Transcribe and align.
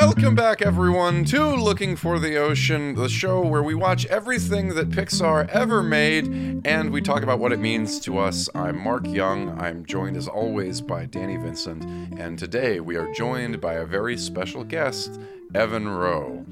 Welcome 0.00 0.34
back, 0.34 0.62
everyone, 0.62 1.24
to 1.26 1.54
Looking 1.54 1.94
for 1.94 2.18
the 2.18 2.36
Ocean, 2.38 2.94
the 2.94 3.08
show 3.08 3.40
where 3.44 3.62
we 3.62 3.74
watch 3.74 4.06
everything 4.06 4.68
that 4.74 4.88
Pixar 4.90 5.46
ever 5.48 5.82
made 5.82 6.62
and 6.66 6.90
we 6.90 7.00
talk 7.02 7.22
about 7.22 7.38
what 7.38 7.52
it 7.52 7.58
means 7.58 8.00
to 8.00 8.18
us. 8.18 8.48
I'm 8.54 8.78
Mark 8.82 9.06
Young. 9.06 9.58
I'm 9.60 9.84
joined, 9.84 10.16
as 10.16 10.26
always, 10.26 10.80
by 10.80 11.04
Danny 11.04 11.36
Vincent, 11.36 11.84
and 12.18 12.38
today 12.38 12.80
we 12.80 12.96
are 12.96 13.12
joined 13.12 13.60
by 13.60 13.74
a 13.74 13.84
very 13.84 14.16
special 14.16 14.64
guest, 14.64 15.20
Evan 15.54 15.88
Rowe. 15.88 16.44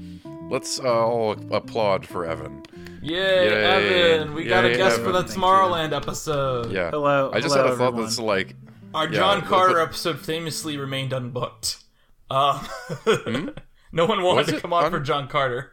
Let's 0.49 0.79
uh, 0.79 0.83
all 0.87 1.31
applaud 1.53 2.05
for 2.05 2.25
Evan. 2.25 2.63
Yay, 3.01 3.15
Yay. 3.49 4.17
Evan! 4.19 4.33
We 4.35 4.45
got 4.45 4.65
a 4.65 4.69
Yay, 4.69 4.77
guest 4.77 5.01
for 5.01 5.11
the 5.11 5.23
Tomorrowland 5.23 5.91
episode. 5.93 6.71
Yeah. 6.71 6.91
Hello- 6.91 7.31
I 7.33 7.39
just 7.39 7.55
hello, 7.55 7.65
had 7.67 7.73
a 7.73 7.77
thought 7.77 7.87
everyone. 7.87 8.05
that's 8.05 8.19
like, 8.19 8.55
Our 8.93 9.05
Yeah, 9.07 9.15
John 9.19 9.39
but- 9.41 9.49
Carter 9.49 9.73
but- 9.75 9.81
episode 9.83 10.19
famously 10.19 10.77
remained 10.77 11.11
unbooked. 11.11 11.83
Uh, 12.29 12.65
no 13.91 14.05
one 14.05 14.21
wanted 14.21 14.45
Was 14.45 14.47
to 14.47 14.59
come 14.61 14.73
on 14.73 14.85
un- 14.85 14.91
for 14.91 14.99
John 14.99 15.27
Carter. 15.27 15.71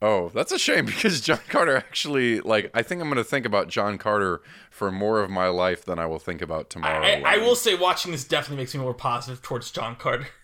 oh, 0.00 0.30
that's 0.34 0.52
a 0.52 0.58
shame 0.58 0.84
because 0.86 1.20
John 1.20 1.40
Carter 1.48 1.76
actually, 1.76 2.40
like, 2.40 2.70
I 2.74 2.82
think 2.82 3.00
I'm 3.00 3.08
going 3.08 3.16
to 3.16 3.24
think 3.24 3.46
about 3.46 3.68
John 3.68 3.98
Carter 3.98 4.42
for 4.70 4.90
more 4.92 5.20
of 5.22 5.30
my 5.30 5.48
life 5.48 5.84
than 5.84 5.98
I 5.98 6.06
will 6.06 6.18
think 6.18 6.40
about 6.42 6.70
tomorrow. 6.70 7.04
I, 7.04 7.22
I 7.24 7.36
will 7.38 7.56
say, 7.56 7.74
watching 7.74 8.12
this 8.12 8.24
definitely 8.24 8.62
makes 8.62 8.74
me 8.74 8.80
more 8.80 8.94
positive 8.94 9.42
towards 9.42 9.70
John 9.70 9.96
Carter. 9.96 10.26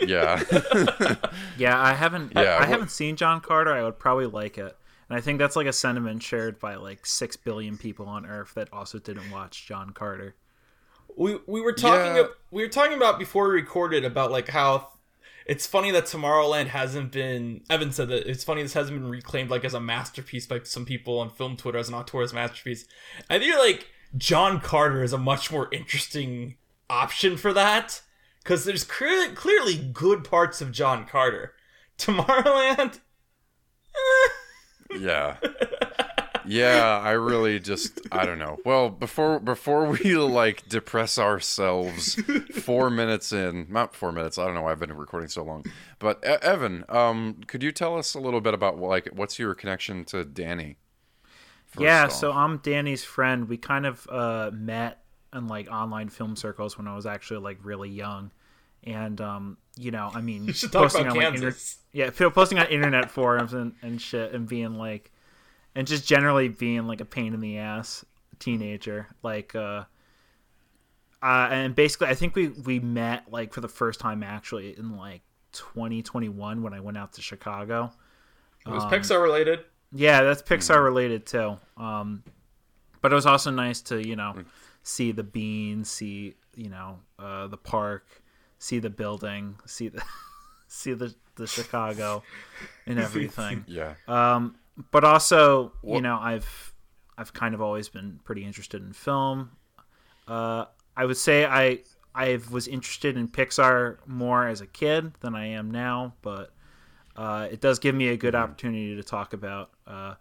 Yeah. 0.00 0.42
Yeah, 1.58 1.78
I 1.80 1.92
haven't. 1.92 2.32
Yeah, 2.34 2.40
I, 2.56 2.60
what- 2.60 2.68
haven't 2.68 2.90
seen 2.90 3.16
John 3.16 3.40
Carter. 3.42 3.72
I 3.72 3.82
would 3.84 3.98
probably 3.98 4.26
like 4.26 4.56
it, 4.56 4.74
and 5.08 5.16
I 5.16 5.20
think 5.20 5.38
that's 5.38 5.56
like 5.56 5.66
a 5.66 5.72
sentiment 5.74 6.22
shared 6.22 6.58
by 6.58 6.76
like 6.76 7.04
six 7.04 7.36
billion 7.36 7.76
people 7.76 8.06
on 8.06 8.24
Earth 8.24 8.54
that 8.54 8.72
also 8.72 8.98
didn't 8.98 9.30
watch 9.30 9.66
John 9.66 9.90
Carter. 9.90 10.34
We 11.16 11.38
we 11.46 11.60
were 11.60 11.72
talking 11.72 12.16
Yeah. 12.16 12.26
we 12.50 12.62
were 12.62 12.68
talking 12.68 12.96
about 12.96 13.18
before 13.18 13.48
we 13.48 13.54
recorded 13.54 14.04
about 14.04 14.30
like 14.30 14.48
how 14.48 14.88
it's 15.44 15.66
funny 15.66 15.90
that 15.90 16.04
Tomorrowland 16.04 16.68
hasn't 16.68 17.10
been 17.12 17.62
Evan 17.68 17.90
said 17.92 18.08
that 18.08 18.28
it's 18.30 18.44
funny 18.44 18.62
this 18.62 18.74
hasn't 18.74 18.98
been 19.00 19.08
reclaimed 19.10 19.50
like 19.50 19.64
as 19.64 19.74
a 19.74 19.80
masterpiece 19.80 20.46
by 20.46 20.60
some 20.62 20.84
people 20.84 21.18
on 21.18 21.30
film 21.30 21.56
Twitter 21.56 21.78
as 21.78 21.88
an 21.88 21.94
auteur's 21.94 22.32
masterpiece. 22.32 22.86
I 23.28 23.38
think 23.38 23.56
like 23.58 23.88
John 24.16 24.60
Carter 24.60 25.02
is 25.02 25.12
a 25.12 25.18
much 25.18 25.50
more 25.50 25.68
interesting 25.72 26.56
option 26.88 27.36
for 27.36 27.52
that 27.54 28.02
because 28.42 28.64
there's 28.64 28.84
clear- 28.84 29.32
clearly 29.34 29.76
good 29.76 30.24
parts 30.24 30.60
of 30.60 30.70
John 30.72 31.06
Carter. 31.06 31.54
Tomorrowland, 31.98 33.00
yeah. 34.98 35.36
Yeah, 36.46 36.98
I 37.02 37.12
really 37.12 37.60
just 37.60 38.00
I 38.10 38.24
don't 38.26 38.38
know. 38.38 38.58
Well, 38.64 38.88
before 38.90 39.38
before 39.40 39.86
we 39.86 40.16
like 40.16 40.68
depress 40.68 41.18
ourselves 41.18 42.14
4 42.14 42.90
minutes 42.90 43.32
in, 43.32 43.66
not 43.68 43.94
4 43.94 44.12
minutes. 44.12 44.38
I 44.38 44.44
don't 44.46 44.54
know 44.54 44.62
why 44.62 44.72
I've 44.72 44.80
been 44.80 44.92
recording 44.92 45.28
so 45.28 45.42
long. 45.44 45.64
But 45.98 46.22
E- 46.24 46.36
Evan, 46.42 46.84
um 46.88 47.40
could 47.46 47.62
you 47.62 47.72
tell 47.72 47.96
us 47.96 48.14
a 48.14 48.20
little 48.20 48.40
bit 48.40 48.54
about 48.54 48.78
like 48.78 49.08
what's 49.12 49.38
your 49.38 49.54
connection 49.54 50.04
to 50.06 50.24
Danny? 50.24 50.76
Yeah, 51.78 52.04
off. 52.04 52.12
so 52.12 52.32
I'm 52.32 52.58
Danny's 52.58 53.04
friend. 53.04 53.48
We 53.48 53.56
kind 53.56 53.86
of 53.86 54.06
uh, 54.10 54.50
met 54.52 55.02
in 55.34 55.46
like 55.48 55.70
online 55.70 56.10
film 56.10 56.36
circles 56.36 56.76
when 56.76 56.86
I 56.86 56.94
was 56.94 57.06
actually 57.06 57.40
like 57.40 57.58
really 57.62 57.88
young, 57.88 58.30
and 58.84 59.18
um, 59.22 59.56
you 59.76 59.90
know, 59.90 60.10
I 60.12 60.20
mean, 60.20 60.44
you 60.44 60.52
should 60.52 60.70
talk 60.72 60.90
about 60.90 61.06
on 61.06 61.16
like 61.16 61.28
inter- 61.28 61.50
Kansas. 61.52 61.78
yeah, 61.92 62.10
posting 62.10 62.58
on 62.58 62.66
internet 62.66 63.10
forums 63.10 63.54
and, 63.54 63.72
and 63.80 64.02
shit, 64.02 64.34
and 64.34 64.46
being 64.46 64.74
like, 64.74 65.11
and 65.74 65.86
just 65.86 66.06
generally 66.06 66.48
being 66.48 66.86
like 66.86 67.00
a 67.00 67.04
pain 67.04 67.34
in 67.34 67.40
the 67.40 67.58
ass 67.58 68.04
teenager, 68.38 69.08
like, 69.22 69.54
uh, 69.54 69.84
uh, 71.22 71.48
and 71.50 71.74
basically, 71.74 72.08
I 72.08 72.14
think 72.14 72.34
we 72.34 72.48
we 72.48 72.80
met 72.80 73.30
like 73.30 73.52
for 73.52 73.60
the 73.60 73.68
first 73.68 74.00
time 74.00 74.22
actually 74.22 74.76
in 74.76 74.96
like 74.96 75.22
2021 75.52 76.62
when 76.62 76.74
I 76.74 76.80
went 76.80 76.98
out 76.98 77.12
to 77.14 77.22
Chicago. 77.22 77.92
it 78.66 78.70
was 78.70 78.84
Pixar 78.84 79.22
related. 79.22 79.60
Yeah, 79.92 80.22
that's 80.22 80.42
Pixar 80.42 80.82
related 80.82 81.26
too. 81.26 81.58
Um, 81.76 82.24
but 83.00 83.12
it 83.12 83.14
was 83.14 83.26
also 83.26 83.50
nice 83.50 83.80
to 83.82 84.06
you 84.06 84.16
know 84.16 84.34
see 84.82 85.12
the 85.12 85.22
bean 85.22 85.84
see 85.84 86.34
you 86.56 86.70
know 86.70 86.98
uh, 87.18 87.46
the 87.46 87.56
park, 87.56 88.06
see 88.58 88.78
the 88.80 88.90
building, 88.90 89.56
see 89.64 89.88
the 89.88 90.02
see 90.66 90.94
the 90.94 91.14
the 91.36 91.46
Chicago 91.46 92.22
and 92.86 92.98
everything. 92.98 93.64
Yeah. 93.68 93.94
Um, 94.08 94.56
but 94.90 95.04
also 95.04 95.72
you 95.84 96.00
know 96.00 96.18
I've 96.20 96.74
I've 97.18 97.32
kind 97.32 97.54
of 97.54 97.60
always 97.60 97.88
been 97.88 98.20
pretty 98.24 98.44
interested 98.44 98.82
in 98.82 98.92
film. 98.92 99.50
Uh, 100.26 100.66
I 100.96 101.04
would 101.04 101.16
say 101.16 101.44
I 101.44 101.80
I 102.14 102.38
was 102.50 102.68
interested 102.68 103.16
in 103.16 103.28
Pixar 103.28 103.98
more 104.06 104.46
as 104.46 104.60
a 104.60 104.66
kid 104.66 105.12
than 105.20 105.34
I 105.34 105.46
am 105.48 105.70
now, 105.70 106.14
but 106.22 106.52
uh, 107.16 107.48
it 107.50 107.60
does 107.60 107.78
give 107.78 107.94
me 107.94 108.08
a 108.08 108.16
good 108.16 108.34
opportunity 108.34 108.96
to 108.96 109.02
talk 109.02 109.32
about 109.32 109.70
uh, 109.86 110.14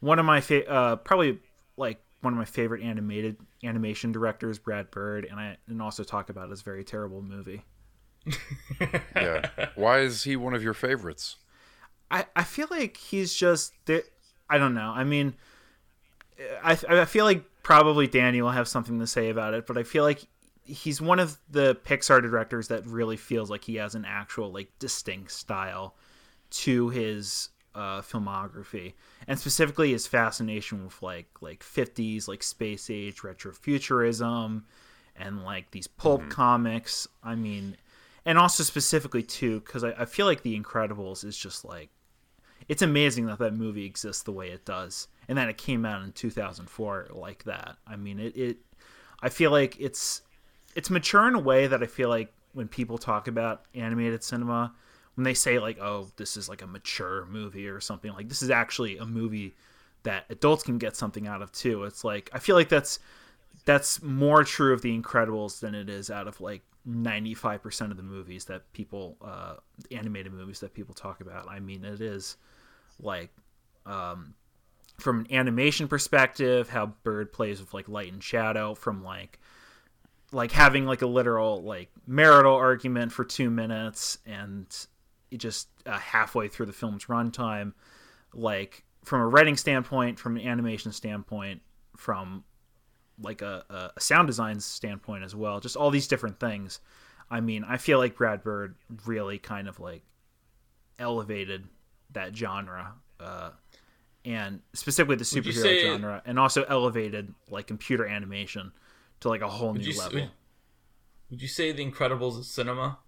one 0.00 0.18
of 0.18 0.24
my 0.24 0.40
fa- 0.40 0.68
uh, 0.68 0.96
probably 0.96 1.38
like 1.76 2.02
one 2.20 2.32
of 2.32 2.38
my 2.38 2.44
favorite 2.44 2.82
animated 2.82 3.36
animation 3.64 4.12
directors, 4.12 4.58
Brad 4.58 4.90
Bird, 4.90 5.26
and 5.28 5.38
I 5.38 5.56
and 5.68 5.80
also 5.82 6.04
talk 6.04 6.30
about 6.30 6.50
his 6.50 6.62
very 6.62 6.84
terrible 6.84 7.22
movie. 7.22 7.62
Yeah. 9.14 9.48
Why 9.74 10.00
is 10.00 10.24
he 10.24 10.36
one 10.36 10.54
of 10.54 10.62
your 10.62 10.74
favorites? 10.74 11.36
I, 12.12 12.26
I 12.36 12.44
feel 12.44 12.68
like 12.70 12.98
he's 12.98 13.34
just 13.34 13.72
I 14.48 14.58
don't 14.58 14.74
know. 14.74 14.92
I 14.94 15.02
mean, 15.02 15.34
I 16.62 16.78
I 16.88 17.04
feel 17.06 17.24
like 17.24 17.44
probably 17.62 18.06
Danny 18.06 18.42
will 18.42 18.50
have 18.50 18.68
something 18.68 19.00
to 19.00 19.06
say 19.06 19.30
about 19.30 19.54
it, 19.54 19.66
but 19.66 19.78
I 19.78 19.82
feel 19.82 20.04
like 20.04 20.26
he's 20.64 21.00
one 21.00 21.18
of 21.18 21.38
the 21.50 21.74
Pixar 21.86 22.20
directors 22.20 22.68
that 22.68 22.86
really 22.86 23.16
feels 23.16 23.50
like 23.50 23.64
he 23.64 23.76
has 23.76 23.94
an 23.94 24.04
actual 24.04 24.52
like 24.52 24.68
distinct 24.78 25.32
style 25.32 25.96
to 26.50 26.90
his 26.90 27.48
uh, 27.74 28.02
filmography, 28.02 28.92
and 29.26 29.38
specifically 29.38 29.92
his 29.92 30.06
fascination 30.06 30.84
with 30.84 31.02
like 31.02 31.28
like 31.40 31.60
50s 31.60 32.28
like 32.28 32.42
space 32.42 32.90
age 32.90 33.22
retrofuturism 33.22 34.64
and 35.16 35.44
like 35.44 35.70
these 35.70 35.86
pulp 35.86 36.28
comics. 36.28 37.08
I 37.24 37.36
mean, 37.36 37.78
and 38.26 38.36
also 38.36 38.62
specifically 38.64 39.22
too 39.22 39.60
because 39.60 39.82
I, 39.82 39.92
I 39.92 40.04
feel 40.04 40.26
like 40.26 40.42
The 40.42 40.60
Incredibles 40.60 41.24
is 41.24 41.38
just 41.38 41.64
like 41.64 41.88
it's 42.72 42.80
amazing 42.80 43.26
that 43.26 43.38
that 43.38 43.52
movie 43.52 43.84
exists 43.84 44.22
the 44.22 44.32
way 44.32 44.48
it 44.48 44.64
does 44.64 45.06
and 45.28 45.36
that 45.36 45.50
it 45.50 45.58
came 45.58 45.84
out 45.84 46.02
in 46.02 46.10
2004 46.12 47.08
like 47.10 47.44
that. 47.44 47.76
I 47.86 47.96
mean, 47.96 48.18
it, 48.18 48.34
it 48.34 48.56
I 49.20 49.28
feel 49.28 49.50
like 49.50 49.78
it's 49.78 50.22
it's 50.74 50.88
mature 50.88 51.28
in 51.28 51.34
a 51.34 51.38
way 51.38 51.66
that 51.66 51.82
I 51.82 51.86
feel 51.86 52.08
like 52.08 52.32
when 52.54 52.68
people 52.68 52.96
talk 52.96 53.28
about 53.28 53.66
animated 53.74 54.24
cinema, 54.24 54.72
when 55.16 55.24
they 55.24 55.34
say 55.34 55.58
like, 55.58 55.80
"Oh, 55.82 56.08
this 56.16 56.38
is 56.38 56.48
like 56.48 56.62
a 56.62 56.66
mature 56.66 57.26
movie" 57.26 57.68
or 57.68 57.78
something 57.78 58.10
like 58.14 58.30
this 58.30 58.40
is 58.40 58.48
actually 58.48 58.96
a 58.96 59.04
movie 59.04 59.54
that 60.04 60.24
adults 60.30 60.62
can 60.62 60.78
get 60.78 60.96
something 60.96 61.26
out 61.26 61.42
of 61.42 61.52
too. 61.52 61.84
It's 61.84 62.04
like 62.04 62.30
I 62.32 62.38
feel 62.38 62.56
like 62.56 62.70
that's 62.70 63.00
that's 63.66 64.02
more 64.02 64.44
true 64.44 64.72
of 64.72 64.80
The 64.80 64.98
Incredibles 64.98 65.60
than 65.60 65.74
it 65.74 65.90
is 65.90 66.10
out 66.10 66.26
of 66.26 66.40
like 66.40 66.62
95% 66.88 67.90
of 67.90 67.98
the 67.98 68.02
movies 68.02 68.46
that 68.46 68.72
people 68.72 69.18
uh 69.20 69.56
animated 69.90 70.32
movies 70.32 70.60
that 70.60 70.72
people 70.72 70.94
talk 70.94 71.20
about. 71.20 71.50
I 71.50 71.60
mean, 71.60 71.84
it 71.84 72.00
is 72.00 72.38
like 73.02 73.30
um 73.84 74.34
from 74.98 75.20
an 75.20 75.32
animation 75.32 75.88
perspective, 75.88 76.68
how 76.68 76.86
Bird 77.02 77.32
plays 77.32 77.60
with 77.60 77.74
like 77.74 77.88
light 77.88 78.12
and 78.12 78.22
shadow 78.22 78.74
from 78.74 79.02
like 79.02 79.38
like 80.30 80.52
having 80.52 80.86
like 80.86 81.02
a 81.02 81.06
literal 81.06 81.62
like 81.62 81.90
marital 82.06 82.54
argument 82.54 83.12
for 83.12 83.24
two 83.24 83.50
minutes 83.50 84.18
and 84.24 84.66
just 85.36 85.68
uh, 85.86 85.98
halfway 85.98 86.46
through 86.48 86.66
the 86.66 86.72
film's 86.72 87.06
runtime 87.06 87.72
like 88.34 88.84
from 89.04 89.20
a 89.20 89.26
writing 89.26 89.56
standpoint 89.56 90.18
from 90.18 90.36
an 90.36 90.46
animation 90.46 90.92
standpoint 90.92 91.60
from 91.96 92.44
like 93.20 93.42
a, 93.42 93.64
a- 93.70 93.90
a 93.96 94.00
sound 94.00 94.26
design 94.26 94.58
standpoint 94.60 95.24
as 95.24 95.34
well 95.34 95.58
just 95.60 95.76
all 95.76 95.90
these 95.90 96.06
different 96.08 96.38
things. 96.38 96.80
I 97.30 97.40
mean 97.40 97.64
i 97.64 97.76
feel 97.78 97.98
like 97.98 98.16
brad 98.16 98.42
bird 98.42 98.74
really 99.06 99.38
kind 99.38 99.68
of 99.68 99.80
like 99.80 100.02
elevated 100.98 101.66
that 102.12 102.36
genre 102.36 102.94
uh, 103.20 103.50
and 104.24 104.60
specifically 104.72 105.16
the 105.16 105.24
superhero 105.24 105.62
say- 105.62 105.82
genre 105.82 106.22
and 106.26 106.38
also 106.38 106.64
elevated 106.64 107.34
like 107.50 107.66
computer 107.66 108.06
animation 108.06 108.72
to 109.20 109.28
like 109.28 109.40
a 109.40 109.48
whole 109.48 109.74
new 109.74 109.92
level 109.98 110.20
would, 110.20 110.30
would 111.30 111.42
you 111.42 111.48
say 111.48 111.72
The 111.72 111.84
Incredibles 111.88 112.38
is 112.38 112.48
cinema? 112.50 112.98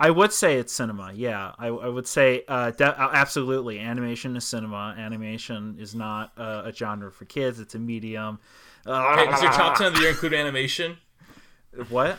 I 0.00 0.10
would 0.10 0.32
say 0.32 0.56
it's 0.58 0.72
cinema. 0.72 1.12
Yeah, 1.14 1.52
I, 1.58 1.66
I 1.68 1.88
would 1.88 2.06
say 2.06 2.42
uh, 2.48 2.70
de- 2.70 3.00
uh, 3.00 3.10
absolutely. 3.12 3.78
Animation 3.78 4.34
is 4.36 4.44
cinema. 4.44 4.94
Animation 4.98 5.76
is 5.78 5.94
not 5.94 6.32
uh, 6.38 6.62
a 6.64 6.72
genre 6.72 7.12
for 7.12 7.26
kids. 7.26 7.60
It's 7.60 7.74
a 7.74 7.78
medium. 7.78 8.38
Uh, 8.86 9.16
Hey, 9.16 9.26
does 9.26 9.42
your 9.42 9.52
top 9.52 9.76
ten 9.76 9.88
of 9.88 9.94
the 9.94 10.00
year 10.00 10.10
include 10.10 10.32
animation? 10.34 10.96
what? 11.90 12.18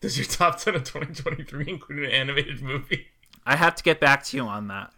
Does 0.00 0.16
your 0.18 0.26
top 0.26 0.58
ten 0.58 0.74
of 0.74 0.84
2023 0.84 1.68
include 1.68 2.04
an 2.04 2.10
animated 2.10 2.62
movie? 2.62 3.06
I 3.44 3.56
have 3.56 3.74
to 3.76 3.82
get 3.82 4.00
back 4.00 4.24
to 4.24 4.36
you 4.36 4.44
on 4.44 4.68
that. 4.68 4.92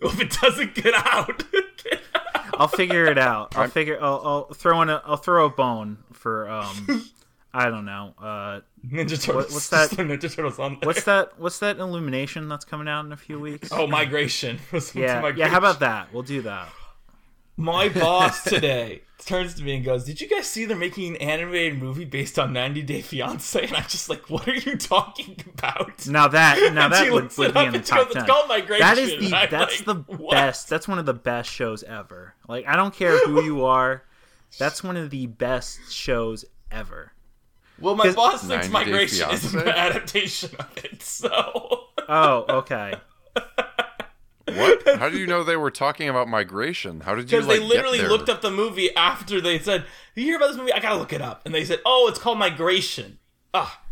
If 0.02 0.20
it 0.20 0.30
doesn't 0.40 0.74
get 0.74 0.94
out, 0.94 1.44
get 1.84 2.00
out. 2.14 2.44
I'll 2.54 2.68
figure 2.68 3.04
it 3.06 3.18
out. 3.18 3.56
I'll 3.56 3.68
figure. 3.68 3.98
I'll, 4.00 4.20
I'll 4.24 4.54
throw 4.54 4.80
in 4.82 4.88
a. 4.88 5.02
I'll 5.04 5.16
throw 5.18 5.46
a 5.46 5.50
bone 5.50 5.98
for 6.12 6.48
um, 6.48 7.04
I 7.52 7.68
don't 7.68 7.84
know. 7.84 8.14
Uh, 8.18 8.60
Ninja 8.86 9.20
Turtles. 9.22 9.52
what's 9.52 9.68
that? 9.68 9.90
Ninja 9.98 10.34
Turtles 10.34 10.58
on 10.58 10.78
there. 10.80 10.86
what's 10.86 11.04
that? 11.04 11.38
What's 11.38 11.58
that 11.58 11.78
Illumination 11.78 12.48
that's 12.48 12.64
coming 12.64 12.88
out 12.88 13.04
in 13.04 13.12
a 13.12 13.16
few 13.16 13.38
weeks? 13.40 13.70
Oh, 13.72 13.86
migration. 13.86 14.58
yeah, 14.94 15.20
Migration. 15.20 15.38
yeah. 15.38 15.48
How 15.48 15.58
about 15.58 15.80
that? 15.80 16.12
We'll 16.14 16.22
do 16.22 16.42
that. 16.42 16.68
My 17.56 17.88
boss 17.90 18.42
today 18.44 19.02
turns 19.24 19.54
to 19.54 19.62
me 19.62 19.76
and 19.76 19.84
goes, 19.84 20.04
"Did 20.04 20.20
you 20.20 20.28
guys 20.28 20.46
see 20.46 20.64
they're 20.64 20.76
making 20.76 21.16
an 21.16 21.22
animated 21.22 21.78
movie 21.80 22.04
based 22.04 22.38
on 22.38 22.52
90 22.52 22.82
Day 22.82 23.02
Fiance?" 23.02 23.60
And 23.66 23.76
I'm 23.76 23.82
just 23.84 24.08
like, 24.08 24.28
"What 24.30 24.46
are 24.48 24.54
you 24.54 24.76
talking 24.76 25.36
about?" 25.58 26.06
Now 26.06 26.28
that 26.28 26.58
now 26.74 26.84
And 26.84 26.92
that 26.92 27.10
would, 27.12 27.24
looks 27.24 27.38
would 27.38 27.54
be 27.54 27.64
in 27.64 27.72
the 27.72 27.80
top 27.80 28.06
goes, 28.06 28.12
ten. 28.14 28.22
It's 28.22 28.30
called 28.30 28.48
Migration. 28.48 28.86
That 28.86 28.98
is 28.98 29.12
And 29.12 29.22
the 29.22 29.36
I'm 29.36 29.50
that's 29.50 29.86
like, 29.86 30.06
the 30.06 30.16
"What?" 30.16 30.32
best. 30.32 30.68
That's 30.68 30.86
one 30.88 30.98
of 30.98 31.06
the 31.06 31.14
best 31.14 31.50
shows 31.50 31.82
ever. 31.82 32.34
Like 32.48 32.66
I 32.66 32.76
don't 32.76 32.94
care 32.94 33.18
who 33.26 33.42
you 33.42 33.64
are, 33.64 34.04
that's 34.58 34.82
one 34.84 34.96
of 34.96 35.10
the 35.10 35.26
best 35.26 35.92
shows 35.92 36.44
ever. 36.70 37.12
Well, 37.78 37.96
my 37.96 38.12
boss 38.12 38.46
thinks 38.46 38.68
90 38.68 38.68
Day 38.68 38.72
Migration 38.72 39.30
is 39.30 39.54
an 39.54 39.66
adaptation 39.68 40.50
of 40.58 40.84
it, 40.84 41.02
so. 41.02 41.84
Oh, 42.08 42.44
okay. 42.58 42.94
What? 44.56 44.98
How 44.98 45.08
do 45.08 45.18
you 45.18 45.26
know 45.26 45.42
they 45.44 45.56
were 45.56 45.70
talking 45.70 46.08
about 46.08 46.28
migration? 46.28 47.00
How 47.00 47.14
did 47.14 47.30
you 47.30 47.38
Because 47.38 47.46
like 47.48 47.60
they 47.60 47.64
literally 47.66 47.98
get 47.98 48.08
there? 48.08 48.10
looked 48.16 48.28
up 48.28 48.40
the 48.42 48.50
movie 48.50 48.94
after 48.96 49.40
they 49.40 49.58
said, 49.58 49.84
"You 50.14 50.24
hear 50.24 50.36
about 50.36 50.48
this 50.48 50.56
movie? 50.56 50.72
I 50.72 50.80
gotta 50.80 50.96
look 50.96 51.12
it 51.12 51.22
up." 51.22 51.42
And 51.44 51.54
they 51.54 51.64
said, 51.64 51.80
"Oh, 51.84 52.06
it's 52.08 52.18
called 52.18 52.38
Migration." 52.38 53.18
Ah, 53.54 53.82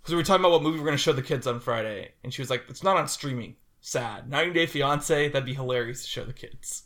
because 0.00 0.12
we 0.14 0.16
were 0.18 0.24
talking 0.24 0.40
about 0.42 0.52
what 0.52 0.62
movie 0.62 0.78
we're 0.78 0.84
gonna 0.86 0.96
show 0.98 1.12
the 1.12 1.22
kids 1.22 1.46
on 1.46 1.60
Friday, 1.60 2.12
and 2.24 2.32
she 2.32 2.42
was 2.42 2.50
like, 2.50 2.64
"It's 2.68 2.82
not 2.82 2.96
on 2.96 3.08
streaming. 3.08 3.56
Sad. 3.80 4.28
90 4.28 4.52
Day 4.52 4.66
Fiance. 4.66 5.28
That'd 5.28 5.46
be 5.46 5.54
hilarious 5.54 6.02
to 6.02 6.08
show 6.08 6.24
the 6.24 6.32
kids." 6.32 6.84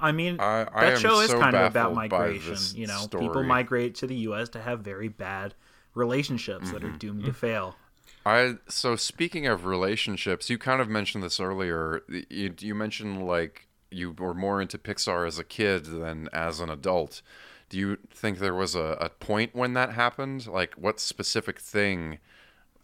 I 0.00 0.12
mean, 0.12 0.38
I- 0.40 0.66
I 0.74 0.90
that 0.90 0.98
show 0.98 1.20
is 1.20 1.30
so 1.30 1.40
kind 1.40 1.56
of 1.56 1.70
about 1.70 1.94
migration. 1.94 2.56
You 2.74 2.86
know, 2.86 2.98
story. 2.98 3.24
people 3.26 3.42
migrate 3.44 3.94
to 3.96 4.06
the 4.06 4.14
U.S. 4.16 4.50
to 4.50 4.60
have 4.60 4.80
very 4.80 5.08
bad 5.08 5.54
relationships 5.94 6.70
that 6.72 6.82
are 6.84 6.88
Mm-hmm. 6.88 6.96
doomed 6.98 7.24
to 7.24 7.32
fail. 7.32 7.76
I 8.30 8.54
so 8.68 8.96
speaking 8.96 9.46
of 9.46 9.64
relationships, 9.64 10.48
you 10.48 10.58
kind 10.58 10.80
of 10.80 10.88
mentioned 10.88 11.24
this 11.24 11.40
earlier. 11.40 12.02
You 12.08 12.54
you 12.58 12.74
mentioned 12.74 13.26
like 13.26 13.68
you 13.90 14.12
were 14.12 14.34
more 14.34 14.62
into 14.62 14.78
Pixar 14.78 15.26
as 15.26 15.38
a 15.38 15.44
kid 15.44 15.86
than 15.86 16.28
as 16.32 16.60
an 16.60 16.70
adult. 16.70 17.22
Do 17.68 17.78
you 17.78 17.98
think 18.12 18.38
there 18.38 18.54
was 18.54 18.74
a, 18.74 18.96
a 19.00 19.08
point 19.08 19.54
when 19.54 19.74
that 19.74 19.92
happened? 19.92 20.46
Like 20.46 20.74
what 20.74 21.00
specific 21.00 21.58
thing 21.60 22.18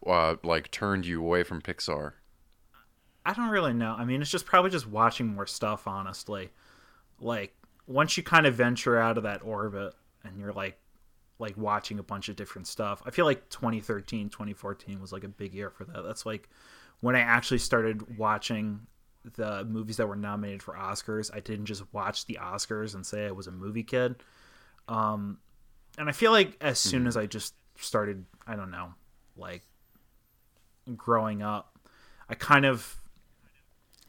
uh, 0.05 0.37
like 0.43 0.71
turned 0.71 1.07
you 1.07 1.21
away 1.21 1.45
from 1.45 1.63
Pixar? 1.63 2.13
I 3.25 3.33
don't 3.33 3.49
really 3.49 3.73
know. 3.73 3.95
I 3.97 4.05
mean, 4.05 4.23
it's 4.23 4.31
just 4.31 4.47
probably 4.47 4.71
just 4.71 4.87
watching 4.89 5.35
more 5.35 5.47
stuff, 5.47 5.87
honestly. 5.87 6.51
Like 7.21 7.57
once 7.87 8.17
you 8.17 8.23
kind 8.23 8.47
of 8.47 8.55
venture 8.55 8.99
out 8.99 9.17
of 9.17 9.25
that 9.25 9.43
orbit 9.43 9.95
and 10.25 10.39
you're 10.39 10.53
like 10.53 10.79
like 11.39 11.57
watching 11.57 11.99
a 11.99 12.03
bunch 12.03 12.29
of 12.29 12.37
different 12.37 12.67
stuff. 12.67 13.03
I 13.05 13.11
feel 13.11 13.25
like 13.25 13.49
2013, 13.51 14.31
2014 14.31 15.01
was 15.01 15.13
like 15.13 15.25
a 15.25 15.29
big 15.29 15.55
year 15.55 15.71
for 15.71 15.85
that. 15.85 16.03
That's 16.03 16.25
like 16.25 16.49
when 17.01 17.15
I 17.15 17.21
actually 17.21 17.59
started 17.59 18.19
watching 18.19 18.87
the 19.35 19.65
movies 19.65 19.97
that 19.99 20.09
were 20.09 20.17
nominated 20.17 20.63
for 20.63 20.75
Oscars. 20.75 21.35
I 21.35 21.41
didn't 21.41 21.67
just 21.67 21.83
watch 21.93 22.27
the 22.27 22.39
Oscars 22.41 22.95
and 22.95 23.05
say 23.05 23.27
I 23.27 23.33
was 23.33 23.47
a 23.47 23.53
movie 23.53 23.83
kid. 23.83 24.17
Um 24.89 25.39
and 25.99 26.09
I 26.09 26.13
feel 26.13 26.31
like 26.31 26.57
as 26.61 26.79
soon 26.79 27.07
as 27.07 27.17
I 27.17 27.27
just 27.27 27.55
started, 27.79 28.25
I 28.47 28.55
don't 28.55 28.71
know, 28.71 28.95
like 29.37 29.63
growing 30.95 31.43
up, 31.43 31.79
I 32.29 32.35
kind 32.35 32.65
of 32.65 32.99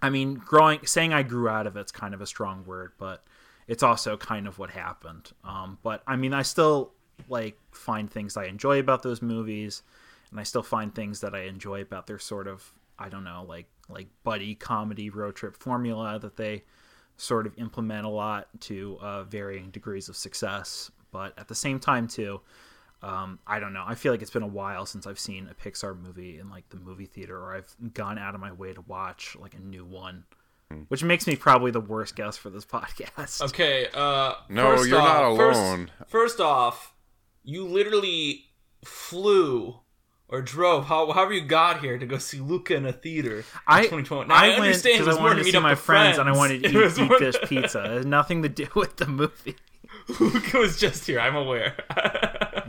I 0.01 0.09
mean, 0.09 0.35
growing 0.35 0.85
saying 0.85 1.13
I 1.13 1.23
grew 1.23 1.49
out 1.49 1.67
of 1.67 1.75
it's 1.75 1.91
kind 1.91 2.13
of 2.13 2.21
a 2.21 2.27
strong 2.27 2.63
word, 2.65 2.91
but 2.99 3.23
it's 3.67 3.83
also 3.83 4.15
kind 4.15 4.47
of 4.47 4.59
what 4.59 4.69
happened. 4.69 5.31
Um, 5.43 5.79
but 5.81 6.03
I 6.07 6.15
mean, 6.15 6.33
I 6.33 6.43
still 6.43 6.93
like 7.29 7.57
find 7.71 8.09
things 8.09 8.37
I 8.37 8.45
enjoy 8.45 8.79
about 8.79 9.03
those 9.03 9.21
movies, 9.21 9.83
and 10.31 10.39
I 10.39 10.43
still 10.43 10.63
find 10.63 10.93
things 10.93 11.21
that 11.21 11.33
I 11.35 11.41
enjoy 11.43 11.81
about 11.81 12.07
their 12.07 12.19
sort 12.19 12.47
of 12.47 12.71
I 12.99 13.09
don't 13.09 13.23
know, 13.23 13.45
like 13.47 13.67
like 13.89 14.07
buddy 14.23 14.55
comedy 14.55 15.09
road 15.09 15.35
trip 15.35 15.55
formula 15.55 16.19
that 16.19 16.35
they 16.37 16.63
sort 17.17 17.47
of 17.47 17.57
implement 17.57 18.05
a 18.05 18.09
lot 18.09 18.47
to 18.61 18.97
uh, 19.01 19.23
varying 19.23 19.69
degrees 19.71 20.09
of 20.09 20.15
success. 20.17 20.91
But 21.11 21.37
at 21.39 21.47
the 21.47 21.55
same 21.55 21.79
time, 21.79 22.07
too, 22.07 22.41
um, 23.01 23.39
I 23.47 23.59
don't 23.59 23.73
know. 23.73 23.83
I 23.87 23.95
feel 23.95 24.11
like 24.11 24.21
it's 24.21 24.29
been 24.31 24.43
a 24.43 24.47
while 24.47 24.85
since 24.85 25.07
I've 25.07 25.17
seen 25.19 25.47
a 25.49 25.53
Pixar 25.53 25.99
movie 25.99 26.37
in 26.39 26.49
like 26.49 26.67
the 26.69 26.77
movie 26.77 27.05
theater, 27.05 27.37
or 27.39 27.55
I've 27.55 27.93
gone 27.93 28.17
out 28.17 28.35
of 28.35 28.41
my 28.41 28.51
way 28.51 28.73
to 28.73 28.81
watch 28.81 29.35
like 29.39 29.53
a 29.53 29.59
new 29.59 29.85
one, 29.85 30.25
which 30.89 31.03
makes 31.03 31.25
me 31.27 31.35
probably 31.35 31.71
the 31.71 31.79
worst 31.79 32.15
guest 32.15 32.39
for 32.39 32.49
this 32.49 32.65
podcast. 32.75 33.41
Okay. 33.49 33.87
Uh, 33.93 34.33
No, 34.49 34.75
first 34.75 34.89
you're 34.89 34.99
not 34.99 35.23
off- 35.23 35.37
first- 35.37 35.59
alone. 35.59 35.91
First, 36.07 36.39
off, 36.39 36.93
you 37.47 37.65
literally 37.65 38.45
flew 38.83 39.79
or 40.27 40.41
drove, 40.41 40.85
how, 40.87 41.09
however 41.13 41.31
you 41.31 41.41
got 41.41 41.79
here, 41.79 41.97
to 41.97 42.05
go 42.05 42.17
see 42.17 42.39
Luca 42.41 42.75
in 42.75 42.85
a 42.85 42.91
theater. 42.91 43.37
in 43.39 43.43
I 43.65 43.81
2020. 43.83 44.27
Now, 44.27 44.35
I, 44.35 44.47
I 44.47 44.49
understand 44.55 44.99
because 44.99 45.17
I 45.17 45.21
wanted 45.21 45.37
to 45.37 45.43
to 45.45 45.51
see 45.51 45.59
my 45.59 45.73
friends, 45.75 46.17
and 46.17 46.27
I 46.27 46.33
wanted 46.35 46.63
to 46.63 46.69
eat 46.87 46.95
deep 46.95 47.17
dish 47.17 47.35
pizza. 47.45 47.83
It 47.85 47.91
has 47.91 48.05
nothing 48.05 48.43
to 48.43 48.49
do 48.49 48.67
with 48.75 48.97
the 48.97 49.07
movie. 49.07 49.55
Luca 50.19 50.57
was 50.57 50.77
just 50.77 51.07
here. 51.07 51.19
I'm 51.21 51.35
aware. 51.37 51.75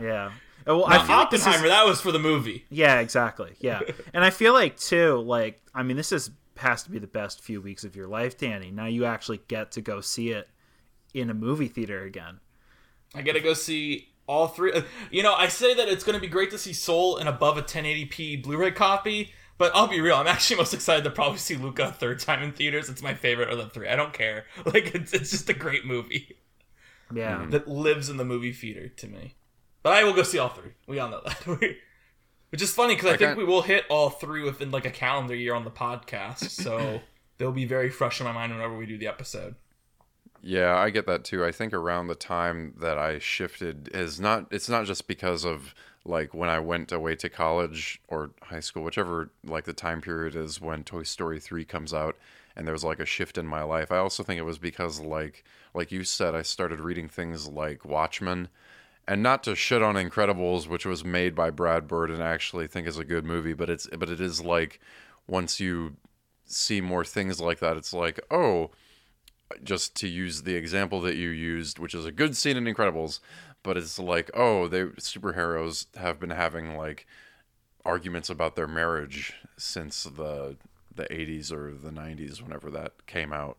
Yeah. 0.01 0.31
Well, 0.65 0.87
Now, 0.87 1.01
I 1.01 1.05
feel 1.05 1.17
like 1.17 1.29
this 1.31 1.45
is- 1.45 1.61
that 1.63 1.85
was 1.85 1.99
for 1.99 2.11
the 2.13 2.19
movie. 2.19 2.65
Yeah, 2.69 2.99
exactly. 2.99 3.55
Yeah, 3.59 3.81
and 4.13 4.23
I 4.23 4.29
feel 4.29 4.53
like 4.53 4.77
too, 4.79 5.17
like 5.17 5.61
I 5.75 5.83
mean, 5.83 5.97
this 5.97 6.11
is 6.13 6.31
has 6.57 6.83
to 6.83 6.91
be 6.91 6.99
the 6.99 7.07
best 7.07 7.41
few 7.41 7.61
weeks 7.61 7.83
of 7.83 7.95
your 7.95 8.07
life, 8.07 8.37
Danny. 8.37 8.69
Now 8.71 8.85
you 8.85 9.05
actually 9.05 9.41
get 9.47 9.71
to 9.73 9.81
go 9.81 9.99
see 10.01 10.31
it 10.31 10.47
in 11.13 11.29
a 11.29 11.33
movie 11.33 11.67
theater 11.69 12.03
again. 12.03 12.39
I 13.15 13.21
gotta 13.21 13.39
go 13.39 13.53
see 13.53 14.08
all 14.29 14.47
three. 14.47 14.71
uh, 14.71 14.83
You 15.11 15.23
know, 15.23 15.33
I 15.33 15.47
say 15.47 15.73
that 15.73 15.89
it's 15.89 16.03
gonna 16.03 16.19
be 16.19 16.27
great 16.27 16.51
to 16.51 16.57
see 16.57 16.71
Soul 16.73 17.17
in 17.17 17.27
above 17.27 17.57
a 17.57 17.61
1080p 17.63 18.43
Blu-ray 18.43 18.71
copy, 18.71 19.33
but 19.57 19.71
I'll 19.75 19.87
be 19.87 19.99
real. 20.01 20.15
I'm 20.15 20.27
actually 20.27 20.57
most 20.57 20.73
excited 20.73 21.03
to 21.03 21.09
probably 21.09 21.39
see 21.39 21.55
Luca 21.57 21.85
a 21.87 21.91
third 21.91 22.19
time 22.19 22.41
in 22.43 22.51
theaters. 22.53 22.87
It's 22.89 23.01
my 23.01 23.13
favorite 23.13 23.49
of 23.49 23.57
the 23.57 23.67
three. 23.69 23.89
I 23.89 23.95
don't 23.95 24.13
care. 24.13 24.45
Like, 24.65 24.93
it's, 24.95 25.11
it's 25.13 25.31
just 25.31 25.49
a 25.49 25.53
great 25.53 25.85
movie 25.85 26.37
Yeah, 27.13 27.45
that 27.49 27.67
lives 27.67 28.09
in 28.09 28.17
the 28.17 28.23
movie 28.25 28.53
theater 28.53 28.87
to 28.87 29.07
me. 29.07 29.35
But 29.83 29.93
I 29.93 30.03
will 30.03 30.13
go 30.13 30.23
see 30.23 30.37
all 30.39 30.49
three. 30.49 30.71
We 30.87 30.99
all 30.99 31.09
know 31.09 31.21
that. 31.25 31.45
Which 32.51 32.61
is 32.61 32.73
funny 32.73 32.95
because 32.95 33.11
I 33.11 33.13
I 33.13 33.17
think 33.17 33.29
got- 33.31 33.37
we 33.37 33.45
will 33.45 33.61
hit 33.61 33.85
all 33.89 34.09
three 34.09 34.43
within 34.43 34.71
like 34.71 34.85
a 34.85 34.91
calendar 34.91 35.35
year 35.35 35.53
on 35.55 35.63
the 35.65 35.71
podcast, 35.71 36.49
so 36.49 37.01
they'll 37.37 37.51
be 37.51 37.65
very 37.65 37.89
fresh 37.89 38.19
in 38.19 38.25
my 38.25 38.31
mind 38.31 38.51
whenever 38.53 38.75
we 38.77 38.85
do 38.85 38.97
the 38.97 39.07
episode. 39.07 39.55
Yeah, 40.41 40.77
I 40.77 40.89
get 40.89 41.05
that 41.07 41.23
too. 41.23 41.43
I 41.43 41.51
think 41.51 41.73
around 41.73 42.07
the 42.07 42.15
time 42.15 42.73
that 42.79 42.97
I 42.97 43.19
shifted 43.19 43.89
is 43.93 44.19
not 44.19 44.47
it's 44.51 44.69
not 44.69 44.85
just 44.85 45.07
because 45.07 45.43
of 45.45 45.73
like 46.05 46.33
when 46.33 46.49
I 46.49 46.59
went 46.59 46.91
away 46.91 47.15
to 47.15 47.29
college 47.29 48.01
or 48.07 48.31
high 48.43 48.61
school, 48.61 48.83
whichever 48.83 49.31
like 49.43 49.65
the 49.65 49.73
time 49.73 50.01
period 50.01 50.35
is 50.35 50.61
when 50.61 50.83
Toy 50.83 51.03
Story 51.03 51.39
3 51.39 51.65
comes 51.65 51.93
out 51.93 52.17
and 52.55 52.65
there 52.65 52.73
was 52.73 52.83
like 52.85 52.99
a 52.99 53.05
shift 53.05 53.37
in 53.37 53.47
my 53.47 53.63
life. 53.63 53.91
I 53.91 53.97
also 53.97 54.23
think 54.23 54.39
it 54.39 54.43
was 54.43 54.57
because 54.57 54.99
like 55.01 55.43
like 55.73 55.91
you 55.91 56.03
said 56.03 56.35
I 56.35 56.41
started 56.41 56.79
reading 56.79 57.09
things 57.09 57.47
like 57.47 57.83
Watchmen 57.83 58.47
and 59.07 59.21
not 59.23 59.43
to 59.43 59.55
shit 59.55 59.81
on 59.81 59.95
Incredibles, 59.95 60.67
which 60.67 60.85
was 60.85 61.03
made 61.03 61.35
by 61.35 61.49
Brad 61.49 61.87
Bird 61.87 62.11
and 62.11 62.23
I 62.23 62.29
actually 62.29 62.67
think 62.67 62.87
is 62.87 62.97
a 62.97 63.03
good 63.03 63.25
movie, 63.25 63.53
but 63.53 63.69
it's 63.69 63.87
but 63.97 64.09
it 64.09 64.21
is 64.21 64.41
like 64.41 64.79
once 65.27 65.59
you 65.59 65.97
see 66.45 66.81
more 66.81 67.05
things 67.05 67.39
like 67.39 67.59
that, 67.59 67.77
it's 67.77 67.93
like, 67.93 68.19
oh, 68.31 68.71
just 69.63 69.95
to 69.95 70.07
use 70.07 70.43
the 70.43 70.55
example 70.55 71.01
that 71.01 71.15
you 71.15 71.29
used, 71.29 71.79
which 71.79 71.93
is 71.93 72.05
a 72.05 72.11
good 72.11 72.35
scene 72.35 72.57
in 72.57 72.65
Incredibles, 72.65 73.19
but 73.63 73.77
it's 73.77 73.99
like, 73.99 74.29
oh, 74.33 74.67
they 74.67 74.83
superheroes 74.83 75.87
have 75.97 76.19
been 76.19 76.29
having 76.29 76.77
like 76.77 77.07
arguments 77.85 78.29
about 78.29 78.55
their 78.55 78.67
marriage 78.67 79.33
since 79.57 80.03
the 80.03 80.57
the 80.93 81.05
80s 81.05 81.51
or 81.51 81.73
the 81.73 81.91
90s 81.91 82.41
whenever 82.41 82.69
that 82.71 83.05
came 83.07 83.31
out. 83.31 83.57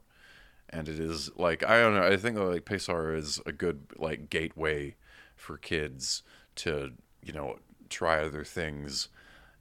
And 0.68 0.88
it 0.88 1.00
is 1.00 1.30
like 1.36 1.64
I 1.64 1.80
don't 1.80 1.94
know, 1.94 2.06
I 2.06 2.16
think 2.16 2.38
like 2.38 2.64
Pixar 2.64 3.16
is 3.16 3.40
a 3.46 3.52
good 3.52 3.86
like 3.96 4.30
gateway 4.30 4.96
for 5.36 5.56
kids 5.56 6.22
to, 6.56 6.92
you 7.22 7.32
know, 7.32 7.58
try 7.88 8.22
other 8.22 8.44
things 8.44 9.08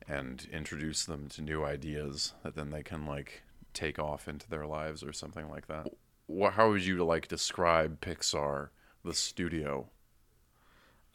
and 0.08 0.48
introduce 0.52 1.06
them 1.06 1.30
to 1.30 1.42
new 1.42 1.64
ideas 1.64 2.34
that 2.44 2.56
then 2.56 2.72
they 2.72 2.84
can 2.84 3.06
like 3.06 3.44
take 3.74 4.00
off 4.00 4.28
into 4.28 4.50
their 4.50 4.66
lives 4.66 5.04
or 5.04 5.14
something 5.14 5.50
like 5.50 5.68
that. 5.68 5.88
What, 6.30 6.54
how 6.54 6.70
would 6.70 6.86
you 6.86 7.04
like 7.04 7.28
describe 7.28 8.02
Pixar, 8.02 8.70
the 9.04 9.16
studio? 9.16 9.88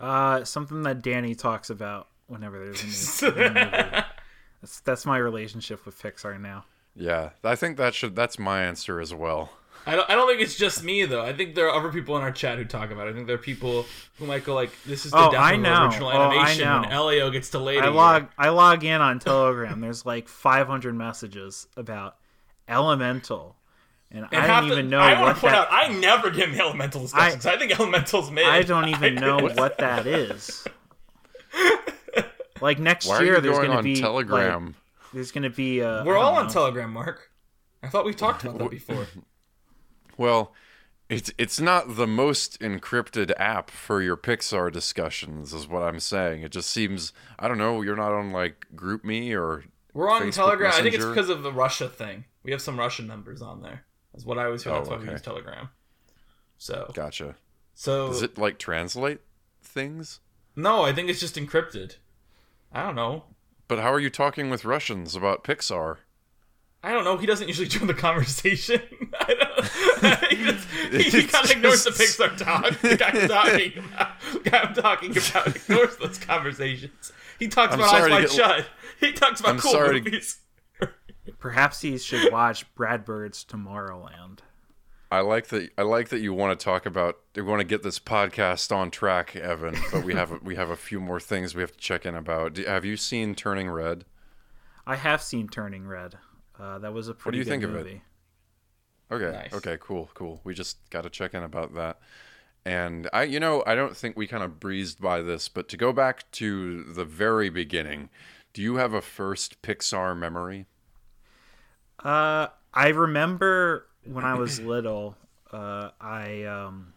uh, 0.00 0.42
something 0.44 0.83
that 0.83 1.02
Danny 1.02 1.35
talks 1.37 1.71
about 1.71 2.09
whenever 2.26 2.59
there's 2.59 3.23
a 3.23 3.30
new, 3.30 3.33
new 3.37 3.49
movie. 3.54 4.02
That's 4.61 4.80
that's 4.80 5.04
my 5.06 5.18
relationship 5.18 5.85
with 5.87 6.02
Pixar 6.02 6.40
now. 6.40 6.64
Yeah, 6.97 7.30
I 7.44 7.54
think 7.54 7.76
that 7.76 7.94
should 7.94 8.16
that's 8.16 8.38
my 8.38 8.62
answer 8.64 8.99
as 8.99 9.12
well. 9.14 9.50
I 9.87 9.94
don't, 9.94 10.09
I 10.09 10.14
don't 10.14 10.26
think 10.26 10.40
it's 10.40 10.56
just 10.56 10.83
me 10.83 11.04
though. 11.04 11.23
I 11.23 11.35
think 11.35 11.54
there 11.54 11.68
are 11.68 11.75
other 11.78 11.92
people 11.92 12.16
in 12.16 12.23
our 12.23 12.33
chat 12.33 12.56
who 12.56 12.64
talk 12.64 12.90
about 12.90 13.06
it. 13.06 13.11
I 13.11 13.12
think 13.12 13.26
there 13.26 13.37
are 13.37 13.38
people 13.38 13.85
who 14.18 14.25
might 14.26 14.42
go 14.44 14.54
like, 14.54 14.71
"This 14.87 15.04
is 15.04 15.12
the 15.12 15.18
Oh, 15.18 15.30
death 15.30 15.40
I 15.40 15.52
of 15.52 15.61
know. 15.61 15.85
original 15.85 16.09
Oh, 16.09 16.12
I 16.12 16.26
animation 16.26 16.66
when 16.68 16.83
know. 16.83 16.88
Elio 16.88 17.30
gets 17.30 17.50
delayed." 17.50 17.78
I 17.80 17.83
a 17.83 17.85
year." 17.88 17.92
log 17.92 18.28
I 18.38 18.49
log 18.49 18.83
in 18.85 19.00
on 19.02 19.18
Telegram. 19.18 19.80
There's 19.80 20.06
like 20.06 20.28
500 20.28 20.94
messages 20.94 21.68
about 21.76 22.16
Elemental, 22.66 23.56
and, 24.11 24.26
And 24.30 24.37
I 24.42 24.46
half 24.46 24.61
don't 24.62 24.68
the- 24.70 24.75
even 24.78 24.90
know 24.90 24.99
I 25.00 25.12
want 25.14 25.23
what 25.23 25.34
to 25.34 25.40
point 25.40 25.52
that. 25.54 25.68
out, 25.68 25.68
I 25.70 25.88
never 25.88 26.30
get 26.30 26.49
into 26.49 26.61
Elemental 26.62 27.02
discussions. 27.02 27.44
I, 27.46 27.56
think 27.58 27.73
Elemental's 27.73 28.30
made. 28.30 28.44
I 28.46 28.62
don't 28.62 28.88
even 28.88 29.14
know 29.26 29.38
do. 29.40 29.54
what 29.54 29.78
that 29.78 30.06
is. 30.06 30.66
Like 32.61 32.78
next 32.78 33.06
Why 33.08 33.16
are 33.18 33.25
year, 33.25 33.34
you 33.34 33.40
there's 33.40 33.56
going 33.56 33.66
gonna 33.66 33.78
on 33.78 33.84
be 33.84 34.00
Telegram? 34.00 34.66
Like, 34.66 34.75
there's 35.12 35.32
gonna 35.32 35.50
be. 35.50 35.82
Uh, 35.82 36.04
We're 36.04 36.16
all 36.16 36.34
don't 36.37 36.46
on. 36.46 36.50
Telegram, 36.52 36.92
Mark. 36.92 37.30
I 37.82 37.88
thought 37.88 38.04
we 38.06 38.14
talked 38.14 38.44
about 38.44 38.58
that 38.58 38.70
before. 38.70 39.06
Well, 40.16 40.54
it's 41.11 41.32
it's 41.37 41.61
not 41.61 41.96
the 41.96 42.06
most 42.06 42.61
encrypted 42.61 43.32
app 43.38 43.70
for 43.70 44.00
your 44.00 44.16
Pixar 44.16 44.73
discussions, 44.73 45.52
is 45.52 45.66
what 45.68 45.82
I'm 45.82 45.99
saying. 46.00 46.42
It 46.42 46.52
just 46.52 46.70
seems 46.70 47.12
I 47.38 47.49
don't 47.49 47.58
know. 47.58 47.82
You're 47.82 47.96
not 47.96 48.12
on 48.12 48.30
like 48.30 48.66
GroupMe 48.75 49.32
or 49.37 49.64
We're 49.92 50.08
on 50.11 50.23
Facebook 50.23 50.32
Telegram. 50.34 50.73
I 50.75 50.82
think 50.82 50.94
it's 50.94 51.04
because 51.04 51.28
of 51.28 51.42
the 51.42 51.52
Russia 51.52 51.88
thing. 51.88 52.25
We 52.44 52.52
have 52.52 52.62
some 52.62 52.78
Russian 52.78 53.06
members 53.08 53.42
on 53.42 53.62
there. 53.62 53.84
That's 54.14 54.25
what 54.25 54.38
I 54.38 54.44
always 54.47 54.62
hear. 54.64 54.73
Oh, 54.73 54.76
That's 54.76 54.88
why 54.88 54.97
we 54.97 55.11
use 55.11 55.21
Telegram. 55.23 55.68
So, 56.56 56.90
gotcha. 56.94 57.35
so 57.75 58.06
Does 58.09 58.23
it 58.23 58.38
like 58.38 58.59
translate 58.59 59.21
things? 59.62 60.21
no, 60.56 60.83
I 60.85 60.92
think 60.92 61.11
it's 61.11 61.21
just 61.21 61.35
encrypted. 61.35 61.97
I 62.73 62.83
don't 62.85 62.94
know. 62.94 63.25
But 63.66 63.80
how 63.80 63.92
are 63.92 63.99
you 64.00 64.11
talking 64.11 64.50
with 64.50 64.64
Russians 64.64 65.16
about 65.16 65.42
Pixar? 65.44 65.97
I 66.83 66.92
don't 66.92 67.02
know. 67.04 67.16
He 67.16 67.26
doesn't 67.26 67.49
usually 67.49 67.66
join 67.75 67.87
the 67.88 67.94
conversation. 67.94 68.80
I 69.21 70.26
he 70.30 70.37
just, 70.44 70.68
he, 70.68 71.18
It's 71.18 71.33
kind 71.33 71.44
of 71.44 71.50
ignores 71.50 71.83
the 71.85 71.90
Pixar 71.90 72.37
talk. 72.37 72.78
The 72.80 72.97
guy 72.97 73.09
I'm 73.09 73.28
talking 73.28 73.78
about, 73.78 74.21
the 74.33 74.50
guy 74.50 74.59
I'm 74.61 74.75
talking 74.75 75.11
about 75.16 75.56
ignores 75.56 75.97
those 75.97 76.18
conversations. 76.18 77.12
He 77.38 77.49
talks 77.49 77.73
I'm 77.73 77.80
about 77.80 77.94
Eyes 77.94 78.11
Wide 78.11 78.21
get- 78.23 78.30
Shut. 78.33 78.66
He 79.00 79.12
talks 79.12 79.40
about 79.40 79.54
I'm 79.54 79.59
cool 79.59 79.73
sorry 79.73 79.99
to- 80.00 80.04
movies. 80.04 80.37
Perhaps 81.45 81.83
he 81.83 81.99
should 81.99 82.33
watch 82.33 82.75
Brad 82.75 83.05
Bird's 83.05 83.45
Tomorrowland. 83.45 84.39
I 85.13 85.21
like 85.21 85.49
that. 85.49 85.69
I 85.77 85.83
like 85.83 86.09
that 86.09 86.21
you 86.21 86.33
want 86.33 86.59
to 86.59 86.65
talk 86.65 86.87
about. 86.87 87.19
You 87.35 87.45
want 87.45 87.61
to 87.61 87.67
get 87.67 87.83
this 87.83 87.99
podcast 87.99 88.75
on 88.75 88.91
track, 88.91 89.37
Evan. 89.37 89.77
But 89.93 90.05
we 90.05 90.15
have 90.15 90.43
we 90.43 90.55
have 90.55 90.71
a 90.71 90.77
few 90.77 91.01
more 91.01 91.21
things 91.21 91.55
we 91.55 91.61
have 91.61 91.73
to 91.73 91.79
check 91.79 92.07
in 92.07 92.15
about. 92.15 92.55
Do, 92.55 92.65
have 92.65 92.87
you 92.87 92.97
seen 92.97 93.35
Turning 93.35 93.69
Red? 93.69 94.07
I 94.87 94.97
have 94.97 95.21
seen 95.21 95.47
Turning 95.49 95.87
Red. 95.87 96.17
Uh, 96.59 96.79
that 96.79 96.95
was 96.95 97.09
a 97.09 97.13
pretty 97.13 97.27
What 97.27 97.45
do 97.45 97.51
you 97.51 97.59
good 97.59 97.69
think 97.69 97.79
of 97.79 97.87
it? 97.87 98.01
Okay. 99.13 99.37
Nice. 99.37 99.53
Okay. 99.53 99.77
Cool. 99.79 100.09
Cool. 100.15 100.41
We 100.45 100.55
just 100.55 100.79
got 100.89 101.03
to 101.03 101.11
check 101.11 101.35
in 101.35 101.43
about 101.43 101.75
that. 101.75 101.99
And 102.65 103.07
I, 103.13 103.25
you 103.25 103.39
know, 103.39 103.63
I 103.67 103.75
don't 103.75 103.95
think 103.95 104.17
we 104.17 104.27
kind 104.27 104.43
of 104.43 104.61
breezed 104.61 104.99
by 104.99 105.21
this, 105.21 105.51
but 105.51 105.69
to 105.69 105.77
go 105.77 105.93
back 105.93 106.31
to 106.31 106.85
the 106.85 107.05
very 107.05 107.51
beginning, 107.51 108.09
do 108.55 108.63
you 108.63 108.77
have 108.77 108.95
a 108.95 109.03
first 109.03 109.61
Pixar 109.61 110.17
memory? 110.17 110.65
Uh, 112.04 112.49
I 112.73 112.88
remember 112.88 113.87
when 114.04 114.25
I 114.25 114.34
was 114.34 114.61
little, 114.61 115.16
uh, 115.50 115.90
I 116.00 116.44
um, 116.44 116.92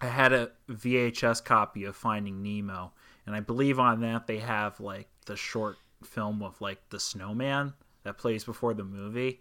I 0.00 0.06
had 0.06 0.32
a 0.32 0.50
VHS 0.70 1.44
copy 1.44 1.84
of 1.84 1.94
Finding 1.94 2.42
Nemo, 2.42 2.92
and 3.26 3.36
I 3.36 3.40
believe 3.40 3.78
on 3.78 4.00
that 4.00 4.26
they 4.26 4.38
have 4.38 4.80
like 4.80 5.08
the 5.26 5.36
short 5.36 5.76
film 6.02 6.42
of 6.42 6.60
like 6.60 6.88
the 6.88 6.98
snowman 6.98 7.74
that 8.04 8.18
plays 8.18 8.44
before 8.44 8.74
the 8.74 8.84
movie. 8.84 9.40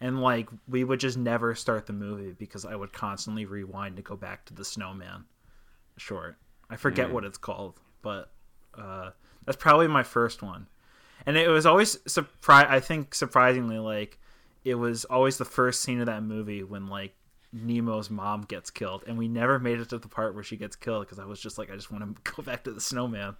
And 0.00 0.20
like 0.20 0.48
we 0.66 0.82
would 0.82 0.98
just 0.98 1.16
never 1.16 1.54
start 1.54 1.86
the 1.86 1.92
movie 1.92 2.32
because 2.32 2.64
I 2.64 2.74
would 2.74 2.92
constantly 2.92 3.44
rewind 3.44 3.96
to 3.96 4.02
go 4.02 4.16
back 4.16 4.44
to 4.46 4.54
the 4.54 4.64
snowman 4.64 5.24
short. 5.96 6.36
I 6.70 6.76
forget 6.76 7.12
what 7.12 7.24
it's 7.24 7.38
called, 7.38 7.78
but 8.00 8.32
uh, 8.76 9.10
that's 9.44 9.56
probably 9.56 9.86
my 9.86 10.02
first 10.02 10.42
one. 10.42 10.66
And 11.26 11.36
it 11.36 11.48
was 11.48 11.66
always 11.66 11.98
surprise. 12.10 12.66
I 12.68 12.80
think 12.80 13.14
surprisingly 13.14 13.78
like 13.78 14.18
it 14.64 14.74
was 14.76 15.04
always 15.06 15.38
the 15.38 15.44
first 15.44 15.82
scene 15.82 16.00
of 16.00 16.06
that 16.06 16.22
movie 16.22 16.62
when 16.62 16.86
like 16.86 17.14
Nemo's 17.52 18.10
mom 18.10 18.42
gets 18.42 18.70
killed, 18.70 19.04
and 19.06 19.18
we 19.18 19.28
never 19.28 19.58
made 19.58 19.80
it 19.80 19.88
to 19.90 19.98
the 19.98 20.08
part 20.08 20.34
where 20.34 20.44
she 20.44 20.56
gets 20.56 20.76
killed 20.76 21.04
because 21.06 21.18
I 21.18 21.24
was 21.24 21.40
just 21.40 21.58
like, 21.58 21.70
I 21.70 21.74
just 21.74 21.90
want 21.90 22.16
to 22.24 22.32
go 22.36 22.42
back 22.42 22.64
to 22.64 22.72
the 22.72 22.80
snowman. 22.80 23.36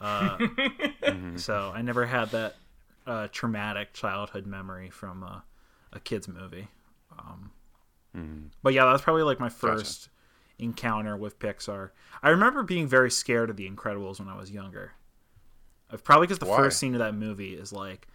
Uh, 0.00 0.38
So 1.36 1.72
I 1.74 1.82
never 1.82 2.06
had 2.06 2.30
that 2.30 2.56
uh, 3.06 3.28
traumatic 3.32 3.92
childhood 3.92 4.46
memory 4.46 4.90
from 4.90 5.22
uh, 5.22 5.40
a 5.92 6.00
kids 6.00 6.28
movie. 6.28 6.68
Um, 7.18 7.50
But 8.62 8.72
yeah, 8.74 8.84
that 8.84 8.92
was 8.92 9.02
probably 9.02 9.22
like 9.22 9.40
my 9.40 9.48
first 9.48 10.08
encounter 10.58 11.16
with 11.16 11.38
Pixar. 11.38 11.90
I 12.22 12.30
remember 12.30 12.62
being 12.62 12.86
very 12.86 13.10
scared 13.10 13.50
of 13.50 13.56
The 13.56 13.68
Incredibles 13.68 14.18
when 14.18 14.28
I 14.28 14.36
was 14.36 14.50
younger. 14.50 14.92
Probably 16.04 16.26
because 16.26 16.38
the 16.38 16.46
Why? 16.46 16.56
first 16.56 16.78
scene 16.78 16.94
of 16.94 17.00
that 17.00 17.14
movie 17.14 17.54
is 17.54 17.72
like, 17.72 18.06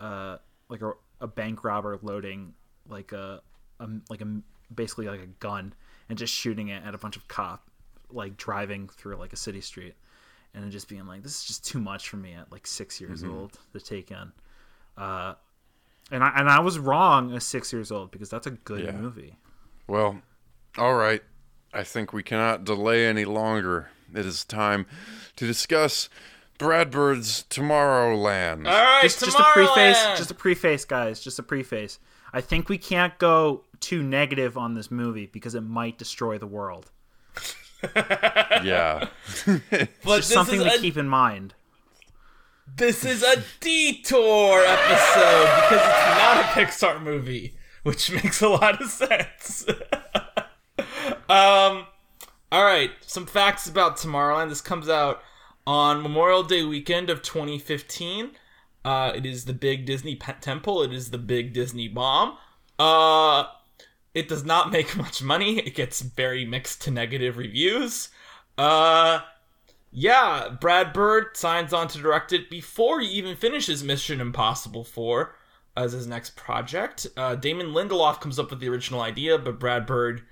uh, 0.00 0.36
like 0.68 0.82
a, 0.82 0.92
a 1.22 1.26
bank 1.26 1.64
robber 1.64 1.98
loading 2.02 2.52
like 2.88 3.12
a, 3.12 3.40
a 3.80 3.88
like 4.10 4.20
a 4.20 4.26
basically 4.74 5.06
like 5.06 5.20
a 5.20 5.26
gun 5.40 5.72
and 6.08 6.18
just 6.18 6.34
shooting 6.34 6.68
it 6.68 6.82
at 6.84 6.94
a 6.94 6.98
bunch 6.98 7.16
of 7.16 7.26
cop 7.28 7.66
like 8.10 8.36
driving 8.36 8.88
through 8.88 9.16
like 9.16 9.32
a 9.32 9.36
city 9.36 9.60
street 9.60 9.94
and 10.54 10.70
just 10.70 10.88
being 10.88 11.06
like 11.06 11.22
this 11.22 11.40
is 11.40 11.44
just 11.44 11.64
too 11.64 11.80
much 11.80 12.08
for 12.10 12.16
me 12.18 12.34
at 12.34 12.52
like 12.52 12.66
six 12.66 13.00
years 13.00 13.22
Mm-hmm. 13.22 13.32
old 13.38 13.58
to 13.72 13.80
take 13.80 14.10
in 14.10 14.32
uh 14.98 15.34
and 16.10 16.22
I 16.22 16.32
and 16.36 16.50
I 16.50 16.60
was 16.60 16.78
wrong 16.78 17.34
at 17.34 17.42
six 17.42 17.72
years 17.72 17.90
old 17.90 18.10
because 18.10 18.28
that's 18.28 18.46
a 18.46 18.50
good 18.50 18.84
Yeah. 18.84 18.92
movie. 18.92 19.36
Well, 19.86 20.20
all 20.76 20.94
right. 20.94 21.22
I 21.72 21.84
think 21.84 22.12
we 22.12 22.22
cannot 22.22 22.64
delay 22.64 23.06
any 23.06 23.24
longer. 23.24 23.90
It 24.14 24.26
is 24.26 24.44
time 24.44 24.84
to 25.36 25.46
discuss 25.46 26.10
Brad 26.62 26.90
Bird's 26.90 27.44
Tomorrowland. 27.50 28.66
All 28.66 28.72
right, 28.72 29.02
Just, 29.02 29.20
just 29.24 29.38
a 29.38 29.42
preface, 29.42 29.98
Tomorrowland! 29.98 30.16
just 30.16 30.30
a 30.30 30.34
preface, 30.34 30.84
guys. 30.84 31.20
Just 31.20 31.38
a 31.38 31.42
preface. 31.42 31.98
I 32.32 32.40
think 32.40 32.68
we 32.68 32.78
can't 32.78 33.16
go 33.18 33.64
too 33.80 34.02
negative 34.02 34.56
on 34.56 34.74
this 34.74 34.90
movie 34.90 35.26
because 35.26 35.54
it 35.54 35.62
might 35.62 35.98
destroy 35.98 36.38
the 36.38 36.46
world. 36.46 36.90
yeah. 37.96 39.08
but 39.46 39.58
Just 39.70 40.00
this 40.04 40.26
something 40.28 40.60
is 40.60 40.66
to 40.66 40.74
a, 40.74 40.78
keep 40.78 40.96
in 40.96 41.08
mind. 41.08 41.54
This 42.76 43.04
is 43.04 43.22
a 43.22 43.42
detour 43.60 44.60
episode 44.64 45.48
because 45.60 45.80
it's 45.82 46.18
not 46.18 46.36
a 46.38 46.44
Pixar 46.54 47.02
movie, 47.02 47.54
which 47.82 48.10
makes 48.22 48.40
a 48.40 48.48
lot 48.48 48.80
of 48.80 48.88
sense. 48.88 49.66
um, 51.28 51.86
all 52.50 52.64
right, 52.64 52.90
some 53.04 53.26
facts 53.26 53.66
about 53.68 53.96
Tomorrowland. 53.98 54.48
This 54.48 54.60
comes 54.60 54.88
out 54.88 55.22
on 55.66 56.02
Memorial 56.02 56.42
Day 56.42 56.64
weekend 56.64 57.10
of 57.10 57.22
2015. 57.22 58.32
Uh, 58.84 59.12
it 59.14 59.24
is 59.24 59.44
the 59.44 59.52
big 59.52 59.84
Disney 59.86 60.16
temple. 60.16 60.82
It 60.82 60.92
is 60.92 61.10
the 61.10 61.18
big 61.18 61.52
Disney 61.52 61.88
bomb. 61.88 62.36
Uh, 62.78 63.44
it 64.14 64.28
does 64.28 64.44
not 64.44 64.72
make 64.72 64.96
much 64.96 65.22
money. 65.22 65.58
It 65.58 65.74
gets 65.74 66.00
very 66.00 66.44
mixed 66.44 66.82
to 66.82 66.90
negative 66.90 67.36
reviews. 67.36 68.08
Uh, 68.58 69.20
yeah, 69.90 70.48
Brad 70.60 70.92
Bird 70.92 71.36
signs 71.36 71.72
on 71.72 71.88
to 71.88 71.98
direct 71.98 72.32
it 72.32 72.50
before 72.50 73.00
he 73.00 73.08
even 73.08 73.36
finishes 73.36 73.84
Mission 73.84 74.20
Impossible 74.20 74.84
4 74.84 75.36
as 75.76 75.92
his 75.92 76.06
next 76.06 76.36
project. 76.36 77.06
Uh, 77.16 77.34
Damon 77.34 77.68
Lindelof 77.68 78.20
comes 78.20 78.38
up 78.38 78.50
with 78.50 78.60
the 78.60 78.68
original 78.68 79.00
idea, 79.00 79.38
but 79.38 79.60
Brad 79.60 79.86
Bird, 79.86 80.22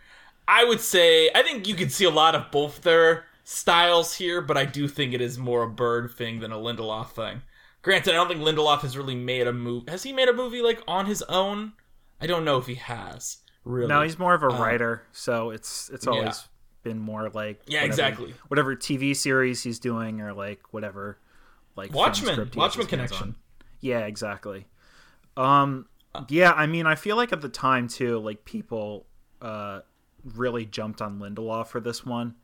I 0.49 0.65
would 0.65 0.81
say, 0.81 1.31
I 1.35 1.43
think 1.43 1.69
you 1.69 1.75
can 1.75 1.91
see 1.91 2.05
a 2.05 2.11
lot 2.11 2.35
of 2.35 2.51
both 2.51 2.83
their 2.83 3.27
styles 3.51 4.15
here, 4.15 4.41
but 4.41 4.57
I 4.57 4.65
do 4.65 4.87
think 4.87 5.13
it 5.13 5.21
is 5.21 5.39
more 5.39 5.63
a 5.65 5.69
Bird 5.69 6.13
thing 6.13 6.41
than 6.41 6.53
a 6.53 6.57
Lindelof 6.57 7.11
thing. 7.11 7.43
Granted, 7.83 8.11
I 8.13 8.15
don't 8.15 8.29
think 8.29 8.41
Lindelof 8.41 8.81
has 8.83 8.97
really 8.97 9.15
made 9.17 9.47
a 9.47 9.53
movie. 9.53 9.91
Has 9.91 10.03
he 10.03 10.13
made 10.13 10.29
a 10.29 10.33
movie 10.33 10.63
like 10.63 10.83
on 10.87 11.07
his 11.07 11.23
own? 11.23 11.73
I 12.21 12.27
don't 12.27 12.45
know 12.45 12.59
if 12.59 12.67
he 12.67 12.75
has. 12.77 13.39
Really? 13.65 13.89
No, 13.89 14.03
he's 14.03 14.19
more 14.19 14.35
of 14.35 14.43
a 14.43 14.49
Um, 14.51 14.61
writer, 14.61 15.03
so 15.13 15.51
it's 15.51 15.91
it's 15.91 16.07
yeah. 16.07 16.13
always 16.13 16.49
been 16.83 16.99
more 16.99 17.29
like 17.31 17.61
Yeah, 17.67 17.81
whatever- 17.81 17.87
exactly. 17.87 18.35
whatever 18.49 18.77
TV 18.77 19.15
series 19.17 19.63
he's 19.63 19.79
doing 19.79 20.21
or 20.21 20.33
like 20.33 20.61
whatever 20.73 21.19
like 21.77 21.93
Watchmen. 21.95 22.51
Watchmen 22.55 22.57
gets 22.59 22.75
his 22.77 22.77
hands 22.77 22.89
connection. 23.11 23.29
on. 23.29 23.37
Yeah, 23.81 24.01
exactly. 24.01 24.67
Um, 25.37 25.87
yeah, 26.29 26.53
I 26.53 26.67
mean, 26.67 26.87
I 26.87 26.95
feel 26.95 27.17
like 27.17 27.33
at 27.33 27.41
the 27.41 27.49
time 27.49 27.89
too, 27.89 28.19
like 28.21 28.45
people 28.45 29.07
uh 29.43 29.81
really 30.23 30.67
jumped 30.67 31.01
on 31.01 31.19
Lindelof 31.19 31.69
for 31.69 31.81
this 31.81 32.05
one, 32.05 32.35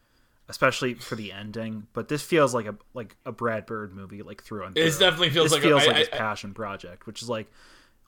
especially 0.49 0.95
for 0.95 1.15
the 1.17 1.33
ending. 1.33 1.87
But 1.93 2.09
this 2.09 2.23
feels 2.23 2.55
like 2.55 2.67
a 2.67 2.76
like 2.95 3.17
a 3.25 3.33
Brad 3.33 3.67
Bird 3.67 3.95
movie, 3.95 4.23
like 4.23 4.43
through 4.43 4.65
and 4.65 4.75
through. 4.75 4.85
It 4.85 4.99
definitely 4.99 5.31
feels 5.31 5.47
this 5.50 5.53
like 5.55 5.62
a- 5.65 5.67
feels 5.67 5.83
I- 5.83 5.87
like 5.87 5.97
his 5.97 6.09
I- 6.12 6.17
I- 6.17 6.19
passion 6.19 6.55
project, 6.55 7.07
which 7.07 7.23
is 7.23 7.29
like 7.29 7.50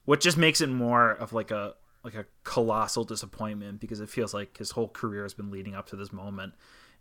what 0.05 0.21
just 0.21 0.37
makes 0.39 0.61
it 0.61 0.69
more 0.69 1.11
of 1.13 1.33
like 1.33 1.51
a 1.51 1.75
like 2.05 2.15
a 2.15 2.25
colossal 2.45 3.05
disappointment 3.05 3.81
because 3.81 4.01
it 4.01 4.09
feels 4.09 4.33
like 4.33 4.57
his 4.57 4.71
whole 4.71 4.89
career 4.89 5.25
has 5.25 5.35
been 5.35 5.51
leading 5.51 5.75
up 5.75 5.89
to 5.89 5.97
this 5.97 6.13
moment, 6.13 6.55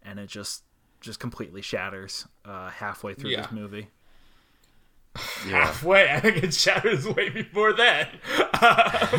and 0.04 0.20
it 0.20 0.28
just 0.28 0.64
just 1.00 1.20
completely 1.20 1.62
shatters 1.62 2.28
uh, 2.46 2.70
halfway 2.70 3.14
through 3.14 3.30
Yeah. 3.30 3.42
this 3.44 3.52
movie. 3.52 3.90
Yeah. 5.48 5.66
Halfway, 5.66 6.10
I 6.12 6.20
think 6.20 6.44
it 6.44 6.54
shatters 6.54 7.08
way 7.08 7.30
before 7.30 7.74
that. 7.74 8.10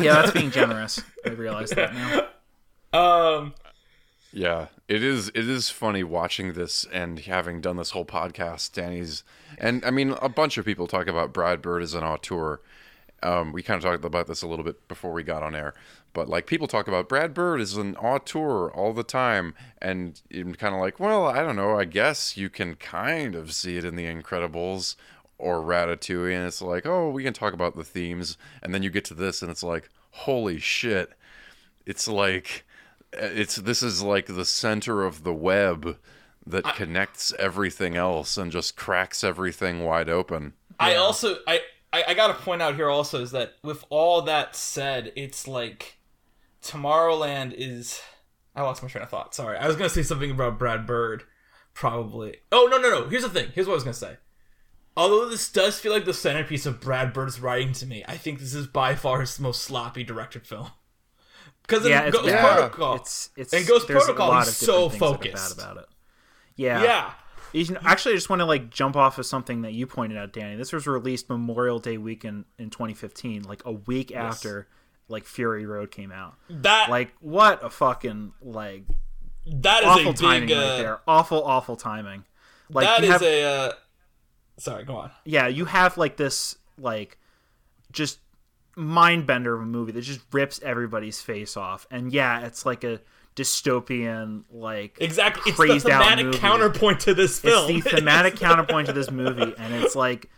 Yeah, 0.01 0.13
that's 0.13 0.31
being 0.31 0.51
generous. 0.59 1.01
I 1.25 1.29
realize 1.29 1.69
that 1.71 1.93
now. 2.93 3.37
um, 3.37 3.53
Yeah, 4.31 4.67
it 4.87 5.03
is. 5.03 5.29
It 5.29 5.49
is 5.49 5.69
funny 5.69 6.03
watching 6.03 6.53
this 6.53 6.85
and 6.91 7.19
having 7.19 7.61
done 7.61 7.77
this 7.77 7.91
whole 7.91 8.05
podcast. 8.05 8.73
Danny's 8.73 9.23
and 9.57 9.83
I 9.83 9.91
mean 9.91 10.11
a 10.21 10.29
bunch 10.29 10.57
of 10.57 10.65
people 10.65 10.87
talk 10.87 11.07
about 11.07 11.33
Brad 11.33 11.61
Bird 11.61 11.81
as 11.81 11.95
an 11.95 12.03
auteur, 12.03 12.59
Um, 13.21 13.51
we 13.51 13.63
kind 13.63 13.77
of 13.77 13.83
talked 13.83 14.05
about 14.05 14.27
this 14.27 14.41
a 14.41 14.47
little 14.47 14.63
bit 14.63 14.87
before 14.87 15.11
we 15.11 15.23
got 15.23 15.43
on 15.43 15.55
air, 15.55 15.73
but 16.13 16.29
like 16.29 16.47
people 16.47 16.67
talk 16.67 16.87
about 16.87 17.09
Brad 17.09 17.33
Bird 17.33 17.59
is 17.59 17.75
an 17.75 17.95
auteur 17.97 18.69
all 18.71 18.93
the 18.93 19.03
time, 19.03 19.55
and 19.81 20.21
kind 20.31 20.75
of 20.75 20.79
like, 20.81 20.99
well, 20.99 21.25
I 21.25 21.41
don't 21.41 21.55
know. 21.55 21.77
I 21.77 21.85
guess 21.85 22.37
you 22.37 22.49
can 22.49 22.75
kind 22.75 23.35
of 23.35 23.51
see 23.53 23.77
it 23.77 23.85
in 23.85 23.95
The 23.95 24.05
Incredibles 24.05 24.95
or 25.37 25.61
Ratatouille, 25.61 26.35
and 26.35 26.47
it's 26.47 26.61
like, 26.61 26.85
oh, 26.85 27.09
we 27.09 27.23
can 27.23 27.33
talk 27.33 27.53
about 27.53 27.75
the 27.75 27.83
themes, 27.83 28.37
and 28.61 28.73
then 28.73 28.83
you 28.83 28.89
get 28.89 29.05
to 29.05 29.13
this, 29.13 29.41
and 29.41 29.51
it's 29.51 29.63
like, 29.63 29.89
holy 30.11 30.59
shit, 30.59 31.13
it's 31.85 32.07
like, 32.07 32.65
Uh, 33.13 33.25
it's 33.25 33.55
this 33.55 33.81
is 33.81 34.01
like 34.01 34.27
the 34.27 34.45
center 34.45 35.03
of 35.03 35.23
the 35.23 35.33
web 35.33 35.97
that 36.45 36.75
connects 36.75 37.33
everything 37.37 37.95
else 37.95 38.37
and 38.37 38.51
just 38.51 38.75
cracks 38.75 39.23
everything 39.23 39.83
wide 39.83 40.09
open. 40.09 40.53
I 40.79 40.95
also 40.95 41.37
I, 41.47 41.61
I 41.93 42.03
I 42.09 42.13
gotta 42.13 42.33
point 42.33 42.61
out 42.61 42.75
here 42.75 42.89
also 42.89 43.21
is 43.21 43.31
that 43.31 43.53
with 43.63 43.83
all 43.89 44.21
that 44.23 44.55
said, 44.55 45.11
it's 45.15 45.47
like 45.47 45.97
Tomorrowland 46.63 47.53
is. 47.55 48.01
I 48.55 48.63
lost 48.63 48.81
my 48.81 48.89
train 48.89 49.03
of 49.03 49.09
thought. 49.09 49.35
Sorry, 49.35 49.57
I 49.57 49.67
was 49.67 49.75
gonna 49.75 49.89
say 49.89 50.03
something 50.03 50.31
about 50.31 50.59
Brad 50.59 50.85
Bird, 50.85 51.23
probably. 51.73 52.37
Oh 52.51 52.67
no 52.69 52.77
no 52.77 52.89
no! 52.89 53.09
Here's 53.09 53.23
the 53.23 53.29
thing. 53.29 53.49
Here's 53.53 53.67
what 53.67 53.73
I 53.73 53.75
was 53.75 53.83
gonna 53.83 53.93
say. 53.93 54.17
Although 54.97 55.29
this 55.29 55.49
does 55.49 55.79
feel 55.79 55.93
like 55.93 56.05
the 56.05 56.13
centerpiece 56.13 56.65
of 56.65 56.81
Brad 56.81 57.13
Bird's 57.13 57.39
writing 57.39 57.71
to 57.73 57.85
me, 57.85 58.03
I 58.07 58.17
think 58.17 58.39
this 58.39 58.53
is 58.53 58.67
by 58.67 58.95
far 58.95 59.21
his 59.21 59.39
most 59.39 59.61
sloppy 59.61 60.03
directed 60.03 60.45
film. 60.45 60.71
Because 61.69 61.87
Yeah, 61.87 62.01
it's 62.01 62.15
Ghost 62.17 62.27
bad. 62.29 62.55
Protocol, 62.57 62.95
It's 62.95 63.29
it's 63.35 63.53
and 63.53 63.67
Ghost 63.67 63.87
there's 63.87 64.03
a 64.03 64.13
Protocol, 64.13 64.33
of 64.39 64.45
so 64.47 64.89
things 64.89 64.99
that 64.99 65.05
are 65.05 65.13
focused. 65.13 65.57
bad 65.57 65.65
about 65.65 65.83
it. 65.83 65.89
Yeah, 66.55 66.83
yeah, 66.83 67.11
You 67.53 67.73
know, 67.73 67.79
actually, 67.85 68.13
I 68.13 68.17
just 68.17 68.29
want 68.29 68.41
to 68.41 68.45
like 68.45 68.69
jump 68.69 68.95
off 68.97 69.17
of 69.17 69.25
something 69.25 69.61
that 69.61 69.73
you 69.73 69.87
pointed 69.87 70.17
out, 70.17 70.33
Danny. 70.33 70.55
This 70.57 70.73
was 70.73 70.85
released 70.87 71.29
Memorial 71.29 71.79
Day 71.79 71.97
weekend 71.97 72.45
in 72.57 72.69
2015, 72.69 73.43
like 73.43 73.61
a 73.65 73.71
week 73.71 74.13
after 74.13 74.67
like 75.07 75.23
Fury 75.25 75.65
Road 75.65 75.89
came 75.91 76.11
out. 76.11 76.35
that 76.49 76.89
Like, 76.89 77.13
what 77.21 77.63
a 77.63 77.69
fucking 77.69 78.33
like 78.41 78.83
that 79.47 79.83
is 79.83 79.87
awful 79.89 80.11
a 80.11 80.13
timing 80.13 80.47
big. 80.49 80.57
right 80.57 80.63
Uh, 80.65 80.77
there. 80.77 80.99
Awful, 81.07 81.43
awful 81.43 81.75
timing. 81.77 82.25
Like 82.69 82.85
that 82.87 83.03
is 83.03 83.09
have, 83.09 83.21
a. 83.23 83.43
Uh, 83.43 83.71
sorry, 84.57 84.83
go 84.83 84.97
on. 84.97 85.11
yeah, 85.25 85.47
you 85.47 85.65
have 85.65 85.97
like 85.97 86.17
this 86.17 86.57
like 86.77 87.17
just 87.91 88.19
mind 88.79 89.27
bender 89.27 89.55
of 89.55 89.61
a 89.61 89.65
movie 89.65 89.91
that 89.91 90.01
just 90.01 90.21
rips 90.31 90.61
everybody's 90.63 91.21
face 91.21 91.57
off, 91.57 91.85
and 91.91 92.11
yeah, 92.11 92.45
it's 92.45 92.65
like 92.65 92.83
a 92.83 92.99
dystopian 93.35 94.43
like 94.51 94.97
Exactly, 94.99 95.51
it's 95.51 95.83
the 95.83 95.89
thematic 95.89 96.33
counterpoint 96.33 96.99
to 97.01 97.13
this 97.13 97.39
film. 97.39 97.75
It's 97.75 97.83
the 97.83 97.97
thematic 97.97 98.35
counterpoint 98.39 98.87
to 98.87 98.93
this 98.93 99.11
movie, 99.11 99.53
and 99.57 99.73
it's 99.73 99.95
like 99.95 100.29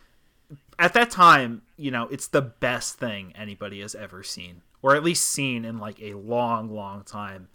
at 0.79 0.93
that 0.93 1.11
time, 1.11 1.61
you 1.77 1.91
know, 1.91 2.07
it's 2.07 2.27
the 2.27 2.41
best 2.41 2.97
thing 2.97 3.33
anybody 3.35 3.81
has 3.81 3.95
ever 3.95 4.23
seen, 4.23 4.61
or 4.81 4.95
at 4.95 5.03
least 5.03 5.23
seen 5.29 5.63
in 5.65 5.77
like 5.77 6.01
a 6.01 6.15
long, 6.15 6.73
long 6.73 7.03
time. 7.03 7.47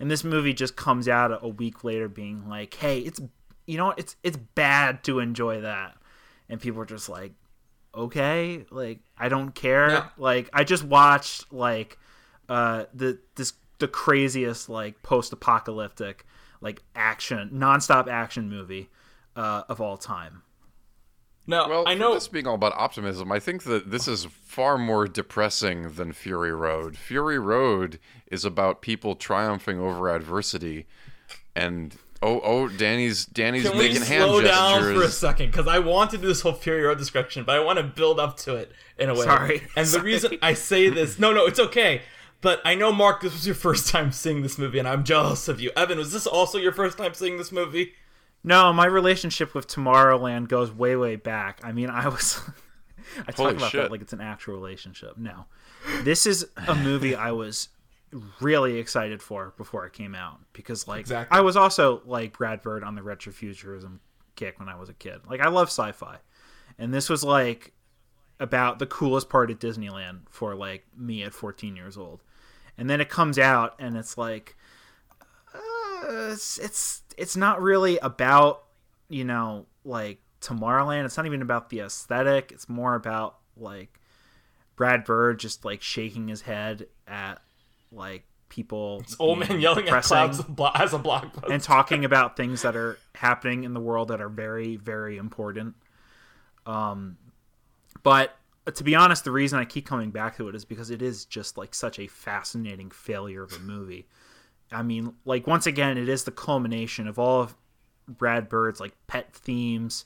And 0.00 0.10
this 0.10 0.24
movie 0.24 0.52
just 0.52 0.74
comes 0.74 1.06
out 1.06 1.38
a 1.42 1.48
week 1.48 1.84
later, 1.84 2.08
being 2.08 2.48
like, 2.48 2.74
"Hey, 2.74 2.98
it's 3.00 3.20
you 3.66 3.76
know, 3.78 3.94
it's 3.96 4.16
it's 4.22 4.36
bad 4.36 5.04
to 5.04 5.20
enjoy 5.20 5.60
that," 5.60 5.96
and 6.48 6.60
people 6.60 6.80
are 6.80 6.86
just 6.86 7.08
like, 7.08 7.32
"Okay, 7.94 8.64
like 8.70 9.00
I 9.18 9.28
don't 9.28 9.54
care." 9.54 9.90
Yeah. 9.90 10.08
Like 10.16 10.50
I 10.52 10.64
just 10.64 10.84
watched 10.84 11.52
like 11.52 11.98
uh 12.48 12.84
the 12.94 13.18
this 13.36 13.52
the 13.78 13.88
craziest 13.88 14.68
like 14.68 15.02
post-apocalyptic 15.02 16.24
like 16.60 16.82
action 16.94 17.50
nonstop 17.52 18.06
action 18.08 18.48
movie 18.48 18.88
uh, 19.34 19.62
of 19.68 19.80
all 19.80 19.96
time. 19.96 20.42
no, 21.48 21.68
Well, 21.68 21.84
I 21.88 21.94
know. 21.94 22.14
this 22.14 22.28
being 22.28 22.46
all 22.46 22.54
about 22.54 22.72
optimism, 22.76 23.32
I 23.32 23.40
think 23.40 23.64
that 23.64 23.90
this 23.90 24.06
is 24.06 24.26
far 24.26 24.78
more 24.78 25.08
depressing 25.08 25.94
than 25.94 26.12
Fury 26.12 26.52
Road. 26.52 26.96
Fury 26.96 27.38
Road 27.40 27.98
is 28.30 28.44
about 28.44 28.82
people 28.82 29.16
triumphing 29.16 29.80
over 29.80 30.08
adversity, 30.08 30.86
and 31.56 31.96
oh, 32.22 32.40
oh, 32.42 32.68
Danny's 32.68 33.26
Danny's 33.26 33.64
Can 33.64 33.76
we 33.76 33.88
making 33.88 34.02
hand 34.02 34.24
slow 34.24 34.40
down 34.40 34.82
for 34.94 35.02
a 35.02 35.08
second? 35.08 35.50
Because 35.50 35.66
I 35.66 35.78
want 35.80 36.10
to 36.12 36.18
do 36.18 36.26
this 36.26 36.40
whole 36.40 36.52
Fury 36.52 36.82
Road 36.82 36.98
description, 36.98 37.44
but 37.44 37.56
I 37.56 37.60
want 37.60 37.78
to 37.78 37.82
build 37.82 38.18
up 38.18 38.36
to 38.38 38.56
it 38.56 38.72
in 38.98 39.08
a 39.08 39.14
way. 39.14 39.24
Sorry. 39.24 39.62
And 39.76 39.86
the 39.86 40.00
reason 40.00 40.38
I 40.40 40.54
say 40.54 40.88
this, 40.88 41.18
no, 41.18 41.32
no, 41.32 41.46
it's 41.46 41.60
okay. 41.60 42.02
But 42.40 42.60
I 42.64 42.74
know, 42.74 42.92
Mark, 42.92 43.20
this 43.20 43.32
was 43.32 43.46
your 43.46 43.54
first 43.54 43.88
time 43.88 44.12
seeing 44.12 44.42
this 44.42 44.58
movie, 44.58 44.78
and 44.78 44.88
I'm 44.88 45.04
jealous 45.04 45.48
of 45.48 45.60
you. 45.60 45.70
Evan, 45.76 45.98
was 45.98 46.12
this 46.12 46.26
also 46.26 46.58
your 46.58 46.72
first 46.72 46.98
time 46.98 47.14
seeing 47.14 47.38
this 47.38 47.52
movie? 47.52 47.92
No, 48.44 48.72
my 48.72 48.86
relationship 48.86 49.54
with 49.54 49.68
Tomorrowland 49.68 50.48
goes 50.48 50.72
way, 50.72 50.96
way 50.96 51.16
back. 51.16 51.60
I 51.62 51.72
mean, 51.72 51.90
I 51.90 52.08
was. 52.08 52.40
I 53.18 53.32
talk 53.32 53.36
Holy 53.36 53.56
about 53.56 53.70
shit. 53.70 53.82
that 53.82 53.90
like 53.90 54.00
it's 54.00 54.12
an 54.12 54.20
actual 54.20 54.54
relationship. 54.54 55.16
No, 55.18 55.46
this 56.02 56.26
is 56.26 56.46
a 56.66 56.74
movie 56.74 57.14
I 57.14 57.32
was 57.32 57.68
really 58.40 58.78
excited 58.78 59.22
for 59.22 59.54
before 59.56 59.86
it 59.86 59.92
came 59.92 60.14
out 60.14 60.40
because, 60.52 60.86
like, 60.86 61.00
Exactly. 61.00 61.36
I 61.36 61.40
was 61.40 61.56
also 61.56 62.02
like 62.04 62.36
Brad 62.36 62.62
Bird 62.62 62.84
on 62.84 62.94
the 62.94 63.02
retrofuturism 63.02 63.98
kick 64.36 64.58
when 64.58 64.68
I 64.68 64.76
was 64.76 64.88
a 64.88 64.94
kid. 64.94 65.20
Like, 65.28 65.40
I 65.40 65.48
love 65.48 65.68
sci-fi, 65.68 66.18
and 66.78 66.92
this 66.92 67.08
was 67.08 67.24
like 67.24 67.72
about 68.40 68.78
the 68.78 68.86
coolest 68.86 69.28
part 69.28 69.50
at 69.50 69.60
Disneyland 69.60 70.20
for 70.28 70.54
like 70.54 70.84
me 70.96 71.22
at 71.22 71.32
14 71.32 71.76
years 71.76 71.96
old. 71.96 72.22
And 72.76 72.90
then 72.90 73.00
it 73.00 73.08
comes 73.08 73.38
out 73.38 73.76
and 73.78 73.96
it's 73.96 74.18
like 74.18 74.56
uh, 75.54 76.30
it's, 76.32 76.58
it's 76.58 77.02
it's 77.16 77.36
not 77.36 77.62
really 77.62 77.98
about, 77.98 78.64
you 79.08 79.24
know, 79.24 79.66
like 79.84 80.18
Tomorrowland. 80.40 81.04
It's 81.04 81.16
not 81.16 81.26
even 81.26 81.42
about 81.42 81.70
the 81.70 81.80
aesthetic. 81.80 82.50
It's 82.50 82.68
more 82.68 82.94
about 82.94 83.36
like 83.56 84.00
Brad 84.74 85.04
Bird 85.04 85.38
just 85.38 85.64
like 85.64 85.82
shaking 85.82 86.28
his 86.28 86.42
head 86.42 86.86
at 87.06 87.40
like 87.92 88.24
people 88.48 89.02
Old 89.18 89.38
being 89.40 89.52
man 89.52 89.60
yelling 89.60 89.88
at 89.88 90.02
clouds 90.02 90.38
as 90.38 90.44
a 90.94 90.98
blockbuster. 90.98 91.50
and 91.50 91.62
talking 91.62 92.04
about 92.04 92.36
things 92.36 92.62
that 92.62 92.76
are 92.76 92.98
happening 93.14 93.64
in 93.64 93.72
the 93.72 93.80
world 93.80 94.08
that 94.08 94.20
are 94.20 94.28
very 94.28 94.76
very 94.76 95.16
important. 95.16 95.74
Um 96.66 97.16
but 98.02 98.36
to 98.74 98.84
be 98.84 98.94
honest 98.94 99.24
the 99.24 99.30
reason 99.30 99.58
i 99.58 99.64
keep 99.64 99.84
coming 99.86 100.10
back 100.10 100.36
to 100.36 100.48
it 100.48 100.54
is 100.54 100.64
because 100.64 100.90
it 100.90 101.02
is 101.02 101.24
just 101.24 101.58
like 101.58 101.74
such 101.74 101.98
a 101.98 102.06
fascinating 102.06 102.90
failure 102.90 103.42
of 103.42 103.52
a 103.54 103.58
movie. 103.58 104.06
I 104.70 104.82
mean 104.82 105.14
like 105.24 105.46
once 105.46 105.66
again 105.66 105.96
it 105.96 106.08
is 106.08 106.24
the 106.24 106.30
culmination 106.30 107.08
of 107.08 107.18
all 107.18 107.40
of 107.42 107.54
brad 108.06 108.48
bird's 108.48 108.80
like 108.80 108.92
pet 109.06 109.32
themes 109.32 110.04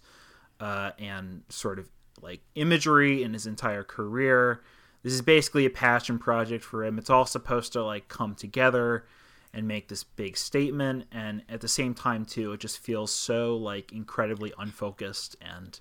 uh 0.60 0.92
and 0.98 1.42
sort 1.48 1.78
of 1.78 1.88
like 2.22 2.40
imagery 2.54 3.22
in 3.22 3.32
his 3.32 3.46
entire 3.46 3.82
career 3.82 4.62
this 5.06 5.14
is 5.14 5.22
basically 5.22 5.64
a 5.64 5.70
passion 5.70 6.18
project 6.18 6.64
for 6.64 6.84
him. 6.84 6.98
It's 6.98 7.10
all 7.10 7.26
supposed 7.26 7.72
to 7.74 7.84
like 7.84 8.08
come 8.08 8.34
together 8.34 9.06
and 9.54 9.68
make 9.68 9.86
this 9.86 10.02
big 10.02 10.36
statement 10.36 11.04
and 11.12 11.42
at 11.48 11.60
the 11.60 11.68
same 11.68 11.94
time 11.94 12.24
too 12.24 12.52
it 12.52 12.58
just 12.58 12.80
feels 12.80 13.14
so 13.14 13.56
like 13.56 13.92
incredibly 13.92 14.52
unfocused 14.58 15.36
and 15.40 15.78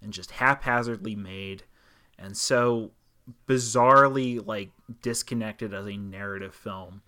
and 0.00 0.12
just 0.12 0.30
haphazardly 0.30 1.16
made 1.16 1.64
and 2.16 2.36
so 2.36 2.92
bizarrely 3.48 4.46
like 4.46 4.70
disconnected 5.02 5.74
as 5.74 5.88
a 5.88 5.96
narrative 5.96 6.54
film 6.54 7.02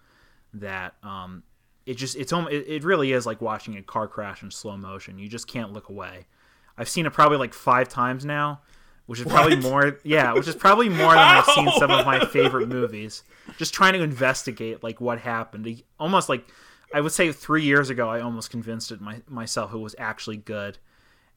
that 0.52 0.94
um 1.04 1.44
it 1.86 1.94
just 1.94 2.16
it's 2.16 2.32
almost 2.32 2.52
it, 2.54 2.82
really 2.82 3.12
is 3.12 3.24
like 3.24 3.40
watching 3.40 3.76
a 3.76 3.82
car 3.82 4.08
crash 4.08 4.42
in 4.42 4.50
slow 4.50 4.76
motion. 4.76 5.16
You 5.16 5.28
just 5.28 5.46
can't 5.46 5.72
look 5.72 5.88
away. 5.88 6.26
I've 6.76 6.88
seen 6.88 7.06
it 7.06 7.12
probably 7.12 7.38
like 7.38 7.54
five 7.54 7.88
times 7.88 8.24
now 8.24 8.62
which 9.06 9.20
is 9.20 9.26
probably 9.26 9.56
What? 9.56 9.62
more 9.64 9.98
yeah 10.04 10.32
which 10.34 10.48
is 10.48 10.54
probably 10.54 10.88
more 10.88 11.10
than 11.12 11.18
i've 11.18 11.44
seen 11.46 11.70
some 11.78 11.90
of 11.90 12.06
my 12.06 12.24
favorite 12.26 12.68
movies 12.68 13.22
just 13.58 13.74
trying 13.74 13.92
to 13.94 14.02
investigate 14.02 14.82
like 14.82 15.00
what 15.00 15.18
happened 15.18 15.82
almost 15.98 16.28
like 16.28 16.44
i 16.94 17.00
would 17.00 17.12
say 17.12 17.32
three 17.32 17.62
years 17.64 17.90
ago 17.90 18.08
i 18.08 18.20
almost 18.20 18.50
convinced 18.50 18.90
it 18.92 19.00
my, 19.00 19.20
myself 19.28 19.72
it 19.74 19.78
was 19.78 19.94
actually 19.98 20.36
good 20.36 20.78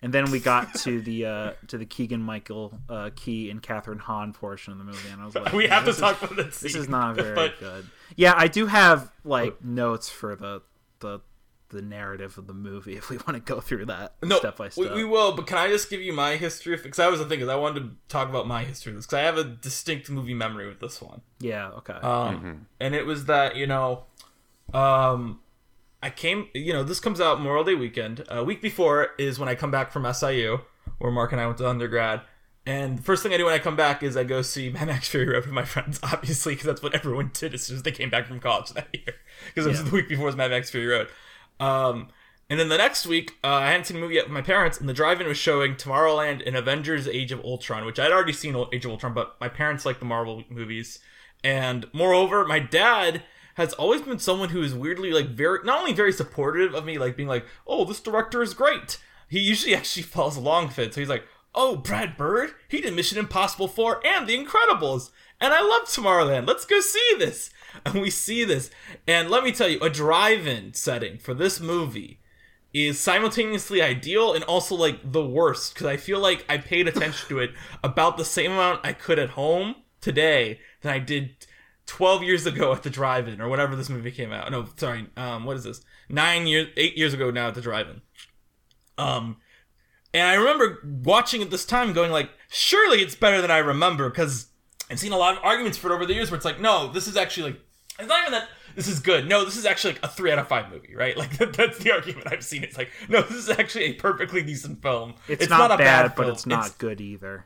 and 0.01 0.13
then 0.13 0.29
we 0.29 0.39
got 0.39 0.75
to 0.75 1.01
the 1.01 1.25
uh, 1.25 1.51
to 1.67 1.77
the 1.79 1.85
Keegan 1.85 2.21
Michael 2.21 2.77
uh, 2.89 3.09
Key 3.15 3.49
and 3.49 3.63
Kathryn 3.63 3.97
Hahn 3.99 4.33
portion 4.33 4.73
of 4.73 4.77
the 4.77 4.83
movie, 4.83 5.09
and 5.09 5.19
I 5.21 5.25
was 5.25 5.33
like, 5.33 5.51
we 5.53 5.67
have 5.67 5.85
to 5.85 5.91
is- 5.91 5.97
talk 5.97 6.21
about 6.21 6.35
this. 6.35 6.59
This 6.59 6.75
is 6.75 6.87
not 6.87 7.15
very 7.15 7.33
But- 7.33 7.59
good. 7.59 7.85
Yeah, 8.15 8.33
I 8.35 8.47
do 8.47 8.67
have 8.67 9.11
like 9.23 9.63
notes 9.63 10.09
for 10.09 10.35
the 10.35 10.61
the 10.99 11.21
the 11.69 11.81
narrative 11.81 12.37
of 12.37 12.47
the 12.47 12.53
movie 12.53 12.95
if 12.95 13.09
we 13.09 13.17
want 13.27 13.33
to 13.33 13.39
go 13.39 13.59
through 13.59 13.85
that 13.85 14.13
No, 14.23 14.37
step 14.37 14.57
by 14.57 14.69
step. 14.69 14.91
We, 14.91 15.03
we 15.03 15.03
will, 15.03 15.31
but 15.35 15.47
can 15.47 15.57
I 15.57 15.67
just 15.67 15.89
give 15.89 16.01
you 16.01 16.13
my 16.13 16.35
history? 16.35 16.75
Because 16.77 16.97
that 16.97 17.09
was 17.09 17.19
the 17.19 17.25
thing, 17.25 17.39
is 17.41 17.49
I 17.49 17.55
wanted 17.55 17.79
to 17.81 17.91
talk 18.07 18.29
about 18.29 18.47
my 18.47 18.63
history 18.63 18.91
of 18.91 18.97
this, 18.97 19.05
because 19.05 19.17
I 19.19 19.23
have 19.23 19.37
a 19.37 19.43
distinct 19.43 20.09
movie 20.09 20.33
memory 20.35 20.67
with 20.67 20.79
this 20.79 21.01
one. 21.01 21.21
yeah, 21.39 21.69
okay. 21.69 21.93
Um, 21.93 22.67
and 22.79 22.93
it 22.95 23.05
was 23.05 23.25
that 23.25 23.55
you 23.55 23.67
know, 23.67 24.03
um, 24.73 25.39
I 26.01 26.09
came. 26.09 26.49
You 26.53 26.73
know, 26.73 26.83
this 26.83 26.99
comes 26.99 27.19
out 27.21 27.39
Memorial 27.39 27.63
Day 27.63 27.75
weekend. 27.75 28.23
A 28.29 28.43
week 28.43 28.61
before 28.61 29.09
is 29.17 29.39
when 29.39 29.49
I 29.49 29.55
come 29.55 29.71
back 29.71 29.91
from 29.91 30.11
SIU, 30.13 30.59
where 30.99 31.11
Mark 31.11 31.31
and 31.31 31.41
I 31.41 31.45
went 31.45 31.57
to 31.59 31.69
undergrad. 31.69 32.21
And 32.67 32.97
the 32.97 33.03
first 33.03 33.21
thing 33.21 33.31
I 33.31 33.37
do 33.37 33.45
when 33.45 33.53
I 33.53 33.59
come 33.59 33.75
back 33.75 34.01
is 34.01 34.17
I 34.17 34.23
go 34.23 34.41
see 34.41 34.69
Mad 34.69 34.87
Max 34.87 35.07
Fury 35.07 35.27
Road 35.27 35.45
with 35.45 35.53
my 35.53 35.65
friends, 35.65 35.99
obviously, 36.01 36.53
because 36.53 36.65
that's 36.65 36.81
what 36.81 36.95
everyone 36.95 37.29
did 37.33 37.53
as 37.53 37.61
soon 37.63 37.77
as 37.77 37.83
they 37.83 37.91
came 37.91 38.09
back 38.09 38.25
from 38.25 38.39
college 38.39 38.69
that 38.71 38.87
year. 38.93 39.15
Because 39.47 39.67
it 39.67 39.69
was 39.69 39.79
Yeah. 39.79 39.85
the 39.85 39.91
week 39.95 40.09
before 40.09 40.25
was 40.25 40.35
Mad 40.35 40.49
Max 40.51 40.71
Fury 40.71 40.87
Road. 40.87 41.07
Um, 41.59 42.09
And 42.47 42.59
then 42.59 42.69
the 42.69 42.77
next 42.77 43.07
week, 43.07 43.37
uh, 43.43 43.47
I 43.47 43.71
hadn't 43.71 43.85
seen 43.87 43.95
the 43.97 44.01
movie 44.01 44.15
yet 44.15 44.25
with 44.25 44.33
my 44.33 44.41
parents, 44.43 44.79
and 44.79 44.87
the 44.87 44.93
drive-in 44.93 45.27
was 45.27 45.37
showing 45.37 45.75
Tomorrowland 45.75 46.45
and 46.45 46.55
Avengers: 46.55 47.07
Age 47.07 47.31
of 47.31 47.43
Ultron, 47.43 47.85
which 47.85 47.99
I'd 47.99 48.11
already 48.11 48.33
seen 48.33 48.55
Age 48.71 48.85
of 48.85 48.91
Ultron, 48.91 49.15
but 49.15 49.35
my 49.41 49.49
parents 49.49 49.83
like 49.83 49.97
the 49.97 50.05
Marvel 50.05 50.43
movies, 50.49 50.99
and 51.43 51.87
moreover, 51.91 52.45
my 52.45 52.59
dad 52.59 53.23
has 53.55 53.73
always 53.73 54.01
been 54.01 54.19
someone 54.19 54.49
who 54.49 54.61
is 54.61 54.75
weirdly 54.75 55.11
like 55.11 55.29
very 55.29 55.59
not 55.63 55.79
only 55.79 55.93
very 55.93 56.11
supportive 56.11 56.75
of 56.75 56.85
me, 56.85 56.99
like 56.99 57.15
being 57.17 57.29
like, 57.29 57.45
"Oh, 57.65 57.83
this 57.83 57.99
director 57.99 58.43
is 58.43 58.53
great." 58.53 58.99
He 59.27 59.39
usually 59.39 59.73
actually 59.79 60.03
follows 60.03 60.37
along 60.37 60.67
with 60.67 60.77
it, 60.77 60.93
so 60.93 61.01
he's 61.01 61.09
like, 61.09 61.25
"Oh, 61.55 61.77
Brad 61.77 62.15
Bird, 62.15 62.51
he 62.67 62.79
did 62.79 62.93
Mission 62.93 63.17
Impossible 63.17 63.67
4 63.67 64.05
and 64.05 64.27
The 64.27 64.37
Incredibles, 64.37 65.09
and 65.41 65.53
I 65.53 65.61
love 65.61 65.83
Tomorrowland. 65.83 66.47
Let's 66.47 66.65
go 66.65 66.79
see 66.79 67.15
this." 67.17 67.51
And 67.85 68.01
we 68.01 68.09
see 68.09 68.45
this, 68.45 68.71
and 69.05 69.29
let 69.29 69.43
me 69.43 69.51
tell 69.51 69.67
you, 69.67 69.81
a 69.81 69.89
drive-in 69.89 70.73
setting 70.73 71.17
for 71.17 71.33
this 71.33 71.59
movie 71.59 72.21
is 72.75 72.99
simultaneously 72.99 73.81
ideal 73.81 74.33
and 74.33 74.43
also 74.43 74.75
like 74.75 75.11
the 75.11 75.25
worst 75.25 75.73
because 75.73 75.87
I 75.87 75.95
feel 75.95 76.19
like 76.19 76.45
I 76.49 76.57
paid 76.57 76.89
attention 76.89 77.29
to 77.29 77.39
it 77.39 77.51
about 77.83 78.17
the 78.17 78.25
same 78.25 78.51
amount 78.51 78.85
I 78.85 78.91
could 78.91 79.17
at 79.17 79.31
home 79.31 79.75
today 80.01 80.59
than 80.81 80.93
I 80.93 80.99
did 80.99 81.47
12 81.85 82.23
years 82.23 82.45
ago 82.45 82.73
at 82.73 82.83
the 82.83 82.89
drive-in 82.89 83.39
or 83.39 83.47
whenever 83.47 83.77
this 83.77 83.89
movie 83.89 84.11
came 84.11 84.33
out. 84.33 84.51
No, 84.51 84.65
sorry. 84.75 85.07
Um, 85.15 85.45
what 85.45 85.55
is 85.55 85.63
this? 85.63 85.81
Nine 86.09 86.47
years, 86.47 86.67
eight 86.75 86.97
years 86.97 87.13
ago 87.13 87.31
now 87.31 87.47
at 87.47 87.55
the 87.55 87.61
drive-in. 87.61 88.01
Um, 88.97 89.37
and 90.13 90.23
I 90.23 90.33
remember 90.33 90.79
watching 90.83 91.41
it 91.41 91.51
this 91.51 91.65
time, 91.65 91.93
going 91.93 92.11
like, 92.11 92.29
surely 92.49 93.01
it's 93.01 93.15
better 93.15 93.41
than 93.41 93.51
I 93.51 93.59
remember 93.59 94.09
because 94.09 94.47
I've 94.89 94.99
seen 94.99 95.13
a 95.13 95.17
lot 95.17 95.37
of 95.37 95.43
arguments 95.43 95.77
for 95.77 95.91
it 95.91 95.95
over 95.95 96.05
the 96.05 96.13
years 96.13 96.29
where 96.29 96.35
it's 96.35 96.45
like, 96.45 96.59
no, 96.59 96.91
this 96.91 97.07
is 97.07 97.17
actually 97.17 97.51
like, 97.51 97.61
it's 97.99 98.07
not 98.07 98.21
even 98.21 98.33
that 98.33 98.49
this 98.75 98.87
is 98.87 98.99
good. 98.99 99.27
No, 99.27 99.45
this 99.45 99.57
is 99.57 99.65
actually 99.65 99.93
like 99.93 100.03
a 100.03 100.07
three 100.07 100.31
out 100.31 100.37
of 100.37 100.47
five 100.47 100.69
movie, 100.69 100.95
right? 100.95 101.17
Like 101.25 101.37
that's 101.37 101.79
the 101.79 101.91
argument 101.91 102.27
I've 102.31 102.43
seen. 102.43 102.63
It's 102.63 102.77
like, 102.77 102.91
no, 103.09 103.21
this 103.21 103.37
is 103.37 103.49
actually 103.49 103.85
a 103.85 103.93
perfectly 103.93 104.43
decent 104.43 104.81
film. 104.81 105.15
It's, 105.27 105.49
not, 105.49 105.71
a 105.71 105.77
bad, 105.77 106.13
but 106.15 106.27
it's 106.27 106.45
not 106.45 106.77
good 106.77 107.01
either. 107.01 107.45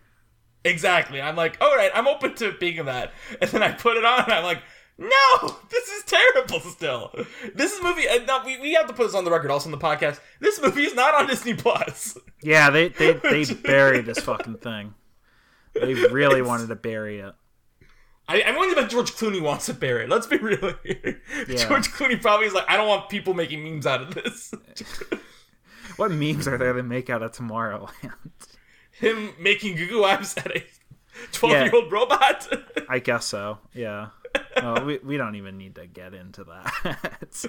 Exactly. 0.65 1.21
I'm 1.21 1.35
like, 1.35 1.57
all 1.61 1.75
right, 1.75 1.91
I'm 1.93 2.07
open 2.07 2.35
to 2.35 2.51
being 2.53 2.83
that. 2.85 3.13
And 3.41 3.49
then 3.49 3.63
I 3.63 3.71
put 3.71 3.95
it 3.95 4.03
on, 4.03 4.25
and 4.25 4.33
I'm 4.33 4.43
like, 4.43 4.61
no, 4.97 5.55
this 5.69 5.87
is 5.87 6.03
terrible. 6.03 6.59
Still, 6.59 7.13
this 7.55 7.71
is 7.71 7.81
movie. 7.81 8.07
And 8.09 8.27
now 8.27 8.45
we, 8.45 8.59
we 8.59 8.73
have 8.73 8.87
to 8.87 8.93
put 8.93 9.07
this 9.07 9.15
on 9.15 9.23
the 9.23 9.31
record, 9.31 9.49
also 9.49 9.67
in 9.67 9.71
the 9.71 9.77
podcast. 9.77 10.19
This 10.41 10.61
movie 10.61 10.83
is 10.83 10.93
not 10.93 11.15
on 11.15 11.27
Disney 11.27 11.53
Plus. 11.53 12.17
Yeah, 12.41 12.69
they 12.69 12.89
they 12.89 13.13
they 13.13 13.45
buried 13.63 14.05
this 14.05 14.19
fucking 14.19 14.57
thing. 14.57 14.93
They 15.73 15.93
really 15.93 16.41
wanted 16.41 16.67
to 16.67 16.75
bury 16.75 17.19
it. 17.19 17.33
I, 18.27 18.43
I'm 18.43 18.55
wondering 18.55 18.83
if 18.83 18.91
George 18.91 19.11
Clooney 19.13 19.41
wants 19.41 19.65
to 19.67 19.73
bury 19.73 20.03
it. 20.03 20.09
Let's 20.09 20.27
be 20.27 20.37
real 20.37 20.73
here. 20.83 21.21
Yeah. 21.47 21.67
George 21.67 21.89
Clooney 21.89 22.21
probably 22.21 22.45
is 22.45 22.53
like, 22.53 22.65
I 22.67 22.77
don't 22.77 22.87
want 22.87 23.09
people 23.09 23.33
making 23.33 23.63
memes 23.63 23.87
out 23.87 24.01
of 24.01 24.13
this. 24.13 24.53
What 25.99 26.11
memes 26.11 26.47
are 26.47 26.57
there 26.57 26.71
to 26.71 26.81
make 26.81 27.09
out 27.09 27.21
of 27.23 27.33
Tomorrowland? 27.33 28.13
Him 28.91 29.33
making 29.37 29.75
goo 29.75 29.85
goo 29.87 30.05
eyes 30.05 30.33
at 30.37 30.55
a 30.55 30.63
12 31.33 31.65
year 31.65 31.75
old 31.75 31.91
robot. 31.91 32.47
I 32.87 32.99
guess 32.99 33.25
so. 33.25 33.57
Yeah. 33.73 34.09
Oh, 34.55 34.85
we 34.85 34.99
we 34.99 35.17
don't 35.17 35.35
even 35.35 35.57
need 35.57 35.75
to 35.75 35.87
get 35.87 36.13
into 36.13 36.45
that. 36.45 37.45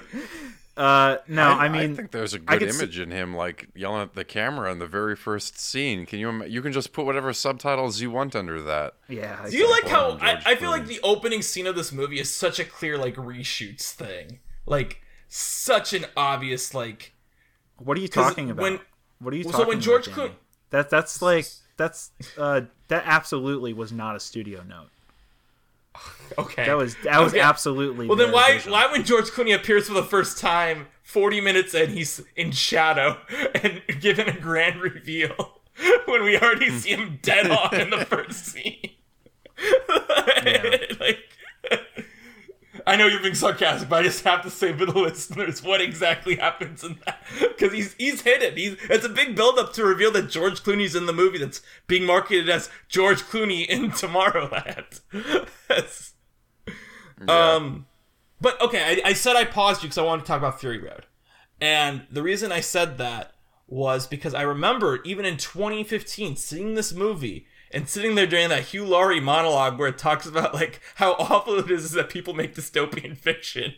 uh, 0.80 1.18
no, 1.28 1.42
I, 1.42 1.68
mean, 1.68 1.92
I 1.92 1.94
think 1.94 2.10
there's 2.10 2.32
a 2.32 2.38
good 2.38 2.60
could 2.60 2.68
image 2.70 2.98
in 2.98 3.10
him, 3.10 3.34
like 3.36 3.68
yelling 3.74 4.00
at 4.00 4.14
the 4.14 4.24
camera 4.24 4.72
in 4.72 4.78
the 4.78 4.86
very 4.86 5.14
first 5.14 5.58
scene. 5.58 6.06
Can 6.06 6.18
you? 6.18 6.42
You 6.44 6.62
can 6.62 6.72
just 6.72 6.94
put 6.94 7.04
whatever 7.04 7.34
subtitles 7.34 8.00
you 8.00 8.10
want 8.10 8.34
under 8.34 8.62
that. 8.62 8.94
yeah. 9.08 9.46
Do 9.50 9.56
you 9.58 9.70
like 9.70 9.86
how 9.86 10.16
I, 10.22 10.40
I 10.46 10.54
feel 10.56 10.70
like 10.70 10.86
the 10.86 10.98
opening 11.02 11.42
scene 11.42 11.66
of 11.66 11.76
this 11.76 11.92
movie 11.92 12.18
is 12.18 12.34
such 12.34 12.58
a 12.58 12.64
clear 12.64 12.96
like 12.96 13.16
reshoots 13.16 13.92
thing, 13.92 14.40
like 14.64 15.02
such 15.28 15.92
an 15.92 16.06
obvious 16.16 16.72
like. 16.72 17.12
What 17.76 17.98
are 17.98 18.00
you 18.00 18.08
talking 18.08 18.50
about? 18.50 18.62
when- 18.62 18.80
what 19.18 19.34
are 19.34 19.36
you 19.36 19.44
so 19.44 19.50
talking 19.50 19.68
when 19.68 19.80
George 19.82 20.06
about? 20.06 20.16
Clooney- 20.18 20.22
Danny? 20.28 20.38
That 20.70 20.88
that's 20.88 21.20
like 21.20 21.46
that's 21.76 22.10
uh 22.38 22.62
that 22.88 23.02
absolutely 23.04 23.74
was 23.74 23.92
not 23.92 24.16
a 24.16 24.20
studio 24.20 24.62
note. 24.62 24.88
Okay, 26.38 26.64
That 26.64 26.76
was 26.76 26.94
that 27.02 27.20
was 27.20 27.32
Okay. 27.32 27.40
absolutely. 27.40 28.06
Well, 28.06 28.16
then 28.16 28.30
why 28.30 28.52
vision. 28.52 28.70
why 28.70 28.86
when 28.90 29.04
George 29.04 29.30
Clooney 29.30 29.54
appears 29.54 29.88
for 29.88 29.94
the 29.94 30.04
first 30.04 30.38
time, 30.38 30.86
forty 31.02 31.40
minutes 31.40 31.74
in, 31.74 31.90
he's 31.90 32.22
in 32.36 32.52
shadow 32.52 33.18
and 33.62 33.82
given 34.00 34.28
a 34.28 34.38
grand 34.38 34.80
reveal 34.80 35.60
when 36.06 36.22
we 36.22 36.38
already 36.38 36.70
hmm. 36.70 36.76
see 36.76 36.90
him 36.90 37.18
dead 37.20 37.50
on 37.50 37.74
in 37.74 37.90
the 37.90 38.04
first 38.06 38.46
scene. 38.46 38.90
like, 41.00 41.18
I 42.86 42.96
know 42.96 43.06
you're 43.06 43.22
being 43.22 43.34
sarcastic, 43.34 43.88
but 43.88 44.00
I 44.00 44.02
just 44.02 44.24
have 44.24 44.42
to 44.42 44.50
say 44.50 44.72
for 44.72 44.86
the 44.86 44.98
listeners 44.98 45.62
what 45.62 45.80
exactly 45.80 46.36
happens 46.36 46.82
in 46.84 46.98
that 47.06 47.22
because 47.40 47.72
he's 47.72 47.94
he's 47.94 48.22
hidden. 48.22 48.56
He's 48.56 48.76
it's 48.88 49.04
a 49.04 49.08
big 49.08 49.36
build 49.36 49.58
up 49.58 49.72
to 49.74 49.84
reveal 49.84 50.10
that 50.12 50.30
George 50.30 50.62
Clooney's 50.62 50.94
in 50.94 51.06
the 51.06 51.12
movie 51.12 51.38
that's 51.38 51.60
being 51.86 52.04
marketed 52.04 52.48
as 52.48 52.70
George 52.88 53.22
Clooney 53.22 53.66
in 53.66 53.90
Tomorrowland. 53.90 55.00
That's- 55.68 56.14
um, 57.28 57.86
but 58.40 58.60
okay, 58.62 59.00
I, 59.04 59.10
I 59.10 59.12
said 59.12 59.36
I 59.36 59.44
paused 59.44 59.82
you 59.82 59.88
because 59.88 59.98
I 59.98 60.02
wanted 60.02 60.22
to 60.22 60.28
talk 60.28 60.38
about 60.38 60.58
Fury 60.60 60.78
Road, 60.78 61.06
and 61.60 62.06
the 62.10 62.22
reason 62.22 62.50
I 62.52 62.60
said 62.60 62.96
that 62.98 63.32
was 63.66 64.06
because 64.06 64.34
I 64.34 64.42
remember 64.42 65.00
even 65.04 65.24
in 65.24 65.36
2015 65.36 66.36
seeing 66.36 66.74
this 66.74 66.92
movie 66.92 67.46
and 67.70 67.88
sitting 67.88 68.14
there 68.14 68.26
during 68.26 68.48
that 68.48 68.64
Hugh 68.64 68.84
Laurie 68.84 69.20
monologue 69.20 69.78
where 69.78 69.88
it 69.88 69.98
talks 69.98 70.26
about 70.26 70.54
like 70.54 70.80
how 70.96 71.12
awful 71.12 71.58
it 71.58 71.70
is 71.70 71.92
that 71.92 72.10
people 72.10 72.34
make 72.34 72.54
dystopian 72.54 73.16
fiction. 73.16 73.74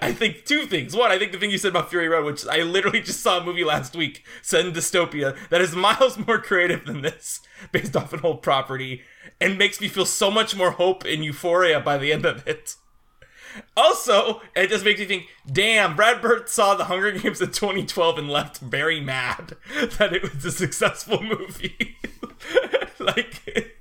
I 0.00 0.12
think 0.12 0.44
two 0.44 0.66
things. 0.66 0.94
One, 0.94 1.10
I 1.10 1.18
think 1.18 1.32
the 1.32 1.38
thing 1.38 1.50
you 1.50 1.58
said 1.58 1.70
about 1.70 1.90
Fury 1.90 2.08
Road, 2.08 2.24
which 2.24 2.46
I 2.46 2.62
literally 2.62 3.00
just 3.00 3.20
saw 3.20 3.40
a 3.40 3.44
movie 3.44 3.64
last 3.64 3.96
week 3.96 4.24
set 4.40 4.64
in 4.64 4.72
dystopia 4.72 5.36
that 5.48 5.60
is 5.60 5.74
miles 5.74 6.16
more 6.16 6.38
creative 6.38 6.84
than 6.84 7.02
this, 7.02 7.40
based 7.72 7.96
off 7.96 8.12
an 8.12 8.20
old 8.22 8.42
property, 8.42 9.02
and 9.40 9.58
makes 9.58 9.80
me 9.80 9.88
feel 9.88 10.06
so 10.06 10.30
much 10.30 10.54
more 10.54 10.72
hope 10.72 11.04
and 11.04 11.24
euphoria 11.24 11.80
by 11.80 11.98
the 11.98 12.12
end 12.12 12.24
of 12.24 12.46
it. 12.46 12.76
Also, 13.76 14.42
it 14.56 14.68
just 14.68 14.84
makes 14.84 15.00
me 15.00 15.06
think, 15.06 15.26
damn, 15.50 15.94
Brad 15.94 16.20
Bird 16.20 16.48
saw 16.48 16.74
the 16.74 16.84
Hunger 16.84 17.12
Games 17.12 17.40
in 17.40 17.50
2012 17.50 18.18
and 18.18 18.28
left 18.28 18.58
very 18.58 19.00
mad 19.00 19.56
that 19.98 20.12
it 20.12 20.22
was 20.22 20.44
a 20.44 20.52
successful 20.52 21.22
movie. 21.22 21.96
like, 23.16 23.76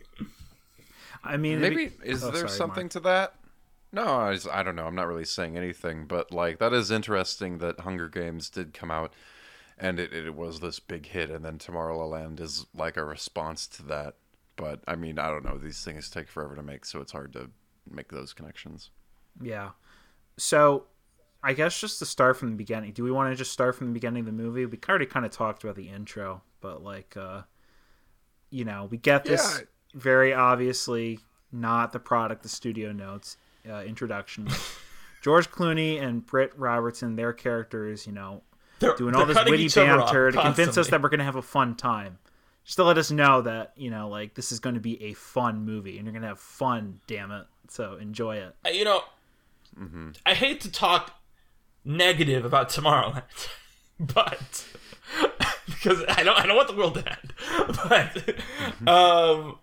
I 1.24 1.38
mean, 1.38 1.62
Maybe 1.62 1.86
it'd 1.86 2.02
is 2.04 2.24
oh, 2.24 2.32
there 2.32 2.48
sorry, 2.48 2.58
something 2.58 2.84
Mark. 2.86 2.92
to 2.92 3.00
that? 3.02 3.36
No, 3.92 4.04
I, 4.06 4.32
was- 4.32 4.48
I 4.48 4.64
don't 4.64 4.76
know. 4.76 4.88
I'm 4.88 4.96
not 4.96 5.08
really 5.08 5.26
saying 5.26 5.56
anything, 5.58 6.06
but 6.06 6.32
like 6.32 6.60
that 6.60 6.74
is 6.74 6.92
interesting 6.92 7.60
that 7.60 7.82
Hunger 7.82 8.10
Games 8.10 8.50
did 8.50 8.74
come 8.74 8.92
out, 8.92 9.14
and 9.78 10.00
it, 10.00 10.14
it 10.14 10.36
was 10.36 10.60
this 10.60 10.80
big 10.80 11.08
hit, 11.08 11.30
and 11.30 11.46
then 11.46 11.58
Tomorrowland 11.58 12.40
is 12.40 12.66
like 12.76 12.98
a 12.98 13.06
response 13.06 13.68
to 13.68 13.84
that. 13.84 14.16
But 14.56 14.82
I 14.88 14.96
mean, 14.96 15.20
I 15.20 15.30
don't 15.30 15.46
know. 15.46 15.58
These 15.58 15.84
things 15.84 16.10
take 16.10 16.28
forever 16.28 16.56
to 16.56 16.64
make, 16.64 16.86
so 16.86 17.02
it's 17.02 17.12
hard 17.12 17.34
to 17.34 17.50
make 17.90 18.12
those 18.12 18.34
connections. 18.34 18.90
Yeah. 19.42 19.72
So, 20.38 20.86
I 21.44 21.54
guess 21.54 21.80
just 21.80 22.00
to 22.00 22.06
start 22.06 22.38
from 22.38 22.50
the 22.52 22.56
beginning. 22.56 22.94
Do 22.94 23.04
we 23.04 23.12
want 23.12 23.32
to 23.32 23.36
just 23.36 23.52
start 23.52 23.76
from 23.76 23.88
the 23.88 23.94
beginning 23.94 24.22
of 24.22 24.26
the 24.26 24.32
movie? 24.32 24.66
We 24.66 24.80
already 24.88 25.06
kind 25.06 25.26
of 25.26 25.32
talked 25.32 25.64
about 25.64 25.76
the 25.76 25.90
intro, 25.90 26.42
but 26.62 26.84
like, 26.84 27.16
uh, 27.18 27.42
you 28.54 28.64
know, 28.66 28.88
we 28.90 28.98
get 28.98 29.26
this 29.26 29.60
Yeah. 29.60 29.66
very 30.00 30.34
obviously 30.34 31.20
not 31.52 31.92
the 31.92 32.00
product 32.00 32.44
the 32.44 32.50
studio 32.50 32.92
notes 32.92 33.38
uh, 33.70 33.82
introduction. 33.84 34.48
George 35.22 35.50
Clooney 35.50 36.02
and 36.02 36.26
Britt 36.26 36.52
Robertson, 36.58 37.16
their 37.16 37.34
characters, 37.34 38.06
you 38.06 38.12
know, 38.14 38.44
they're 38.80 38.96
doing 38.96 39.16
all 39.16 39.26
this 39.26 39.38
witty 39.46 39.64
each 39.64 39.78
other 39.78 39.92
off 40.02 40.08
banter 40.08 40.32
to 40.34 40.42
convince 40.42 40.78
us 40.78 40.90
that 40.90 41.02
we're 41.02 41.10
going 41.10 41.20
to 41.20 41.24
have 41.26 41.38
a 41.38 41.42
fun 41.42 41.76
time. 41.76 42.20
Just 42.66 42.76
to 42.78 42.84
let 42.84 42.98
us 42.98 43.10
know 43.12 43.42
that, 43.42 43.72
you 43.76 43.90
know, 43.90 44.08
like 44.10 44.36
this 44.36 44.52
is 44.52 44.60
going 44.60 44.76
to 44.76 44.82
be 44.82 45.02
a 45.04 45.14
fun 45.14 45.66
movie 45.66 45.98
and 45.98 46.06
you're 46.06 46.12
going 46.14 46.22
to 46.24 46.28
have 46.30 46.40
fun, 46.40 47.00
damn 47.08 47.32
it. 47.32 47.46
So 47.70 47.96
enjoy 47.96 48.36
it. 48.38 48.56
Uh, 48.66 48.70
you 48.70 48.84
know, 48.86 49.02
I 50.26 50.34
hate 50.34 50.62
to 50.62 50.72
talk 50.72 51.12
negative 51.86 52.46
about 52.46 52.70
Tomorrowland, 52.70 53.24
but 54.00 54.66
because 55.84 56.04
I 56.08 56.24
don't, 56.24 56.40
I 56.40 56.46
don't 56.46 56.56
want 56.56 56.70
the 56.70 56.76
world 56.76 56.96
to 56.96 57.10
end. 57.10 57.34
But 58.86 58.88
um, 58.88 59.60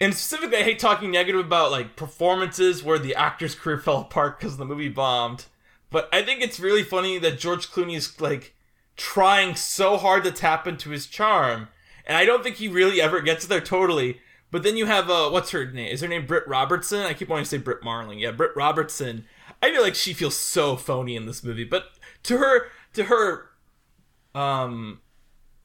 and 0.00 0.14
specifically, 0.14 0.58
I 0.58 0.62
hate 0.62 0.78
talking 0.78 1.10
negative 1.10 1.44
about 1.44 1.70
like 1.70 1.96
performances 1.96 2.82
where 2.82 2.98
the 2.98 3.14
actor's 3.14 3.54
career 3.54 3.78
fell 3.84 4.00
apart 4.00 4.38
because 4.38 4.56
the 4.56 4.64
movie 4.64 4.88
bombed. 4.88 5.46
But 5.90 6.08
I 6.12 6.22
think 6.22 6.42
it's 6.42 6.58
really 6.58 6.82
funny 6.82 7.18
that 7.18 7.38
George 7.38 7.70
Clooney 7.70 7.96
is 7.96 8.20
like 8.20 8.54
trying 8.96 9.54
so 9.54 9.96
hard 9.96 10.24
to 10.24 10.32
tap 10.32 10.66
into 10.66 10.90
his 10.90 11.06
charm, 11.06 11.68
and 12.06 12.16
I 12.16 12.24
don't 12.24 12.42
think 12.42 12.56
he 12.56 12.68
really 12.68 13.00
ever 13.00 13.20
gets 13.20 13.46
there 13.46 13.60
totally. 13.60 14.20
But 14.50 14.62
then 14.62 14.76
you 14.76 14.86
have 14.86 15.10
uh, 15.10 15.28
what's 15.28 15.50
her 15.50 15.70
name? 15.70 15.92
Is 15.92 16.00
her 16.00 16.08
name 16.08 16.26
Britt 16.26 16.46
Robertson? 16.48 17.00
I 17.00 17.14
keep 17.14 17.28
wanting 17.28 17.44
to 17.44 17.50
say 17.50 17.58
Britt 17.58 17.82
Marling. 17.82 18.18
Yeah, 18.20 18.30
Britt 18.30 18.56
Robertson. 18.56 19.26
I 19.62 19.70
feel 19.70 19.82
like 19.82 19.94
she 19.94 20.12
feels 20.12 20.36
so 20.36 20.76
phony 20.76 21.16
in 21.16 21.26
this 21.26 21.42
movie, 21.42 21.64
but 21.64 21.92
to 22.24 22.38
her, 22.38 22.66
to 22.92 23.04
her, 23.04 23.50
um, 24.36 25.00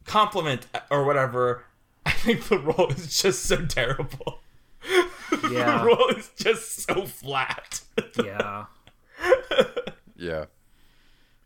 compliment 0.06 0.66
or 0.90 1.04
whatever, 1.06 1.66
I 2.06 2.12
think 2.12 2.46
the 2.46 2.58
role 2.60 2.90
is 2.92 3.22
just 3.22 3.44
so 3.44 3.66
terrible. 3.66 4.40
Yeah. 5.50 5.80
the 5.80 5.86
role 5.86 6.08
is 6.10 6.30
just 6.36 6.82
so 6.82 7.06
flat. 7.06 7.82
Yeah. 8.22 8.66
Yeah. 10.16 10.46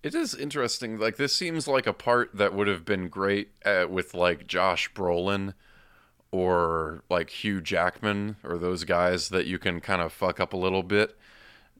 It 0.03 0.13
is 0.15 0.35
interesting. 0.35 0.99
Like 0.99 1.15
this 1.15 1.33
seems 1.35 1.65
like 1.67 1.87
a 1.87 1.93
part 1.93 2.31
that 2.35 2.53
would 2.53 2.67
have 2.67 2.83
been 2.83 3.07
great 3.07 3.51
uh, 3.63 3.85
with 3.89 4.13
like 4.13 4.47
Josh 4.47 4.91
Brolin 4.93 5.53
or 6.31 7.03
like 7.09 7.29
Hugh 7.29 7.61
Jackman 7.61 8.35
or 8.43 8.57
those 8.57 8.83
guys 8.83 9.29
that 9.29 9.45
you 9.45 9.57
can 9.57 9.79
kind 9.79 10.01
of 10.01 10.11
fuck 10.11 10.39
up 10.41 10.51
a 10.51 10.57
little 10.57 10.83
bit, 10.83 11.15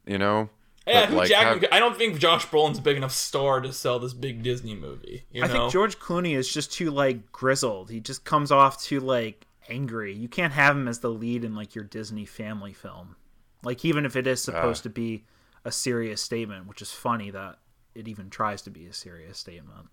you 0.06 0.16
know. 0.16 0.48
Yeah, 0.86 1.00
But, 1.00 1.08
Hugh 1.08 1.16
like, 1.16 1.28
Jackman. 1.28 1.60
have- 1.62 1.72
I 1.72 1.80
don't 1.80 1.96
think 1.96 2.18
Josh 2.18 2.46
Brolin's 2.46 2.78
a 2.78 2.82
big 2.82 2.96
enough 2.96 3.12
star 3.12 3.60
to 3.60 3.72
sell 3.72 3.98
this 3.98 4.14
big 4.14 4.42
Disney 4.42 4.74
movie. 4.74 5.24
You 5.32 5.42
I 5.42 5.48
think 5.48 5.72
George 5.72 5.98
Clooney 5.98 6.36
is 6.36 6.52
just 6.52 6.72
too 6.72 6.90
like 6.90 7.32
grizzled. 7.32 7.90
He 7.90 8.00
just 8.00 8.24
comes 8.24 8.52
off 8.52 8.80
too 8.80 9.00
like 9.00 9.46
angry. 9.68 10.14
You 10.14 10.28
can't 10.28 10.52
have 10.52 10.76
him 10.76 10.86
as 10.86 11.00
the 11.00 11.10
lead 11.10 11.44
in 11.44 11.54
like 11.54 11.74
your 11.74 11.84
Disney 11.84 12.24
family 12.24 12.72
film. 12.72 13.16
Like 13.64 13.84
even 13.84 14.04
if 14.06 14.14
it 14.14 14.26
is 14.26 14.42
supposed 14.42 14.84
to 14.84 14.90
be 14.90 15.24
a 15.64 15.72
serious 15.72 16.22
statement, 16.22 16.68
which 16.68 16.80
is 16.80 16.92
funny 16.92 17.30
that 17.30 17.58
it 17.94 18.06
even 18.06 18.30
tries 18.30 18.62
to 18.62 18.70
be 18.70 18.86
a 18.86 18.92
serious 18.92 19.38
statement. 19.38 19.88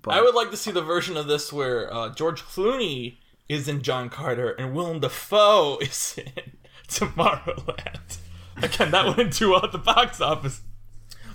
But 0.00 0.14
I 0.14 0.22
would 0.22 0.34
like 0.34 0.50
to 0.50 0.56
see 0.56 0.70
the 0.70 0.82
version 0.82 1.16
of 1.16 1.26
this 1.26 1.52
where 1.52 1.92
uh, 1.92 2.14
George 2.14 2.42
Clooney 2.42 3.16
is 3.48 3.68
in 3.68 3.82
John 3.82 4.08
Carter 4.08 4.50
and 4.50 4.74
Willem 4.74 5.00
Dafoe 5.00 5.78
is 5.82 6.18
in 6.18 6.52
Tomorrowland. 6.88 8.18
Again, 8.62 8.90
that 8.90 9.06
wouldn't 9.06 9.36
do 9.36 9.50
well 9.50 9.64
at 9.64 9.72
the 9.72 9.78
box 9.78 10.20
office. 10.20 10.62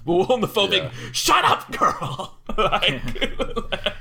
But 0.06 0.14
Willem 0.14 0.42
Dafoe 0.42 0.68
being, 0.68 0.90
shut 1.12 1.46
up, 1.46 1.72
girl! 1.72 2.40
like, 2.58 3.02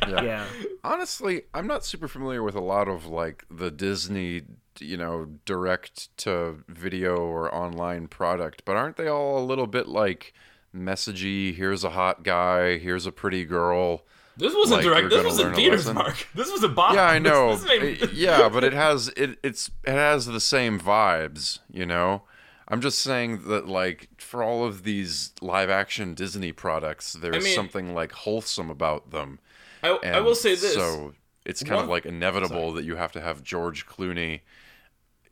yeah. 0.08 0.46
Honestly, 0.82 1.42
I'm 1.52 1.66
not 1.66 1.84
super 1.84 2.08
familiar 2.08 2.42
with 2.42 2.54
a 2.54 2.60
lot 2.60 2.88
of 2.88 3.06
like 3.06 3.44
the 3.50 3.70
Disney, 3.70 4.42
you 4.78 4.96
know, 4.96 5.26
direct 5.44 6.16
to 6.18 6.64
video 6.68 7.16
or 7.16 7.54
online 7.54 8.08
product, 8.08 8.62
but 8.64 8.76
aren't 8.76 8.96
they 8.96 9.08
all 9.08 9.38
a 9.38 9.44
little 9.44 9.66
bit 9.66 9.88
like 9.88 10.32
messagey? 10.74 11.54
Here's 11.54 11.84
a 11.84 11.90
hot 11.90 12.22
guy, 12.22 12.78
here's 12.78 13.04
a 13.06 13.12
pretty 13.12 13.44
girl. 13.44 14.04
this 14.38 14.54
wasn't 14.54 14.82
Like, 14.82 14.84
direct. 14.86 15.10
This 15.10 15.24
was 15.24 15.38
in 15.38 15.52
a 15.52 15.54
theaters, 15.54 15.80
lesson. 15.86 15.94
Mark. 15.96 16.26
This 16.34 16.50
was 16.50 16.62
a 16.62 16.68
box. 16.68 16.94
Yeah, 16.94 17.04
I 17.04 17.18
know. 17.18 17.50
This, 17.56 17.62
this 17.64 17.70
ain't- 17.70 18.02
Uh, 18.04 18.06
yeah, 18.14 18.48
but 18.48 18.64
it 18.64 18.72
has 18.72 19.08
it 19.16 19.38
it's 19.42 19.70
it 19.84 19.92
has 19.92 20.24
the 20.26 20.40
same 20.40 20.80
vibes, 20.80 21.58
you 21.70 21.84
know. 21.84 22.22
I'm 22.70 22.80
just 22.80 23.00
saying 23.00 23.42
that 23.48 23.66
like 23.68 24.08
for 24.18 24.42
all 24.42 24.64
of 24.64 24.84
these 24.84 25.32
live 25.42 25.68
action 25.70 26.14
Disney 26.14 26.52
products, 26.52 27.12
there's 27.14 27.44
mean- 27.44 27.54
something 27.54 27.94
like 27.94 28.12
wholesome 28.12 28.70
about 28.70 29.10
them. 29.10 29.38
I, 29.82 29.98
I 30.04 30.20
will 30.20 30.34
say 30.34 30.50
this. 30.54 30.74
So 30.74 31.14
it's 31.44 31.62
kind 31.62 31.80
of 31.80 31.88
like 31.88 32.04
inevitable 32.06 32.72
that 32.74 32.84
you 32.84 32.96
have 32.96 33.12
to 33.12 33.20
have 33.20 33.42
George 33.42 33.86
Clooney, 33.86 34.40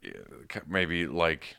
uh, 0.04 0.60
maybe 0.66 1.06
like, 1.06 1.56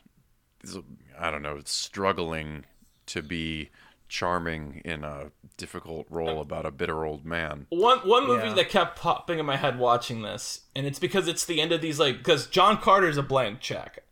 I 1.18 1.30
don't 1.30 1.42
know, 1.42 1.60
struggling 1.64 2.64
to 3.06 3.22
be 3.22 3.70
charming 4.08 4.82
in 4.84 5.04
a 5.04 5.30
difficult 5.56 6.04
role 6.10 6.40
about 6.40 6.66
a 6.66 6.70
bitter 6.72 7.04
old 7.04 7.24
man. 7.24 7.66
One 7.70 7.98
one 8.00 8.26
movie 8.26 8.48
Yeah. 8.48 8.54
that 8.54 8.68
kept 8.68 8.98
popping 8.98 9.38
in 9.38 9.46
my 9.46 9.56
head 9.56 9.78
watching 9.78 10.22
this, 10.22 10.62
and 10.74 10.84
it's 10.84 10.98
because 10.98 11.28
it's 11.28 11.44
the 11.44 11.60
end 11.60 11.70
of 11.72 11.80
these 11.80 12.00
like 12.00 12.18
because 12.18 12.48
John 12.48 12.76
Carter's 12.78 13.16
a 13.16 13.22
blank 13.22 13.60
check, 13.60 14.02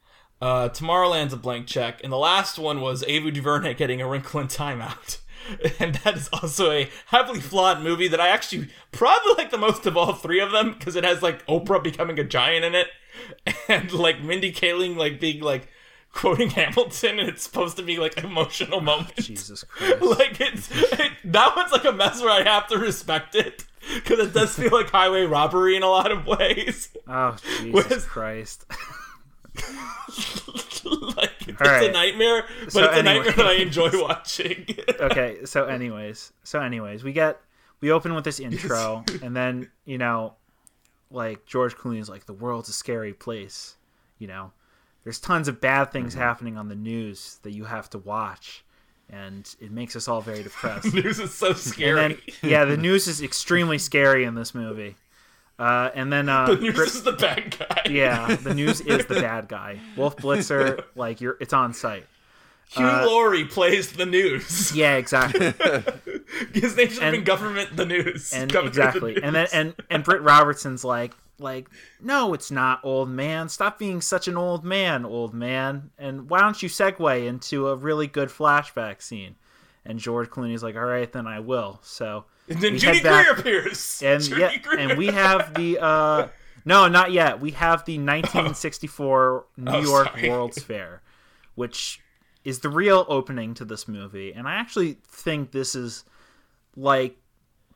uh, 0.40 0.68
Tomorrowland's 0.68 1.33
a 1.33 1.37
blank 1.37 1.66
check, 1.66 2.01
and 2.03 2.12
the 2.12 2.16
last 2.18 2.59
one 2.59 2.81
was 2.81 3.03
Ava 3.07 3.31
DuVernay 3.31 3.74
getting 3.74 4.01
a 4.01 4.09
wrinkle 4.09 4.40
in 4.40 4.48
timeout. 4.48 5.18
And 5.79 5.94
that 6.05 6.14
is 6.14 6.29
also 6.31 6.70
a 6.72 6.90
heavily 7.07 7.40
flawed 7.40 7.81
movie 7.81 8.09
that 8.09 8.20
I 8.20 8.29
actually 8.29 8.68
probably 8.92 9.33
like 9.38 9.51
the 9.51 9.57
most 9.57 9.87
of 9.87 9.96
all 9.96 10.12
three 10.12 10.40
of 10.40 10.51
them 10.51 10.74
because 10.74 10.94
it 10.94 11.05
has 11.05 11.22
like 11.22 11.46
Oprah 11.46 11.83
becoming 11.83 12.18
a 12.18 12.24
giant 12.24 12.66
in 12.66 12.74
it, 12.74 12.88
and 13.68 13.90
like 13.92 14.20
Mindy 14.20 14.53
Kaling 14.53 14.96
like 14.96 15.18
being 15.18 15.40
like 15.40 15.68
quoting 16.12 16.51
Hamilton, 16.51 17.18
and 17.18 17.31
it's 17.31 17.44
supposed 17.44 17.79
to 17.79 17.83
be 17.83 17.96
like 17.96 18.18
emotional 18.22 18.83
moment. 18.83 19.14
Jesus 19.16 19.64
Christ. 19.64 20.03
like 20.18 20.38
it's 20.38 20.68
it, 20.70 21.12
that 21.24 21.57
one's 21.57 21.72
like 21.72 21.85
a 21.87 21.92
mess 21.92 22.20
where 22.20 22.31
I 22.31 22.42
have 22.42 22.66
to 22.66 22.77
respect 22.77 23.35
it 23.35 23.64
because 23.94 24.18
it 24.18 24.35
does 24.35 24.55
feel 24.55 24.72
like 24.72 24.90
highway 24.90 25.22
robbery 25.22 25.77
in 25.77 25.83
a 25.83 25.88
lot 25.88 26.12
of 26.12 26.27
ways. 26.27 26.90
Oh 27.07 27.37
Jesus 27.42 27.72
Where's- 27.72 28.05
Christ. 28.05 28.66
like 31.16 31.49
it's 31.49 31.61
right. 31.61 31.88
a 31.90 31.92
nightmare, 31.92 32.44
but 32.64 32.73
So 32.73 32.85
it's 32.85 32.99
a 32.99 33.03
nightmare 33.03 33.33
that 33.33 33.47
I 33.47 33.55
enjoy 33.55 33.90
watching. 33.94 34.66
okay 35.01 35.38
so 35.44 35.64
anyways 35.64 36.33
so 36.44 36.61
anyways 36.61 37.05
we 37.05 37.12
get 37.12 37.40
we 37.81 37.90
open 37.90 38.14
with 38.14 38.25
this 38.25 38.40
intro 38.40 39.05
and 39.23 39.37
then 39.37 39.71
you 39.85 39.99
know 39.99 40.35
like 41.11 41.47
george 41.47 41.77
clooney's 41.77 42.09
like 42.09 42.27
the 42.27 42.33
world's 42.33 42.68
a 42.68 42.73
scary 42.73 43.12
place 43.12 43.77
you 44.18 44.27
know 44.27 44.53
there's 45.05 45.18
tons 45.21 45.49
of 45.49 45.61
bad 45.61 45.90
things 45.92 46.12
Mm-hmm. 46.12 46.23
happening 46.23 46.57
on 46.59 46.68
the 46.68 46.75
news 46.75 47.38
that 47.42 47.53
you 47.53 47.64
have 47.64 47.88
to 47.90 47.99
watch 47.99 48.64
and 49.11 49.55
it 49.61 49.71
makes 49.71 49.97
us 49.97 50.07
all 50.09 50.21
very 50.21 50.42
depressed 50.42 50.92
News 50.92 51.18
is 51.18 51.33
so 51.33 51.53
scary. 51.55 51.94
then 51.94 52.18
yeah 52.42 52.64
the 52.64 52.77
news 52.77 53.07
is 53.09 53.23
extremely 53.23 53.79
scary 53.79 54.25
in 54.25 54.35
this 54.35 54.55
movie 54.55 54.97
uh, 55.59 55.90
and 55.94 56.12
then 56.12 56.29
uh, 56.29 56.47
the 56.55 56.57
news 56.57 56.75
Brit- 56.75 56.88
is 56.88 57.03
the 57.03 57.12
bad 57.12 57.57
guy. 57.59 57.83
yeah 57.90 58.37
the 58.37 58.55
news 58.55 58.81
is 58.81 59.07
the 59.07 59.14
bad 59.21 59.49
guy. 59.49 59.81
Wolf 59.97 60.16
blitzer 60.16 60.85
like 60.94 61.21
you're 61.21 61.37
it's 61.40 61.53
on 61.53 61.73
site. 61.75 62.07
Hugh 62.71 62.85
Laurie 62.85 63.47
plays 63.47 63.92
the 63.92 64.05
news. 64.05 64.75
yeah 64.77 64.97
exactly. 64.97 65.55
His 66.53 66.77
name 66.77 66.88
should 66.90 67.03
have 67.03 67.12
been 67.12 67.25
Government 67.25 67.75
the 67.77 67.87
News. 67.87 68.33
and 68.35 68.53
Government 68.53 68.75
the 68.75 68.83
exactly. 68.83 69.23
And 69.23 69.35
then 69.35 69.47
and 69.53 69.75
and 69.88 70.05
Britt 70.05 70.21
Robertson's 70.23 70.85
like 70.85 71.14
like 71.38 71.68
no 72.01 72.35
it's 72.35 72.51
not 72.51 72.81
old 72.85 73.09
man. 73.09 73.49
Stop 73.49 73.79
being 73.79 74.01
such 74.03 74.29
an 74.29 74.37
old 74.37 74.64
man 74.64 75.07
old 75.07 75.33
man. 75.33 75.90
And 75.99 76.29
why 76.29 76.40
don't 76.40 76.62
you 76.62 76.68
segue 76.68 77.27
into 77.27 77.68
a 77.68 77.75
really 77.77 78.07
good 78.07 78.29
flashback 78.29 79.01
scene? 79.01 79.37
And 79.87 79.99
George 79.99 80.29
Clooney's 80.29 80.62
like 80.62 80.77
all 80.77 80.85
right 80.85 81.11
then 81.11 81.27
I 81.27 81.40
will. 81.40 81.81
So 81.83 82.27
And 82.49 82.61
then 82.61 82.73
we 82.75 82.79
Judy 82.79 83.01
Greer 83.01 83.33
appears. 83.33 84.03
and 84.07 84.23
Judy 84.23 84.41
yeah 84.41 84.57
Greer. 84.59 84.79
and 84.79 84.99
we 84.99 85.07
have 85.07 85.55
the 85.55 85.79
uh 85.81 86.29
no 86.65 86.89
not 86.89 87.13
yet 87.13 87.41
we 87.41 87.51
have 87.53 87.85
the 87.85 87.99
1964 87.99 89.47
New 89.57 89.71
Oh, 89.73 89.81
York 89.81 90.09
sorry. 90.09 90.29
World's 90.31 90.63
Fair 90.63 91.03
which 91.55 92.01
is 92.45 92.61
the 92.61 92.69
real 92.69 93.05
opening 93.09 93.55
to 93.55 93.65
this 93.65 93.87
movie 93.89 94.33
and 94.33 94.47
I 94.49 94.55
actually 94.55 94.99
think 95.07 95.51
this 95.53 95.75
is 95.75 96.05
like 96.77 97.17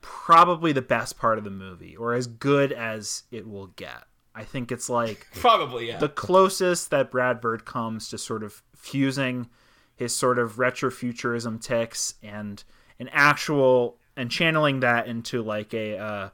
probably 0.01 0.73
the 0.73 0.83
best 0.83 1.19
part 1.19 1.39
of 1.39 1.45
the 1.45 1.51
movie 1.51 1.97
or 1.97 2.15
as 2.15 2.27
good 2.27 2.73
as 2.73 3.25
it 3.31 3.47
will 3.49 3.69
get 3.69 4.05
I 4.35 4.45
think 4.45 4.73
it's 4.73 4.89
like 4.89 5.27
probably 5.35 5.89
yeah. 5.89 5.99
the 5.99 6.09
closest 6.09 6.91
that 6.91 7.11
Brad 7.11 7.41
Bird 7.41 7.65
comes 7.65 8.09
to 8.09 8.19
sort 8.19 8.43
of 8.43 8.63
fusing 8.75 9.49
his 9.95 10.15
sort 10.17 10.39
of 10.39 10.57
retrofuturism 10.57 11.61
tics 11.61 12.15
and 12.23 12.65
an 12.99 13.09
actual 13.13 13.99
and 14.17 14.31
channeling 14.31 14.81
that 14.81 15.07
into 15.07 15.43
like 15.43 15.73
a 15.75 15.97
uh, 15.99 16.29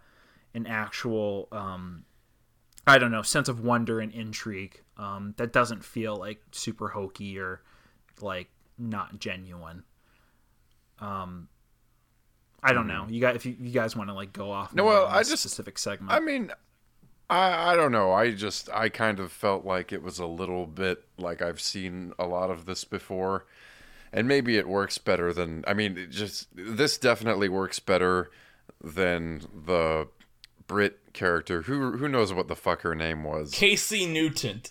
an 0.55 0.67
actual 0.67 1.49
um, 1.53 2.05
I 2.87 2.99
don't 2.99 3.11
know 3.11 3.23
sense 3.23 3.49
of 3.49 3.61
wonder 3.61 4.01
and 4.01 4.13
intrigue 4.13 4.83
um, 4.97 5.35
that 5.37 5.53
doesn't 5.53 5.85
feel 5.85 6.17
like 6.17 6.41
super 6.53 6.89
hokey 6.89 7.39
or 7.39 7.63
like 8.21 8.49
not 8.79 9.19
genuine. 9.19 9.85
Um, 11.01 11.49
I 12.63 12.73
don't 12.73 12.87
know. 12.89 13.07
You 13.09 13.21
guys, 13.21 13.37
if 13.37 13.47
you, 13.47 13.57
you 13.61 13.71
guys 13.71 13.95
want 13.95 14.11
to 14.11 14.15
like 14.15 14.33
go 14.33 14.51
off, 14.51 14.75
No, 14.75 14.85
well, 14.85 15.07
I 15.07 15.21
just- 15.23 15.43
specific 15.43 15.79
segment. 15.79 16.11
I 16.13 16.19
mean, 16.21 16.51
I 17.31 17.73
I 17.73 17.77
don't 17.77 17.93
know. 17.93 18.13
I 18.13 18.33
just 18.33 18.69
I 18.71 18.89
kind 18.89 19.21
of 19.21 19.31
felt 19.31 19.65
like 19.65 19.93
it 19.93 20.03
was 20.03 20.19
a 20.19 20.27
little 20.27 20.67
bit 20.67 21.05
like 21.19 21.41
I've 21.43 21.61
seen 21.61 22.13
a 22.19 22.27
lot 22.27 22.51
of 22.51 22.65
this 22.67 22.85
before, 22.85 23.47
and 24.13 24.29
maybe 24.29 24.57
it 24.57 24.69
works 24.69 24.99
better 24.99 25.33
than. 25.33 25.65
I 25.67 25.75
mean, 25.75 26.09
just 26.11 26.49
this 26.55 26.99
definitely 26.99 27.49
works 27.49 27.79
better 27.79 28.31
than 28.83 29.43
the 29.67 30.09
Britt 30.67 31.13
character. 31.13 31.63
Who 31.63 31.97
who 31.97 32.09
knows 32.09 32.33
what 32.33 32.49
the 32.49 32.57
fuck 32.57 32.83
her 32.83 32.95
name 32.95 33.25
was? 33.25 33.51
Casey 33.51 34.07
Newton. 34.07 34.63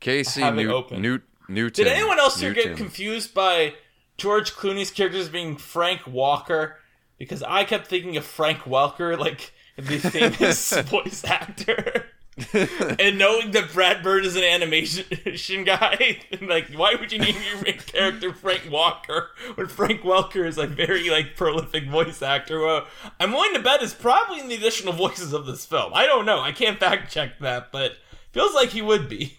Casey 0.00 0.40
have 0.40 0.58
it 0.58 0.64
Newt, 0.64 0.72
open. 0.72 1.02
Newt, 1.02 1.22
Newton. 1.48 1.84
Did 1.84 1.92
anyone 1.92 2.18
else 2.18 2.40
here 2.40 2.52
get 2.52 2.76
confused 2.76 3.32
by 3.32 3.74
George 4.18 4.52
Clooney's 4.52 4.90
character 4.90 5.18
as 5.18 5.28
being 5.28 5.56
Frank 5.56 6.06
Walker? 6.06 6.76
Because 7.18 7.42
I 7.42 7.62
kept 7.62 7.86
thinking 7.86 8.16
of 8.16 8.24
Frank 8.24 8.60
Welker, 8.60 9.16
like 9.16 9.52
the 9.76 9.98
famous 9.98 10.76
voice 10.82 11.24
actor. 11.24 12.06
and 12.54 13.18
knowing 13.18 13.50
that 13.50 13.72
Brad 13.74 14.02
Bird 14.02 14.24
is 14.24 14.36
an 14.36 14.44
animation 14.44 15.64
guy, 15.64 16.18
like, 16.40 16.68
why 16.70 16.94
would 16.94 17.12
you 17.12 17.18
name 17.18 17.36
your 17.50 17.62
main 17.62 17.78
character 17.78 18.32
Frank 18.32 18.68
Walker 18.70 19.30
when 19.54 19.66
Frank 19.66 20.00
Welker 20.00 20.46
is 20.46 20.56
a 20.56 20.66
very 20.66 21.10
like 21.10 21.36
prolific 21.36 21.88
voice 21.88 22.22
actor? 22.22 22.60
Well, 22.60 22.86
I'm 23.20 23.32
willing 23.32 23.52
to 23.54 23.60
bet 23.60 23.82
is 23.82 23.92
probably 23.92 24.40
in 24.40 24.48
the 24.48 24.54
additional 24.54 24.94
voices 24.94 25.34
of 25.34 25.44
this 25.44 25.66
film. 25.66 25.92
I 25.94 26.06
don't 26.06 26.24
know. 26.24 26.40
I 26.40 26.52
can't 26.52 26.80
fact 26.80 27.12
check 27.12 27.38
that, 27.40 27.70
but 27.70 27.96
feels 28.32 28.54
like 28.54 28.70
he 28.70 28.80
would 28.80 29.10
be. 29.10 29.36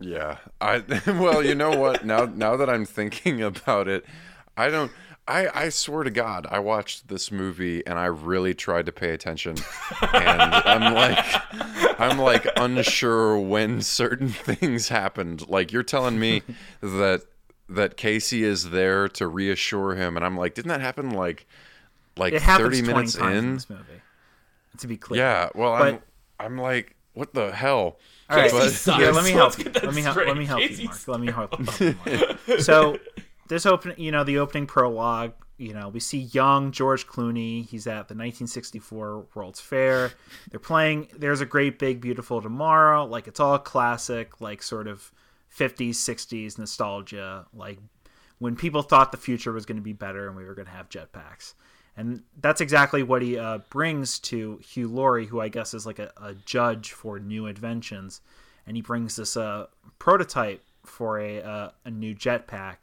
Yeah. 0.00 0.36
I 0.60 0.84
well, 1.06 1.42
you 1.42 1.54
know 1.54 1.70
what? 1.70 2.04
Now 2.04 2.26
now 2.26 2.56
that 2.56 2.68
I'm 2.68 2.84
thinking 2.84 3.40
about 3.42 3.88
it, 3.88 4.04
I 4.54 4.68
don't 4.68 4.92
I, 5.30 5.64
I 5.66 5.68
swear 5.68 6.02
to 6.04 6.10
God, 6.10 6.46
I 6.50 6.58
watched 6.58 7.08
this 7.08 7.30
movie 7.30 7.86
and 7.86 7.98
I 7.98 8.06
really 8.06 8.52
tried 8.54 8.86
to 8.86 8.92
pay 8.92 9.10
attention, 9.10 9.56
and 10.12 10.52
I'm 10.54 10.92
like, 10.94 12.00
I'm 12.00 12.18
like 12.18 12.46
unsure 12.56 13.38
when 13.38 13.80
certain 13.82 14.28
things 14.28 14.88
happened. 14.88 15.48
Like 15.48 15.72
you're 15.72 15.82
telling 15.82 16.18
me 16.18 16.42
that 16.80 17.22
that 17.68 17.96
Casey 17.96 18.42
is 18.42 18.70
there 18.70 19.06
to 19.08 19.28
reassure 19.28 19.94
him, 19.94 20.16
and 20.16 20.26
I'm 20.26 20.36
like, 20.36 20.54
didn't 20.54 20.70
that 20.70 20.80
happen 20.80 21.10
like 21.10 21.46
like 22.16 22.32
It 22.32 22.42
30 22.42 22.82
minutes 22.82 23.14
in 23.14 23.28
in? 23.28 23.54
this 23.54 23.70
movie. 23.70 23.82
To 24.78 24.86
be 24.86 24.96
clear. 24.96 25.20
Yeah. 25.20 25.48
Well, 25.54 25.78
But- 25.78 25.94
I'm 25.94 26.00
I'm 26.40 26.58
like, 26.58 26.96
what 27.12 27.34
the 27.34 27.52
hell? 27.52 27.98
All 28.28 28.36
right, 28.36 28.50
But- 28.50 28.86
yeah, 28.98 29.10
let 29.10 29.24
me 29.24 29.30
help 29.32 29.58
you. 29.58 29.64
Let 29.72 29.94
me 29.94 30.02
help. 30.02 30.16
Let 30.16 30.36
me 30.36 30.44
help 30.44 30.60
you, 30.70 30.84
Mark. 30.86 31.08
Let 31.08 31.20
me 31.20 31.26
help, 31.30 31.54
help 31.54 31.80
you, 31.80 31.96
Mark. 32.48 32.60
So 32.60 32.98
this 33.50 33.66
open, 33.66 33.94
you 33.98 34.12
know, 34.12 34.24
the 34.24 34.38
opening 34.38 34.66
prologue. 34.66 35.32
You 35.58 35.74
know, 35.74 35.88
we 35.90 36.00
see 36.00 36.18
young 36.18 36.72
George 36.72 37.06
Clooney. 37.06 37.68
He's 37.68 37.86
at 37.86 38.08
the 38.08 38.14
1964 38.14 39.26
World's 39.34 39.60
Fair. 39.60 40.12
They're 40.50 40.60
playing. 40.60 41.08
There's 41.18 41.42
a 41.42 41.46
great 41.46 41.78
big 41.78 42.00
beautiful 42.00 42.40
tomorrow. 42.40 43.04
Like 43.04 43.28
it's 43.28 43.40
all 43.40 43.58
classic, 43.58 44.40
like 44.40 44.62
sort 44.62 44.86
of 44.86 45.12
50s, 45.54 45.90
60s 45.90 46.58
nostalgia. 46.58 47.44
Like 47.52 47.78
when 48.38 48.56
people 48.56 48.82
thought 48.82 49.10
the 49.10 49.18
future 49.18 49.52
was 49.52 49.66
going 49.66 49.76
to 49.76 49.82
be 49.82 49.92
better 49.92 50.28
and 50.28 50.36
we 50.36 50.44
were 50.44 50.54
going 50.54 50.66
to 50.66 50.72
have 50.72 50.88
jetpacks. 50.88 51.54
And 51.96 52.22
that's 52.40 52.60
exactly 52.60 53.02
what 53.02 53.20
he 53.20 53.36
uh, 53.36 53.58
brings 53.68 54.20
to 54.20 54.60
Hugh 54.64 54.88
Laurie, 54.88 55.26
who 55.26 55.40
I 55.40 55.48
guess 55.48 55.74
is 55.74 55.84
like 55.84 55.98
a, 55.98 56.12
a 56.22 56.34
judge 56.34 56.92
for 56.92 57.18
new 57.18 57.46
inventions. 57.46 58.20
And 58.64 58.76
he 58.76 58.80
brings 58.80 59.16
this 59.16 59.36
uh, 59.36 59.66
prototype 59.98 60.64
for 60.86 61.18
a, 61.18 61.42
uh, 61.42 61.70
a 61.84 61.90
new 61.90 62.14
jetpack. 62.14 62.76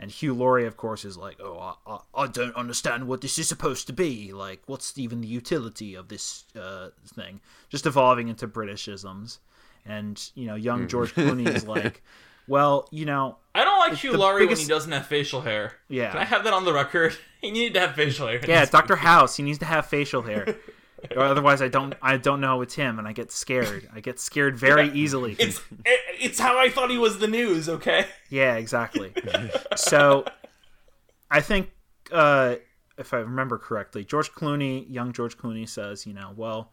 And 0.00 0.10
Hugh 0.12 0.32
Laurie, 0.32 0.66
of 0.66 0.76
course, 0.76 1.04
is 1.04 1.16
like, 1.16 1.38
"Oh, 1.40 1.58
I, 1.58 1.92
I, 1.92 2.22
I 2.22 2.26
don't 2.28 2.54
understand 2.54 3.08
what 3.08 3.20
this 3.20 3.38
is 3.38 3.48
supposed 3.48 3.86
to 3.88 3.92
be. 3.92 4.32
Like, 4.32 4.62
what's 4.66 4.96
even 4.96 5.20
the 5.20 5.26
utility 5.26 5.94
of 5.94 6.08
this 6.08 6.44
uh, 6.58 6.90
thing?" 7.04 7.40
Just 7.68 7.84
evolving 7.86 8.28
into 8.28 8.46
Britishisms. 8.46 9.38
And 9.84 10.22
you 10.34 10.46
know, 10.46 10.54
young 10.54 10.86
George 10.86 11.14
Clooney 11.14 11.48
is 11.52 11.66
like, 11.76 12.02
"Well, 12.46 12.86
you 12.92 13.06
know, 13.06 13.38
I 13.54 13.64
don't 13.64 13.78
like 13.80 13.94
Hugh 13.98 14.12
the 14.12 14.18
Laurie 14.18 14.46
when 14.46 14.56
he 14.56 14.66
doesn't 14.66 14.92
have 14.92 15.06
facial 15.06 15.40
hair. 15.40 15.74
Yeah. 15.88 16.10
Can 16.12 16.20
I 16.20 16.24
have 16.24 16.44
that 16.44 16.52
on 16.52 16.64
the 16.64 16.72
record? 16.72 17.16
He 17.40 17.52
needed 17.52 17.74
to 17.74 17.80
have 17.80 17.94
facial 17.94 18.26
hair. 18.26 18.40
yeah, 18.48 18.62
this 18.62 18.70
Doctor 18.70 18.96
House. 18.96 19.36
He 19.36 19.44
needs 19.44 19.58
to 19.60 19.64
have 19.64 19.86
facial 19.86 20.22
hair, 20.22 20.56
or 21.14 21.22
otherwise, 21.22 21.62
I 21.62 21.68
don't, 21.68 21.94
I 22.02 22.16
don't 22.16 22.40
know 22.40 22.60
it's 22.62 22.74
him, 22.74 22.98
and 22.98 23.06
I 23.06 23.12
get 23.12 23.30
scared. 23.30 23.88
I 23.94 24.00
get 24.00 24.18
scared 24.18 24.56
very 24.56 24.90
easily. 24.90 25.36
It's 25.38 25.60
it's 26.20 26.38
how 26.38 26.58
I 26.58 26.70
thought 26.70 26.90
he 26.90 26.98
was 26.98 27.18
the 27.18 27.28
news. 27.28 27.68
Okay. 27.68 28.06
Yeah, 28.30 28.56
exactly. 28.56 29.12
so 29.76 30.24
I 31.30 31.40
think 31.40 31.70
uh, 32.12 32.56
if 32.96 33.14
I 33.14 33.18
remember 33.18 33.58
correctly, 33.58 34.04
George 34.04 34.32
Clooney, 34.32 34.86
young 34.90 35.12
George 35.12 35.36
Clooney 35.36 35.68
says, 35.68 36.06
you 36.06 36.12
know, 36.14 36.32
well, 36.36 36.72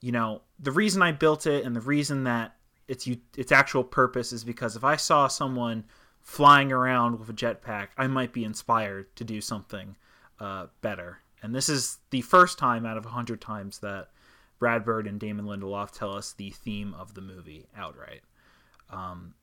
you 0.00 0.12
know, 0.12 0.42
the 0.58 0.72
reason 0.72 1.02
I 1.02 1.12
built 1.12 1.46
it 1.46 1.64
and 1.64 1.74
the 1.74 1.80
reason 1.80 2.24
that 2.24 2.56
its 2.88 3.06
u- 3.06 3.20
its 3.36 3.52
actual 3.52 3.84
purpose 3.84 4.32
is 4.32 4.44
because 4.44 4.76
if 4.76 4.84
I 4.84 4.96
saw 4.96 5.28
someone 5.28 5.84
flying 6.20 6.72
around 6.72 7.18
with 7.18 7.28
a 7.28 7.32
jetpack, 7.32 7.88
I 7.96 8.06
might 8.06 8.32
be 8.32 8.44
inspired 8.44 9.14
to 9.16 9.24
do 9.24 9.40
something 9.40 9.96
uh, 10.40 10.66
better. 10.80 11.18
And 11.42 11.54
this 11.54 11.68
is 11.68 11.98
the 12.10 12.20
first 12.20 12.58
time 12.58 12.86
out 12.86 12.96
of 12.96 13.04
a 13.06 13.10
hundred 13.10 13.40
times 13.40 13.80
that 13.80 14.08
Brad 14.58 14.84
Bird 14.84 15.06
and 15.06 15.18
Damon 15.18 15.44
Lindelof 15.46 15.90
tell 15.90 16.14
us 16.14 16.32
the 16.32 16.50
theme 16.50 16.94
of 16.94 17.14
the 17.14 17.20
movie 17.20 17.66
outright. 17.76 18.20
Um, 18.90 19.34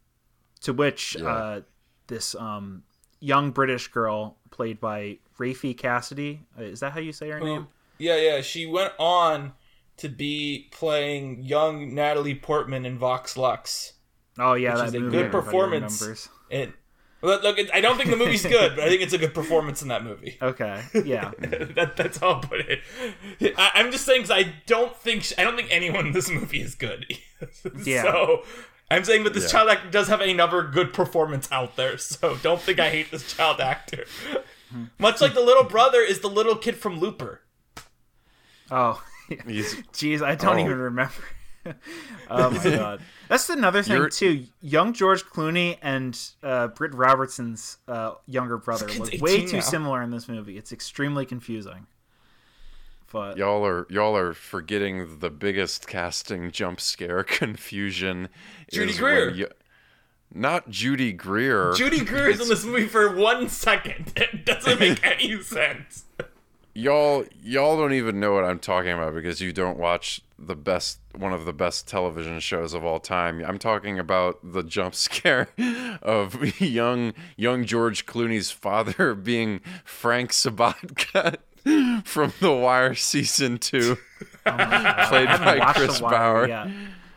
to 0.62 0.73
which 0.73 1.15
Yeah. 1.19 1.27
uh, 1.27 1.62
this 2.07 2.35
um, 2.35 2.83
young 3.19 3.51
British 3.51 3.88
girl, 3.89 4.38
played 4.51 4.79
by 4.79 5.17
Raffey 5.38 5.77
Cassidy, 5.77 6.45
uh, 6.57 6.63
is 6.63 6.79
that 6.79 6.93
how 6.93 6.99
you 6.99 7.12
say 7.12 7.29
her 7.29 7.39
name? 7.39 7.67
Yeah, 7.97 8.15
yeah. 8.17 8.41
She 8.41 8.65
went 8.65 8.93
on 8.97 9.53
to 9.97 10.07
be 10.07 10.69
playing 10.71 11.43
young 11.43 11.93
Natalie 11.93 12.35
Portman 12.35 12.85
in 12.85 12.97
Vox 12.97 13.35
Lux. 13.35 13.93
Oh 14.38 14.53
yeah, 14.53 14.71
Which 14.71 14.79
that 14.79 14.88
is 14.88 14.93
a 14.95 15.09
good 15.09 15.31
performance. 15.31 15.99
remembrance. 16.01 16.29
Remembers. 17.21 17.21
And 17.21 17.29
look, 17.32 17.43
look, 17.43 17.58
it- 17.60 17.71
I 17.73 17.82
don't 17.82 17.97
think 17.97 18.10
the 18.10 18.15
movie's 18.17 18.43
good, 18.45 18.75
but 18.75 18.84
I 18.84 18.89
think 18.89 19.01
it's 19.01 19.13
a 19.13 19.17
good 19.17 19.34
performance 19.34 19.82
in 19.82 19.88
that 19.89 20.03
movie. 20.03 20.38
Okay, 20.41 20.82
yeah, 21.05 21.32
that, 21.39 21.93
that's 21.97 22.17
how 22.17 22.29
I'll 22.34 22.39
put 22.39 22.60
it. 22.62 22.82
I, 23.58 23.71
I'm 23.75 23.91
just 23.91 24.05
saying 24.05 24.21
because 24.23 24.32
I 24.45 24.53
don't 24.67 24.95
think 24.97 25.23
sh 25.23 25.34
I 25.38 25.43
don't 25.43 25.55
think 25.55 25.69
anyone 25.71 26.08
in 26.08 26.12
this 26.13 26.29
movie 26.29 26.62
is 26.62 26.75
good. 26.75 27.05
Yeah. 27.86 28.01
So 28.03 28.43
I'm 28.91 29.03
saying 29.05 29.23
that 29.23 29.34
this 29.34 29.43
Yeah. 29.43 29.49
child 29.60 29.69
actor 29.69 29.89
does 29.89 30.08
have 30.10 30.19
another 30.21 30.63
good 30.63 30.91
performance 30.93 31.47
out 31.51 31.75
there. 31.77 31.97
So 31.97 32.36
don't 32.38 32.60
think 32.62 32.79
I 32.79 32.89
hate 32.89 33.12
this 33.12 33.32
child 33.34 33.62
actor. 33.62 34.05
Hmm. 34.71 34.86
Much 34.97 35.21
like 35.21 35.34
the 35.34 35.41
little 35.41 35.63
brother 35.63 36.01
is 36.01 36.19
the 36.19 36.27
little 36.27 36.55
kid 36.55 36.75
from 36.75 36.99
Looper. 36.99 37.41
oh, 38.71 39.01
He's 39.47 39.75
jeez, 39.93 40.21
I 40.21 40.36
don't 40.36 40.58
Oh. 40.58 40.60
even 40.65 40.77
remember. 40.79 41.13
oh 42.30 42.50
my 42.52 42.63
god, 42.63 43.02
that's 43.28 43.50
another 43.50 43.84
thing 43.84 43.98
You're- 43.98 44.10
too. 44.10 44.45
Young 44.62 44.93
George 44.93 45.26
Clooney 45.26 45.78
and 45.82 46.17
uh, 46.43 46.67
Britt 46.69 46.93
Robertson's 46.93 47.78
uh, 47.88 48.13
younger 48.26 48.58
brother 48.58 48.88
kid's 48.88 49.12
look 49.13 49.22
way 49.22 49.32
18 49.36 49.48
too 49.50 49.56
now. 49.58 49.62
similar 49.62 50.02
in 50.02 50.12
this 50.12 50.28
movie. 50.28 50.58
It's 50.58 50.72
extremely 50.72 51.26
confusing. 51.26 51.88
But 53.12 53.38
y'all 53.38 53.65
are 53.65 53.88
y'all 53.89 54.15
are 54.15 54.34
forgetting 54.34 55.19
the 55.19 55.30
biggest 55.32 55.88
casting 55.88 56.52
jump 56.52 56.80
scare 56.80 57.24
confusion. 57.26 58.30
Judy 58.72 58.93
Greer. 58.93 59.28
when 59.28 59.36
you- 59.36 59.48
not 60.32 60.69
Judy 60.69 61.12
Greer. 61.12 61.74
Judy 61.74 62.06
Greer 62.06 62.30
is 62.30 62.39
in 62.39 62.50
this 62.50 62.63
movie 62.63 62.86
for 62.86 63.15
one 63.15 63.50
second. 63.50 64.13
It 64.15 64.45
doesn't 64.45 64.80
make 64.80 65.04
any 65.04 65.41
sense. 65.41 66.06
Y'all 66.80 67.26
y'all 67.44 67.76
don't 67.78 67.94
even 67.94 68.20
know 68.20 68.34
what 68.34 68.46
I'm 68.46 68.60
talking 68.60 68.92
about 68.92 69.13
because 69.13 69.42
you 69.42 69.52
don't 69.52 69.78
watch 69.78 70.22
the 70.38 70.56
best 70.56 71.00
one 71.13 71.34
of 71.34 71.44
the 71.44 71.52
best 71.52 71.88
television 71.88 72.39
shows 72.39 72.74
of 72.74 72.86
all 72.86 73.00
time. 73.02 73.44
I'm 73.46 73.60
talking 73.60 74.00
about 74.00 74.39
the 74.44 74.63
jump 74.63 74.96
scare 75.08 75.50
of 76.02 76.62
young 76.62 77.13
young 77.36 77.65
George 77.65 78.06
Clooney's 78.06 78.52
father 78.52 79.13
being 79.32 79.60
Frank 79.84 80.32
Sobotka 80.32 81.38
from 82.06 82.32
The 82.39 82.52
Wire 82.54 82.96
season 82.96 83.58
2 83.58 83.98
played 84.46 85.28
by 85.28 85.74
Chris 85.76 86.00
Bauer. 86.00 86.48
yet. 86.48 86.68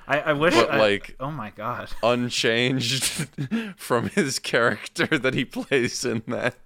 I, 0.09 0.19
I 0.21 0.33
wish. 0.33 0.55
But, 0.55 0.73
I- 0.73 0.79
like- 0.79 1.15
oh 1.21 1.31
my 1.31 1.51
god. 1.51 1.89
Unchanged 2.03 3.29
from 3.77 4.09
his 4.11 4.41
character 4.41 5.07
that 5.19 5.35
he 5.35 5.45
plays 5.45 6.05
in 6.05 6.23
that. 6.27 6.57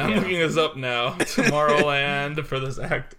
I'm 0.00 0.14
looking 0.14 0.38
this 0.38 0.56
up 0.56 0.76
now. 0.76 1.10
Tomorrowland 1.18 2.44
for 2.46 2.58
this 2.60 2.78
actor. 2.78 3.16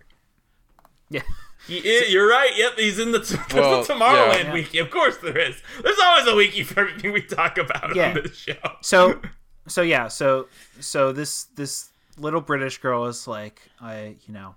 Yeah. 1.09 1.21
He 1.67 1.77
is, 1.77 2.11
you're 2.11 2.27
right. 2.27 2.51
Yep, 2.55 2.71
he's 2.77 2.99
in 2.99 3.11
the, 3.11 3.19
there's 3.49 3.53
Well, 3.53 3.83
the 3.83 3.93
Tomorrowland 3.93 4.43
yeah. 4.45 4.53
wiki. 4.53 4.77
Of 4.79 4.89
course 4.89 5.17
there 5.17 5.37
is. 5.37 5.61
There's 5.83 5.99
always 6.03 6.27
a 6.27 6.35
wiki 6.35 6.63
for 6.63 6.79
everything 6.81 7.11
we 7.11 7.21
talk 7.21 7.57
about 7.57 7.95
Yeah. 7.95 8.09
on 8.09 8.13
this 8.15 8.35
show. 8.35 8.53
so 8.81 9.19
so 9.67 9.83
yeah 9.83 10.07
so 10.07 10.47
so 10.79 11.11
this 11.11 11.43
this 11.55 11.89
little 12.17 12.41
british 12.41 12.79
girl 12.79 13.05
is 13.05 13.27
like 13.27 13.61
i 13.79 14.15
you 14.25 14.33
know 14.33 14.55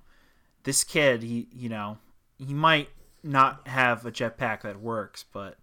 this 0.63 0.85
kid 0.85 1.23
he 1.23 1.49
you 1.53 1.69
know 1.69 1.99
he 2.39 2.55
might 2.55 2.89
not 3.23 3.69
have 3.69 4.07
a 4.07 4.11
jetpack 4.13 4.63
that 4.63 4.81
works 4.81 5.27
but 5.31 5.59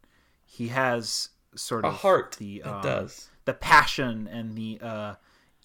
he 0.45 0.67
has 0.67 1.29
sort 1.55 1.83
of 1.83 1.93
A 1.93 1.97
heart 1.97 2.35
the 2.37 2.61
um, 2.61 2.81
does. 2.83 3.29
the 3.45 3.53
passion 3.55 4.27
and 4.31 4.55
the 4.55 4.77
uh 4.83 5.15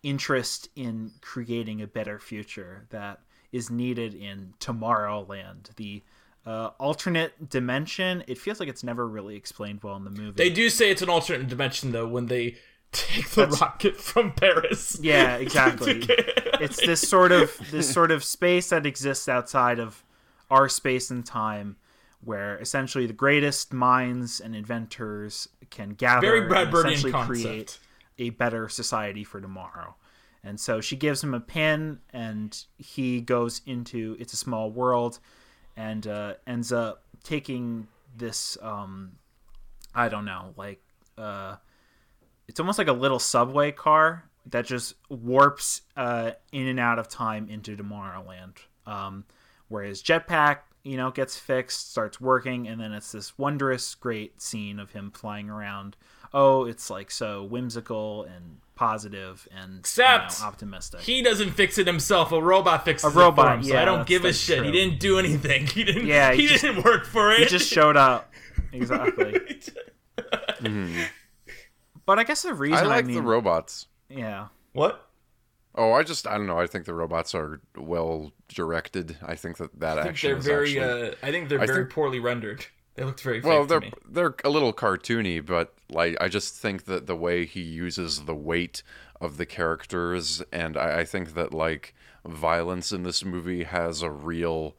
interest 0.04 0.68
in 0.76 1.10
creating 1.20 1.82
a 1.82 1.86
better 1.88 2.18
future 2.20 2.86
that 2.90 3.18
is 3.50 3.70
needed 3.70 4.14
in 4.14 4.54
tomorrowland 4.60 5.74
the 5.76 6.02
uh, 6.46 6.70
alternate 6.78 7.48
dimension 7.48 8.22
it 8.26 8.36
feels 8.38 8.60
like 8.60 8.68
it's 8.68 8.84
never 8.84 9.08
really 9.08 9.34
explained 9.34 9.80
well 9.82 9.96
in 9.96 10.04
the 10.04 10.10
movie 10.10 10.32
They 10.36 10.50
do 10.50 10.68
say 10.70 10.90
it's 10.90 11.02
an 11.02 11.08
alternate 11.08 11.48
dimension 11.48 11.90
though 11.92 12.06
when 12.06 12.26
they 12.26 12.56
take 12.92 13.28
the 13.30 13.42
That's- 13.46 13.60
rocket 13.60 13.96
from 13.96 14.30
Paris. 14.32 14.96
Yeah, 15.00 15.34
exactly. 15.46 16.04
it's 16.60 16.84
this 16.84 17.00
sort 17.00 17.32
of 17.32 17.58
this 17.72 17.92
sort 17.92 18.12
of 18.12 18.22
space 18.22 18.68
that 18.68 18.86
exists 18.86 19.28
outside 19.28 19.80
of 19.80 20.04
our 20.50 20.68
space 20.68 21.10
and 21.10 21.24
time 21.26 21.74
where 22.22 22.56
essentially 22.58 23.06
the 23.06 23.12
greatest 23.12 23.72
minds 23.72 24.38
and 24.40 24.54
inventors 24.54 25.48
can 25.70 25.90
gather 25.94 26.46
Very 26.46 26.62
and 26.66 26.74
essentially 26.74 27.10
concept. 27.12 27.40
create 27.42 27.78
a 28.18 28.30
better 28.30 28.68
society 28.68 29.24
for 29.24 29.40
tomorrow. 29.40 29.96
And 30.42 30.60
so 30.60 30.80
she 30.80 30.96
gives 30.96 31.22
him 31.22 31.32
a 31.34 31.40
pin 31.40 32.00
and 32.12 32.56
he 32.76 33.20
goes 33.20 33.62
into 33.66 34.16
it's 34.20 34.32
a 34.32 34.36
small 34.36 34.70
world 34.70 35.18
and 35.76 36.06
uh, 36.06 36.34
ends 36.46 36.70
up 36.70 37.04
taking 37.22 37.88
this 38.16 38.58
um 38.62 39.12
I 39.94 40.08
don't 40.08 40.24
know, 40.24 40.52
like 40.56 40.82
uh 41.16 41.56
it's 42.46 42.60
almost 42.60 42.78
like 42.78 42.88
a 42.88 42.92
little 42.92 43.18
subway 43.18 43.72
car 43.72 44.24
that 44.46 44.66
just 44.66 44.94
warps 45.08 45.82
uh, 45.96 46.32
in 46.52 46.66
and 46.66 46.78
out 46.78 46.98
of 46.98 47.08
time 47.08 47.48
into 47.48 47.76
Tomorrowland. 47.76 48.56
Um, 48.86 49.24
whereas 49.68 50.02
Jetpack, 50.02 50.58
you 50.82 50.96
know, 50.96 51.10
gets 51.10 51.38
fixed, 51.38 51.90
starts 51.90 52.20
working, 52.20 52.68
and 52.68 52.80
then 52.80 52.92
it's 52.92 53.12
this 53.12 53.38
wondrous, 53.38 53.94
great 53.94 54.40
scene 54.42 54.78
of 54.78 54.90
him 54.90 55.10
flying 55.10 55.48
around. 55.48 55.96
Oh, 56.36 56.64
it's 56.64 56.90
like 56.90 57.10
so 57.12 57.44
whimsical 57.44 58.24
and 58.24 58.58
positive 58.74 59.46
and 59.56 59.78
Except 59.78 60.36
you 60.38 60.42
know, 60.42 60.48
optimistic. 60.48 61.00
He 61.00 61.22
doesn't 61.22 61.52
fix 61.52 61.78
it 61.78 61.86
himself. 61.86 62.32
A 62.32 62.42
robot 62.42 62.84
fixes 62.84 63.04
A 63.04 63.08
it 63.08 63.12
for 63.12 63.18
robot, 63.20 63.58
him. 63.58 63.62
So 63.62 63.74
yeah, 63.74 63.82
I 63.82 63.84
don't 63.84 64.04
give 64.06 64.24
a 64.24 64.28
that's 64.28 64.38
shit. 64.38 64.64
He 64.64 64.72
didn't 64.72 64.98
do 65.00 65.18
anything. 65.18 65.66
He 65.74 65.84
didn't. 65.84 66.06
Yeah, 66.06 66.32
he, 66.32 66.42
he 66.42 66.48
just- 66.48 66.62
didn't 66.62 66.84
work 66.84 67.06
for 67.06 67.30
it. 67.32 67.38
he 67.38 67.44
just 67.46 67.72
showed 67.72 67.96
up. 67.96 68.32
Exactly. 68.72 69.40
but 72.06 72.18
I 72.18 72.24
guess 72.24 72.42
the 72.42 72.54
reason 72.54 72.78
I 72.86 72.88
like 72.88 73.06
mean, 73.06 73.16
the 73.16 73.22
robots. 73.22 73.86
yeah, 74.08 74.48
What? 74.72 75.00
Oh, 75.76 75.90
I 75.92 76.04
just 76.04 76.26
I 76.28 76.36
don't 76.36 76.46
know. 76.46 76.58
I 76.60 76.68
think 76.68 76.84
the 76.84 76.94
robots 76.94 77.34
are 77.34 77.60
well 77.76 78.32
directed. 78.48 79.16
I 79.24 79.34
think 79.34 79.56
that 79.56 79.78
that 79.80 79.98
I 79.98 80.02
think 80.02 80.12
action 80.12 80.30
they're 80.30 80.38
is 80.38 80.44
very. 80.44 80.78
actually 80.80 81.08
Uh, 81.10 81.14
I 81.22 81.30
think 81.32 81.48
they're 81.48 81.60
I 81.60 81.66
very 81.66 81.78
think- 81.84 81.90
poorly 81.90 82.20
rendered. 82.20 82.66
They 82.94 83.04
looked 83.04 83.20
very 83.22 83.40
well. 83.40 83.62
to 83.62 83.68
They're 83.68 83.80
me. 83.80 83.92
they're 84.08 84.34
a 84.44 84.50
little 84.50 84.72
cartoony, 84.72 85.44
but 85.44 85.74
like 85.90 86.16
I 86.20 86.28
just 86.28 86.54
think 86.54 86.84
that 86.84 87.06
the 87.06 87.16
way 87.16 87.44
he 87.44 87.60
uses 87.60 88.24
the 88.24 88.34
weight 88.34 88.82
of 89.20 89.36
the 89.36 89.46
characters, 89.46 90.42
and 90.52 90.76
I, 90.76 91.00
I 91.00 91.04
think 91.04 91.34
that 91.34 91.52
like 91.52 91.94
violence 92.24 92.92
in 92.92 93.02
this 93.02 93.24
movie 93.24 93.64
has 93.64 94.02
a 94.02 94.10
real 94.10 94.76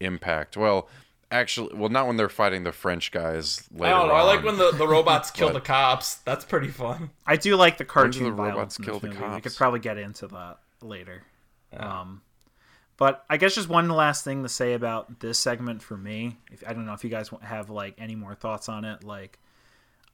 impact. 0.00 0.56
Well, 0.56 0.88
actually, 1.30 1.74
well, 1.74 1.88
not 1.90 2.06
when 2.06 2.16
they're 2.16 2.28
fighting 2.28 2.64
the 2.64 2.72
French 2.72 3.10
guys 3.10 3.68
I 3.74 3.78
later 3.80 3.94
don't 3.94 4.08
know. 4.08 4.14
I 4.14 4.22
like 4.22 4.44
when 4.44 4.56
the, 4.56 4.70
the 4.72 4.88
robots 4.88 5.30
kill 5.30 5.52
the 5.52 5.60
cops. 5.60 6.16
That's 6.16 6.44
pretty 6.44 6.68
fun. 6.68 7.10
I 7.26 7.36
do 7.36 7.54
like 7.56 7.76
the 7.78 7.84
do 7.84 7.88
cartoon 7.88 8.24
the 8.24 8.30
violence 8.30 8.56
robots 8.56 8.78
in 8.78 8.84
kill 8.84 8.94
this 9.00 9.02
the 9.14 9.20
movie. 9.20 9.34
We 9.34 9.40
could 9.42 9.56
probably 9.56 9.80
get 9.80 9.98
into 9.98 10.26
that 10.28 10.58
later. 10.80 11.22
Um, 11.76 12.22
but 12.98 13.24
I 13.30 13.36
guess 13.36 13.54
just 13.54 13.68
one 13.68 13.88
last 13.88 14.24
thing 14.24 14.42
to 14.42 14.48
say 14.48 14.74
about 14.74 15.20
this 15.20 15.38
segment 15.38 15.82
for 15.82 15.96
me. 15.96 16.36
If, 16.50 16.64
I 16.66 16.72
don't 16.72 16.84
know 16.84 16.94
if 16.94 17.04
you 17.04 17.10
guys 17.10 17.30
have 17.40 17.70
like 17.70 17.94
any 17.96 18.16
more 18.16 18.34
thoughts 18.34 18.68
on 18.68 18.84
it. 18.84 19.04
Like, 19.04 19.38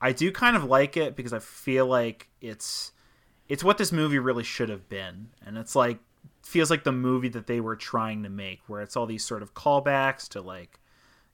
I 0.02 0.12
do 0.12 0.30
kind 0.30 0.54
of 0.54 0.64
like 0.64 0.96
it 0.98 1.16
because 1.16 1.32
I 1.32 1.38
feel 1.38 1.86
like 1.86 2.28
it's 2.42 2.92
it's 3.48 3.64
what 3.64 3.78
this 3.78 3.90
movie 3.90 4.18
really 4.18 4.44
should 4.44 4.68
have 4.68 4.88
been, 4.88 5.30
and 5.44 5.56
it's 5.56 5.74
like 5.74 5.98
feels 6.42 6.70
like 6.70 6.84
the 6.84 6.92
movie 6.92 7.30
that 7.30 7.46
they 7.46 7.58
were 7.58 7.74
trying 7.74 8.22
to 8.22 8.28
make, 8.28 8.60
where 8.66 8.82
it's 8.82 8.96
all 8.96 9.06
these 9.06 9.24
sort 9.24 9.42
of 9.42 9.54
callbacks 9.54 10.28
to 10.28 10.42
like 10.42 10.78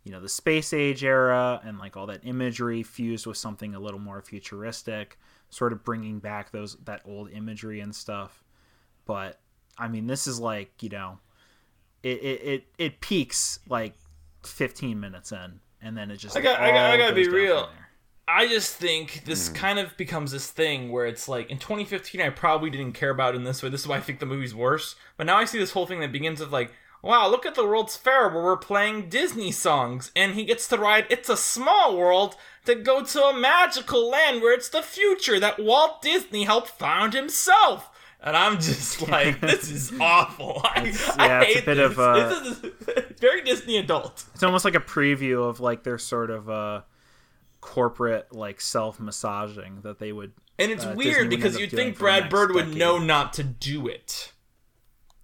you 0.04 0.12
know 0.12 0.20
the 0.20 0.28
space 0.28 0.72
age 0.72 1.04
era 1.04 1.60
and 1.64 1.78
like 1.78 1.96
all 1.96 2.06
that 2.06 2.20
imagery 2.24 2.82
fused 2.82 3.26
with 3.26 3.36
something 3.36 3.74
a 3.74 3.80
little 3.80 4.00
more 4.00 4.22
futuristic 4.22 5.18
sort 5.50 5.72
of 5.72 5.84
bringing 5.84 6.20
back 6.20 6.50
those 6.52 6.76
that 6.84 7.02
old 7.04 7.30
imagery 7.32 7.80
and 7.80 7.94
stuff 7.94 8.42
but 9.04 9.40
i 9.76 9.86
mean 9.88 10.06
this 10.06 10.26
is 10.26 10.40
like 10.40 10.72
you 10.82 10.88
know 10.88 11.18
it 12.02 12.08
it 12.08 12.42
it, 12.42 12.64
it 12.78 13.00
peaks 13.00 13.60
like 13.68 13.94
15 14.44 14.98
minutes 14.98 15.32
in 15.32 15.60
and 15.82 15.96
then 15.96 16.10
it 16.10 16.16
just 16.16 16.36
I 16.36 16.40
got 16.40 16.60
i 16.60 16.70
got, 16.70 16.90
I 16.90 16.96
got 16.96 17.08
to 17.08 17.14
be 17.14 17.24
goes 17.24 17.32
down 17.32 17.34
from 17.34 17.44
real. 17.44 17.68
I 18.32 18.46
just 18.46 18.76
think 18.76 19.24
this 19.24 19.48
hmm. 19.48 19.54
kind 19.54 19.78
of 19.80 19.96
becomes 19.96 20.30
this 20.30 20.48
thing 20.50 20.92
where 20.92 21.06
it's 21.06 21.28
like 21.28 21.50
in 21.50 21.58
2015 21.58 22.20
I 22.20 22.30
probably 22.30 22.70
didn't 22.70 22.92
care 22.92 23.10
about 23.10 23.34
it 23.34 23.38
in 23.38 23.44
this 23.44 23.62
way. 23.62 23.70
This 23.70 23.80
is 23.80 23.88
why 23.88 23.96
I 23.96 24.00
think 24.00 24.20
the 24.20 24.26
movie's 24.26 24.54
worse. 24.54 24.94
But 25.16 25.26
now 25.26 25.36
I 25.36 25.44
see 25.44 25.58
this 25.58 25.72
whole 25.72 25.86
thing 25.86 26.00
that 26.00 26.12
begins 26.12 26.38
with 26.38 26.52
like, 26.52 26.72
wow, 27.02 27.28
look 27.28 27.44
at 27.44 27.56
the 27.56 27.64
World's 27.64 27.96
Fair 27.96 28.28
where 28.28 28.42
we're 28.42 28.56
playing 28.56 29.08
Disney 29.08 29.50
songs 29.50 30.12
and 30.14 30.34
he 30.34 30.44
gets 30.44 30.68
to 30.68 30.76
ride 30.76 31.06
It's 31.10 31.28
a 31.28 31.36
Small 31.36 31.96
World 31.96 32.36
to 32.66 32.76
go 32.76 33.02
to 33.02 33.24
a 33.24 33.38
magical 33.38 34.08
land 34.08 34.42
where 34.42 34.54
it's 34.54 34.68
the 34.68 34.82
future 34.82 35.40
that 35.40 35.58
Walt 35.58 36.00
Disney 36.00 36.44
helped 36.44 36.68
found 36.68 37.14
himself. 37.14 37.89
And 38.22 38.36
I'm 38.36 38.56
just 38.56 39.00
like, 39.08 39.40
this 39.40 39.70
is 39.70 39.92
awful. 40.00 40.60
I, 40.64 40.92
I 41.18 41.26
yeah, 41.26 41.42
it's 41.42 41.60
a 41.62 41.64
bit 41.64 41.74
this. 41.76 41.90
of, 41.92 41.98
uh, 41.98 42.28
this 42.28 42.48
is 42.48 42.72
very 43.18 43.42
Disney 43.42 43.78
adult. 43.78 44.24
it's 44.34 44.42
almost 44.42 44.64
like 44.64 44.74
a 44.74 44.80
preview 44.80 45.48
of 45.48 45.60
like 45.60 45.82
their 45.84 45.98
sort 45.98 46.30
of 46.30 46.48
uh 46.50 46.82
corporate 47.60 48.34
like 48.34 48.60
self-massaging 48.60 49.80
that 49.82 49.98
they 49.98 50.12
would 50.12 50.32
And 50.58 50.70
it's 50.72 50.84
uh, 50.84 50.94
weird 50.96 51.28
because 51.30 51.58
you'd 51.58 51.70
think 51.70 51.98
Brad 51.98 52.30
Bird 52.30 52.52
would 52.52 52.64
decade. 52.66 52.78
know 52.78 52.98
not 52.98 53.32
to 53.34 53.42
do 53.42 53.86
it. 53.86 54.32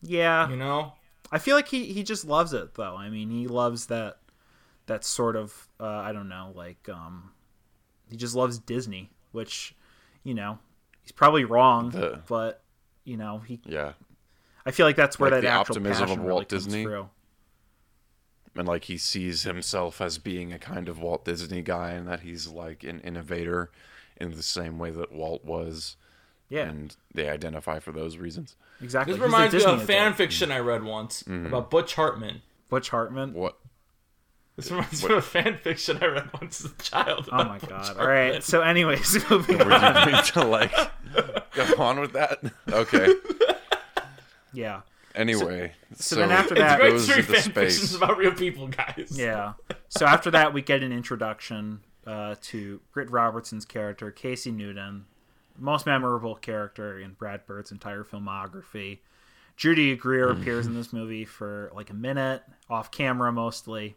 yeah 0.03 0.49
You 0.51 0.57
know? 0.57 0.93
I 1.33 1.39
feel 1.39 1.57
like 1.57 1.69
he, 1.69 1.93
he 1.93 2.03
just 2.03 2.25
loves 2.25 2.53
it 2.53 2.75
though. 2.75 2.95
I 2.97 3.09
mean, 3.11 3.31
he 3.31 3.47
loves 3.49 3.87
that 3.87 4.19
that 4.87 5.05
sort 5.05 5.35
of 5.37 5.69
uh, 5.81 5.87
I 5.87 6.13
don't 6.13 6.29
know, 6.29 6.53
like 6.55 6.89
um 6.89 7.33
he 8.11 8.17
just 8.17 8.35
loves 8.35 8.59
Disney, 8.59 9.11
which 9.33 9.75
you 10.23 10.35
know, 10.35 10.59
he's 11.03 11.13
probably 11.13 11.45
wrong, 11.45 11.91
The- 11.91 12.21
but 12.29 12.63
you 13.07 13.17
know, 13.17 13.39
he 13.39 13.59
yeah, 13.65 13.93
I 14.67 14.71
feel 14.73 14.85
like 14.85 14.97
that's 14.97 15.19
where 15.19 15.31
Like 15.31 15.41
that 15.43 15.47
the 15.49 15.53
actual 15.55 15.77
optimism 15.77 16.07
passion 16.09 16.19
of 16.21 16.25
really 16.27 16.35
Walt 16.35 16.49
comes 16.51 16.65
Disney? 16.67 16.83
through. 16.83 17.09
and 18.55 18.67
like 18.69 18.85
he 18.85 18.99
sees 18.99 19.43
himself 19.45 20.01
as 20.01 20.19
being 20.19 20.53
a 20.53 20.59
kind 20.59 20.89
of 20.89 20.99
Walt 21.01 21.25
Disney 21.25 21.63
guy, 21.63 21.93
and 21.93 22.07
that 22.09 22.21
he's 22.21 22.49
like 22.49 22.85
an 22.85 23.01
innovator 23.01 23.71
in 24.19 24.33
the 24.33 24.43
same 24.43 24.79
way 24.79 24.91
that 24.91 25.13
Walt 25.13 25.45
was, 25.45 25.97
Yeah, 26.49 26.69
and 26.69 26.97
they 27.15 27.29
identify 27.29 27.79
for 27.79 27.93
those 27.93 28.17
reasons. 28.17 28.57
exactly. 28.83 29.13
This 29.15 29.21
He's 29.23 29.33
reminds 29.33 29.55
me 29.55 29.65
of 29.65 29.83
a 29.83 29.87
fan 29.87 30.03
adult. 30.07 30.17
fiction 30.17 30.51
I 30.51 30.59
read 30.59 30.83
once 30.85 31.23
Mm-hmm. 31.23 31.47
about 31.47 31.71
Butch 31.71 31.95
Hartman. 31.95 32.43
Butch 32.69 32.89
Hartman. 32.91 33.33
What? 33.35 33.59
This 34.57 34.71
reminds 34.71 35.05
me 35.05 35.13
of 35.13 35.19
a 35.19 35.23
fan 35.23 35.59
fiction 35.59 35.99
I 36.01 36.07
read 36.07 36.31
once 36.41 36.65
as 36.65 36.71
a 36.73 36.75
child. 36.83 37.29
Oh 37.31 37.45
my 37.45 37.59
god! 37.59 37.99
All 37.99 38.07
right. 38.07 38.43
So, 38.43 38.63
anyways, 38.63 39.19
moving 39.31 39.59
Were 39.59 39.73
on. 39.73 40.07
you 40.09 40.13
going 40.13 40.25
to 40.25 40.45
like 40.47 40.73
go 41.55 41.83
on 41.83 42.01
with 42.01 42.13
that? 42.15 42.39
Okay. 42.71 43.13
Yeah, 44.53 44.81
Anyway, 45.15 45.73
so, 45.95 46.17
then 46.17 46.31
after 46.31 46.55
it 46.55 46.59
that- 46.59 46.79
Great 46.81 46.91
goes 46.93 47.07
three 47.07 47.17
into 47.21 47.33
fan 47.35 47.53
fictions 47.53 47.95
about 47.95 48.17
real 48.19 48.33
people, 48.33 48.69
guys. 48.69 49.09
yeah. 49.13 49.53
So 49.89 50.07
after 50.07 50.31
that, 50.31 50.53
we 50.55 50.63
get 50.63 50.83
an 50.83 50.93
introduction 50.93 51.81
uh, 52.07 52.37
to 52.43 52.81
Britt 52.93 53.11
Robertson's 53.11 53.65
character, 53.67 54.11
Casey 54.11 54.53
Newton, 54.53 55.07
most 55.59 55.85
memorable 55.87 56.35
character 56.35 56.99
in 56.99 57.13
Brad 57.13 57.47
Bird's 57.47 57.71
entire 57.73 58.05
filmography. 58.05 58.99
Judy 59.57 59.95
Greer 59.97 60.29
appears 60.29 60.67
in 60.67 60.75
this 60.75 60.93
movie 60.93 61.25
for 61.25 61.71
like 61.75 61.89
a 61.91 61.95
minute, 61.95 62.43
off 62.69 62.91
camera 62.91 63.33
mostly. 63.33 63.97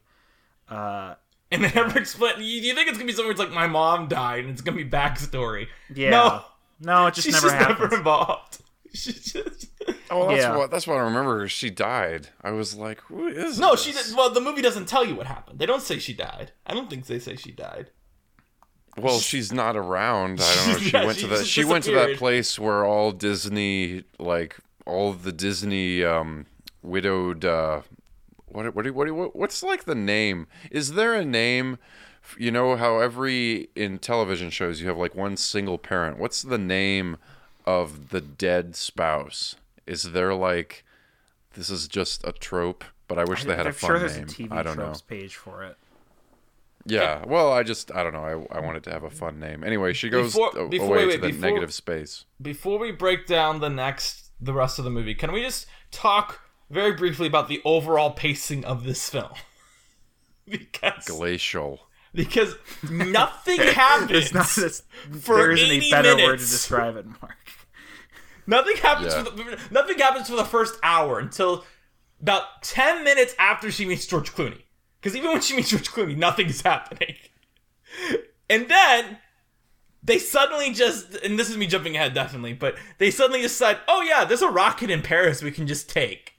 Uh, 0.70 1.16
And 1.52 1.64
they 1.64 1.72
never 1.76 1.98
explain. 2.00 2.36
You, 2.38 2.44
you 2.46 2.76
think 2.76 2.90
it's 2.90 2.98
gonna 2.98 3.06
be 3.08 3.12
something 3.14 3.26
where 3.26 3.32
it's 3.32 3.40
like 3.40 3.52
my 3.52 3.68
mom 3.68 4.08
died 4.08 4.44
and 4.44 4.54
it's 4.54 4.62
gonna 4.62 4.78
be 4.78 4.90
backstory? 4.90 5.68
yeah, 5.94 6.10
No, 6.12 6.44
no, 6.80 7.08
it 7.08 7.16
just 7.16 7.26
she's 7.26 7.34
never 7.34 7.48
just 7.48 7.56
happens. 7.56 7.80
never 7.80 7.96
involved. 7.98 8.60
She 8.94 9.14
just 9.14 9.68
Oh, 10.10 10.28
that's 10.28 10.42
Yeah. 10.42 10.58
what 10.58 10.72
that's 10.72 10.88
what 10.88 10.98
I 10.98 11.02
remember. 11.02 11.48
She 11.48 11.70
died. 11.70 12.30
I 12.42 12.50
was 12.52 12.74
like, 12.76 13.00
who 13.02 13.28
is 13.28 13.60
no. 13.60 13.72
this? 13.72 13.84
She 13.84 13.92
did. 13.92 14.06
Well, 14.18 14.32
the 14.32 14.42
movie 14.42 14.64
doesn't 14.64 14.88
tell 14.88 15.06
you 15.06 15.14
what 15.16 15.28
happened. 15.28 15.60
They 15.60 15.68
don't 15.68 15.82
say 15.84 16.00
she 16.00 16.14
died. 16.14 16.52
I 16.66 16.74
don't 16.74 16.90
think 16.90 17.06
they 17.06 17.20
say 17.20 17.36
she 17.36 17.52
died. 17.52 17.92
Well, 18.98 19.20
she's 19.20 19.52
not 19.54 19.78
around. 19.78 20.40
I 20.42 20.56
don't 20.56 20.68
know. 20.68 20.78
She 20.80 20.92
Yeah, 20.92 21.06
went 21.06 21.18
she 21.18 21.22
to 21.24 21.28
the 21.28 21.46
she 21.46 21.64
went 21.64 21.84
to 21.86 21.92
that 21.92 22.18
place 22.18 22.58
where 22.58 22.84
all 22.84 23.12
Disney 23.12 24.04
like 24.18 24.58
all 24.88 25.14
the 25.14 25.32
Disney 25.32 26.04
um 26.04 26.48
widowed 26.82 27.46
uh 27.46 27.82
what 28.52 28.74
what 28.76 28.84
do- 28.86 28.94
what 28.94 29.08
do- 29.08 29.14
what 29.16 29.36
what's 29.36 29.62
like 29.64 29.86
the 29.86 29.96
name? 29.96 30.48
Is 30.72 30.94
there 30.94 31.14
a 31.14 31.26
name 31.26 31.78
you 32.38 32.52
know 32.52 32.76
how 32.76 33.00
every 33.00 33.70
in 33.76 33.98
television 33.98 34.50
shows 34.50 34.82
you 34.82 34.88
have 34.88 34.98
like 34.98 35.16
one 35.16 35.36
single 35.38 35.78
parent. 35.78 36.20
What's 36.20 36.42
the 36.42 36.58
name 36.58 37.18
of 37.66 38.10
the 38.10 38.22
dead 38.22 38.76
spouse? 38.76 39.56
Is 39.88 40.04
there 40.12 40.34
like 40.36 40.84
this 41.54 41.70
is 41.70 41.88
just 41.88 42.24
a 42.28 42.32
trope, 42.32 42.84
but 43.08 43.18
I 43.18 43.24
wish 43.24 43.44
they 43.46 43.56
had 43.56 43.66
I'm 43.66 43.72
a 43.72 43.74
fun 43.74 43.90
sure 43.90 44.00
there's 44.00 44.16
name. 44.18 44.26
a 44.26 44.28
TV 44.28 44.52
I 44.52 44.62
don't 44.64 44.78
know. 44.78 44.94
page 45.08 45.36
for 45.36 45.64
it. 45.64 45.78
Yeah, 46.86 47.24
well, 47.26 47.52
I 47.52 47.64
just 47.64 47.92
I 47.94 48.04
don't 48.04 48.14
know. 48.14 48.48
I, 48.52 48.58
I 48.58 48.62
wanted 48.62 48.84
to 48.84 48.92
have 48.92 49.04
a 49.04 49.10
fun 49.10 49.40
name. 49.40 49.64
Anyway, 49.64 49.94
she 49.94 50.10
goes 50.10 50.34
Before- 50.34 50.68
before- 50.70 50.88
away 50.96 51.06
wait, 51.08 51.16
to 51.16 51.22
the 51.22 51.28
before- 51.28 51.50
negative 51.50 51.74
space. 51.74 52.26
Before 52.42 52.80
we 52.80 52.92
break 52.92 53.26
down 53.28 53.60
the 53.60 53.70
next, 53.70 54.30
the 54.42 54.54
rest 54.54 54.80
of 54.80 54.86
the 54.86 54.92
movie, 54.92 55.14
can 55.14 55.32
we 55.32 55.42
just 55.44 55.68
talk 55.92 56.40
very 56.70 56.94
briefly 56.94 57.28
about 57.28 57.48
the 57.48 57.62
overall 57.66 58.12
pacing 58.12 58.66
of 58.66 58.84
this 58.84 59.10
film? 59.10 59.32
because 60.48 61.06
Glacial. 61.06 61.80
because 62.14 62.56
nothing 62.90 63.60
happens. 63.60 64.34
Not. 64.34 64.46
For 64.48 65.38
there 65.38 65.52
isn't 65.52 65.70
a 65.70 65.74
80 65.74 65.92
better 65.92 66.16
word 66.16 66.40
to 66.40 66.46
describe 66.46 66.96
it, 66.98 67.06
Mark. 67.06 67.36
Nothing 68.48 68.78
happens 68.78 69.14
Yeah. 69.14 69.24
for 69.24 69.30
the 69.32 69.60
nothing 69.70 69.98
happens 70.00 70.28
for 70.30 70.36
the 70.36 70.46
first 70.46 70.80
hour 70.82 71.20
until 71.20 71.66
about 72.22 72.64
ten 72.64 73.04
minutes 73.04 73.36
after 73.38 73.72
she 73.72 73.86
meets 73.86 74.08
George 74.08 74.34
Clooney. 74.34 74.64
Because 75.00 75.16
even 75.16 75.32
when 75.32 75.42
she 75.42 75.56
meets 75.56 75.70
George 75.70 75.90
Clooney, 75.92 76.18
nothing 76.18 76.48
is 76.48 76.62
happening. 76.62 77.16
And 78.52 78.68
then 78.68 79.20
they 80.02 80.18
suddenly 80.18 80.74
just 80.74 81.14
and 81.24 81.38
this 81.38 81.50
is 81.52 81.58
me 81.58 81.68
jumping 81.68 81.96
ahead 81.96 82.16
definitely, 82.16 82.54
but 82.54 82.76
they 82.98 83.12
suddenly 83.12 83.44
decide, 83.44 83.78
oh 83.88 84.02
yeah, 84.02 84.26
there's 84.26 84.42
a 84.42 84.50
rocket 84.50 84.90
in 84.90 85.04
Paris 85.04 85.44
we 85.44 85.52
can 85.52 85.68
just 85.68 85.88
take. 85.88 86.34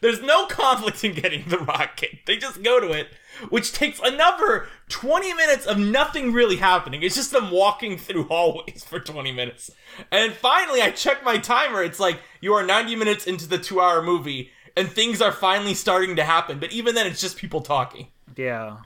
There's 0.00 0.20
no 0.20 0.46
conflict 0.46 1.02
in 1.04 1.12
getting 1.14 1.48
the 1.48 1.58
rocket. 1.58 2.10
They 2.26 2.36
just 2.36 2.62
go 2.62 2.80
to 2.80 2.92
it, 2.92 3.08
which 3.48 3.72
takes 3.72 3.98
another 4.02 4.68
20 4.88 5.32
minutes 5.34 5.64
of 5.66 5.78
nothing 5.78 6.32
really 6.32 6.56
happening. 6.56 7.02
It's 7.02 7.14
just 7.14 7.32
them 7.32 7.50
walking 7.50 7.96
through 7.96 8.24
hallways 8.24 8.84
for 8.84 9.00
20 9.00 9.32
minutes. 9.32 9.70
And 10.10 10.32
finally, 10.32 10.82
I 10.82 10.90
check 10.90 11.24
my 11.24 11.38
timer. 11.38 11.82
It's 11.82 12.00
like 12.00 12.20
you 12.40 12.52
are 12.54 12.64
90 12.64 12.96
minutes 12.96 13.26
into 13.26 13.48
the 13.48 13.58
two 13.58 13.80
hour 13.80 14.02
movie, 14.02 14.50
and 14.76 14.88
things 14.90 15.22
are 15.22 15.32
finally 15.32 15.74
starting 15.74 16.16
to 16.16 16.24
happen. 16.24 16.58
But 16.58 16.72
even 16.72 16.94
then, 16.94 17.06
it's 17.06 17.20
just 17.20 17.36
people 17.38 17.60
talking. 17.62 18.08
Yeah. 18.36 18.78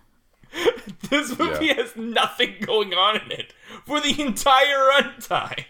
This 1.10 1.36
movie 1.38 1.66
Yeah. 1.66 1.74
has 1.74 1.96
nothing 1.96 2.54
going 2.60 2.92
on 2.94 3.16
in 3.16 3.32
it 3.32 3.52
for 3.84 4.00
the 4.00 4.20
entire 4.20 4.90
runtime. 4.92 5.64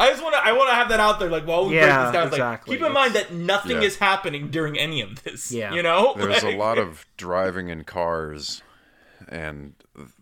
I 0.00 0.08
just 0.10 0.22
want 0.22 0.34
to 0.34 0.40
I 0.44 0.52
want 0.52 0.70
to 0.70 0.74
have 0.74 0.88
that 0.88 0.98
out 1.00 1.18
there 1.20 1.28
like 1.30 1.46
while 1.46 1.64
we 1.66 1.70
break 1.74 1.82
this 1.82 2.12
down 2.12 2.26
it's 2.28 2.38
like 2.38 2.64
keep 2.64 2.82
in 2.82 2.92
mind 2.92 3.14
that 3.14 3.32
nothing 3.32 3.76
Yeah. 3.82 3.82
is 3.88 3.96
happening 3.98 4.48
during 4.50 4.78
any 4.78 5.00
of 5.02 5.22
this. 5.22 5.52
Yeah. 5.52 5.72
You 5.74 5.82
know? 5.82 6.14
There's 6.16 6.42
a 6.42 6.56
lot 6.56 6.78
of 6.78 7.04
driving 7.16 7.68
in 7.68 7.84
cars, 7.84 8.62
and 9.28 9.74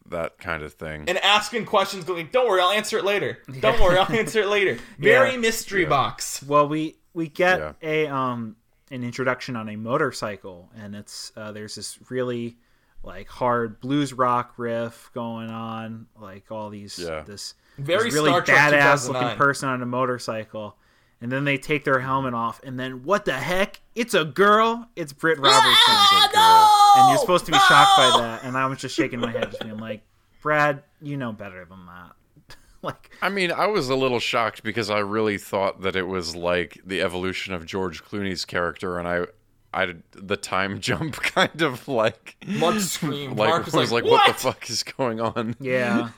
that 0.07 0.39
kind 0.39 0.62
of 0.62 0.72
thing. 0.74 1.05
and 1.09 1.18
asking 1.18 1.66
questions, 1.66 2.05
going, 2.05 2.29
"Don't 2.33 2.49
worry, 2.49 2.61
I'll 2.61 2.70
answer 2.70 2.99
it 2.99 3.05
later. 3.05 3.39
Don't 3.61 3.81
worry, 3.81 3.99
I'll 3.99 4.11
answer 4.12 4.41
it 4.41 4.49
later." 4.49 4.79
Very 4.99 5.33
Yeah. 5.33 5.37
mystery 5.39 5.85
box. 5.85 6.43
Well, 6.43 6.68
we 6.68 6.97
we 7.14 7.29
get 7.29 7.59
Yeah. 7.61 7.72
a 7.83 8.07
um 8.09 8.57
an 8.91 9.05
introduction 9.05 9.55
on 9.55 9.68
a 9.68 9.76
motorcycle, 9.76 10.70
and 10.76 10.97
it's 10.97 11.31
uh, 11.37 11.53
there's 11.53 11.74
this 11.74 11.99
really 12.11 12.57
like 13.05 13.29
hard 13.29 13.81
blues 13.81 14.12
rock 14.12 14.55
riff 14.57 15.11
going 15.14 15.51
on, 15.51 16.07
like 16.18 16.51
all 16.51 16.68
these 16.70 16.99
Yeah. 16.99 17.20
this 17.20 17.55
Very 17.79 18.05
this 18.05 18.14
really 18.14 18.31
Star 18.31 18.43
Trek 18.43 18.72
badass 18.72 19.09
looking 19.09 19.37
person 19.37 19.68
on 19.68 19.83
a 19.83 19.87
motorcycle. 19.87 20.76
And 21.20 21.33
then 21.33 21.45
they 21.45 21.59
take 21.59 21.83
their 21.83 21.99
helmet 21.99 22.33
off, 22.33 22.61
and 22.62 22.79
then 22.79 23.03
what 23.03 23.24
the 23.24 23.33
heck? 23.33 23.81
It's 23.97 24.14
a 24.14 24.24
girl. 24.24 24.89
It's 24.95 25.12
Britt 25.12 25.39
Robertson. 25.39 25.64
Ah, 25.66 26.31
no! 26.33 26.79
and 26.99 27.11
you're 27.11 27.18
supposed 27.18 27.47
to 27.47 27.53
be 27.53 27.59
shocked 27.59 27.97
by 27.97 28.20
that. 28.20 28.45
And 28.45 28.57
I 28.57 28.66
was 28.66 28.79
just 28.79 28.95
shaking 28.95 29.20
my 29.20 29.33
head, 29.33 29.51
just 29.51 29.61
being 29.61 29.79
like, 29.79 30.03
"Brad, 30.43 30.83
you 31.03 31.16
know 31.16 31.33
better 31.33 31.64
than 31.64 31.87
that." 31.87 32.57
like, 32.83 33.11
I 33.20 33.29
mean, 33.29 33.51
I 33.53 33.66
was 33.66 33.89
a 33.89 33.95
little 33.95 34.20
shocked 34.20 34.62
because 34.62 34.91
I 34.91 34.99
really 34.99 35.39
thought 35.39 35.83
that 35.83 35.97
it 35.97 36.07
was 36.07 36.37
like 36.37 36.81
the 36.85 37.03
evolution 37.03 37.55
of 37.55 37.66
George 37.66 38.05
Clooney's 38.05 38.45
character, 38.45 38.99
and 38.99 39.09
I, 39.09 39.26
I 39.74 39.95
the 40.12 40.37
time 40.37 40.81
jump 40.81 41.16
kind 41.22 41.62
of 41.62 41.89
like, 41.89 42.37
Mark 42.47 42.79
screamed. 42.79 43.37
like 43.37 43.49
Mark 43.49 43.64
was, 43.66 43.74
was 43.74 43.93
like, 43.93 44.05
like, 44.05 44.11
"What?" 44.12 44.29
what 44.29 44.37
the 44.37 44.41
fuck 44.41 44.70
is 44.70 44.83
going 44.83 45.20
on? 45.20 45.57
yeah, 45.61 46.11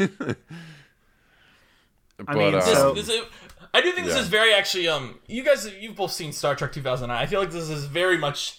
But 2.27 2.37
mean, 2.37 2.55
uh, 2.55 2.65
This, 2.65 2.79
So- 2.79 2.93
this 2.95 3.09
is- 3.09 3.25
I 3.73 3.81
do 3.83 3.93
think 3.93 4.07
this 4.09 4.17
is 4.17 4.27
very 4.29 4.53
actually. 4.53 4.89
Um, 4.89 5.21
you 5.29 5.45
guys, 5.45 5.71
you've 5.81 5.95
both 5.95 6.11
seen 6.13 6.33
Star 6.33 6.57
Trek 6.57 6.73
2009. 6.73 7.17
I 7.17 7.27
feel 7.27 7.39
like 7.41 7.51
this 7.53 7.69
is 7.69 7.85
very 7.85 8.19
much. 8.19 8.59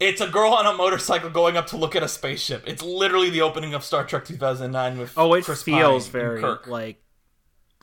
It's 0.00 0.20
a 0.20 0.26
girl 0.28 0.52
on 0.52 0.66
a 0.66 0.74
motorcycle 0.74 1.30
going 1.30 1.56
up 1.56 1.68
to 1.68 1.76
look 1.78 1.96
at 1.96 2.02
a 2.02 2.08
spaceship. 2.08 2.64
It's 2.66 2.82
literally 2.82 3.30
the 3.30 3.40
opening 3.40 3.72
of 3.72 3.82
Star 3.84 4.04
Trek 4.04 4.24
2009 4.26 4.98
with. 4.98 5.12
Oh, 5.16 5.32
it 5.34 5.44
Chris 5.44 5.62
feels 5.62 6.08
Pine 6.08 6.22
and 6.22 6.40
very 6.40 6.42
like 6.66 7.00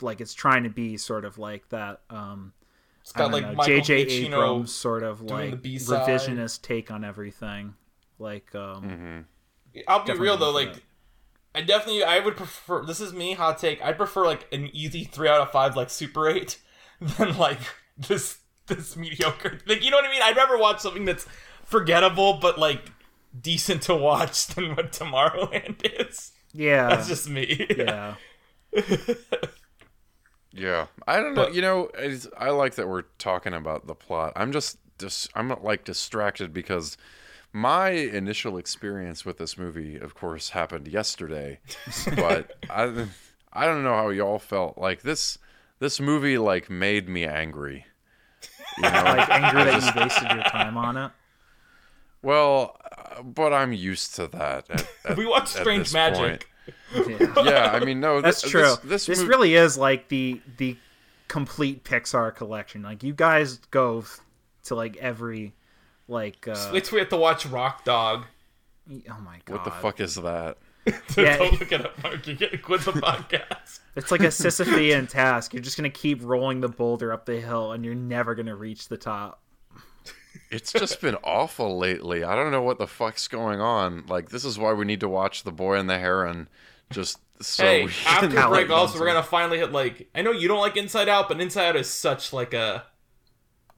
like 0.00 0.20
it's 0.20 0.34
trying 0.34 0.62
to 0.64 0.70
be 0.70 0.96
sort 0.96 1.24
of 1.24 1.38
like 1.38 1.68
that. 1.70 2.02
Um, 2.10 2.52
It's 3.00 3.12
I 3.16 3.18
got 3.18 3.30
don't 3.32 3.56
like 3.56 3.66
J.J. 3.66 4.06
Giacchino. 4.06 4.26
Abrams 4.26 4.72
sort 4.72 5.02
of 5.02 5.22
like 5.22 5.62
the 5.62 5.78
revisionist 5.78 6.62
take 6.62 6.90
on 6.92 7.02
everything. 7.02 7.74
Like, 8.18 8.54
um, 8.54 9.24
Mm-hmm. 9.74 9.80
I'll 9.88 10.04
be 10.04 10.12
real 10.12 10.36
though, 10.36 10.50
like 10.52 10.74
that. 10.74 10.82
I 11.54 11.60
definitely 11.62 12.02
I 12.04 12.18
would 12.20 12.36
prefer 12.36 12.84
this 12.84 13.00
is 13.00 13.12
me 13.12 13.34
hot 13.34 13.58
take. 13.58 13.82
I'd 13.82 13.96
prefer 13.96 14.24
like 14.26 14.46
an 14.52 14.70
easy 14.72 15.04
three 15.04 15.28
out 15.28 15.40
of 15.40 15.50
five 15.50 15.76
like 15.76 15.90
Super 15.90 16.28
Eight 16.28 16.58
than 17.00 17.36
like 17.36 17.58
this 17.96 18.38
this 18.68 18.96
mediocre. 18.96 19.58
Like 19.66 19.84
you 19.84 19.90
know 19.90 19.96
what 19.98 20.06
I 20.06 20.10
mean? 20.10 20.22
I'd 20.22 20.36
rather 20.36 20.56
watch 20.58 20.80
something 20.80 21.04
that's 21.04 21.26
forgettable 21.64 22.34
but 22.40 22.58
like 22.58 22.90
decent 23.38 23.82
to 23.82 23.94
watch 23.94 24.46
than 24.54 24.74
what 24.76 24.92
Tomorrowland 24.92 25.80
is. 26.08 26.32
yeah, 26.52 26.88
That's 26.88 27.08
just 27.08 27.28
me. 27.28 27.66
yeah, 27.76 28.14
Yeah, 30.54 30.86
I 31.06 31.16
don't 31.16 31.34
know. 31.34 31.44
But- 31.46 31.54
you 31.54 31.62
know, 31.62 31.90
I 32.36 32.50
like 32.50 32.74
that 32.74 32.88
we're 32.88 33.02
talking 33.18 33.54
about 33.54 33.86
the 33.86 33.94
plot. 33.94 34.34
I'm 34.36 34.52
just, 34.52 34.76
dis, 34.98 35.26
I'm 35.34 35.48
like 35.62 35.84
distracted 35.84 36.52
because 36.52 36.98
my 37.52 37.90
initial 37.90 38.56
experience 38.56 39.24
with 39.24 39.38
this 39.38 39.58
movie, 39.58 39.96
of 39.96 40.14
course, 40.14 40.50
happened 40.50 40.88
yesterday. 40.88 41.60
but 42.16 42.52
I, 42.70 43.06
I 43.52 43.66
don't 43.66 43.82
know 43.84 43.94
how 43.94 44.08
y'all 44.10 44.38
felt. 44.38 44.78
Like 44.78 45.02
this, 45.02 45.38
this 45.78 46.00
movie 46.00 46.38
like 46.38 46.70
made 46.70 47.08
me 47.08 47.24
angry. 47.24 47.84
You 48.78 48.82
know, 48.84 48.88
like 49.04 49.28
angry 49.28 49.64
that 49.64 49.94
you 49.94 50.00
wasted 50.02 50.30
your 50.30 50.42
time 50.44 50.76
on 50.78 50.96
it. 50.96 51.10
well, 52.22 52.76
uh, 52.90 53.22
but 53.22 53.52
I'm 53.52 53.72
used 53.72 54.14
to 54.16 54.26
that. 54.28 54.70
At, 54.70 54.88
at- 55.04 55.16
we 55.16 55.26
watched 55.26 55.48
Strange 55.48 55.92
Magic. 55.92 56.18
point. 56.18 56.44
Yeah. 57.10 57.42
Yeah, 57.44 57.70
I 57.72 57.84
mean, 57.84 57.98
no, 58.00 58.20
That's 58.20 58.42
thi- 58.42 58.50
true. 58.50 58.62
This, 58.62 58.78
This, 58.84 59.06
this, 59.06 59.22
mov- 59.22 59.28
really 59.28 59.54
is 59.56 59.76
like 59.76 60.08
the 60.08 60.40
the 60.58 60.76
complete 61.28 61.82
Pixar 61.84 62.34
collection. 62.34 62.82
Like 62.82 63.02
you 63.02 63.12
guys 63.14 63.56
go 63.70 64.04
to 64.64 64.74
like 64.74 64.96
every 64.98 65.54
like 66.08 66.46
uh, 66.48 66.70
Wait 66.72 66.84
till 66.84 66.96
we 66.96 67.00
have 67.00 67.08
to 67.10 67.16
watch 67.16 67.46
Rock 67.46 67.84
Dog. 67.84 68.24
oh 68.90 69.20
my 69.24 69.38
god, 69.44 69.54
what 69.54 69.64
the 69.64 69.70
fuck 69.70 70.00
is 70.00 70.16
that? 70.16 70.58
Yeah. 71.16 71.36
Don't 71.36 71.60
look 71.60 71.70
it 71.70 71.84
up, 71.84 72.02
Mark. 72.02 72.26
You 72.26 72.34
get 72.34 72.50
to 72.50 72.58
quit 72.58 72.80
the 72.82 72.92
podcast. 72.92 73.80
It's 73.94 74.10
like 74.10 74.22
a 74.22 74.28
Sisyphean 74.28 75.06
task. 75.06 75.52
You're 75.52 75.62
just 75.62 75.76
gonna 75.76 75.90
keep 75.90 76.24
rolling 76.24 76.60
the 76.62 76.68
boulder 76.68 77.12
up 77.12 77.26
the 77.26 77.38
hill, 77.40 77.72
and 77.72 77.84
you're 77.84 77.94
never 77.94 78.34
gonna 78.34 78.56
reach 78.56 78.88
the 78.88 78.96
top. 78.96 79.42
It's 80.50 80.72
just 80.72 81.00
been 81.02 81.16
awful 81.22 81.78
lately. 81.78 82.24
I 82.24 82.34
don't 82.34 82.50
know 82.50 82.62
what 82.62 82.78
the 82.78 82.86
fuck's 82.86 83.28
going 83.28 83.60
on. 83.60 84.04
Like, 84.06 84.30
this 84.30 84.46
is 84.46 84.58
why 84.58 84.72
we 84.72 84.86
need 84.86 85.00
to 85.00 85.08
watch 85.08 85.42
The 85.42 85.52
Boy 85.52 85.76
and 85.76 85.90
the 85.90 85.98
Heron. 85.98 86.48
Just 86.90 87.18
so 87.40 87.64
hey, 87.64 87.84
we 87.84 87.92
after 88.06 88.30
How 88.30 88.48
break, 88.48 88.68
like 88.68 88.76
also 88.76 88.98
we're 88.98 89.06
gonna 89.06 89.22
finally 89.22 89.58
hit 89.58 89.72
like 89.72 90.08
I 90.14 90.22
know 90.22 90.32
you 90.32 90.48
don't 90.48 90.60
like 90.60 90.76
Inside 90.76 91.08
Out, 91.08 91.28
but 91.28 91.40
Inside 91.40 91.68
Out 91.68 91.76
is 91.76 91.88
such 91.88 92.32
like 92.32 92.54
a 92.54 92.84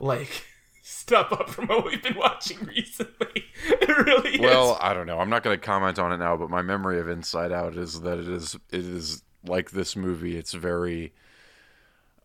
like 0.00 0.44
step 0.86 1.32
up 1.32 1.48
from 1.48 1.66
what 1.66 1.82
we've 1.86 2.02
been 2.02 2.14
watching 2.16 2.58
recently. 2.76 3.44
It 3.66 3.88
really 3.88 4.38
Well, 4.38 4.72
is. 4.72 4.78
I 4.82 4.92
don't 4.92 5.06
know. 5.06 5.18
I'm 5.18 5.30
not 5.30 5.42
going 5.42 5.58
to 5.58 5.64
comment 5.64 5.98
on 5.98 6.12
it 6.12 6.18
now, 6.18 6.36
but 6.36 6.50
my 6.50 6.60
memory 6.60 7.00
of 7.00 7.08
Inside 7.08 7.52
Out 7.52 7.74
is 7.74 8.02
that 8.02 8.18
it 8.18 8.28
is 8.28 8.54
it 8.70 8.80
is 8.80 9.22
like 9.46 9.70
this 9.70 9.96
movie. 9.96 10.36
It's 10.36 10.52
very 10.52 11.14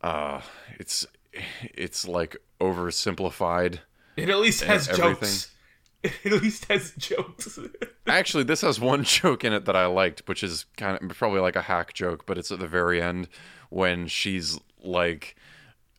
uh 0.02 0.42
it's 0.78 1.06
it's 1.74 2.06
like 2.06 2.36
oversimplified. 2.60 3.80
It 4.18 4.30
at 4.30 4.38
least 4.40 4.64
has 4.66 4.90
everything. 4.90 5.14
jokes. 5.14 5.52
It 6.02 6.32
at 6.32 6.42
least 6.42 6.64
has 6.72 6.94
jokes. 6.98 7.60
Actually, 8.08 8.46
this 8.46 8.62
has 8.62 8.80
one 8.80 9.04
joke 9.04 9.44
in 9.44 9.52
it 9.52 9.66
that 9.66 9.76
I 9.76 9.86
liked, 9.86 10.24
which 10.28 10.44
is 10.44 10.66
kind 10.78 10.98
of 11.02 11.10
probably 11.18 11.42
like 11.42 11.58
a 11.58 11.62
hack 11.64 11.92
joke, 11.94 12.26
but 12.26 12.38
it's 12.38 12.54
at 12.54 12.60
the 12.60 12.70
very 12.70 13.02
end 13.02 13.28
when 13.70 14.08
she's 14.08 14.58
like, 14.82 15.36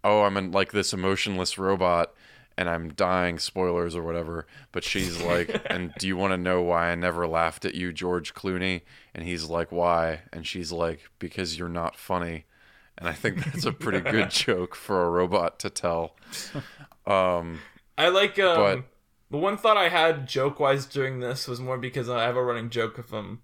"Oh, 0.03 0.23
I'm 0.23 0.39
in 0.39 0.53
like 0.53 0.73
this 0.73 0.95
emotionless 0.95 1.59
robot 1.59 2.15
and 2.61 2.69
I'm 2.69 2.93
dying, 2.93 3.39
spoilers 3.39 3.97
or 3.97 4.03
whatever." 4.03 4.47
But 4.71 4.85
she's 4.85 5.21
like, 5.23 5.63
"And 5.71 5.93
do 5.99 6.07
you 6.07 6.17
want 6.17 6.33
to 6.33 6.37
know 6.39 6.63
why 6.63 6.91
I 6.91 6.95
never 6.95 7.27
laughed 7.27 7.65
at 7.65 7.75
you, 7.75 7.93
George 7.93 8.35
Clooney?" 8.35 8.83
And 9.15 9.25
he's 9.25 9.45
like, 9.47 9.73
"Why?" 9.73 10.21
And 10.33 10.47
she's 10.47 10.71
like, 10.71 11.01
"Because 11.19 11.59
you're 11.59 11.69
not 11.69 11.97
funny." 11.97 12.45
And 12.99 13.09
I 13.09 13.13
think 13.15 13.43
that's 13.45 13.65
a 13.65 13.73
pretty 13.73 14.01
good 14.01 14.31
joke 14.47 14.75
for 14.75 15.03
a 15.05 15.11
robot 15.11 15.59
to 15.61 15.71
tell. 15.71 16.17
Um, 17.07 17.61
I 17.99 18.09
like 18.09 18.39
um 18.39 18.57
But- 18.57 18.85
the 19.31 19.39
one 19.39 19.57
thought 19.57 19.77
I 19.77 19.89
had 19.89 20.29
joke 20.29 20.61
wise 20.61 20.87
during 20.87 21.21
this 21.21 21.49
was 21.49 21.61
more 21.61 21.79
because 21.79 22.09
I 22.09 22.23
have 22.25 22.37
a 22.37 22.43
running 22.45 22.69
joke 22.71 22.97
with 22.97 23.13
um 23.13 23.41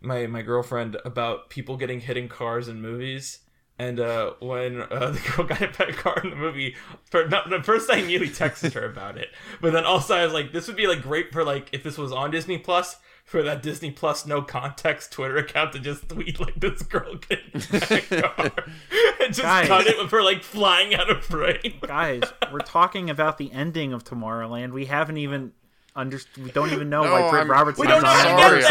my 0.00 0.26
my 0.26 0.42
girlfriend 0.42 0.96
about 1.04 1.48
people 1.48 1.76
getting 1.76 2.00
hit 2.00 2.16
in 2.16 2.28
cars 2.28 2.66
in 2.68 2.82
movies. 2.82 3.38
And 3.78 4.00
uh, 4.00 4.32
when 4.40 4.82
uh, 4.82 5.10
the 5.10 5.20
girl 5.36 5.46
got 5.46 5.58
hit 5.58 5.78
by 5.78 5.86
a 5.86 5.92
car 5.92 6.20
in 6.22 6.30
the 6.30 6.36
movie, 6.36 6.74
for 7.04 7.26
not, 7.28 7.48
the 7.48 7.62
first 7.62 7.88
I 7.90 7.98
immediately 7.98 8.28
texted 8.28 8.72
her 8.74 8.84
about 8.84 9.16
it, 9.16 9.28
but 9.60 9.72
then 9.72 9.84
also 9.84 10.16
I 10.16 10.24
was 10.24 10.32
like, 10.32 10.52
this 10.52 10.66
would 10.66 10.76
be 10.76 10.86
like 10.86 11.02
great 11.02 11.32
for 11.32 11.44
like 11.44 11.68
if 11.72 11.82
this 11.82 11.96
was 11.96 12.12
on 12.12 12.30
Disney 12.30 12.58
Plus 12.58 12.96
for 13.28 13.42
that 13.42 13.62
Disney 13.62 13.90
Plus 13.90 14.24
no 14.24 14.40
context 14.40 15.12
Twitter 15.12 15.36
account 15.36 15.72
to 15.74 15.78
just 15.78 16.08
tweet 16.08 16.40
like 16.40 16.54
this 16.58 16.82
girl 16.82 17.16
getting 17.16 17.60
hit 17.60 18.08
by 18.10 18.16
a 18.16 18.22
car 18.22 18.52
and 19.20 19.34
just 19.34 19.42
Guys. 19.42 19.68
cut 19.68 19.86
it 19.86 19.98
with 19.98 20.10
her 20.10 20.22
like 20.22 20.42
flying 20.42 20.94
out 20.94 21.10
of 21.10 21.22
frame. 21.22 21.74
Guys, 21.82 22.22
we're 22.50 22.60
talking 22.60 23.10
about 23.10 23.36
the 23.36 23.52
ending 23.52 23.92
of 23.92 24.02
Tomorrowland. 24.02 24.72
We 24.72 24.86
haven't 24.86 25.18
even 25.18 25.52
under. 25.98 26.18
We 26.42 26.50
don't 26.52 26.70
even 26.72 26.88
know 26.88 27.02
No, 27.04 27.12
why 27.12 27.28
Britt 27.30 27.40
I'm- 27.40 27.50
Robertson 27.50 27.86
don't 27.86 27.98
is 27.98 28.04
on 28.04 28.10
how 28.10 28.38
sorry. 28.38 28.60
get. 28.60 28.70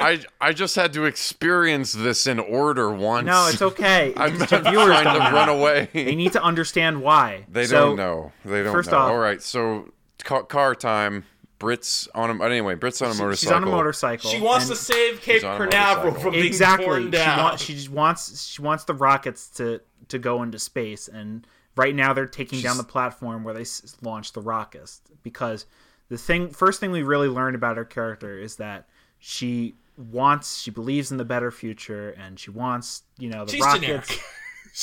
I 0.00 0.16
just 0.16 0.26
I 0.40 0.46
I 0.48 0.52
just 0.52 0.76
had 0.76 0.92
to 0.94 1.04
experience 1.04 1.92
this 1.92 2.26
in 2.26 2.38
order 2.38 2.90
once. 2.92 3.26
No, 3.26 3.46
it's 3.48 3.62
okay. 3.62 4.12
I'm, 4.16 4.42
It's 4.42 4.52
I'm 4.52 4.62
viewers 4.64 4.86
trying 4.86 5.04
to 5.18 5.24
know. 5.30 5.30
run 5.36 5.48
away. 5.48 5.88
They 5.92 6.14
need 6.14 6.32
to 6.32 6.42
understand 6.42 7.00
why. 7.02 7.44
They 7.50 7.66
So, 7.66 7.76
don't 7.88 7.96
know. 7.96 8.32
They 8.44 8.62
don't 8.62 8.72
first 8.72 8.90
know. 8.90 8.98
off- 8.98 9.10
All 9.10 9.18
right, 9.18 9.40
so 9.40 9.90
ca- 10.24 10.42
car 10.42 10.74
time. 10.74 11.24
Brit's 11.58 12.06
on 12.14 12.38
a 12.38 12.44
anyway. 12.44 12.74
Brit's 12.74 13.00
on 13.00 13.10
a 13.12 13.14
motorcycle. 13.14 13.34
She's 13.36 13.50
on 13.50 13.62
a 13.62 13.66
motorcycle. 13.66 14.28
She 14.28 14.40
wants 14.42 14.68
to 14.68 14.76
save 14.76 15.22
Cape 15.22 15.42
on 15.42 15.56
Canaveral 15.58 16.12
from 16.12 16.32
being 16.32 16.44
exactly. 16.44 16.84
torn 16.84 17.04
She 17.04 17.10
down. 17.12 17.38
wants. 17.38 17.62
She 17.62 17.74
just 17.74 17.88
wants. 17.88 18.46
She 18.46 18.60
wants 18.60 18.84
the 18.84 18.92
rockets 18.92 19.48
to 19.56 19.80
to 20.08 20.18
go 20.18 20.42
into 20.42 20.58
space, 20.58 21.08
and 21.08 21.46
right 21.74 21.94
now 21.94 22.12
they're 22.12 22.26
taking 22.26 22.60
down 22.60 22.76
the 22.76 22.84
platform 22.84 23.42
where 23.42 23.54
they 23.54 23.62
s- 23.62 23.96
launch 24.02 24.34
the 24.34 24.42
rockets 24.42 25.00
because 25.22 25.64
the 26.08 26.18
thing. 26.18 26.50
First 26.50 26.80
thing 26.80 26.90
we 26.90 27.02
really 27.02 27.28
learned 27.28 27.56
about 27.56 27.76
her 27.76 27.84
character 27.84 28.38
is 28.38 28.56
that 28.56 28.86
she 29.18 29.74
wants. 29.96 30.60
She 30.60 30.70
believes 30.70 31.10
in 31.10 31.16
the 31.18 31.24
better 31.24 31.50
future, 31.50 32.10
and 32.10 32.38
she 32.38 32.50
wants. 32.50 33.02
You 33.18 33.30
know 33.30 33.44
the 33.44 33.52
She's 33.52 33.62
rockets. 33.62 33.82
generic. 33.86 34.20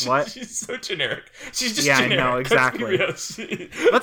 What? 0.08 0.28
She's 0.32 0.58
so 0.58 0.76
generic. 0.78 1.26
She's 1.52 1.76
just 1.76 1.86
Yeah, 1.86 2.00
I 2.00 2.08
know, 2.08 2.38
exactly. 2.38 2.98
Let's 2.98 3.38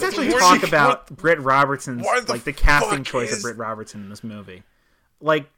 actually 0.04 0.30
talk 0.30 0.62
about 0.62 1.08
Britt 1.16 1.40
Robertson's 1.40 2.02
the 2.02 2.24
like 2.28 2.44
the 2.44 2.52
casting 2.52 3.02
choice 3.02 3.32
is- 3.32 3.38
of 3.38 3.42
Britt 3.42 3.56
Robertson 3.56 4.02
in 4.02 4.08
this 4.08 4.22
movie. 4.22 4.62
Like 5.20 5.50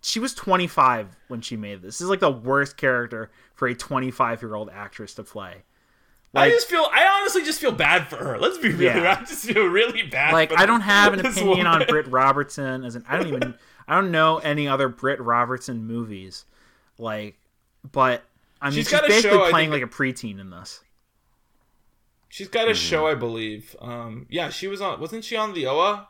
she 0.00 0.20
was 0.20 0.32
25 0.32 1.14
when 1.28 1.42
she 1.42 1.58
made 1.58 1.82
this. 1.82 1.96
This 1.98 2.00
is 2.00 2.08
like 2.08 2.20
the 2.20 2.30
worst 2.30 2.78
character 2.78 3.30
for 3.54 3.68
a 3.68 3.74
25 3.74 4.40
year 4.40 4.54
old 4.54 4.70
actress 4.72 5.12
to 5.16 5.22
play. 5.22 5.64
I 6.34 6.50
just 6.50 6.68
feel. 6.68 6.86
I 6.92 7.18
honestly 7.20 7.44
just 7.44 7.60
feel 7.60 7.72
bad 7.72 8.08
for 8.08 8.16
her. 8.16 8.38
Let's 8.38 8.58
be 8.58 8.70
real. 8.72 8.94
Yeah. 8.96 9.16
I 9.20 9.24
just 9.24 9.44
feel 9.44 9.66
really 9.66 10.02
bad. 10.02 10.32
like 10.32 10.50
for 10.50 10.58
I 10.58 10.66
don't 10.66 10.80
have 10.82 11.12
an 11.14 11.22
this 11.22 11.36
opinion 11.36 11.66
on. 11.66 11.84
Britt 11.86 12.08
Robertson 12.08 12.84
as 12.84 12.96
an 12.96 13.04
I 13.08 13.16
don't 13.18 13.28
even 13.28 13.54
I 13.86 13.94
don't 13.94 14.10
know 14.10 14.38
any 14.38 14.66
other 14.68 14.88
Britt 14.88 15.20
Robertson 15.20 15.86
movies. 15.86 16.44
Like 16.98 17.36
but 17.92 18.22
I 18.60 18.66
mean 18.70 18.74
She's 18.76 18.86
she's, 18.88 18.92
got 19.00 19.06
basically 19.08 19.38
show, 19.38 19.50
playing 19.50 19.70
think- 19.70 19.82
like 19.82 19.90
a 19.92 19.94
preteen 19.94 20.40
in 20.40 20.50
this. 20.50 20.80
She's 22.28 22.48
got 22.48 22.66
a 22.66 22.70
Mm-hmm. 22.72 22.76
show, 22.78 23.06
I 23.06 23.14
believe. 23.14 23.76
Um, 23.80 24.26
yeah, 24.28 24.48
she 24.50 24.66
was 24.66 24.80
on. 24.80 25.00
Wasn't 25.00 25.24
she 25.24 25.36
on 25.36 25.54
the 25.54 25.66
OA? 25.68 26.08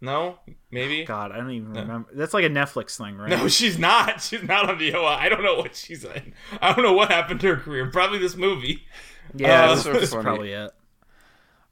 No, 0.00 0.38
maybe. 0.70 1.04
God, 1.04 1.32
I 1.32 1.36
don't 1.38 1.50
even 1.50 1.72
remember. 1.72 2.08
That's 2.14 2.32
like 2.34 2.44
a 2.44 2.50
Netflix 2.50 2.96
thing, 2.96 3.16
right? 3.16 3.28
No, 3.30 3.48
she's 3.48 3.78
not. 3.78 4.20
She's 4.22 4.42
not 4.42 4.68
on 4.70 4.78
the 4.78 4.94
OA. 4.94 5.06
I 5.16 5.28
don't 5.28 5.42
know 5.42 5.56
what 5.56 5.74
she's 5.76 6.04
in. 6.04 6.32
I 6.62 6.72
don't 6.72 6.82
know 6.82 6.92
what 6.94 7.10
happened 7.10 7.40
to 7.40 7.48
her 7.48 7.56
career. 7.56 7.90
Probably 7.90 8.18
this 8.18 8.36
movie. 8.36 8.86
Yeah, 9.34 9.64
Uh, 9.64 9.68
that's, 9.68 9.82
so 9.82 9.92
that's 9.92 10.10
funny. 10.10 10.22
probably 10.24 10.52
it. 10.52 10.70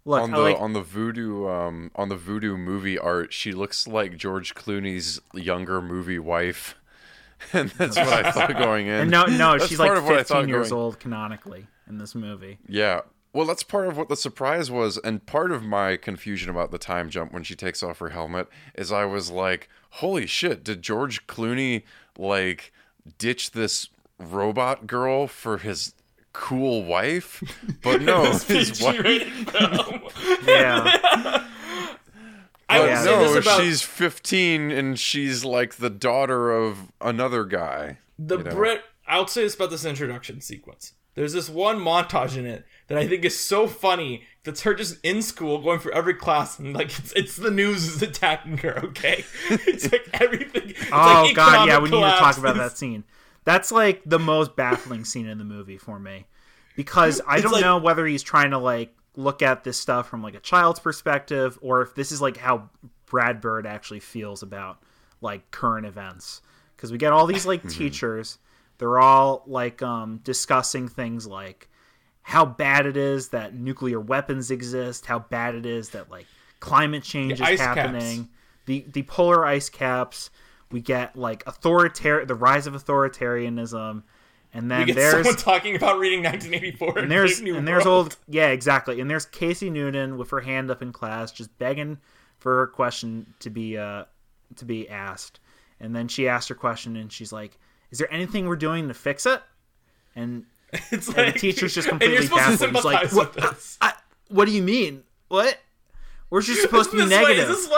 Look, 0.07 0.23
on 0.23 0.31
the 0.33 0.39
like 0.39 0.61
on 0.61 0.73
the 0.75 0.83
voodoo 0.83 1.49
um 1.49 1.91
on 1.97 2.09
the 2.11 2.17
voodoo 2.17 2.57
movie 2.59 2.99
art, 2.99 3.33
she 3.33 3.53
looks 3.53 3.87
like 3.89 4.17
George 4.19 4.55
Clooney's 4.55 5.21
younger 5.33 5.81
movie 5.81 6.19
wife, 6.19 6.75
and 7.55 7.71
that's 7.71 7.97
what 7.97 8.09
I 8.27 8.31
thought 8.33 8.53
going 8.59 8.87
in. 8.87 8.95
and 8.95 9.11
no 9.11 9.25
no, 9.25 9.53
That's 9.53 9.67
she's 9.69 9.79
like 9.79 9.93
of 9.93 10.05
what 10.05 10.15
I 10.15 10.23
thought 10.23 10.41
15 10.43 10.49
years 10.49 10.71
going- 10.71 10.83
old 10.83 10.99
canonically 11.01 11.67
in 11.89 11.99
this 11.99 12.15
movie. 12.15 12.59
Yeah. 12.69 13.01
Well, 13.33 13.47
that's 13.47 13.65
part 13.65 13.89
of 13.89 13.97
what 13.97 14.09
the 14.09 14.15
surprise 14.17 14.71
was, 14.71 14.97
and 14.99 15.25
part 15.27 15.51
of 15.51 15.65
my 15.65 15.97
confusion 15.97 16.49
about 16.51 16.71
the 16.71 16.79
time 16.79 17.11
jump 17.11 17.33
when 17.33 17.43
she 17.43 17.57
takes 17.57 17.83
off 17.83 17.99
her 17.99 18.11
helmet 18.11 18.47
is 18.77 18.93
I 18.93 19.07
was 19.07 19.29
like, 19.31 19.69
"Holy 19.91 20.25
shit! 20.27 20.63
Did 20.63 20.83
George 20.83 21.27
Clooney 21.27 21.83
like 22.17 22.73
ditch 23.19 23.51
this 23.51 23.89
robot 24.21 24.87
girl 24.87 25.27
for 25.27 25.59
his 25.59 25.95
cool 26.35 26.85
wife?" 26.85 27.43
But 27.83 28.03
no, 28.11 28.25
his 28.33 28.81
wife. 28.83 28.97
PG-rated. 29.03 29.33
Yeah. 30.47 31.45
I 32.69 32.81
would 32.81 32.89
Yeah. 32.89 33.03
say 33.03 33.11
No, 33.11 33.33
this 33.35 33.45
about 33.47 33.61
she's 33.63 33.83
15 33.83 34.71
and 34.71 34.99
she's 34.99 35.45
like 35.45 35.77
the 35.77 35.91
daughter 35.91 36.51
of 36.53 36.93
another 37.01 37.45
guy. 37.45 37.99
the 38.19 38.39
you 38.39 38.45
know. 38.45 38.55
Brit. 38.55 38.83
I'll 39.07 39.27
say 39.27 39.43
this 39.43 39.55
about 39.55 39.71
this 39.71 39.85
introduction 39.85 40.41
sequence. 40.41 40.93
There's 41.15 41.35
this 41.35 41.49
one 41.51 41.79
montage 41.79 42.37
in 42.37 42.47
it 42.47 42.65
that 42.89 42.97
I 42.99 43.07
think 43.07 43.25
is 43.25 43.39
so 43.39 43.67
funny. 43.69 44.25
That's 44.45 44.63
her 44.63 44.75
just 44.75 44.97
in 45.05 45.21
school 45.23 45.59
going 45.63 45.79
for 45.79 45.93
every 45.95 46.15
class 46.15 46.59
and 46.59 46.75
like 46.75 46.99
it's, 46.99 47.13
it's 47.13 47.37
the 47.37 47.51
news 47.51 47.87
is 47.87 48.03
attacking 48.03 48.59
her. 48.59 48.79
Okay, 48.87 49.25
it's 49.51 49.93
like 49.93 50.09
everything. 50.15 50.71
It's 50.71 50.89
Oh 50.91 51.25
like 51.27 51.37
god, 51.37 51.67
yeah, 51.69 51.75
economic 51.77 51.91
we 51.93 51.99
need 51.99 52.05
to 52.05 52.19
talk 52.19 52.39
about 52.39 52.57
that 52.57 52.77
scene. 52.79 53.05
That's 53.45 53.71
like 53.73 54.03
the 54.07 54.19
most 54.19 54.57
baffling 54.57 55.05
scene 55.05 55.27
in 55.27 55.39
the 55.39 55.45
movie 55.45 55.79
for 55.79 55.99
me. 55.99 56.27
Because 56.77 57.21
I 57.27 57.41
don't 57.41 57.53
like- 57.53 57.61
know 57.63 57.79
whether 57.79 58.07
he's 58.07 58.23
trying 58.23 58.51
to 58.51 58.59
like 58.59 58.95
look 59.17 59.43
at 59.43 59.63
this 59.65 59.79
stuff 59.79 60.09
from 60.09 60.23
like 60.23 60.35
a 60.35 60.41
child's 60.41 60.81
perspective 60.81 61.57
or 61.63 61.83
if 61.83 61.95
this 61.95 62.11
is 62.11 62.21
like 62.21 62.37
how 62.37 62.69
Brad 63.07 63.41
Bird 63.41 63.67
actually 63.67 64.01
feels 64.01 64.43
about 64.43 64.79
like 65.21 65.51
current 65.51 65.87
events. 65.87 66.43
Cuz 66.77 66.91
we 66.91 66.99
get 66.99 67.13
all 67.13 67.27
these 67.27 67.47
like 67.47 67.69
teachers, 67.69 68.39
they're 68.79 68.99
all 68.99 69.45
like 69.47 69.83
um 69.83 70.19
discussing 70.25 70.89
things 70.89 71.27
like 71.27 71.69
how 72.23 72.45
bad 72.47 72.87
it 72.87 72.97
is 72.97 73.29
that 73.29 73.55
nuclear 73.55 74.01
weapons 74.01 74.51
exist, 74.51 75.07
how 75.07 75.19
bad 75.21 75.55
it 75.55 75.67
is 75.67 75.91
that 75.91 76.11
like 76.11 76.27
climate 76.59 77.03
change 77.05 77.39
The 77.39 77.45
is 77.45 77.51
ice 77.51 77.59
caps. 77.59 77.79
happening, 77.79 78.29
the 78.67 78.85
the 78.89 79.03
polar 79.05 79.45
ice 79.47 79.69
caps. 79.69 80.31
We 80.75 80.81
get 80.81 81.15
like 81.17 81.45
authoritarian, 81.47 82.27
the 82.27 82.35
rise 82.35 82.67
of 82.67 82.75
authoritarianism, 82.75 84.03
and 84.53 84.71
then 84.71 84.81
We 84.81 84.87
get 84.87 84.97
there's 84.97 85.13
someone 85.13 85.37
talking 85.37 85.77
about 85.77 85.99
reading 86.01 86.23
1984 86.25 86.99
and 86.99 87.11
there's 87.11 87.39
and 87.39 87.67
there's 87.67 87.87
old 87.87 88.17
yeah 88.29 88.49
exactly, 88.49 89.01
and 89.01 89.09
there's 89.09 89.25
Casey 89.25 89.71
Noonan 89.71 90.19
with 90.19 90.31
her 90.31 90.41
hand 90.41 90.73
up 90.73 90.83
in 90.83 90.93
class, 90.93 91.31
just 91.31 91.57
begging 91.59 91.99
for 92.39 92.57
her 92.57 92.67
question 92.67 93.35
to 93.39 93.51
be 93.51 93.79
uh 93.79 94.05
to 94.57 94.65
be 94.65 94.89
asked, 94.89 95.39
and 95.79 95.95
then 95.95 96.09
she 96.09 96.27
asked 96.27 96.49
her 96.49 96.55
question, 96.57 96.97
and 96.97 97.13
she's 97.13 97.33
like, 97.33 97.57
"Is 97.93 97.99
there 97.99 98.13
anything 98.13 98.47
we're 98.49 98.57
doing 98.57 98.89
to 98.89 98.95
fix 98.95 99.27
it?" 99.27 99.41
And 100.17 100.45
It's 100.91 101.07
and 101.07 101.17
like, 101.17 101.35
the 101.35 101.39
teacher's 101.39 101.73
just 101.73 101.89
completely 101.89 102.27
baffled. 102.27 102.83
Like, 102.85 103.13
what, 103.13 103.33
this. 103.33 103.79
I, 103.81 103.93
what 104.29 104.47
do 104.47 104.51
you 104.51 104.63
mean? 104.63 105.05
What? 105.29 105.57
We're 106.31 106.43
just 106.43 106.63
supposed 106.63 106.91
to 106.91 106.97
be 106.97 107.03
Is 107.05 107.11
this 107.11 107.23
why- 107.23 107.29
negative. 107.29 107.51
is 107.51 107.57
this 107.69 107.71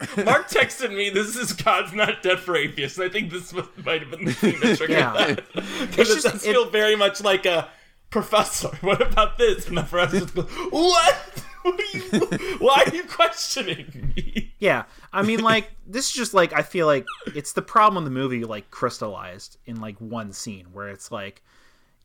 Mark 0.24 0.48
texted 0.48 0.94
me? 0.94 1.10
This 1.10 1.34
is 1.36 1.52
God's 1.52 1.92
not 1.92 2.22
dead 2.22 2.38
for 2.38 2.56
atheists. 2.56 2.98
I 3.00 3.08
think 3.08 3.30
this 3.30 3.52
might 3.52 4.00
have 4.02 4.10
been 4.10 4.24
the 4.26 4.32
thing 4.32 4.60
that 4.60 4.76
triggered 4.78 4.96
Yeah. 4.98 5.12
that. 5.12 5.44
Because 5.90 6.10
it 6.16 6.22
does 6.22 6.44
it- 6.46 6.52
feel 6.52 6.70
very 6.70 6.94
much 6.96 7.20
like 7.22 7.46
a 7.46 7.68
professor. 8.10 8.68
What 8.80 9.00
about 9.02 9.38
this? 9.38 9.66
And 9.68 9.76
the 9.78 9.82
professor 9.82 10.24
goes, 10.26 10.46
"What? 10.70 11.44
What 11.62 11.80
are 11.80 11.98
you? 11.98 12.56
Why 12.58 12.84
are 12.86 12.94
you 12.94 13.02
questioning 13.04 14.12
me?" 14.16 14.54
Yeah, 14.60 14.84
I 15.12 15.22
mean, 15.22 15.40
like 15.40 15.72
this 15.86 16.06
is 16.06 16.12
just 16.12 16.32
like 16.32 16.52
I 16.52 16.62
feel 16.62 16.86
like 16.86 17.04
it's 17.34 17.52
the 17.52 17.62
problem 17.62 17.98
in 17.98 18.04
the 18.12 18.18
movie 18.20 18.44
like 18.44 18.70
crystallized 18.70 19.58
in 19.66 19.80
like 19.80 19.96
one 20.00 20.32
scene 20.32 20.66
where 20.72 20.88
it's 20.88 21.10
like 21.10 21.42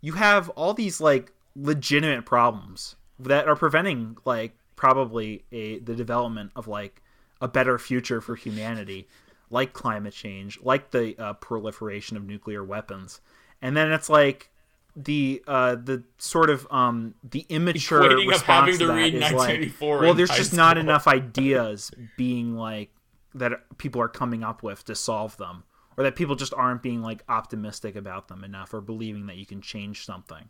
you 0.01 0.13
have 0.13 0.49
all 0.49 0.73
these 0.73 0.99
like 0.99 1.31
legitimate 1.55 2.25
problems 2.25 2.95
that 3.19 3.47
are 3.47 3.55
preventing 3.55 4.17
like 4.25 4.55
probably 4.75 5.43
a 5.51 5.77
the 5.79 5.95
development 5.95 6.51
of 6.55 6.67
like 6.67 7.01
a 7.43 7.47
better 7.49 7.77
future 7.77 8.21
for 8.21 8.35
humanity, 8.35 9.05
like 9.49 9.73
climate 9.73 10.13
change, 10.13 10.57
like 10.61 10.91
the 10.91 11.15
uh, 11.19 11.33
proliferation 11.33 12.15
of 12.15 12.23
nuclear 12.23 12.63
weapons, 12.63 13.19
and 13.61 13.75
then 13.75 13.91
it's 13.91 14.09
like 14.09 14.49
the 14.95 15.43
uh 15.47 15.73
the 15.73 16.03
sort 16.19 16.51
of 16.51 16.67
um 16.69 17.15
the 17.23 17.47
immature 17.49 18.01
Equating 18.01 18.27
response 18.27 18.77
to 18.77 18.77
to 18.77 18.87
that 18.87 19.07
is 19.07 19.13
1984 19.13 19.95
like 19.95 20.03
well 20.03 20.13
there's 20.13 20.29
just 20.29 20.53
not 20.53 20.77
school. 20.77 20.81
enough 20.81 21.07
ideas 21.07 21.89
being 22.15 22.55
like 22.55 22.91
that 23.33 23.53
people 23.79 23.99
are 23.99 24.07
coming 24.07 24.43
up 24.43 24.61
with 24.61 24.85
to 24.85 24.93
solve 24.93 25.35
them 25.37 25.63
or 25.97 26.03
that 26.03 26.15
people 26.15 26.35
just 26.35 26.53
aren't 26.53 26.83
being 26.83 27.01
like 27.01 27.23
optimistic 27.27 27.95
about 27.95 28.27
them 28.27 28.43
enough 28.43 28.71
or 28.71 28.81
believing 28.81 29.25
that 29.25 29.37
you 29.37 29.47
can 29.47 29.61
change 29.61 30.05
something 30.05 30.47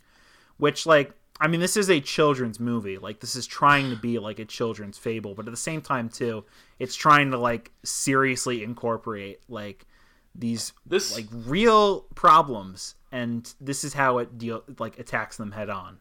which 0.58 0.86
like 0.86 1.14
i 1.40 1.48
mean 1.48 1.60
this 1.60 1.76
is 1.78 1.90
a 1.90 2.00
children's 2.00 2.60
movie 2.60 2.98
like 2.98 3.20
this 3.20 3.36
is 3.36 3.46
trying 3.48 3.90
to 3.90 3.96
be 3.96 4.20
like 4.20 4.40
a 4.40 4.46
children's 4.46 4.98
fable 4.98 5.34
but 5.34 5.46
at 5.48 5.52
the 5.52 5.58
same 5.58 5.82
time 5.82 6.10
too 6.10 6.44
it's 6.80 6.96
trying 6.96 7.32
to 7.32 7.38
like 7.38 7.72
seriously 7.84 8.64
incorporate 8.64 9.40
like 9.50 9.86
these 10.36 10.74
This- 10.86 11.16
like 11.16 11.28
real 11.32 12.02
problems 12.16 12.96
and 13.12 13.52
this 13.62 13.84
is 13.84 13.94
how 13.94 14.18
it 14.20 14.38
deal 14.38 14.64
like 14.80 14.98
attacks 15.00 15.38
them 15.38 15.52
head 15.52 15.70
on 15.70 16.00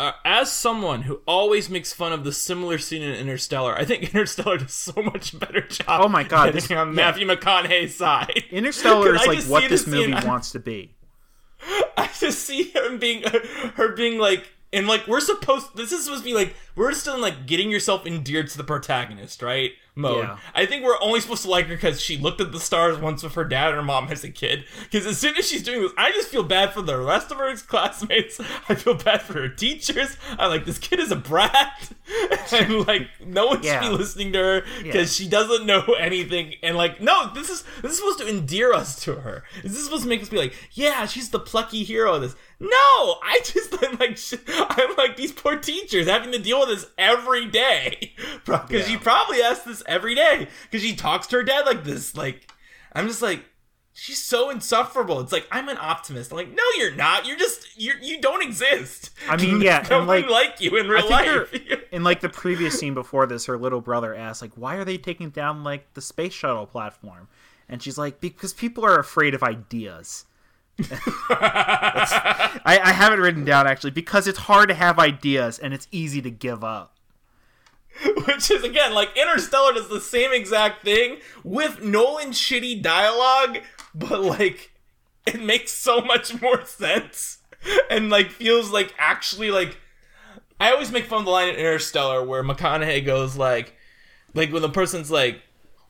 Uh, 0.00 0.10
as 0.24 0.50
someone 0.50 1.02
who 1.02 1.20
always 1.24 1.70
makes 1.70 1.92
fun 1.92 2.12
of 2.12 2.24
the 2.24 2.32
similar 2.32 2.78
scene 2.78 3.00
in 3.00 3.14
Interstellar, 3.14 3.78
I 3.78 3.84
think 3.84 4.02
Interstellar 4.12 4.58
does 4.58 4.74
so 4.74 5.00
much 5.00 5.38
better 5.38 5.60
job. 5.60 6.00
Oh 6.02 6.08
my 6.08 6.24
God, 6.24 6.52
this- 6.52 6.68
on 6.72 6.88
yeah. 6.88 6.92
Matthew 6.94 7.26
McConaughey's 7.28 7.94
side. 7.94 8.42
interstellar 8.50 9.14
is 9.14 9.24
like 9.26 9.44
what 9.44 9.68
this 9.70 9.86
movie 9.86 10.12
scene? 10.18 10.26
Wants 10.26 10.50
to 10.50 10.58
be 10.58 10.96
I 11.96 12.10
just 12.18 12.40
see 12.44 12.64
him 12.64 12.98
being 12.98 13.22
her 13.76 13.92
being 13.92 14.18
like 14.18 14.44
and 14.74 14.86
like 14.86 15.06
we're 15.06 15.20
supposed 15.20 15.76
this 15.76 15.92
is 15.92 16.04
supposed 16.04 16.22
to 16.22 16.28
be 16.28 16.34
like 16.34 16.54
we're 16.76 16.92
still 16.92 17.14
in 17.14 17.20
like 17.20 17.46
getting 17.46 17.70
yourself 17.70 18.06
endeared 18.06 18.48
to 18.48 18.58
the 18.58 18.64
protagonist, 18.64 19.42
right? 19.42 19.72
Mode. 19.96 20.24
Yeah. 20.24 20.38
I 20.56 20.66
think 20.66 20.82
we're 20.82 21.00
only 21.00 21.20
supposed 21.20 21.42
to 21.44 21.50
like 21.50 21.66
her 21.66 21.76
because 21.76 22.00
she 22.00 22.18
looked 22.18 22.40
at 22.40 22.50
the 22.50 22.58
stars 22.58 22.98
once 22.98 23.22
with 23.22 23.34
her 23.34 23.44
dad 23.44 23.68
and 23.68 23.76
her 23.76 23.82
mom 23.82 24.08
as 24.10 24.24
a 24.24 24.28
kid. 24.28 24.64
Because 24.82 25.06
as 25.06 25.18
soon 25.18 25.36
as 25.36 25.48
she's 25.48 25.62
doing 25.62 25.82
this, 25.82 25.92
I 25.96 26.10
just 26.10 26.30
feel 26.30 26.42
bad 26.42 26.72
for 26.72 26.82
the 26.82 26.98
rest 26.98 27.30
of 27.30 27.36
her 27.36 27.54
classmates. 27.56 28.40
I 28.68 28.74
feel 28.74 28.94
bad 28.94 29.22
for 29.22 29.34
her 29.34 29.48
teachers. 29.48 30.16
I'm 30.36 30.50
like, 30.50 30.64
this 30.64 30.78
kid 30.78 30.98
is 30.98 31.12
a 31.12 31.16
brat, 31.16 31.92
and 32.52 32.84
like 32.88 33.08
no 33.24 33.46
one 33.46 33.62
should 33.62 33.80
be 33.80 33.88
listening 33.88 34.32
to 34.32 34.38
her 34.40 34.62
because 34.82 35.14
she 35.14 35.28
doesn't 35.28 35.64
know 35.64 35.82
anything. 35.98 36.54
And 36.64 36.76
like, 36.76 37.00
no, 37.00 37.32
this 37.32 37.48
is 37.48 37.62
this 37.80 37.92
is 37.92 37.98
supposed 37.98 38.18
to 38.18 38.28
endear 38.28 38.72
us 38.72 39.00
to 39.04 39.14
her. 39.20 39.44
This 39.62 39.76
is 39.76 39.84
supposed 39.84 40.02
to 40.02 40.08
make 40.08 40.22
us 40.22 40.28
be 40.28 40.38
like, 40.38 40.54
yeah, 40.72 41.06
she's 41.06 41.30
the 41.30 41.38
plucky 41.38 41.84
hero 41.84 42.14
of 42.14 42.22
this. 42.22 42.34
No, 42.64 43.18
I 43.22 43.40
just 43.44 43.74
I'm 43.84 43.98
like 43.98 44.18
I'm 44.70 44.96
like 44.96 45.16
these 45.16 45.32
poor 45.32 45.56
teachers 45.56 46.08
having 46.08 46.32
to 46.32 46.38
deal 46.38 46.60
with 46.60 46.70
this 46.70 46.86
every 46.96 47.46
day 47.46 48.14
because 48.46 48.88
she 48.88 48.96
probably 48.96 49.42
asks 49.42 49.64
this 49.64 49.82
every 49.86 50.14
day 50.14 50.48
because 50.62 50.84
she 50.84 50.96
talks 50.96 51.26
to 51.28 51.36
her 51.36 51.42
dad 51.42 51.66
like 51.66 51.84
this. 51.84 52.16
Like, 52.16 52.50
I'm 52.92 53.06
just 53.06 53.22
like. 53.22 53.44
She's 53.96 54.20
so 54.20 54.50
insufferable. 54.50 55.20
It's 55.20 55.30
like 55.30 55.46
I'm 55.52 55.68
an 55.68 55.78
optimist. 55.80 56.32
I'm 56.32 56.36
like, 56.36 56.52
no, 56.52 56.64
you're 56.78 56.96
not. 56.96 57.28
You're 57.28 57.36
just 57.36 57.80
you. 57.80 57.92
You 58.02 58.20
don't 58.20 58.42
exist. 58.42 59.10
I 59.28 59.36
mean, 59.36 59.60
yeah, 59.62 59.86
no 59.88 60.00
and, 60.00 60.08
like, 60.08 60.28
like 60.28 60.60
you 60.60 60.76
in 60.76 60.88
real 60.88 61.08
life. 61.08 61.54
in 61.92 62.02
like 62.02 62.18
the 62.20 62.28
previous 62.28 62.76
scene 62.76 62.92
before 62.92 63.24
this, 63.26 63.46
her 63.46 63.56
little 63.56 63.80
brother 63.80 64.12
asks 64.12 64.42
like, 64.42 64.50
why 64.56 64.74
are 64.74 64.84
they 64.84 64.98
taking 64.98 65.30
down 65.30 65.62
like 65.62 65.94
the 65.94 66.00
space 66.00 66.32
shuttle 66.32 66.66
platform? 66.66 67.28
And 67.68 67.80
she's 67.80 67.96
like, 67.96 68.20
because 68.20 68.52
people 68.52 68.84
are 68.84 68.98
afraid 68.98 69.32
of 69.32 69.44
ideas. 69.44 70.24
I, 71.30 72.80
I 72.82 72.92
have 72.92 73.12
it 73.12 73.20
written 73.20 73.44
down 73.44 73.66
actually 73.66 73.92
because 73.92 74.26
it's 74.26 74.40
hard 74.40 74.68
to 74.68 74.74
have 74.74 74.98
ideas 74.98 75.58
and 75.58 75.72
it's 75.72 75.86
easy 75.90 76.20
to 76.22 76.30
give 76.30 76.64
up. 76.64 76.96
Which 78.26 78.50
is 78.50 78.64
again 78.64 78.92
like 78.92 79.16
Interstellar 79.16 79.74
does 79.74 79.88
the 79.88 80.00
same 80.00 80.32
exact 80.32 80.84
thing 80.84 81.18
with 81.44 81.82
Nolan 81.82 82.30
shitty 82.30 82.82
dialogue, 82.82 83.58
but 83.94 84.20
like 84.20 84.72
it 85.26 85.40
makes 85.40 85.72
so 85.72 86.00
much 86.00 86.40
more 86.40 86.64
sense 86.66 87.38
and 87.88 88.10
like 88.10 88.30
feels 88.30 88.70
like 88.70 88.92
actually 88.98 89.50
like 89.50 89.78
I 90.60 90.72
always 90.72 90.92
make 90.92 91.06
fun 91.06 91.20
of 91.20 91.24
the 91.24 91.30
line 91.30 91.48
in 91.48 91.56
Interstellar 91.56 92.24
where 92.24 92.42
McConaughey 92.42 93.04
goes 93.04 93.36
like, 93.36 93.74
like 94.34 94.52
when 94.52 94.62
the 94.62 94.68
person's 94.68 95.10
like, 95.10 95.42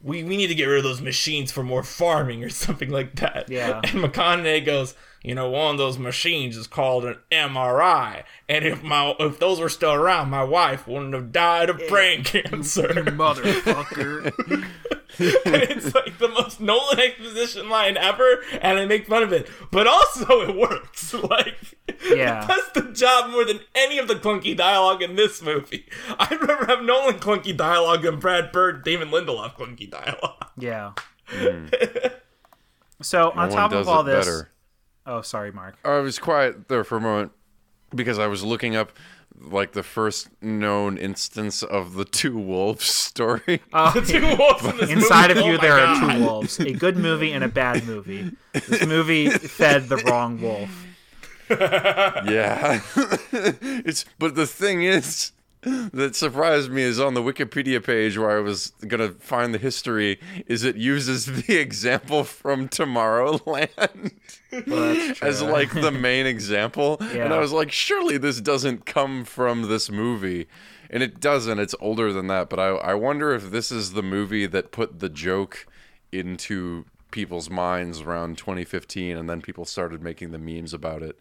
we, 0.05 0.23
we 0.23 0.37
need 0.37 0.49
to 0.49 0.55
get 0.55 0.67
rid 0.67 0.79
of 0.79 0.85
those 0.85 1.01
machines 1.01 1.51
for 1.51 1.63
more 1.63 1.83
farming 1.83 2.45
or 2.45 2.51
something 2.51 2.91
like 2.91 3.17
that. 3.17 3.49
Yeah. 3.49 3.81
And 3.85 4.05
McConaughey 4.05 4.65
goes, 4.65 4.95
you 5.23 5.35
know, 5.35 5.49
one 5.49 5.73
of 5.73 5.79
those 5.79 5.99
machines 5.99 6.57
is 6.57 6.67
called 6.67 7.07
an 7.07 7.17
MRI, 7.33 8.25
and 8.47 8.67
if 8.67 8.83
my 8.83 9.15
if 9.19 9.39
those 9.39 9.59
were 9.59 9.71
still 9.71 9.95
around, 9.95 10.29
my 10.29 10.45
wife 10.45 10.87
wouldn't 10.87 11.15
have 11.15 11.33
died 11.33 11.71
of 11.71 11.81
eh, 11.81 11.89
brain 11.89 12.23
cancer. 12.23 12.89
Motherfucker. 12.89 14.65
it's 15.47 15.95
like 15.95 16.19
the 16.19 16.29
most 16.29 16.61
Nolan 16.61 16.99
exposition 17.01 17.69
line 17.69 17.97
ever, 17.97 18.43
and 18.61 18.79
I 18.79 18.85
make 18.87 19.07
fun 19.07 19.23
of 19.23 19.33
it. 19.33 19.49
But 19.71 19.87
also, 19.87 20.41
it 20.43 20.57
works. 20.57 21.15
Like, 21.31 21.57
Yeah. 22.11 22.45
it 22.45 22.49
does 22.49 22.71
the 22.75 22.93
job 22.93 23.31
more 23.31 23.45
than 23.45 23.61
any 23.75 23.99
of 23.99 24.09
the 24.09 24.15
clunky 24.17 24.57
dialogue 24.57 25.03
in 25.03 25.15
this 25.17 25.41
movie. 25.43 25.87
I'd 26.19 26.41
rather 26.41 26.67
have 26.67 26.83
Nolan 26.83 27.19
clunky 27.21 27.57
dialogue 27.57 28.03
than 28.03 28.19
Brad 28.19 28.51
Bird, 28.53 28.85
Damon 28.85 29.09
Lindelof 29.11 29.57
clunky 29.57 29.91
dialogue. 29.91 30.47
yeah. 30.59 30.93
Hmm. 31.29 31.67
So 33.03 33.31
on 33.31 33.37
No 33.37 33.43
one 33.43 33.51
top 33.51 33.73
of 33.73 33.89
all 33.89 34.03
this, 34.03 34.27
better. 34.27 34.51
oh 35.07 35.21
sorry, 35.23 35.53
Mark. 35.53 35.77
I 35.85 35.99
was 35.99 36.19
quiet 36.19 36.69
there 36.69 36.85
for 36.85 36.97
a 36.97 37.01
moment 37.01 37.33
because 37.95 38.19
I 38.19 38.27
was 38.27 38.43
looking 38.43 38.77
up 38.77 38.93
like 39.41 39.73
the 39.73 39.83
first 39.83 40.29
known 40.43 40.97
instance 40.97 41.63
of 41.63 41.95
the 41.95 42.05
two 42.05 42.39
wolves 42.39 42.85
story. 42.95 43.61
Uh, 43.73 43.93
the 43.93 44.01
two 44.03 44.37
wolves 44.37 44.65
in 44.65 44.77
this 44.77 44.91
Inside 44.91 45.29
movie, 45.29 45.41
of 45.41 45.45
oh 45.45 45.49
you, 45.49 45.57
my 45.59 45.63
there 45.63 45.79
are 45.79 46.17
two 46.17 46.25
wolves: 46.25 46.61
a 46.61 46.73
good 46.73 46.97
movie 46.97 47.33
and 47.33 47.45
a 47.45 47.49
bad 47.49 47.87
movie. 47.87 48.33
This 48.53 48.87
movie 48.87 49.31
fed 49.31 49.89
the 49.89 49.97
wrong 49.97 50.41
wolf. 50.41 50.87
yeah. 51.51 52.81
it's 52.97 54.05
but 54.19 54.35
the 54.35 54.47
thing 54.47 54.83
is 54.83 55.33
that 55.93 56.15
surprised 56.15 56.71
me 56.71 56.83
is 56.83 57.01
on 57.01 57.15
the 57.15 57.23
Wikipedia 57.23 57.83
page 57.83 58.19
where 58.19 58.31
I 58.31 58.41
was 58.41 58.73
gonna 58.87 59.13
find 59.13 59.55
the 59.55 59.59
history 59.59 60.21
is 60.47 60.63
it 60.63 60.77
uses 60.77 61.27
the 61.47 61.57
example 61.57 62.25
from 62.25 62.69
Tomorrowland 62.69 64.13
as 65.23 65.43
like 65.43 65.73
the 65.73 65.91
main 65.91 66.27
example. 66.27 66.99
And 67.01 67.33
I 67.33 67.39
was 67.39 67.53
like, 67.53 67.73
surely 67.73 68.19
this 68.19 68.41
doesn't 68.41 68.85
come 68.85 69.25
from 69.25 69.69
this 69.69 69.91
movie. 69.91 70.47
And 70.91 71.03
it 71.03 71.19
doesn't. 71.19 71.59
It's 71.59 71.75
older 71.81 72.13
than 72.13 72.27
that. 72.29 72.51
But 72.51 72.61
I, 72.61 72.69
I 72.69 72.95
wonder 72.95 73.35
if 73.35 73.51
this 73.51 73.73
is 73.73 73.95
the 73.95 74.03
movie 74.03 74.47
that 74.47 74.71
put 74.71 75.01
the 75.01 75.09
joke 75.09 75.67
into 76.13 76.85
people's 77.11 77.49
minds 77.49 78.01
around 78.01 78.37
2015 78.37 79.17
and 79.17 79.31
then 79.31 79.41
people 79.41 79.65
started 79.65 80.03
making 80.03 80.33
the 80.33 80.39
memes 80.39 80.75
about 80.75 81.03
it. 81.03 81.19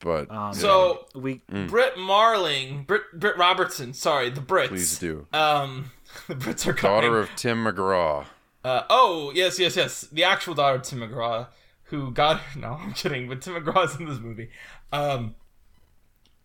But 0.00 0.30
Um, 0.30 0.54
So, 0.54 1.06
We 1.14 1.42
Brit 1.48 1.98
Marling, 1.98 2.84
Britt, 2.84 3.02
Britt 3.12 3.36
Robertson, 3.36 3.92
sorry, 3.92 4.30
the 4.30 4.40
Brits. 4.40 4.68
please 4.68 4.98
do. 4.98 5.26
Um, 5.32 5.90
the 6.26 6.34
Brits 6.34 6.66
are 6.66 6.72
coming. 6.72 7.02
Daughter 7.02 7.18
of 7.20 7.30
Tim 7.36 7.64
McGraw. 7.64 8.24
Uh, 8.64 8.82
oh, 8.90 9.30
yes, 9.34 9.58
yes, 9.58 9.76
yes. 9.76 10.02
The 10.12 10.24
actual 10.24 10.54
daughter 10.54 10.76
of 10.76 10.82
Tim 10.82 11.00
McGraw, 11.00 11.48
who 11.84 12.10
got. 12.12 12.40
No, 12.56 12.72
I'm 12.80 12.92
kidding, 12.94 13.28
but 13.28 13.42
Tim 13.42 13.54
McGraw's 13.54 13.98
in 13.98 14.06
this 14.06 14.18
movie. 14.18 14.50
Um, 14.92 15.34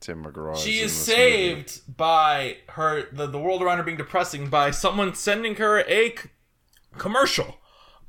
Tim 0.01 0.23
McGraw. 0.23 0.57
she 0.57 0.79
in 0.79 0.85
is 0.85 1.05
this 1.05 1.07
movie. 1.17 1.21
saved 1.21 1.97
by 1.97 2.57
her, 2.69 3.07
the, 3.11 3.25
the 3.27 3.39
world 3.39 3.61
around 3.63 3.77
her 3.77 3.83
being 3.83 3.97
depressing, 3.97 4.49
by 4.49 4.71
someone 4.71 5.13
sending 5.15 5.55
her 5.55 5.79
a 5.79 6.15
c- 6.15 6.29
commercial. 6.97 7.55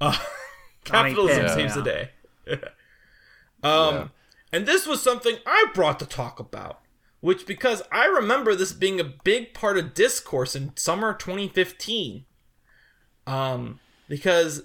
Uh, 0.00 0.16
capitalism 0.84 1.46
pin, 1.46 1.54
saves 1.54 1.76
yeah. 1.76 1.82
the 1.82 1.82
day. 1.82 2.10
um, 3.62 3.94
Yeah. 3.94 4.08
And 4.52 4.66
this 4.66 4.86
was 4.86 5.02
something 5.02 5.36
I 5.46 5.66
brought 5.74 5.98
to 6.00 6.06
talk 6.06 6.38
about, 6.40 6.80
which 7.20 7.46
because 7.46 7.82
I 7.92 8.06
remember 8.06 8.54
this 8.54 8.72
being 8.72 9.00
a 9.00 9.04
big 9.04 9.54
part 9.54 9.76
of 9.78 9.94
discourse 9.94 10.54
in 10.56 10.76
summer 10.76 11.12
2015. 11.14 12.24
Um, 13.26 13.80
because 14.08 14.62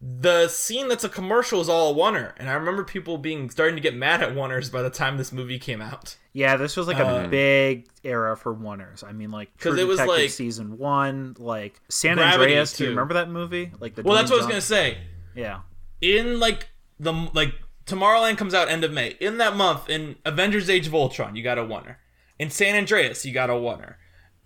the 0.00 0.48
scene 0.48 0.88
that's 0.88 1.04
a 1.04 1.08
commercial 1.08 1.60
is 1.60 1.68
all 1.68 1.92
a 1.92 1.94
oneer, 1.94 2.32
and 2.36 2.50
I 2.50 2.54
remember 2.54 2.82
people 2.82 3.16
being 3.18 3.48
starting 3.50 3.76
to 3.76 3.80
get 3.80 3.94
mad 3.94 4.20
at 4.20 4.30
oneers 4.34 4.72
by 4.72 4.82
the 4.82 4.90
time 4.90 5.16
this 5.16 5.30
movie 5.32 5.60
came 5.60 5.80
out. 5.80 6.16
yeah, 6.32 6.56
this 6.56 6.76
was 6.76 6.88
like 6.88 6.98
a 6.98 7.06
Uh, 7.06 7.28
big 7.28 7.86
era 8.02 8.36
for 8.36 8.52
oneers. 8.54 9.04
I 9.06 9.12
mean, 9.12 9.30
like 9.30 9.56
'Cause 9.58 9.74
True 9.74 9.80
it 9.82 9.86
was 9.86 9.98
Detective 9.98 10.22
like- 10.22 10.30
season 10.30 10.78
one, 10.78 11.36
like 11.38 11.78
San 11.88 12.16
Gravity, 12.16 12.44
Andreas. 12.54 12.72
Do 12.72 12.84
you 12.84 12.90
remember 12.90 13.14
that 13.14 13.28
movie? 13.30 13.70
Like 13.78 13.94
the 13.94 14.02
Well, 14.02 14.16
that's 14.16 14.30
what 14.30 14.38
I 14.38 14.44
was 14.44 14.46
gonna 14.48 14.60
say. 14.62 14.98
Yeah, 15.36 15.60
in 16.00 16.40
like 16.40 16.70
the 16.98 17.12
like 17.34 17.54
Tomorrowland 17.92 18.38
comes 18.38 18.54
out 18.54 18.70
end 18.70 18.84
of 18.84 18.92
May. 18.92 19.18
In 19.20 19.36
that 19.36 19.54
month, 19.54 19.90
in 19.90 20.16
Avengers: 20.24 20.70
Age 20.70 20.86
of 20.86 20.94
Ultron, 20.94 21.36
you 21.36 21.42
got 21.42 21.58
a 21.58 21.62
oneer. 21.62 21.96
In 22.38 22.48
San 22.48 22.74
Andreas, 22.74 23.26
you 23.26 23.34
got 23.34 23.50
a 23.50 23.52
oneer. 23.52 23.96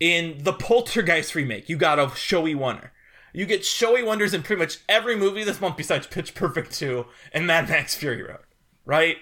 In 0.01 0.39
the 0.43 0.53
Poltergeist 0.53 1.33
remake, 1.37 1.69
you 1.69 1.77
got 1.77 2.01
a 2.01 2.11
showy 2.17 2.57
oneer. 2.57 2.91
You 3.33 3.47
get 3.47 3.65
showy 3.65 4.03
oneers 4.03 4.35
in 4.35 4.43
pretty 4.43 4.59
much 4.59 4.79
every 4.89 5.15
movie 5.15 5.45
this 5.45 5.61
month 5.61 5.77
besides 5.77 6.09
Pitch 6.09 6.35
Perfect 6.35 6.73
2 6.73 7.07
and 7.33 7.47
Mad 7.47 7.69
Max 7.69 7.95
Fury 7.95 8.25
Road, 8.25 8.41
right? 8.85 9.17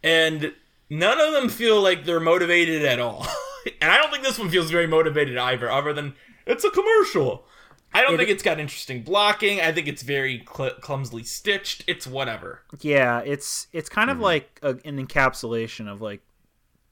And 0.00 0.52
none 0.88 1.20
of 1.20 1.32
them 1.32 1.48
feel 1.48 1.82
like 1.82 2.04
they're 2.04 2.20
motivated 2.20 2.84
at 2.84 3.00
all. 3.00 3.26
and 3.82 3.90
I 3.90 3.96
don't 3.96 4.12
think 4.12 4.22
this 4.22 4.38
one 4.38 4.50
feels 4.50 4.70
very 4.70 4.86
motivated 4.86 5.36
either, 5.36 5.68
other 5.68 5.92
than 5.92 6.14
it's 6.46 6.62
a 6.62 6.70
commercial. 6.70 7.46
I 7.92 8.02
don't 8.02 8.16
think 8.16 8.30
it's 8.30 8.42
got 8.42 8.60
interesting 8.60 9.02
blocking. 9.02 9.60
I 9.60 9.72
think 9.72 9.88
it's 9.88 10.02
very 10.02 10.44
cl- 10.54 10.74
clumsily 10.80 11.24
stitched. 11.24 11.84
It's 11.86 12.06
whatever. 12.06 12.62
yeah. 12.80 13.20
It's 13.20 13.66
it's 13.72 13.88
kind 13.88 14.08
Mm-hmm. 14.10 14.18
of 14.20 14.22
like 14.22 14.60
a, 14.62 14.68
an 14.84 15.04
encapsulation 15.06 15.90
of 15.90 16.00
like 16.00 16.20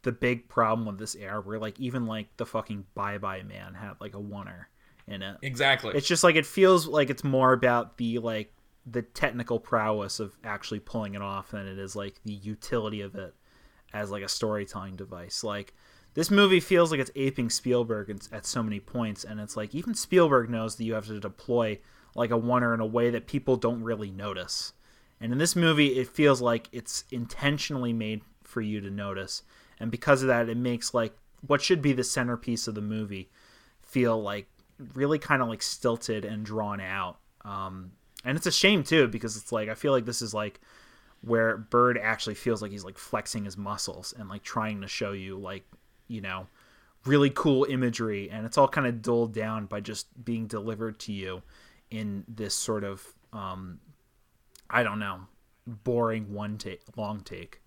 the 0.03 0.13
big 0.13 0.49
problem 0.49 0.87
with 0.87 0.99
this 0.99 1.15
era, 1.15 1.41
where 1.41 1.59
like 1.59 1.79
even 1.79 2.07
like 2.07 2.37
the 2.37 2.47
fucking 2.47 2.87
Bye 2.95 3.19
Bye 3.19 3.43
Man 3.43 3.75
had 3.75 3.95
like 4.01 4.15
a 4.15 4.19
oneer 4.19 4.65
in 5.07 5.23
it. 5.23 5.37
Exactly. 5.43 5.93
It's 5.95 6.07
just 6.07 6.25
like 6.25 6.37
it 6.37 6.47
feels 6.47 6.87
like 6.87 7.11
it's 7.11 7.25
more 7.25 7.53
about 7.53 7.97
the 7.99 8.19
like 8.19 8.53
the 8.87 9.03
technical 9.03 9.61
prowess 9.61 10.19
of 10.19 10.37
actually 10.45 10.81
pulling 10.81 11.15
it 11.15 11.23
off 11.23 11.51
than 11.51 11.67
it 11.67 11.79
is 11.79 11.95
like 11.95 12.21
the 12.25 12.33
utility 12.33 13.03
of 13.03 13.15
it 13.15 13.35
as 13.93 14.11
like 14.11 14.23
a 14.23 14.29
storytelling 14.29 14.97
device. 14.97 15.45
Like 15.45 15.75
this 16.19 16.33
movie 16.33 16.59
feels 16.59 16.91
like 16.91 16.99
it's 16.99 17.13
aping 17.15 17.49
Spielberg 17.49 18.11
at 18.33 18.45
so 18.45 18.61
many 18.61 18.81
points, 18.81 19.23
and 19.23 19.39
it's 19.39 19.57
like 19.57 19.73
even 19.73 19.95
Spielberg 19.95 20.51
knows 20.51 20.75
that 20.75 20.83
you 20.83 20.95
have 20.95 21.07
to 21.07 21.21
deploy 21.21 21.79
like 22.17 22.33
a 22.33 22.35
oneer 22.39 22.75
in 22.75 22.81
a 22.81 22.87
way 22.87 23.09
that 23.11 23.29
people 23.29 23.55
don't 23.55 23.85
really 23.85 24.11
notice. 24.11 24.73
And 25.21 25.31
in 25.31 25.39
this 25.39 25.55
movie, 25.55 25.97
it 25.97 26.09
feels 26.09 26.41
like 26.41 26.69
it's 26.73 27.05
intentionally 27.13 27.93
made 27.93 28.23
for 28.43 28.61
you 28.61 28.81
to 28.81 28.91
notice, 28.91 29.45
and 29.79 29.93
because 29.93 30.23
of 30.23 30.27
that, 30.27 30.49
it 30.49 30.57
makes 30.57 30.93
like 30.93 31.17
what 31.47 31.63
should 31.63 31.81
be 31.81 31.93
the 31.93 32.03
centerpiece 32.03 32.67
of 32.67 32.75
the 32.75 32.81
movie 32.81 33.31
feel 33.81 34.21
like 34.21 34.49
really 34.95 35.21
kind 35.21 35.41
of 35.41 35.47
like 35.47 35.63
stilted 35.63 36.25
and 36.25 36.45
drawn 36.45 36.81
out. 36.81 37.19
Um, 37.45 37.93
and 38.25 38.37
it's 38.37 38.49
a 38.49 38.51
shame 38.51 38.83
too 38.83 39.07
because 39.07 39.37
it's 39.37 39.53
like 39.53 39.69
I 39.69 39.75
feel 39.75 39.93
like 39.93 40.05
this 40.05 40.21
is 40.21 40.35
like 40.35 40.59
where 41.21 41.57
Bird 41.57 41.97
actually 41.97 42.35
feels 42.35 42.61
like 42.61 42.73
he's 42.73 42.85
like 42.85 42.99
flexing 42.99 43.45
his 43.45 43.57
muscles 43.57 44.13
and 44.19 44.29
like 44.29 44.43
trying 44.43 44.81
to 44.81 44.89
show 44.89 45.13
you 45.13 45.39
like 45.39 45.65
you 46.09 46.21
know 46.21 46.47
really 47.05 47.31
cool 47.31 47.65
imagery 47.65 48.29
and 48.31 48.45
it's 48.45 48.59
all 48.59 48.69
kind 48.69 48.87
of 48.87 49.01
dulled 49.01 49.33
down 49.33 49.67
by 49.67 49.81
just 49.81 50.07
being 50.25 50.47
delivered 50.47 50.99
to 50.99 51.13
you 51.13 51.43
in 51.91 52.25
this 52.29 52.55
sort 52.55 52.85
of 52.85 53.15
um 53.33 53.79
I 54.69 54.83
don't 54.83 54.99
know 54.99 55.21
boring 55.67 56.33
one 56.33 56.59
take 56.59 56.83
long 56.97 57.21
take. 57.21 57.61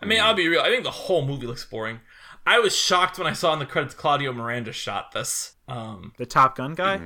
I 0.00 0.06
mean, 0.06 0.20
I'll 0.20 0.34
be 0.34 0.48
real. 0.48 0.60
I 0.60 0.68
think 0.68 0.84
the 0.84 0.90
whole 0.90 1.24
movie 1.24 1.46
looks 1.46 1.64
boring. 1.64 2.00
I 2.46 2.58
was 2.58 2.76
shocked 2.76 3.16
when 3.18 3.26
I 3.26 3.32
saw 3.32 3.52
in 3.54 3.58
the 3.58 3.66
credits 3.66 3.94
Claudio 3.94 4.32
Miranda 4.32 4.72
shot 4.72 5.12
this. 5.12 5.54
Um, 5.66 6.12
The 6.18 6.26
Top 6.26 6.56
Gun 6.56 6.74
guy? 6.74 7.00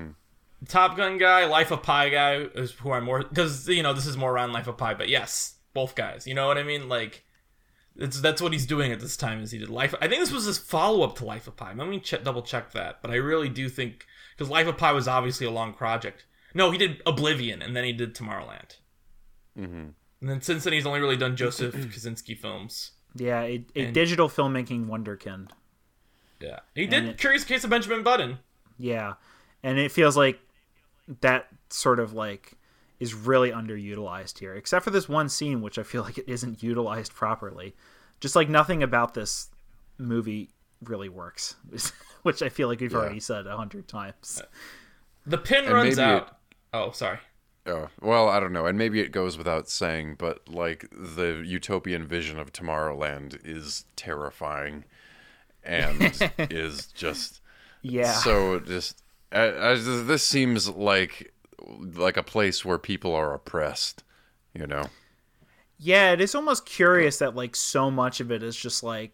Top 0.67 0.97
Gun 0.97 1.19
guy, 1.19 1.45
Life 1.45 1.71
of 1.71 1.83
Pi 1.83 2.09
guy 2.09 2.35
is 2.55 2.73
who 2.73 2.91
I'm 2.93 3.05
more 3.05 3.23
because 3.23 3.69
you 3.69 3.83
know 3.83 3.93
this 3.93 4.07
is 4.07 4.17
more 4.17 4.33
around 4.33 4.53
Life 4.53 4.67
of 4.67 4.77
Pi, 4.77 4.95
but 4.95 5.09
yes, 5.09 5.57
both 5.75 5.95
guys. 5.95 6.27
You 6.27 6.35
know 6.35 6.49
what 6.49 6.59
I 6.59 6.65
mean? 6.65 6.89
Like, 6.89 7.25
it's 7.99 8.21
that's 8.21 8.41
what 8.41 8.53
he's 8.53 8.67
doing 8.67 8.93
at 8.93 9.01
this 9.01 9.17
time. 9.17 9.43
Is 9.43 9.51
he 9.51 9.59
did 9.59 9.69
Life? 9.69 9.95
I 10.01 10.09
think 10.09 10.21
this 10.21 10.33
was 10.33 10.45
his 10.45 10.59
follow 10.59 11.03
up 11.03 11.17
to 11.17 11.25
Life 11.25 11.47
of 11.47 11.57
Pi. 11.57 11.73
Let 11.75 11.89
me 11.89 12.01
check, 12.01 12.25
double 12.25 12.43
check 12.43 12.73
that. 12.73 13.03
But 13.03 13.11
I 13.11 13.17
really 13.17 13.49
do 13.49 13.69
think 13.69 14.07
because 14.37 14.51
Life 14.51 14.67
of 14.67 14.77
Pi 14.79 14.93
was 14.93 15.09
obviously 15.09 15.47
a 15.47 15.51
long 15.51 15.73
project. 15.75 16.25
No, 16.55 16.71
he 16.71 16.79
did 16.79 17.03
Oblivion 17.05 17.61
and 17.61 17.77
then 17.77 17.85
he 17.85 17.93
did 17.93 18.15
Tomorrowland. 18.15 18.77
Mm-hmm. 19.59 19.89
And 20.21 20.31
then 20.31 20.41
since 20.41 20.65
then 20.65 20.73
he's 20.73 20.87
only 20.87 21.01
really 21.01 21.17
done 21.17 21.37
Joseph 21.37 21.75
Kosinski 21.75 22.37
films. 22.39 22.93
Yeah, 23.15 23.41
a, 23.43 23.65
a 23.75 23.85
And- 23.87 23.95
digital 23.95 24.29
filmmaking 24.29 24.87
wonderkind. 24.87 25.51
Yeah, 26.41 26.61
he 26.75 26.87
did 26.87 27.05
it- 27.05 27.19
Curious 27.19 27.45
Case 27.45 27.65
of 27.65 27.71
Benjamin 27.71 28.03
Button. 28.03 28.39
Yeah. 28.79 29.15
And 29.63 29.79
it 29.79 29.91
feels 29.91 30.17
like 30.17 30.39
that 31.21 31.49
sort 31.71 31.99
of 31.99 32.13
like 32.13 32.53
is 33.01 33.15
really 33.15 33.51
underutilized 33.51 34.39
here, 34.39 34.55
except 34.55 34.85
for 34.85 34.91
this 34.91 35.09
one 35.09 35.29
scene, 35.29 35.61
which 35.63 35.79
I 35.79 35.83
feel 35.83 36.03
like 36.09 36.19
it 36.19 36.29
isn't 36.29 36.63
utilized 36.63 37.15
properly. 37.15 37.75
Just 38.21 38.35
like 38.37 38.49
nothing 38.49 38.83
about 38.83 39.15
this 39.15 39.49
movie 39.99 40.51
really 40.85 41.09
works, 41.09 41.57
which 42.23 42.43
I 42.43 42.49
feel 42.49 42.69
like 42.69 42.81
we've 42.81 42.93
Yeah. 42.93 42.99
already 42.99 43.21
said 43.21 43.47
a 43.47 43.57
hundred 43.57 43.87
times. 43.89 44.43
The 45.27 45.39
pin 45.39 45.65
And 45.67 45.75
runs 45.75 45.97
maybe 45.97 46.11
out. 46.11 46.37
Oh, 46.73 46.91
sorry. 46.93 47.19
Oh, 47.67 47.89
well, 48.01 48.29
I 48.29 48.41
don't 48.41 48.53
know. 48.53 48.65
And 48.67 48.79
maybe 48.79 49.01
it 49.01 49.13
goes 49.13 49.37
without 49.37 49.69
saying, 49.69 50.15
but 50.19 50.49
like 50.49 50.89
the 50.91 51.43
utopian 51.45 52.07
vision 52.07 52.39
of 52.39 52.53
Tomorrowland 52.53 53.39
is 53.45 53.85
terrifying. 53.95 54.85
and 55.63 56.01
is 56.51 56.87
just 56.87 57.41
Yeah. 57.83 58.13
so 58.15 58.59
just 58.61 59.03
uh, 59.33 59.37
uh, 59.37 60.05
this 60.05 60.23
seems 60.23 60.69
like 60.71 61.33
like 61.67 62.17
a 62.17 62.23
place 62.23 62.65
where 62.65 62.79
people 62.79 63.15
are 63.15 63.35
oppressed, 63.35 64.05
you 64.55 64.67
know. 64.67 64.85
Yeah, 65.79 66.13
it 66.13 66.21
is 66.21 66.35
almost 66.35 66.67
curious 66.67 67.19
that 67.19 67.37
like 67.37 67.55
so 67.55 67.91
much 67.91 68.21
of 68.21 68.33
it 68.33 68.43
is 68.43 68.57
just 68.57 68.83
like 68.83 69.13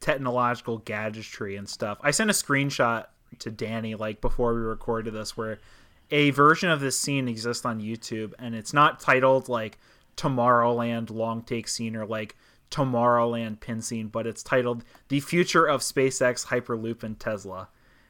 technological 0.00 0.78
gadgetry 0.78 1.56
and 1.56 1.68
stuff. 1.68 1.98
I 2.02 2.10
sent 2.10 2.30
a 2.30 2.34
screenshot 2.34 3.06
to 3.40 3.50
Danny 3.50 3.94
like 3.94 4.20
before 4.20 4.54
we 4.54 4.60
recorded 4.60 5.14
this 5.14 5.36
where 5.36 5.58
a 6.10 6.30
version 6.30 6.70
of 6.70 6.80
this 6.80 6.98
scene 6.98 7.28
exists 7.28 7.64
on 7.64 7.80
YouTube 7.80 8.32
and 8.38 8.54
it's 8.54 8.72
not 8.72 9.00
titled 9.00 9.48
like 9.48 9.78
Tomorrowland 10.16 11.10
long 11.10 11.42
take 11.42 11.68
scene 11.68 11.96
or 11.96 12.06
like 12.06 12.36
Tomorrowland 12.70 13.60
pin 13.60 13.82
scene, 13.82 14.08
but 14.08 14.26
it's 14.26 14.42
titled 14.42 14.84
The 15.08 15.20
Future 15.20 15.66
of 15.66 15.80
SpaceX 15.80 16.46
Hyperloop 16.46 17.02
and 17.02 17.18
Tesla. 17.18 17.68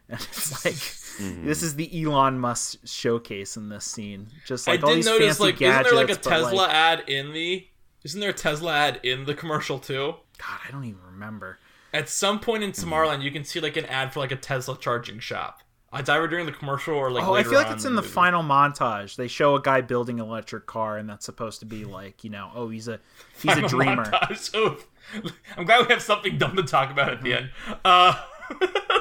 And 0.09 0.21
it's 0.31 0.65
like 0.65 0.75
Mm-hmm. 1.17 1.47
this 1.47 1.63
is 1.63 1.77
the 1.77 2.05
Elon 2.05 2.39
Musk 2.39 2.77
showcase 2.85 3.57
in 3.57 3.71
this 3.71 3.87
scene. 3.87 4.27
Just 4.45 4.67
like 4.67 4.81
I 4.81 4.83
all 4.83 4.89
did 4.91 4.99
these 4.99 5.07
notice 5.07 5.27
fancy 5.39 5.43
like 5.45 5.57
gadgets, 5.57 5.87
isn't 5.87 5.97
there 5.97 6.07
like 6.07 6.15
a 6.19 6.21
Tesla 6.21 6.55
like- 6.55 6.71
ad 6.75 7.05
in 7.09 7.33
the 7.33 7.67
isn't 8.05 8.21
there 8.21 8.29
a 8.29 8.35
Tesla 8.35 8.75
ad 8.75 9.01
in 9.03 9.25
the 9.25 9.33
commercial 9.35 9.79
too? 9.79 10.15
God, 10.37 10.59
I 10.69 10.71
don't 10.71 10.85
even 10.85 11.01
remember. 11.11 11.59
At 11.95 12.11
some 12.11 12.39
point 12.39 12.63
in 12.65 12.73
Mm-hmm. 12.73 12.93
Tomorrowland, 12.93 13.23
you 13.23 13.31
can 13.31 13.45
see 13.45 13.61
like 13.61 13.79
an 13.79 13.87
ad 13.87 14.13
for 14.13 14.21
like 14.21 14.31
a 14.31 14.37
Tesla 14.37 14.77
charging 14.77 15.19
shop. 15.19 15.63
It's 15.95 16.11
either 16.11 16.29
during 16.29 16.45
the 16.45 16.53
commercial 16.53 16.95
or 16.95 17.11
like. 17.11 17.25
Oh, 17.25 17.33
I 17.35 17.43
feel 17.45 17.55
like 17.55 17.71
it's 17.71 17.87
in 17.87 17.95
the 17.97 18.03
movie. 18.03 18.13
final 18.13 18.43
montage. 18.43 19.17
They 19.17 19.29
show 19.29 19.55
a 19.55 19.63
guy 19.63 19.81
building 19.81 20.21
an 20.21 20.27
electric 20.27 20.67
car, 20.67 20.99
and 20.99 21.09
that's 21.09 21.25
supposed 21.25 21.61
to 21.61 21.67
be 21.67 21.87
like, 21.87 22.23
you 22.25 22.29
know, 22.29 22.51
oh, 22.55 22.69
he's 22.69 22.89
a 22.89 23.01
he's 23.41 23.57
a 23.57 23.63
dreamer. 23.67 24.05
montage 24.05 24.55
of- 24.55 24.87
I'm 25.57 25.65
glad 25.65 25.87
we 25.87 25.93
have 25.95 26.03
something 26.03 26.37
dumb 26.37 26.57
to 26.57 26.63
talk 26.63 26.91
about 26.91 27.15
at 27.15 27.23
the 27.23 27.31
Mm-hmm. 27.31 27.71
end. 27.71 27.81
Uh, 27.87 28.21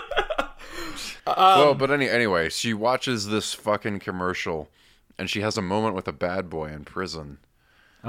well, 1.26 1.72
Um, 1.72 1.78
but 1.78 1.92
any 1.92 2.10
anyway, 2.10 2.50
she 2.50 2.74
watches 2.74 3.28
this 3.28 3.54
fucking 3.54 4.00
commercial, 4.00 4.70
and 5.18 5.30
she 5.30 5.42
has 5.42 5.58
a 5.58 5.62
moment 5.62 5.96
with 5.96 6.08
a 6.08 6.14
bad 6.14 6.50
boy 6.50 6.68
in 6.72 6.84
prison. 6.86 7.40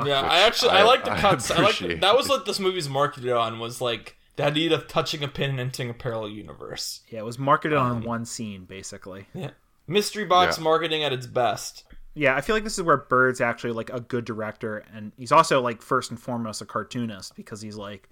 yeah, 0.04 0.20
I 0.20 0.40
actually 0.40 0.70
I, 0.72 0.80
I- 0.80 0.82
like 0.84 1.04
the 1.04 1.12
I 1.14 1.20
cuts. 1.20 1.50
I 1.50 1.56
like 1.62 1.74
appreciate. 1.74 2.00
that 2.00 2.16
was 2.16 2.28
what 2.28 2.44
this 2.46 2.60
movie's 2.60 2.88
marketed 2.88 3.32
on 3.32 3.58
was 3.58 3.80
like 3.80 4.16
the 4.36 4.44
idea 4.44 4.74
of 4.74 4.86
touching 4.88 5.24
a 5.24 5.28
pin 5.28 5.50
and 5.50 5.60
entering 5.60 5.88
a 5.88 5.94
parallel 5.94 6.28
universe. 6.30 7.00
Yeah, 7.08 7.20
it 7.20 7.24
was 7.24 7.38
marketed 7.38 7.78
Um, 7.78 7.86
on 7.98 8.02
one 8.02 8.24
scene, 8.26 8.64
basically. 8.66 9.26
Yeah, 9.32 9.50
mystery 9.86 10.24
box 10.26 10.58
Yeah. 10.58 10.64
marketing 10.64 11.02
at 11.04 11.12
its 11.14 11.26
best. 11.26 11.84
Yeah, 12.12 12.34
I 12.34 12.40
feel 12.42 12.56
like 12.56 12.64
this 12.64 12.76
is 12.78 12.82
where 12.82 12.96
Bird's 12.96 13.40
actually 13.42 13.72
like 13.74 13.90
a 13.90 14.00
good 14.00 14.24
director, 14.26 14.84
and 14.94 15.12
he's 15.16 15.32
also 15.32 15.60
like 15.62 15.80
first 15.82 16.10
and 16.10 16.20
foremost 16.20 16.60
a 16.62 16.66
cartoonist 16.66 17.34
because 17.36 17.60
he's 17.62 17.76
like 17.76 18.08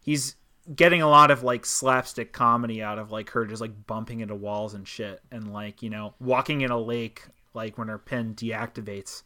he's 0.00 0.36
getting 0.74 1.02
a 1.02 1.08
lot 1.08 1.30
of 1.30 1.42
like 1.42 1.64
slapstick 1.66 2.32
comedy 2.32 2.82
out 2.82 2.98
of 2.98 3.10
like 3.10 3.30
her 3.30 3.44
just 3.46 3.60
like 3.60 3.86
bumping 3.86 4.20
into 4.20 4.34
walls 4.34 4.74
and 4.74 4.86
shit, 4.86 5.20
and 5.30 5.52
like 5.52 5.82
you 5.82 5.90
know 5.90 6.14
walking 6.20 6.60
in 6.62 6.70
a 6.70 6.78
lake 6.78 7.22
like 7.54 7.78
when 7.78 7.88
her 7.88 7.98
pen 7.98 8.34
deactivates. 8.34 9.22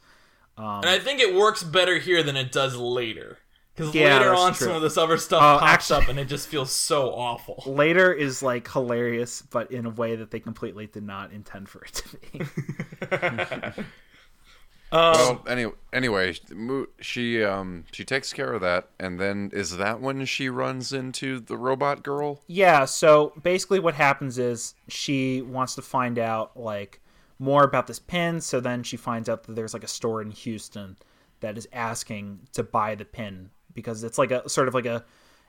Um, 0.57 0.81
and 0.83 0.87
I 0.89 0.99
think 0.99 1.21
it 1.21 1.35
works 1.35 1.63
better 1.63 1.99
here 1.99 2.23
than 2.23 2.37
it 2.37 2.53
does 2.53 2.77
later. 2.77 3.39
Because 3.75 3.95
Yeah, 3.95 4.19
later 4.19 4.35
on, 4.35 4.53
true. 4.53 4.67
some 4.67 4.77
of 4.77 4.83
this 4.83 4.99
other 4.99 5.17
stuff 5.17 5.43
Oh, 5.43 5.59
pops 5.59 5.91
actually- 5.91 6.03
up 6.05 6.09
and 6.11 6.19
it 6.19 6.27
just 6.27 6.47
feels 6.47 6.71
so 6.71 7.11
awful. 7.11 7.63
Later 7.75 8.13
is 8.13 8.43
like 8.43 8.71
hilarious, 8.71 9.41
but 9.41 9.73
in 9.73 9.87
a 9.87 9.91
way 9.91 10.15
that 10.17 10.31
they 10.31 10.41
completely 10.41 10.87
did 10.87 11.05
not 11.05 11.33
intend 11.33 11.71
for 11.71 11.83
it 11.83 11.95
to 11.95 12.19
be. 12.19 13.83
Um, 14.93 15.13
Well, 15.17 15.45
anyway, 15.49 15.73
anyway, 15.93 16.35
she 17.01 17.43
um 17.43 17.85
she 17.93 18.05
takes 18.05 18.33
care 18.33 18.53
of 18.53 18.61
that, 18.61 18.91
and 19.01 19.19
then 19.19 19.51
is 19.53 19.77
that 19.79 20.01
when 20.01 20.25
she 20.27 20.49
runs 20.51 20.93
into 20.93 21.41
the 21.41 21.57
robot 21.57 22.03
girl? 22.03 22.43
Yeah, 22.47 22.85
so 22.85 23.33
basically 23.43 23.81
what 23.81 23.95
happens 23.95 24.39
is 24.39 24.75
she 24.89 25.43
wants 25.43 25.75
to 25.77 25.83
find 25.83 26.19
out 26.19 26.57
like 26.59 27.01
more 27.39 27.65
about 27.65 27.87
this 27.87 27.99
pin, 27.99 28.41
so 28.41 28.61
then 28.61 28.83
she 28.83 28.97
finds 28.97 29.29
out 29.29 29.45
that 29.45 29.55
there's 29.55 29.75
like 29.75 29.85
a 29.85 29.89
store 29.89 30.21
in 30.23 30.31
Houston 30.31 30.97
that 31.41 31.57
is 31.59 31.67
asking 31.73 32.41
to 32.53 32.63
buy 32.63 32.95
the 32.95 33.05
pin 33.05 33.51
because 33.75 34.05
it's 34.05 34.19
like 34.19 34.31
a 34.31 34.49
sort 34.49 34.69
of 34.69 34.75
like 34.75 34.87
a 34.87 35.05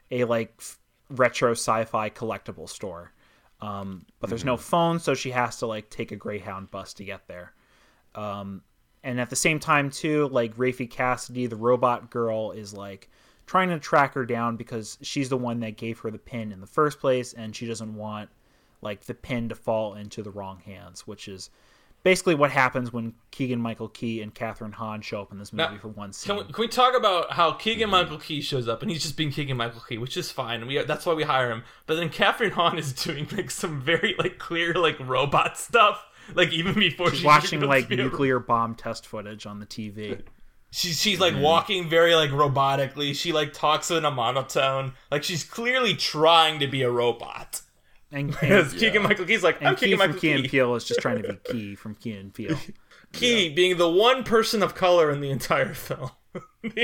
a 0.09 0.23
like 0.23 0.61
retro 1.09 1.51
sci-fi 1.51 2.09
collectible 2.09 2.69
store. 2.69 3.11
Um, 3.61 4.05
but 4.19 4.29
there's 4.29 4.45
no 4.45 4.57
phone, 4.57 4.99
so 4.99 5.13
she 5.13 5.31
has 5.31 5.57
to 5.59 5.67
like 5.67 5.89
take 5.89 6.11
a 6.11 6.15
Greyhound 6.15 6.71
bus 6.71 6.93
to 6.95 7.03
get 7.05 7.27
there. 7.27 7.53
Um, 8.15 8.61
and 9.03 9.19
at 9.19 9.29
the 9.29 9.35
same 9.35 9.59
time 9.59 9.89
too 9.89 10.27
like 10.29 10.55
Raffey 10.57 10.89
Cassidy 10.89 11.47
the 11.47 11.55
robot 11.55 12.09
girl 12.09 12.51
is 12.51 12.73
like 12.73 13.09
trying 13.45 13.69
to 13.69 13.79
track 13.79 14.13
her 14.13 14.25
down 14.25 14.55
because 14.55 14.97
she's 15.01 15.29
the 15.29 15.37
one 15.37 15.59
that 15.59 15.77
gave 15.77 15.99
her 15.99 16.11
the 16.11 16.17
pin 16.17 16.51
in 16.51 16.61
the 16.61 16.67
first 16.67 16.99
place 16.99 17.33
and 17.33 17.55
she 17.55 17.65
doesn't 17.65 17.95
want 17.95 18.29
like 18.81 19.01
the 19.05 19.13
pin 19.13 19.49
to 19.49 19.55
fall 19.55 19.93
into 19.93 20.23
the 20.23 20.31
wrong 20.31 20.59
hands 20.65 21.05
which 21.07 21.27
is 21.27 21.49
basically 22.03 22.35
what 22.35 22.51
happens 22.51 22.91
when 22.91 23.13
Keegan 23.31 23.59
Michael 23.59 23.87
Key 23.87 24.21
and 24.21 24.33
Kathryn 24.33 24.73
Hahn 24.73 25.01
show 25.01 25.21
up 25.21 25.31
in 25.31 25.39
this 25.39 25.53
movie 25.53 25.73
Now, 25.73 25.79
for 25.79 25.87
one 25.87 26.13
scene 26.13 26.35
Can 26.35 26.45
we, 26.45 26.53
can 26.53 26.61
we 26.61 26.67
talk 26.67 26.95
about 26.95 27.31
how 27.31 27.53
Keegan 27.53 27.83
mm-hmm. 27.83 27.91
Michael 27.91 28.17
Key 28.19 28.41
shows 28.41 28.67
up 28.67 28.81
and 28.81 28.91
he's 28.91 29.01
just 29.01 29.17
being 29.17 29.31
Keegan 29.31 29.57
Michael 29.57 29.81
Key, 29.81 29.97
which 29.97 30.17
is 30.17 30.31
fine. 30.31 30.67
We 30.67 30.83
that's 30.83 31.05
why 31.05 31.13
we 31.13 31.23
hire 31.23 31.49
him. 31.49 31.63
But 31.87 31.95
then 31.95 32.09
Kathryn 32.09 32.51
Hahn 32.51 32.77
is 32.77 32.93
doing 32.93 33.27
like 33.31 33.49
some 33.49 33.81
very 33.81 34.15
like 34.19 34.37
clear 34.37 34.73
like 34.73 34.99
robot 34.99 35.57
stuff. 35.57 36.05
Like 36.35 36.53
even 36.53 36.73
before 36.73 37.09
she's 37.09 37.19
she 37.19 37.25
watching 37.25 37.61
like 37.61 37.91
a- 37.91 37.95
nuclear 37.95 38.39
bomb 38.39 38.75
test 38.75 39.05
footage 39.05 39.45
on 39.45 39.59
the 39.59 39.65
TV 39.65 40.21
She's 40.71 40.99
she's 40.99 41.19
like 41.19 41.35
walking 41.37 41.87
very 41.87 42.15
like 42.15 42.31
robotically. 42.31 43.13
She 43.13 43.31
like 43.31 43.53
talks 43.53 43.91
in 43.91 44.05
a 44.05 44.09
monotone. 44.09 44.93
Like 45.11 45.23
she's 45.23 45.43
clearly 45.43 45.93
trying 45.93 46.59
to 46.61 46.67
be 46.67 46.81
a 46.81 46.89
robot. 46.89 47.61
and, 48.11 48.31
Because 48.31 48.71
and, 48.71 48.79
Keegan 48.81 49.03
Michael 49.03 49.25
Key's 49.25 49.43
like 49.43 49.61
I'm 49.61 49.67
and 49.67 49.77
Key 49.77 49.85
Keegan 49.85 49.99
from 49.99 50.07
Michael 50.07 50.21
Key 50.21 50.31
and 50.31 50.41
Key. 50.43 50.49
Peele 50.49 50.73
is 50.75 50.83
just 50.85 50.99
trying 50.99 51.21
to 51.21 51.33
be 51.33 51.39
Key 51.51 51.75
from 51.75 51.93
Key 51.93 52.13
and 52.13 52.33
Peele 52.33 52.57
Key 53.11 53.53
being 53.53 53.77
the 53.77 53.87
one 53.87 54.23
person 54.23 54.63
of 54.63 54.73
color 54.73 55.11
in 55.11 55.21
the 55.21 55.29
entire 55.29 55.75
film. 55.75 56.09
Yeah. 56.63 56.81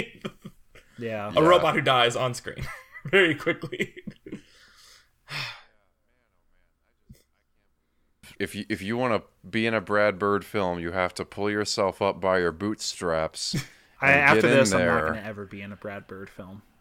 A 1.29 1.33
yeah 1.33 1.39
robot 1.39 1.73
who 1.73 1.81
dies 1.81 2.15
on 2.15 2.35
screen 2.35 2.63
very 3.05 3.33
quickly. 3.33 3.95
If 8.39 8.55
you 8.55 8.65
if 8.69 8.81
you 8.81 8.97
want 8.97 9.21
to 9.21 9.47
be 9.47 9.67
in 9.67 9.73
a 9.73 9.81
Brad 9.81 10.17
Bird 10.17 10.45
film, 10.45 10.79
you 10.79 10.91
have 10.91 11.13
to 11.15 11.25
pull 11.25 11.49
yourself 11.49 12.01
up 12.01 12.19
by 12.21 12.39
your 12.39 12.51
bootstraps. 12.51 13.55
I, 14.01 14.13
after 14.13 14.41
get 14.43 14.51
in 14.51 14.57
this, 14.57 14.71
I'm 14.73 14.85
not 14.85 15.01
going 15.01 15.13
to 15.15 15.25
ever 15.25 15.45
be 15.45 15.61
in 15.61 15.73
a 15.73 15.75
Brad 15.75 16.07
Bird 16.07 16.29
film. 16.29 16.61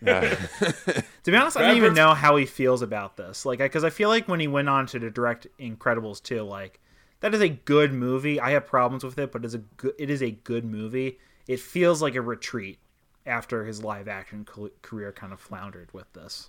Yeah. 0.00 0.20
To 0.60 1.30
be 1.30 1.36
honest, 1.36 1.58
I 1.58 1.62
don't 1.62 1.76
even 1.76 1.90
Bird's- 1.90 1.96
know 1.96 2.14
how 2.14 2.36
he 2.36 2.46
feels 2.46 2.80
about 2.80 3.18
this. 3.18 3.44
Like, 3.44 3.58
because 3.58 3.84
I 3.84 3.90
feel 3.90 4.08
like 4.08 4.26
when 4.26 4.40
he 4.40 4.48
went 4.48 4.70
on 4.70 4.86
to 4.86 5.10
direct 5.10 5.46
Incredibles 5.60 6.22
2, 6.22 6.42
like 6.42 6.80
that 7.20 7.34
is 7.34 7.42
a 7.42 7.48
good 7.50 7.92
movie. 7.92 8.40
I 8.40 8.52
have 8.52 8.66
problems 8.66 9.04
with 9.04 9.18
it, 9.18 9.30
but 9.32 9.44
it's 9.44 9.52
a 9.52 9.58
good. 9.58 9.92
It 9.98 10.08
is 10.08 10.22
a 10.22 10.30
good 10.30 10.64
movie. 10.64 11.18
It 11.46 11.60
feels 11.60 12.00
like 12.00 12.14
a 12.14 12.22
retreat 12.22 12.78
after 13.26 13.64
his 13.66 13.84
live 13.84 14.08
action 14.08 14.46
co- 14.46 14.70
career 14.80 15.12
kind 15.12 15.32
of 15.32 15.40
floundered 15.40 15.92
with 15.92 16.10
this. 16.14 16.48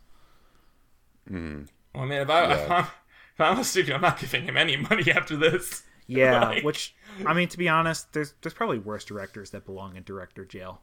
Hmm. 1.27 1.63
Well, 1.93 2.03
I 2.03 2.07
mean, 2.07 2.21
if, 2.21 2.29
I, 2.29 2.53
if, 2.53 2.71
I'm, 2.71 2.87
if 3.33 3.39
I'm 3.41 3.59
a 3.59 3.63
studio, 3.63 3.95
I'm 3.95 4.01
not 4.01 4.19
giving 4.19 4.43
him 4.43 4.57
any 4.57 4.77
money 4.77 5.11
after 5.11 5.35
this. 5.35 5.83
Yeah, 6.05 6.49
Like- 6.49 6.63
which 6.65 6.93
I 7.25 7.33
mean, 7.33 7.47
to 7.47 7.57
be 7.57 7.69
honest, 7.69 8.11
there's 8.11 8.33
there's 8.41 8.53
probably 8.53 8.77
worse 8.77 9.05
directors 9.05 9.51
that 9.51 9.65
belong 9.65 9.95
in 9.95 10.03
director 10.03 10.43
jail. 10.43 10.81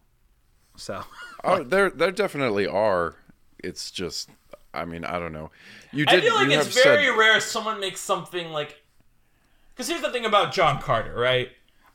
So 0.77 1.05
oh, 1.45 1.63
there 1.63 1.91
there 1.91 2.11
definitely 2.11 2.67
are. 2.67 3.17
It's 3.63 3.91
just, 3.91 4.31
I 4.73 4.87
mean, 4.87 5.05
I 5.05 5.19
don't 5.19 5.33
know. 5.33 5.51
You 5.93 6.07
did. 6.07 6.21
I 6.21 6.23
feel 6.23 6.35
like 6.37 6.49
you 6.49 6.59
it's 6.59 6.83
very 6.83 7.05
said, 7.05 7.19
rare 7.19 7.39
someone 7.39 7.81
makes 7.81 8.01
something 8.01 8.51
like. 8.51 8.83
Because 9.75 9.89
here's 9.89 10.01
the 10.01 10.11
thing 10.11 10.25
about 10.25 10.53
John 10.55 10.81
Carter, 10.81 11.15
right? 11.15 11.51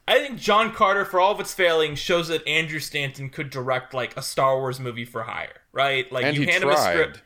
I 0.08 0.20
think 0.20 0.40
John 0.40 0.72
Carter, 0.72 1.04
for 1.04 1.20
all 1.20 1.32
of 1.32 1.40
its 1.40 1.54
failings, 1.54 1.98
shows 1.98 2.28
that 2.28 2.48
Andrew 2.48 2.80
Stanton 2.80 3.30
could 3.30 3.50
direct 3.50 3.96
like 3.96 4.16
a 4.16 4.22
Star 4.22 4.60
Wars 4.60 4.80
movie 4.80 5.06
for 5.06 5.24
hire, 5.24 5.62
right? 5.72 6.10
Like 6.12 6.26
and 6.26 6.36
you 6.38 6.44
he 6.44 6.52
hand 6.52 6.64
him 6.64 6.70
a 6.70 6.78
script. 6.78 7.24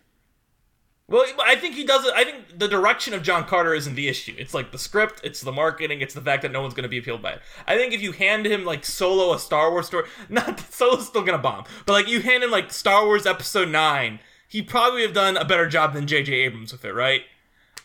Tried. 1.10 1.38
Well, 1.38 1.46
I 1.48 1.56
think 1.56 1.76
he 1.76 1.84
does 1.84 2.06
it. 2.06 2.14
I 2.16 2.24
think 2.24 2.60
the 2.60 2.68
direction 2.68 3.14
of 3.14 3.24
John 3.24 3.46
Carter 3.46 3.74
isn't 3.74 3.96
the 3.96 4.08
issue. 4.08 4.36
It's 4.38 4.54
like 4.54 4.72
the 4.72 4.78
script, 4.78 5.22
it's 5.24 5.42
the 5.42 5.52
marketing, 5.52 6.02
it's 6.02 6.14
the 6.14 6.22
fact 6.22 6.42
that 6.44 6.52
no 6.52 6.62
one's 6.62 6.74
going 6.74 6.84
to 6.84 6.90
be 6.90 6.98
appealed 6.98 7.22
by 7.22 7.34
it. 7.34 7.42
I 7.68 7.78
think 7.78 7.94
if 7.94 8.02
you 8.02 8.12
hand 8.12 8.46
him 8.46 8.66
like 8.66 8.86
Solo 8.86 9.34
a 9.34 9.40
Star 9.40 9.72
Wars 9.72 9.88
story, 9.88 10.08
not 10.30 10.58
that 10.58 10.74
Solo's 10.74 11.08
still 11.08 11.24
going 11.24 11.38
to 11.38 11.42
bomb, 11.42 11.66
but 11.86 11.94
like 11.94 12.08
you 12.08 12.22
hand 12.22 12.44
him 12.44 12.52
like 12.52 12.72
Star 12.72 13.06
Wars 13.06 13.26
Episode 13.26 13.70
Nine, 13.70 14.20
he 14.48 14.62
probably 14.62 15.02
have 15.04 15.14
done 15.14 15.38
a 15.38 15.46
better 15.46 15.68
job 15.68 15.94
than 15.94 16.08
J.J. 16.08 16.34
Abrams 16.34 16.72
with 16.72 16.84
it, 16.86 16.94
right? 16.94 17.22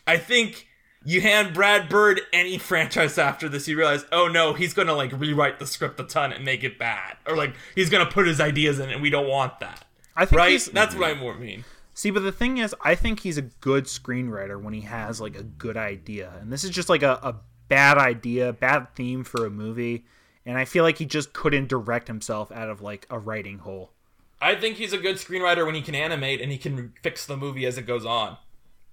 I 0.07 0.17
think 0.17 0.67
you 1.03 1.21
hand 1.21 1.53
Brad 1.53 1.87
Bird 1.87 2.21
any 2.33 2.57
franchise 2.59 3.17
after 3.17 3.47
this, 3.47 3.67
you 3.67 3.77
realize, 3.77 4.05
oh 4.11 4.27
no, 4.27 4.53
he's 4.53 4.73
going 4.73 4.87
to 4.87 4.93
like 4.93 5.11
rewrite 5.13 5.59
the 5.59 5.67
script 5.67 5.99
a 5.99 6.03
ton 6.03 6.33
and 6.33 6.43
make 6.43 6.63
it 6.63 6.79
bad, 6.79 7.17
or 7.27 7.35
like 7.35 7.55
he's 7.75 7.89
going 7.89 8.05
to 8.05 8.11
put 8.11 8.27
his 8.27 8.41
ideas 8.41 8.79
in, 8.79 8.89
and 8.89 9.01
we 9.01 9.09
don't 9.09 9.27
want 9.27 9.59
that, 9.59 9.85
I 10.15 10.25
think 10.25 10.37
right? 10.37 10.51
he's 10.51 10.65
That's 10.65 10.95
what 10.95 11.09
I 11.09 11.13
more 11.13 11.35
mean. 11.35 11.63
See, 11.97 12.11
but 12.11 12.23
the 12.23 12.31
thing 12.33 12.57
is, 12.57 12.75
I 12.81 12.93
think 12.93 13.21
he's 13.21 13.37
a 13.37 13.41
good 13.41 13.85
screenwriter 13.85 14.61
when 14.61 14.73
he 14.73 14.81
has 14.81 15.21
like 15.21 15.37
a 15.37 15.43
good 15.43 15.77
idea, 15.77 16.33
and 16.41 16.51
this 16.51 16.65
is 16.65 16.69
just 16.69 16.89
like 16.89 17.03
a, 17.03 17.13
a 17.23 17.37
bad 17.69 17.97
idea, 17.97 18.51
bad 18.51 18.93
theme 18.95 19.23
for 19.23 19.45
a 19.45 19.49
movie, 19.49 20.05
and 20.45 20.57
I 20.57 20.65
feel 20.65 20.83
like 20.83 20.97
he 20.97 21.05
just 21.05 21.31
couldn't 21.31 21.69
direct 21.69 22.09
himself 22.09 22.51
out 22.51 22.69
of 22.69 22.81
like 22.81 23.07
a 23.09 23.17
writing 23.17 23.59
hole. 23.59 23.93
I 24.41 24.55
think 24.55 24.75
he's 24.75 24.91
a 24.91 24.97
good 24.97 25.15
screenwriter 25.15 25.65
when 25.65 25.73
he 25.73 25.81
can 25.81 25.95
animate 25.95 26.41
and 26.41 26.51
he 26.51 26.57
can 26.57 26.93
fix 27.01 27.25
the 27.25 27.37
movie 27.37 27.65
as 27.65 27.77
it 27.77 27.87
goes 27.87 28.05
on. 28.05 28.37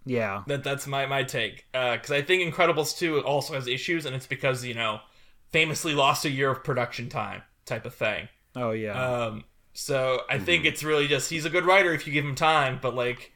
Yeah. 0.07 0.45
That 0.47 0.63
that's 0.63 0.87
my 0.87 1.05
my 1.07 1.25
take. 1.25 1.67
Because 1.73 2.13
I 2.13 2.23
think 2.23 2.55
Incredibles 2.55 2.97
two 2.97 3.21
also 3.21 3.55
has 3.55 3.67
issues, 3.67 4.07
and 4.07 4.15
it's 4.15 4.29
because 4.29 4.65
you 4.65 4.75
know 4.75 5.01
famously 5.51 5.95
lost 5.95 6.25
a 6.25 6.31
year 6.31 6.51
of 6.51 6.63
production 6.63 7.09
time 7.09 7.43
type 7.67 7.85
of 7.85 7.95
thing. 7.95 8.29
Oh 8.55 8.71
yeah. 8.71 8.93
Um, 8.93 9.45
so 9.73 10.23
I 10.29 10.39
think 10.39 10.64
it's 10.64 10.83
really 10.85 11.09
just 11.09 11.31
he's 11.31 11.45
a 11.45 11.51
good 11.51 11.64
writer 11.64 11.93
if 11.95 12.07
you 12.07 12.12
give 12.12 12.25
him 12.25 12.35
time, 12.35 12.79
but 12.83 12.95
like 12.95 13.33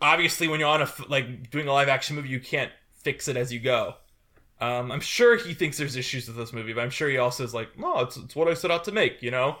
obviously 0.00 0.48
when 0.48 0.60
you're 0.60 0.68
on 0.68 0.82
a 0.82 0.88
like 1.08 1.50
doing 1.50 1.68
a 1.68 1.72
live 1.72 1.88
action 1.88 2.16
movie, 2.16 2.28
you 2.28 2.40
can't 2.40 2.72
fix 2.92 3.28
it 3.28 3.36
as 3.36 3.52
you 3.52 3.60
go. 3.60 3.94
Um, 4.60 4.92
I'm 4.92 5.00
sure 5.00 5.36
he 5.36 5.54
thinks 5.54 5.76
there's 5.78 5.96
issues 5.96 6.28
with 6.28 6.36
this 6.36 6.52
movie, 6.52 6.72
but 6.72 6.82
I'm 6.82 6.90
sure 6.90 7.08
he 7.08 7.18
also 7.18 7.42
is 7.42 7.52
like, 7.52 7.76
no, 7.76 7.98
it's, 8.00 8.16
it's 8.16 8.36
what 8.36 8.46
I 8.46 8.54
set 8.54 8.70
out 8.70 8.84
to 8.84 8.92
make, 8.92 9.20
you 9.20 9.32
know. 9.32 9.56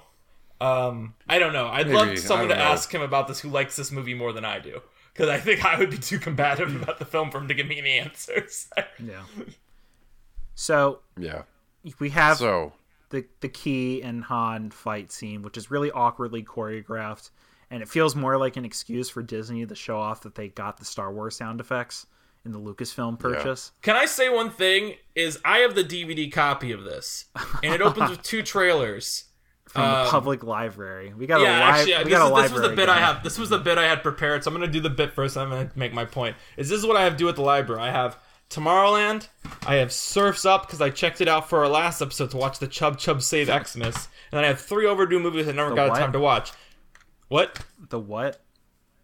Um, 0.60 1.14
I 1.28 1.40
don't 1.40 1.52
know. 1.52 1.66
I'd 1.66 1.88
Maybe. 1.88 1.96
love 1.98 2.18
someone 2.20 2.48
to 2.50 2.54
know. 2.54 2.60
ask 2.60 2.92
him 2.94 3.02
about 3.02 3.26
this 3.26 3.40
who 3.40 3.48
likes 3.48 3.74
this 3.74 3.90
movie 3.90 4.14
more 4.14 4.32
than 4.32 4.44
I 4.44 4.60
do, 4.60 4.80
because 5.12 5.28
I 5.28 5.38
think 5.38 5.64
I 5.64 5.76
would 5.76 5.90
be 5.90 5.98
too 5.98 6.20
combative 6.20 6.80
about 6.80 7.00
the 7.00 7.04
film 7.04 7.32
for 7.32 7.38
him 7.38 7.48
to 7.48 7.54
give 7.54 7.66
me 7.66 7.78
any 7.78 7.92
answers. 7.98 8.68
yeah. 9.04 9.22
So 10.54 11.00
Yeah. 11.18 11.42
we 11.98 12.10
have 12.10 12.36
So 12.38 12.72
the 13.12 13.24
the 13.40 13.48
key 13.48 14.02
and 14.02 14.24
Hahn 14.24 14.70
fight 14.72 15.12
scene, 15.12 15.42
which 15.42 15.56
is 15.56 15.70
really 15.70 15.92
awkwardly 15.92 16.42
choreographed, 16.42 17.30
and 17.70 17.80
it 17.82 17.88
feels 17.88 18.16
more 18.16 18.36
like 18.36 18.56
an 18.56 18.64
excuse 18.64 19.08
for 19.08 19.22
Disney 19.22 19.64
to 19.64 19.74
show 19.76 19.98
off 20.00 20.22
that 20.22 20.34
they 20.34 20.48
got 20.48 20.78
the 20.78 20.84
Star 20.84 21.12
Wars 21.12 21.36
sound 21.36 21.60
effects 21.60 22.06
in 22.44 22.50
the 22.50 22.58
Lucasfilm 22.58 23.20
purchase. 23.20 23.70
Can 23.82 23.94
I 23.94 24.06
say 24.06 24.28
one 24.28 24.50
thing? 24.50 24.96
Is 25.14 25.38
I 25.44 25.58
have 25.58 25.76
the 25.76 25.84
DVD 25.84 26.32
copy 26.32 26.72
of 26.72 26.82
this, 26.82 27.26
and 27.62 27.72
it 27.72 27.80
opens 27.80 28.10
with 28.10 28.22
two 28.22 28.42
trailers. 28.42 29.24
From 29.68 29.82
Um, 29.84 30.04
the 30.04 30.10
public 30.10 30.42
library, 30.44 31.14
we 31.16 31.26
got 31.26 31.40
yeah, 31.40 31.46
a 31.46 31.56
li- 31.56 31.62
actually, 31.62 31.96
we 31.98 32.04
this, 32.04 32.12
got 32.12 32.20
a 32.22 32.24
library. 32.28 32.42
this 32.42 32.52
was 32.52 32.62
the 32.70 32.76
bit 32.76 32.88
I 32.90 32.98
have. 32.98 33.22
This 33.22 33.38
was 33.38 33.48
the 33.48 33.58
bit 33.58 33.78
I 33.78 33.84
had 33.84 34.02
prepared. 34.02 34.44
So 34.44 34.50
I'm 34.50 34.54
gonna 34.54 34.66
do 34.70 34.80
the 34.80 34.90
bit 34.90 35.12
first. 35.14 35.36
I'm 35.36 35.48
gonna 35.48 35.70
make 35.76 35.94
my 35.94 36.04
point. 36.04 36.36
Is 36.58 36.68
this 36.68 36.78
is 36.80 36.84
what 36.86 36.96
I 36.96 37.04
have 37.04 37.12
to 37.12 37.18
do 37.18 37.28
at 37.30 37.36
the 37.36 37.42
library? 37.42 37.80
I 37.80 37.90
have 37.90 38.18
Tomorrowland. 38.52 39.28
I 39.66 39.76
have 39.76 39.92
Surfs 39.92 40.44
Up 40.44 40.66
because 40.66 40.80
I 40.80 40.90
checked 40.90 41.20
it 41.20 41.28
out 41.28 41.48
for 41.48 41.60
our 41.60 41.68
last 41.68 42.00
episode 42.02 42.30
to 42.32 42.36
watch 42.36 42.58
the 42.58 42.66
Chub 42.66 42.98
Chub 42.98 43.22
Save 43.22 43.46
Xmas, 43.48 43.74
and 43.96 44.32
then 44.32 44.44
I 44.44 44.48
have 44.48 44.60
three 44.60 44.86
overdue 44.86 45.18
movies 45.20 45.48
I 45.48 45.52
never 45.52 45.70
The 45.70 45.76
got 45.76 45.90
what? 45.90 45.98
time 45.98 46.12
to 46.12 46.20
watch. 46.20 46.52
What? 47.28 47.60
The 47.88 47.98
what? 47.98 48.42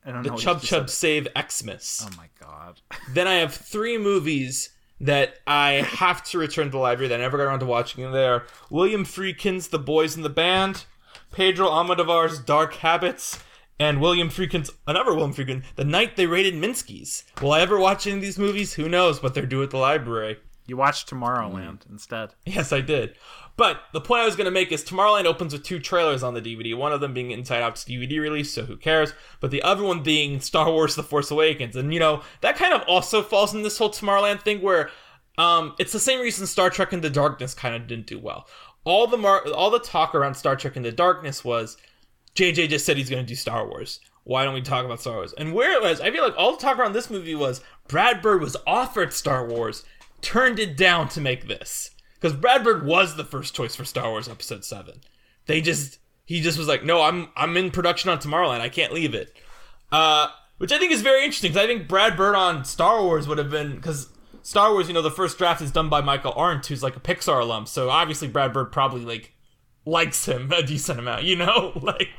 I 0.05 0.13
don't 0.13 0.23
The 0.23 0.31
know. 0.31 0.37
you 0.37 0.41
Chub 0.43 0.61
Chub. 0.63 0.91
Save 0.91 1.29
Xmas. 1.51 2.07
Oh 2.07 2.17
my 2.17 2.27
god. 2.41 2.81
Then 3.15 3.27
I 3.27 3.35
have 3.35 3.55
three 3.55 3.97
movies 3.99 4.71
that 5.01 5.35
I 5.47 5.87
have 5.97 6.23
to 6.25 6.39
return 6.39 6.67
to 6.67 6.71
the 6.73 6.79
library 6.79 7.09
that 7.09 7.15
I 7.21 7.23
never 7.23 7.39
got 7.39 7.45
around 7.45 7.61
to 7.61 7.67
watching. 7.67 8.05
And 8.05 8.13
they 8.15 8.27
are 8.27 8.45
William 8.69 9.05
Friedkin's 9.05 9.69
The 9.69 9.79
Boys 9.79 10.17
in 10.17 10.23
the 10.23 10.29
Band, 10.29 10.85
Pedro 11.33 11.69
Almodovar's 11.69 12.39
Dark 12.41 12.75
Habits, 12.75 13.39
and 13.81 14.01
William 14.01 14.29
Friedkin's 14.31 14.71
another 14.87 15.13
William 15.15 15.35
Friedkin, 15.35 15.63
The 15.77 15.85
Night 15.85 16.17
They 16.17 16.27
Raided 16.27 16.55
Minsky's. 16.55 17.25
Will 17.41 17.53
I 17.53 17.61
ever 17.61 17.79
watch 17.79 18.07
any 18.07 18.17
of 18.17 18.23
these 18.23 18.39
movies? 18.39 18.75
Who 18.75 18.89
knows? 18.89 19.23
what 19.23 19.35
they're 19.35 19.47
due 19.47 19.63
at 19.63 19.71
the 19.71 19.79
library. 19.79 20.39
You 20.67 20.77
watched 20.77 21.09
Tomorrowland 21.09 21.79
Mm. 21.87 21.91
instead. 21.93 22.31
Yes, 22.45 22.73
I 22.73 22.81
did. 22.83 23.15
But 23.57 23.81
the 23.93 24.01
point 24.01 24.23
I 24.23 24.27
was 24.27 24.37
going 24.37 24.45
to 24.45 24.51
make 24.51 24.71
is 24.71 24.85
Tomorrowland 24.85 25.25
opens 25.25 25.53
with 25.53 25.65
two 25.65 25.79
trailers 25.81 26.23
on 26.23 26.35
the 26.35 26.41
DVD. 26.43 26.75
One 26.77 26.93
of 26.93 27.01
them 27.01 27.15
being 27.15 27.31
Inside 27.33 27.63
Out's 27.63 27.85
DVD 27.85 28.21
release, 28.21 28.53
so 28.53 28.65
who 28.65 28.77
cares? 28.77 29.13
But 29.41 29.51
the 29.51 29.63
other 29.63 29.83
one 29.83 30.03
being 30.03 30.41
Star 30.41 30.71
Wars: 30.71 30.95
The 30.95 31.03
Force 31.03 31.31
Awakens, 31.31 31.75
and 31.75 31.93
you 31.93 31.99
know 31.99 32.23
that 32.43 32.57
kind 32.57 32.73
of 32.75 32.83
also 32.83 33.23
falls 33.23 33.55
in 33.55 33.63
this 33.63 33.79
whole 33.79 33.91
Tomorrowland 33.91 34.43
thing 34.43 34.61
where 34.61 34.91
um, 35.39 35.75
it's 35.79 35.93
the 35.93 35.99
same 36.01 36.21
reason 36.21 36.47
Star 36.47 36.69
Trek 36.71 36.93
Into 36.93 37.09
the 37.09 37.15
Darkness 37.15 37.55
kind 37.55 37.75
of 37.75 37.87
didn't 37.87 38.07
do 38.07 38.19
well. 38.19 38.47
All 38.85 39.07
the 39.07 39.17
mar- 39.17 39.47
all 39.53 39.71
the 39.71 39.79
talk 39.81 40.15
around 40.15 40.35
Star 40.35 40.55
Trek 40.55 40.77
Into 40.77 40.91
the 40.91 40.97
Darkness 40.97 41.45
was 41.45 41.77
JJ 42.39 42.69
just 42.69 42.87
said 42.87 42.97
he's 42.97 43.11
going 43.11 43.25
to 43.25 43.29
do 43.29 43.35
Star 43.35 43.67
Wars. 43.67 43.99
Why 44.23 44.45
don't 44.45 44.55
we 44.55 44.63
talk 44.63 44.85
about 44.85 45.01
Star 45.01 45.15
Wars? 45.15 45.33
And 45.33 45.53
where 45.53 45.73
it 45.73 45.83
was, 45.83 46.01
I 46.01 46.11
feel 46.11 46.23
like 46.23 46.37
all 46.37 46.53
the 46.53 46.59
talk 46.59 46.79
around 46.79 46.93
this 46.93 47.11
movie 47.11 47.35
was 47.35 47.63
Brad 47.89 48.23
Bird 48.23 48.41
was 48.41 48.57
offered 48.67 49.13
Star 49.13 49.45
Wars, 49.45 49.85
turned 50.21 50.61
it 50.61 50.77
down 50.77 51.09
to 51.09 51.21
make 51.21 51.49
this. 51.49 51.91
Because 52.15 52.37
Brad 52.37 52.63
Bird 52.63 52.87
was 52.87 53.17
the 53.17 53.25
first 53.25 53.55
choice 53.55 53.75
for 53.75 53.85
Star 53.85 54.11
Wars 54.11 54.29
Episode 54.29 54.65
7. 54.65 55.01
They 55.47 55.61
just, 55.61 55.99
he 56.27 56.41
just 56.41 56.59
was 56.59 56.69
like, 56.69 56.85
no, 56.85 57.03
I'm, 57.03 57.29
I'm 57.37 57.57
in 57.57 57.71
production 57.71 58.11
on 58.11 58.19
Tomorrowland. 58.19 58.61
I 58.61 58.69
can't 58.69 58.93
leave 58.93 59.15
it. 59.15 59.37
Uh, 59.91 60.29
which 60.59 60.73
I 60.73 60.79
think 60.79 60.93
is 60.93 61.03
very 61.03 61.25
interesting 61.25 61.51
because 61.51 61.65
I 61.65 61.67
think 61.67 61.89
Brad 61.89 62.17
Bird 62.17 62.37
on 62.37 62.65
Star 62.65 63.03
Wars 63.03 63.27
would 63.27 63.39
have 63.39 63.51
been, 63.51 63.75
because 63.75 64.11
Star 64.43 64.73
Wars, 64.73 64.89
you 64.89 64.95
know, 64.95 65.03
the 65.03 65.11
first 65.11 65.39
draft 65.39 65.63
is 65.63 65.73
done 65.73 65.89
by 65.89 66.03
Michael 66.03 66.35
Arndt, 66.37 66.67
who's 66.67 66.83
like 66.83 66.97
a 66.97 67.01
Pixar 67.01 67.41
alum. 67.41 67.67
So 67.67 67.91
obviously 67.91 68.29
Brad 68.29 68.53
Bird 68.53 68.73
probably 68.73 69.05
like 69.05 69.33
likes 69.89 70.27
him 70.27 70.53
a 70.53 70.63
decent 70.63 70.99
amount, 70.99 71.25
you 71.25 71.37
know? 71.37 71.73
like, 71.83 72.11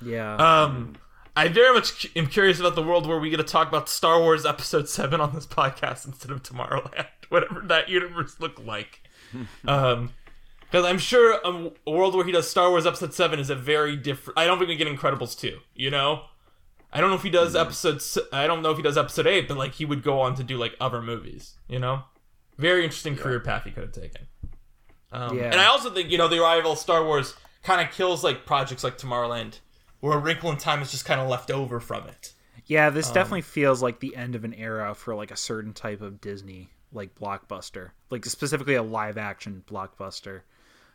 Yeah. 0.00 0.34
um, 0.36 0.94
I 1.36 1.48
very 1.48 1.74
much 1.74 2.06
am 2.16 2.26
curious 2.26 2.60
about 2.60 2.74
the 2.74 2.82
world 2.82 3.06
where 3.06 3.18
we 3.18 3.30
get 3.30 3.38
to 3.38 3.42
talk 3.44 3.68
about 3.68 3.88
Star 3.88 4.20
Wars 4.20 4.44
Episode 4.44 4.88
Seven 4.88 5.20
on 5.20 5.34
this 5.34 5.46
podcast 5.60 6.06
instead 6.06 6.30
of 6.30 6.42
Tomorrowland, 6.42 7.06
whatever 7.28 7.60
that 7.66 7.88
universe 7.88 8.38
looked 8.40 8.58
like. 8.64 9.00
um, 9.66 10.10
because 10.62 10.86
I'm 10.86 10.98
sure 10.98 11.38
a, 11.44 11.70
a 11.86 11.90
world 11.90 12.14
where 12.14 12.24
he 12.24 12.32
does 12.32 12.48
Star 12.48 12.70
Wars 12.70 12.86
Episode 12.86 13.12
Seven 13.12 13.38
is 13.38 13.50
a 13.50 13.54
very 13.54 13.94
different. 13.96 14.38
I 14.38 14.46
don't 14.46 14.58
think 14.58 14.68
we 14.68 14.76
get 14.76 14.88
Incredibles 14.88 15.38
two. 15.38 15.58
You 15.74 15.90
know, 15.90 16.22
I 16.92 17.00
don't 17.00 17.10
know 17.10 17.16
if 17.16 17.22
he 17.22 17.28
does 17.30 17.54
episode. 17.54 18.00
I 18.32 18.46
don't 18.46 18.62
know 18.62 18.70
if 18.70 18.78
he 18.78 18.82
does 18.82 18.96
Episode 18.96 19.26
Eight, 19.26 19.48
but 19.48 19.58
like 19.58 19.72
he 19.74 19.84
would 19.84 20.02
go 20.02 20.20
on 20.20 20.34
to 20.36 20.42
do 20.42 20.56
like 20.56 20.74
other 20.80 21.02
movies. 21.02 21.56
You 21.68 21.78
know, 21.78 22.04
very 22.56 22.84
interesting 22.84 23.16
career 23.16 23.38
path 23.40 23.64
he 23.64 23.70
could 23.70 23.82
have 23.82 23.92
taken. 23.92 24.28
Um, 25.12 25.38
Yeah. 25.38 25.50
And 25.50 25.60
I 25.60 25.66
also 25.66 25.90
think 25.90 26.10
you 26.10 26.18
know 26.18 26.28
the 26.28 26.42
arrival 26.42 26.72
of 26.72 26.78
Star 26.78 27.04
Wars 27.04 27.34
kind 27.62 27.80
of 27.80 27.94
kills 27.94 28.24
like 28.24 28.44
projects 28.46 28.82
like 28.82 28.98
Tomorrowland, 28.98 29.60
where 30.00 30.16
A 30.16 30.18
Wrinkle 30.18 30.50
in 30.50 30.56
Time 30.56 30.82
is 30.82 30.90
just 30.90 31.04
kind 31.04 31.20
of 31.20 31.28
left 31.28 31.50
over 31.50 31.78
from 31.80 32.08
it. 32.08 32.32
yeah, 32.66 32.90
this 32.90 33.08
um, 33.08 33.14
definitely 33.14 33.42
feels 33.42 33.82
like 33.82 34.00
the 34.00 34.16
end 34.16 34.34
of 34.34 34.44
an 34.44 34.54
era 34.54 34.94
for 34.94 35.14
like 35.14 35.30
a 35.30 35.36
certain 35.36 35.72
type 35.72 36.00
of 36.00 36.20
Disney 36.20 36.70
like 36.92 37.14
blockbuster. 37.14 37.90
Like 38.10 38.24
specifically 38.24 38.74
a 38.74 38.82
live 38.82 39.18
action 39.18 39.62
blockbuster. 39.66 40.42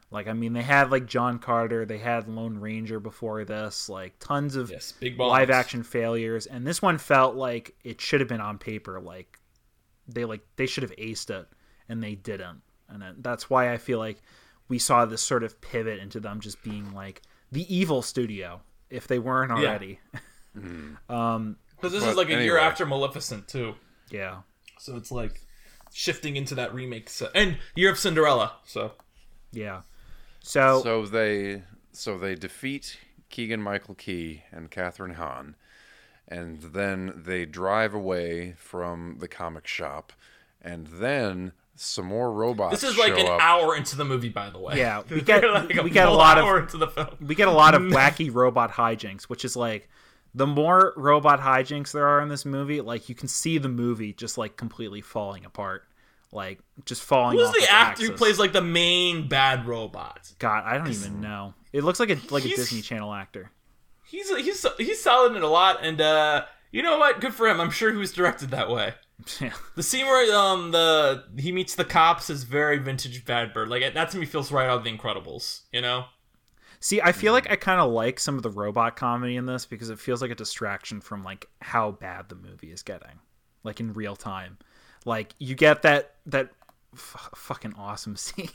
Like 0.09 0.27
I 0.27 0.33
mean 0.33 0.53
they 0.53 0.61
had 0.61 0.91
like 0.91 1.05
John 1.05 1.39
Carter, 1.39 1.85
they 1.85 1.97
had 1.97 2.29
Lone 2.29 2.59
Ranger 2.59 2.99
before 2.99 3.43
this, 3.43 3.89
like 3.89 4.13
tons 4.19 4.55
of 4.55 4.71
Yes, 4.71 4.93
live 5.17 5.49
action 5.49 5.83
failures 5.83 6.45
and 6.45 6.65
this 6.65 6.81
one 6.81 6.97
felt 6.97 7.35
like 7.35 7.75
it 7.83 7.99
should 7.99 8.21
have 8.21 8.29
been 8.29 8.41
on 8.41 8.57
paper 8.57 9.01
like 9.01 9.39
they 10.07 10.23
like 10.23 10.41
they 10.55 10.65
should 10.65 10.83
have 10.83 10.95
aced 10.95 11.29
it 11.29 11.47
and 11.89 12.01
they 12.01 12.15
didn't 12.15 12.61
and 12.89 13.03
that's 13.19 13.49
why 13.49 13.71
i 13.71 13.77
feel 13.77 13.99
like 13.99 14.21
we 14.67 14.79
saw 14.79 15.05
this 15.05 15.21
sort 15.21 15.43
of 15.43 15.59
pivot 15.61 15.99
into 15.99 16.19
them 16.19 16.39
just 16.39 16.61
being 16.63 16.93
like 16.93 17.21
the 17.51 17.73
evil 17.73 18.01
studio 18.01 18.61
if 18.89 19.07
they 19.07 19.19
weren't 19.19 19.51
already. 19.51 19.99
Um 21.09 21.57
Because 21.75 21.91
this 21.93 22.03
But 22.03 22.09
is 22.11 22.17
like 22.17 22.29
a 22.29 22.43
year 22.43 22.57
after 22.57 22.85
Maleficent 22.85 23.47
too, 23.47 23.75
yeah. 24.09 24.41
So 24.79 24.95
it's 24.95 25.11
like 25.11 25.41
shifting 25.93 26.35
into 26.35 26.55
that 26.55 26.73
remake 26.73 27.09
set. 27.09 27.31
and 27.35 27.57
year 27.75 27.91
of 27.91 27.99
Cinderella. 27.99 28.53
So. 28.65 28.93
Yeah. 29.51 29.81
So, 30.41 30.81
so 30.83 31.05
they 31.05 31.63
so 31.91 32.17
they 32.17 32.35
defeat 32.35 32.97
Keegan 33.29 33.61
Michael 33.61 33.95
Key 33.95 34.43
and 34.51 34.71
Kathryn 34.71 35.15
Hahn, 35.15 35.55
and 36.27 36.61
then 36.61 37.13
they 37.15 37.45
drive 37.45 37.93
away 37.93 38.53
from 38.57 39.17
the 39.19 39.27
comic 39.27 39.67
shop, 39.67 40.13
and 40.61 40.87
then 40.87 41.51
some 41.77 42.05
more 42.05 42.31
robots. 42.31 42.79
this 42.81 42.89
is 42.91 42.97
like 42.97 43.17
an 43.17 43.27
up. 43.27 43.41
hour 43.41 43.75
into 43.75 43.95
the 43.95 44.05
movie, 44.05 44.29
by 44.29 44.49
the 44.49 44.59
way. 44.59 44.77
Yeah, 44.77 45.03
we 45.09 45.21
get- 45.21 45.43
like 45.43 45.81
we 45.83 45.89
get 45.89 46.05
a 46.05 46.09
full 46.09 46.17
lot 46.17 46.37
of- 46.37 46.63
into 46.63 46.77
the 46.77 46.87
film. 46.87 47.09
we 47.21 47.35
get 47.35 47.47
a 47.47 47.51
lot 47.51 47.73
of 47.75 47.81
wacky 47.93 48.33
robot 48.33 48.71
hijinks 48.71 49.23
which 49.23 49.45
is 49.45 49.55
like 49.55 49.89
the 50.35 50.47
more 50.47 50.93
robot 50.97 51.39
hijinks 51.39 51.91
there 51.93 52.05
are 52.07 52.21
in 52.21 52.27
this 52.29 52.45
movie 52.45 52.81
like 52.81 53.09
you 53.09 53.15
can 53.15 53.27
see 53.27 53.57
the 53.57 53.69
movie 53.69 54.13
just 54.13 54.37
like 54.37 54.55
completely 54.57 55.01
falling 55.01 55.45
apart 55.45 55.83
like 56.31 56.59
just 56.85 57.01
falling 57.01 57.37
Who's 57.37 57.47
off 57.47 57.53
the 57.53 57.59
its 57.61 57.71
actor 57.71 58.03
who 58.05 58.11
plays 58.11 58.37
like 58.37 58.51
the 58.51 58.61
main 58.61 59.27
bad 59.29 59.65
robot? 59.65 60.33
God, 60.39 60.63
I 60.65 60.77
don't 60.77 60.89
even 60.89 61.21
know. 61.21 61.53
It 61.71 61.83
looks 61.85 62.01
like 62.01 62.09
a 62.09 62.17
like 62.29 62.43
a 62.43 62.49
Disney 62.49 62.81
Channel 62.81 63.13
actor. 63.13 63.49
He's 64.05 64.29
he's 64.35 64.65
he's 64.77 65.01
solid 65.01 65.31
in 65.31 65.37
it 65.37 65.43
a 65.43 65.47
lot, 65.47 65.79
and 65.81 65.99
uh, 66.01 66.43
you 66.69 66.83
know 66.83 66.97
what? 66.97 67.21
Good 67.21 67.33
for 67.33 67.47
him. 67.47 67.61
I'm 67.61 67.71
sure 67.71 67.91
he 67.93 67.97
was 67.97 68.11
directed 68.11 68.51
that 68.51 68.69
way. 68.69 68.93
Yeah. 69.41 69.53
The 69.75 69.83
scene 69.83 70.05
where 70.05 70.35
um 70.35 70.71
the 70.71 71.25
he 71.37 71.51
meets 71.51 71.75
the 71.75 71.83
cops 71.83 72.29
is 72.29 72.43
very 72.43 72.77
vintage 72.77 73.25
Brad 73.25 73.53
Bird. 73.53 73.67
Like 73.67 73.93
that 73.93 74.11
to 74.11 74.17
me 74.17 74.25
feels 74.25 74.51
right 74.51 74.69
out 74.69 74.77
of 74.77 74.83
The 74.83 74.95
Incredibles. 74.95 75.61
You 75.71 75.81
know? 75.81 76.05
See, 76.79 77.01
I 77.01 77.11
feel 77.11 77.33
like 77.33 77.49
I 77.49 77.55
kind 77.55 77.81
of 77.81 77.91
like 77.91 78.19
some 78.19 78.37
of 78.37 78.43
the 78.43 78.51
robot 78.51 78.95
comedy 78.95 79.35
in 79.35 79.47
this 79.47 79.65
because 79.65 79.89
it 79.89 79.99
feels 79.99 80.21
like 80.21 80.31
a 80.31 80.35
distraction 80.35 81.01
from 81.01 81.23
like 81.23 81.47
how 81.61 81.91
bad 81.91 82.29
the 82.29 82.35
movie 82.35 82.71
is 82.71 82.83
getting, 82.83 83.19
like 83.63 83.79
in 83.79 83.93
real 83.93 84.15
time. 84.15 84.57
Like 85.03 85.33
you 85.39 85.55
get 85.55 85.81
that 85.81 86.15
that 86.27 86.51
f- 86.93 87.29
fucking 87.35 87.73
awesome 87.77 88.15
scene 88.17 88.49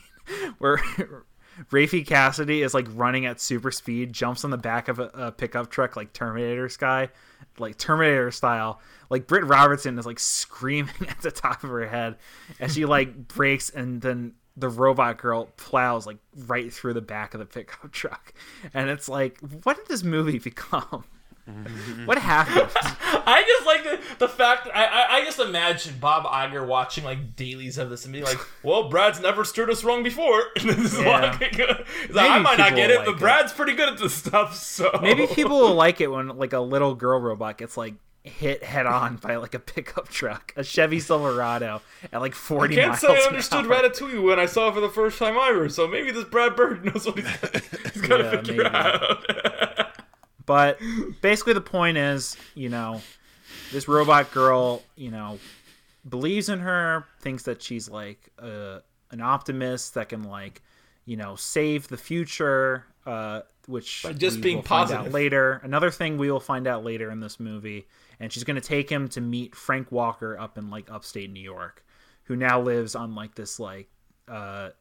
where 0.59 0.77
Raffey 1.71 2.05
Cassidy 2.05 2.61
is 2.61 2.73
like 2.73 2.87
running 2.93 3.25
at 3.25 3.41
super 3.41 3.71
speed, 3.71 4.13
jumps 4.13 4.45
on 4.45 4.51
the 4.51 4.57
back 4.57 4.87
of 4.87 4.99
a, 4.99 5.11
a 5.13 5.31
pickup 5.31 5.69
truck 5.69 5.95
like 5.95 6.13
Terminator 6.13 6.69
Sky, 6.69 7.09
like 7.59 7.77
Terminator 7.77 8.31
style. 8.31 8.81
Like 9.09 9.27
Britt 9.27 9.45
Robertson 9.45 9.97
is 9.97 10.05
like 10.05 10.19
screaming 10.19 10.93
at 11.07 11.21
the 11.21 11.31
top 11.31 11.63
of 11.63 11.69
her 11.69 11.87
head 11.87 12.17
as 12.59 12.73
she 12.73 12.85
like 12.85 13.27
breaks 13.27 13.69
and 13.69 14.01
then 14.01 14.33
the 14.55 14.69
robot 14.69 15.17
girl 15.17 15.45
plows 15.57 16.05
like 16.05 16.17
right 16.45 16.71
through 16.71 16.93
the 16.93 17.01
back 17.01 17.33
of 17.33 17.39
the 17.39 17.45
pickup 17.45 17.91
truck, 17.91 18.33
and 18.73 18.89
it's 18.89 19.09
like, 19.09 19.39
what 19.63 19.77
did 19.77 19.87
this 19.87 20.03
movie 20.03 20.39
become? 20.43 21.05
Mm-hmm. 21.49 22.05
what 22.05 22.17
happened? 22.17 22.69
I 23.25 23.43
just 23.45 23.65
like 23.65 23.83
the, 23.83 23.99
the 24.19 24.29
fact 24.29 24.67
I, 24.73 24.85
I 24.85 25.15
I 25.17 25.25
just 25.25 25.39
imagine 25.39 25.95
Bob 25.99 26.23
Iger 26.23 26.65
watching 26.65 27.03
like 27.03 27.35
dailies 27.35 27.77
of 27.77 27.89
this 27.89 28.05
and 28.05 28.13
being 28.13 28.23
like, 28.23 28.39
"Well, 28.63 28.87
Brad's 28.89 29.19
never 29.19 29.43
steered 29.43 29.69
us 29.69 29.83
wrong 29.83 30.03
before." 30.03 30.41
this 30.55 30.77
is 30.93 30.99
Yeah. 30.99 31.37
like, 31.41 31.57
like, 32.09 32.29
I 32.31 32.39
might 32.39 32.57
not 32.57 32.75
get 32.75 32.89
it, 32.91 32.97
like 32.99 33.05
but 33.07 33.15
it. 33.15 33.19
Brad's 33.19 33.51
pretty 33.51 33.73
good 33.73 33.89
at 33.89 33.97
this 33.97 34.13
stuff. 34.13 34.55
So 34.55 34.89
Maybe 35.01 35.27
people 35.27 35.59
will 35.59 35.75
like 35.75 35.99
it 35.99 36.07
when 36.07 36.29
like 36.29 36.53
a 36.53 36.59
little 36.61 36.95
girl 36.95 37.19
robot 37.19 37.57
gets 37.57 37.75
like 37.75 37.95
hit 38.23 38.63
head 38.63 38.85
on 38.85 39.17
by 39.17 39.35
like 39.35 39.53
a 39.53 39.59
pickup 39.59 40.07
truck, 40.07 40.53
a 40.55 40.63
Chevy 40.63 41.01
Silverado 41.01 41.81
at 42.13 42.21
like 42.21 42.31
I 42.31 42.35
forty 42.35 42.75
can't 42.75 42.87
miles. 42.89 43.01
say 43.01 43.07
I 43.21 43.27
understood 43.27 43.65
hour. 43.65 43.81
Ratatouille 43.89 44.23
when 44.23 44.39
I 44.39 44.45
saw 44.45 44.69
it 44.69 44.75
for 44.75 44.79
the 44.79 44.87
first 44.87 45.19
time 45.19 45.37
either. 45.37 45.67
So 45.67 45.89
maybe 45.89 46.11
this 46.11 46.23
Brad 46.23 46.55
Bird 46.55 46.85
knows 46.85 47.05
what 47.05 47.19
he's, 47.19 47.27
he's 47.91 48.01
got 48.01 48.17
to 48.17 48.23
Yeah, 48.23 48.41
figure 48.41 48.63
maybe. 48.63 48.75
out. 48.75 49.82
But 50.45 50.79
basically, 51.21 51.53
the 51.53 51.61
point 51.61 51.97
is, 51.97 52.35
you 52.55 52.69
know, 52.69 53.01
this 53.71 53.87
robot 53.87 54.31
girl, 54.31 54.81
you 54.95 55.11
know, 55.11 55.39
believes 56.07 56.49
in 56.49 56.59
her, 56.59 57.05
thinks 57.21 57.43
that 57.43 57.61
she's 57.61 57.89
like 57.89 58.29
uh, 58.39 58.79
an 59.11 59.21
optimist 59.21 59.93
that 59.93 60.09
can 60.09 60.23
like, 60.23 60.61
you 61.05 61.17
know, 61.17 61.35
save 61.35 61.87
the 61.87 61.97
future. 61.97 62.85
Uh, 63.05 63.41
which 63.67 64.03
By 64.03 64.13
just 64.13 64.41
being 64.41 64.57
will 64.57 64.63
find 64.63 64.91
out 64.91 64.97
positive. 64.97 65.13
later. 65.13 65.61
Another 65.63 65.89
thing 65.89 66.17
we 66.17 66.29
will 66.29 66.39
find 66.41 66.67
out 66.67 66.83
later 66.83 67.09
in 67.09 67.21
this 67.21 67.39
movie, 67.39 67.87
and 68.19 68.31
she's 68.31 68.43
going 68.43 68.55
to 68.55 68.61
take 68.61 68.89
him 68.89 69.07
to 69.09 69.21
meet 69.21 69.55
Frank 69.55 69.91
Walker 69.91 70.37
up 70.37 70.57
in 70.57 70.69
like 70.69 70.91
upstate 70.91 71.31
New 71.31 71.39
York, 71.39 71.85
who 72.23 72.35
now 72.35 72.59
lives 72.59 72.95
on 72.95 73.15
like 73.15 73.35
this 73.35 73.59
like 73.59 73.89
uh, 74.27 74.71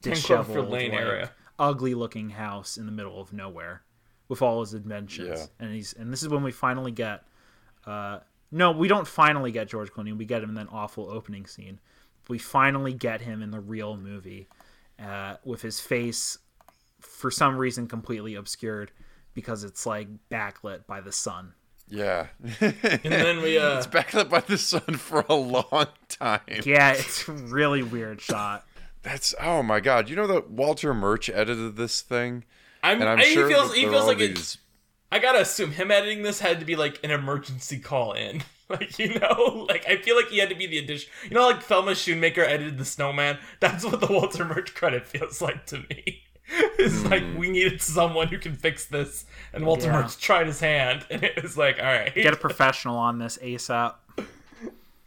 disheveled, 0.00 0.70
Lane 0.70 0.92
like, 0.92 1.00
area. 1.00 1.30
ugly 1.58 1.94
looking 1.94 2.30
house 2.30 2.78
in 2.78 2.86
the 2.86 2.92
middle 2.92 3.20
of 3.20 3.32
nowhere 3.32 3.82
with 4.28 4.42
all 4.42 4.60
his 4.60 4.74
inventions. 4.74 5.40
Yeah. 5.40 5.64
And 5.66 5.74
he's 5.74 5.92
and 5.92 6.12
this 6.12 6.22
is 6.22 6.28
when 6.28 6.42
we 6.42 6.52
finally 6.52 6.92
get 6.92 7.24
uh 7.86 8.20
no, 8.50 8.70
we 8.70 8.88
don't 8.88 9.06
finally 9.06 9.52
get 9.52 9.68
George 9.68 9.90
Clooney. 9.92 10.16
We 10.16 10.24
get 10.24 10.42
him 10.42 10.50
in 10.50 10.54
that 10.54 10.68
awful 10.70 11.10
opening 11.10 11.46
scene. 11.46 11.80
We 12.28 12.38
finally 12.38 12.92
get 12.92 13.20
him 13.20 13.42
in 13.42 13.50
the 13.50 13.60
real 13.60 13.96
movie 13.96 14.48
uh, 15.04 15.36
with 15.44 15.62
his 15.62 15.80
face 15.80 16.38
for 17.00 17.30
some 17.30 17.56
reason 17.56 17.86
completely 17.86 18.34
obscured 18.34 18.90
because 19.34 19.64
it's 19.64 19.86
like 19.86 20.08
backlit 20.30 20.86
by 20.86 21.00
the 21.00 21.12
sun. 21.12 21.52
Yeah. 21.88 22.28
And 22.60 23.00
then 23.02 23.42
we 23.42 23.58
uh, 23.58 23.78
it's 23.78 23.86
backlit 23.86 24.28
by 24.28 24.40
the 24.40 24.58
sun 24.58 24.96
for 24.96 25.24
a 25.28 25.34
long 25.34 25.86
time. 26.08 26.40
Yeah, 26.64 26.92
it's 26.92 27.28
a 27.28 27.32
really 27.32 27.82
weird 27.82 28.20
shot. 28.20 28.64
That's 29.02 29.34
oh 29.40 29.62
my 29.62 29.80
god. 29.80 30.08
You 30.08 30.16
know 30.16 30.26
that 30.26 30.50
Walter 30.50 30.92
Murch 30.94 31.30
edited 31.30 31.76
this 31.76 32.00
thing? 32.00 32.44
I'm, 32.90 33.00
And 33.00 33.08
I'm 33.10 33.18
I, 33.18 33.24
sure 33.24 33.48
he 33.48 33.54
feels 33.54 33.70
that 33.70 33.76
he 33.78 33.84
feels 33.86 34.06
like 34.06 34.18
these 34.18 34.30
it's. 34.30 34.58
I 35.12 35.18
gotta 35.18 35.40
assume 35.40 35.70
him 35.72 35.90
editing 35.90 36.22
this 36.22 36.40
had 36.40 36.58
to 36.60 36.66
be 36.66 36.76
like 36.76 36.98
an 37.04 37.10
emergency 37.10 37.78
call 37.78 38.12
in. 38.12 38.42
Like 38.68 38.98
you 38.98 39.20
know, 39.20 39.64
like 39.68 39.88
I 39.88 39.96
feel 39.98 40.16
like 40.16 40.26
he 40.26 40.38
had 40.38 40.48
to 40.48 40.56
be 40.56 40.66
the 40.66 40.78
addition. 40.78 41.08
You 41.22 41.36
know, 41.36 41.46
like 41.46 41.62
Thelma 41.62 41.92
Schoonmaker 41.92 42.38
edited 42.38 42.78
the 42.78 42.84
Snowman. 42.84 43.38
That's 43.60 43.84
what 43.84 44.00
the 44.00 44.08
Walter 44.12 44.44
Murch 44.44 44.74
credit 44.74 45.06
feels 45.06 45.40
like 45.40 45.66
to 45.66 45.78
me. 45.88 46.24
It's 46.76 47.04
like 47.04 47.22
Hmm. 47.22 47.36
we 47.38 47.48
needed 47.48 47.80
someone 47.80 48.26
who 48.26 48.38
can 48.38 48.54
fix 48.56 48.86
this, 48.86 49.24
and 49.52 49.64
Walter 49.64 49.86
Yeah. 49.86 50.02
Murch 50.02 50.18
tried 50.18 50.48
his 50.48 50.58
hand, 50.58 51.06
and 51.10 51.22
it 51.22 51.40
was 51.40 51.56
like, 51.56 51.78
all 51.78 51.84
right, 51.84 52.12
Get 52.12 52.34
a 52.34 52.36
professional 52.36 52.96
on 52.96 53.20
this 53.20 53.38
ASAP. 53.38 53.94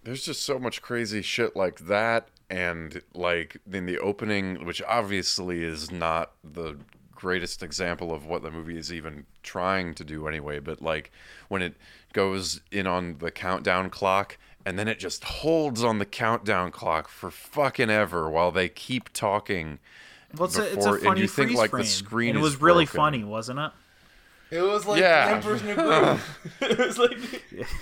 There's 0.03 0.23
just 0.23 0.43
so 0.43 0.57
much 0.57 0.81
crazy 0.81 1.21
shit 1.21 1.55
like 1.57 1.79
that, 1.79 2.29
and 2.49 3.01
like 3.13 3.57
in 3.69 3.85
the 3.87 3.99
opening, 3.99 4.65
which 4.65 4.81
obviously 4.87 5.63
is 5.65 5.91
not 5.91 6.31
the 6.45 6.77
greatest 7.19 7.61
example 7.63 8.13
of 8.13 8.25
what 8.25 8.41
the 8.41 8.49
movie 8.51 8.77
is 8.77 8.91
even 8.91 9.25
trying 9.43 9.93
to 9.95 10.03
do 10.03 10.27
anyway. 10.27 10.59
But 10.59 10.81
like 10.81 11.11
when 11.49 11.61
it 11.61 11.75
goes 12.13 12.61
in 12.71 12.87
on 12.87 13.17
the 13.19 13.31
countdown 13.31 13.89
clock, 13.89 14.37
and 14.65 14.77
then 14.79 14.87
it 14.87 14.99
just 14.99 15.23
holds 15.23 15.83
on 15.83 15.99
the 15.99 16.05
countdown 16.05 16.71
clock 16.71 17.07
for 17.07 17.29
fucking 17.31 17.89
ever 17.89 18.29
while 18.29 18.51
they 18.51 18.69
keep 18.69 19.11
talking. 19.13 19.79
Well, 20.37 20.45
it's 20.47 20.57
a, 20.57 20.65
it's 20.65 20.75
Before- 20.75 20.91
a 20.91 20.93
and 20.95 21.03
funny 21.03 21.21
you 21.21 21.27
think, 21.27 21.47
freeze 21.49 21.57
like, 21.57 21.71
the 21.71 21.77
frame. 21.77 21.85
screen 21.85 22.29
and 22.31 22.37
it 22.37 22.41
is 22.41 22.43
was 22.53 22.61
really 22.61 22.85
broken. 22.85 22.97
funny, 22.99 23.23
wasn't 23.23 23.59
it? 23.59 23.71
It 24.51 24.61
was 24.61 24.85
like 24.85 24.99
Yeah. 24.99 25.25
the 25.29 25.35
Emperor's 25.35 25.63
New 25.63 25.75
Groove. 25.75 26.39
it 26.61 26.77
was 26.77 26.97
like 26.97 27.17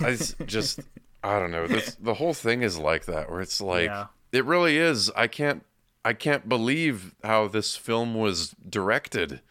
I 0.00 0.44
just 0.44 0.80
I 1.24 1.38
don't 1.38 1.50
know. 1.50 1.66
This, 1.66 1.94
the 1.96 2.14
whole 2.14 2.34
thing 2.34 2.62
is 2.62 2.78
like 2.78 3.06
that, 3.06 3.30
where 3.30 3.40
it's 3.40 3.60
like 3.60 3.86
Yeah. 3.86 4.06
it 4.32 4.44
really 4.44 4.76
is. 4.78 5.10
I 5.16 5.26
can't 5.26 5.64
I 6.08 6.14
can't 6.14 6.48
believe 6.48 7.14
how 7.22 7.48
this 7.48 7.76
film 7.76 8.14
was 8.14 8.56
directed. 8.66 9.42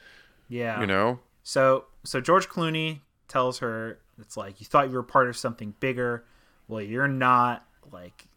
Yeah. 0.50 0.82
You 0.82 0.88
know? 0.88 1.20
So 1.44 1.86
so 2.04 2.20
George 2.20 2.50
Clooney 2.50 3.02
tells 3.28 3.60
her 3.60 4.00
it's 4.20 4.36
like 4.36 4.60
you 4.60 4.66
thought 4.66 4.90
you 4.90 4.96
were 4.96 5.04
part 5.04 5.30
of 5.30 5.38
something 5.38 5.76
bigger. 5.80 6.26
Well, 6.68 6.82
you're 6.82 7.08
not. 7.08 7.64
Like 7.92 8.28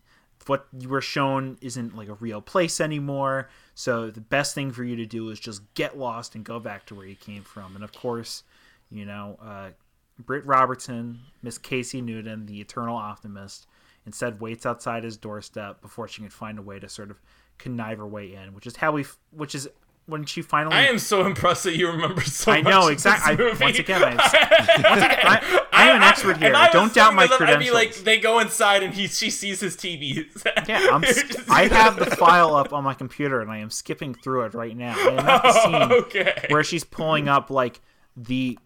what 0.44 0.66
you 0.78 0.90
were 0.90 1.00
shown 1.00 1.56
isn't 1.62 1.96
like 1.96 2.08
a 2.08 2.14
real 2.14 2.42
place 2.42 2.78
anymore. 2.78 3.48
So 3.74 4.10
the 4.10 4.20
best 4.20 4.54
thing 4.54 4.70
for 4.70 4.84
you 4.84 4.96
to 4.96 5.06
do 5.06 5.30
is 5.30 5.40
just 5.40 5.62
get 5.72 5.96
lost 5.96 6.34
and 6.34 6.44
go 6.44 6.60
back 6.60 6.84
to 6.86 6.94
where 6.94 7.06
you 7.06 7.16
came 7.16 7.42
from. 7.42 7.74
And 7.74 7.82
of 7.82 7.92
course, 7.94 8.42
you 8.90 9.06
know, 9.06 9.38
uh, 9.42 9.70
Britt 10.18 10.44
Robertson, 10.44 11.20
Miss 11.42 11.56
Casey 11.56 12.02
Newton, 12.02 12.44
the 12.44 12.60
eternal 12.60 12.96
optimist, 12.96 13.66
instead 14.04 14.42
waits 14.42 14.66
outside 14.66 15.04
his 15.04 15.16
doorstep 15.16 15.80
before 15.80 16.06
she 16.06 16.20
can 16.20 16.30
find 16.30 16.58
a 16.58 16.62
way 16.62 16.78
to 16.78 16.88
sort 16.88 17.10
of 17.10 17.18
connive 17.60 17.98
her 17.98 18.06
way 18.06 18.34
in, 18.34 18.54
which 18.54 18.66
is 18.66 18.76
how 18.76 18.92
we, 18.92 19.04
which 19.30 19.54
is 19.54 19.68
when 20.06 20.24
she 20.24 20.42
finally. 20.42 20.74
I 20.74 20.86
am 20.86 20.98
so 20.98 21.24
impressed 21.24 21.64
that 21.64 21.76
you 21.76 21.88
remember 21.88 22.20
so 22.22 22.52
I 22.52 22.60
know 22.60 22.88
exactly. 22.88 23.36
Once 23.60 23.78
again, 23.78 24.02
I, 24.02 24.14
once 24.16 25.04
again, 25.04 25.18
I, 25.22 25.66
I'm 25.72 25.96
an 25.96 26.02
expert 26.02 26.36
here. 26.38 26.54
I 26.54 26.70
Don't 26.70 26.92
doubt 26.92 27.14
my 27.14 27.26
this, 27.26 27.40
I'd 27.40 27.58
be 27.58 27.70
like, 27.70 27.94
they 27.94 28.18
go 28.18 28.40
inside 28.40 28.82
and 28.82 28.92
he 28.92 29.06
she 29.06 29.30
sees 29.30 29.60
his 29.60 29.76
TVs. 29.76 30.44
yeah, 30.68 30.88
I'm, 30.90 31.04
I 31.48 31.66
have 31.68 31.96
the 31.96 32.06
file 32.16 32.54
up 32.54 32.72
on 32.72 32.84
my 32.84 32.94
computer 32.94 33.40
and 33.40 33.50
I 33.50 33.58
am 33.58 33.70
skipping 33.70 34.14
through 34.14 34.42
it 34.42 34.54
right 34.54 34.76
now. 34.76 34.94
I 34.98 35.12
am 35.12 35.18
at 35.20 35.42
the 35.42 35.52
scene 35.62 35.92
okay. 36.00 36.46
where 36.50 36.64
she's 36.64 36.84
pulling 36.84 37.28
up 37.28 37.50
like 37.50 37.80
the 38.16 38.58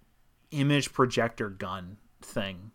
image 0.51 0.93
projector 0.93 1.51
gun 1.51 1.99
thing. 2.23 2.71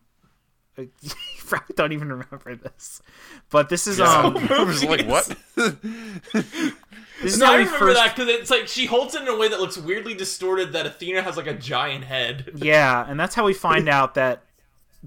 Like, 0.80 0.90
You 1.02 1.12
probably 1.46 1.74
don't 1.76 1.92
even 1.94 2.10
remember 2.10 2.56
this, 2.56 3.02
but 3.50 3.70
this 3.70 3.88
is 3.88 4.00
um, 4.00 4.38
I 4.52 4.64
was 4.64 4.84
like, 4.84 5.08
what? 5.08 5.36
this 5.56 7.34
is 7.34 7.38
No, 7.40 7.46
how 7.48 7.54
I 7.54 7.58
we 7.58 7.64
remember 7.64 7.78
first 7.80 7.98
that 7.98 8.16
because 8.16 8.30
it's 8.30 8.50
like 8.52 8.68
she 8.68 8.86
holds 8.86 9.16
it 9.16 9.22
in 9.24 9.28
a 9.28 9.38
way 9.38 9.48
that 9.50 9.60
looks 9.60 9.78
weirdly 9.78 10.14
distorted. 10.14 10.74
That 10.74 10.86
Athena 10.86 11.22
has 11.22 11.38
like 11.38 11.48
a 11.48 11.54
giant 11.54 12.04
head. 12.06 12.52
Yeah, 12.56 13.06
and 13.08 13.20
that's 13.20 13.36
how 13.36 13.46
we 13.46 13.54
find 13.54 13.90
out 13.90 14.14
that 14.16 14.44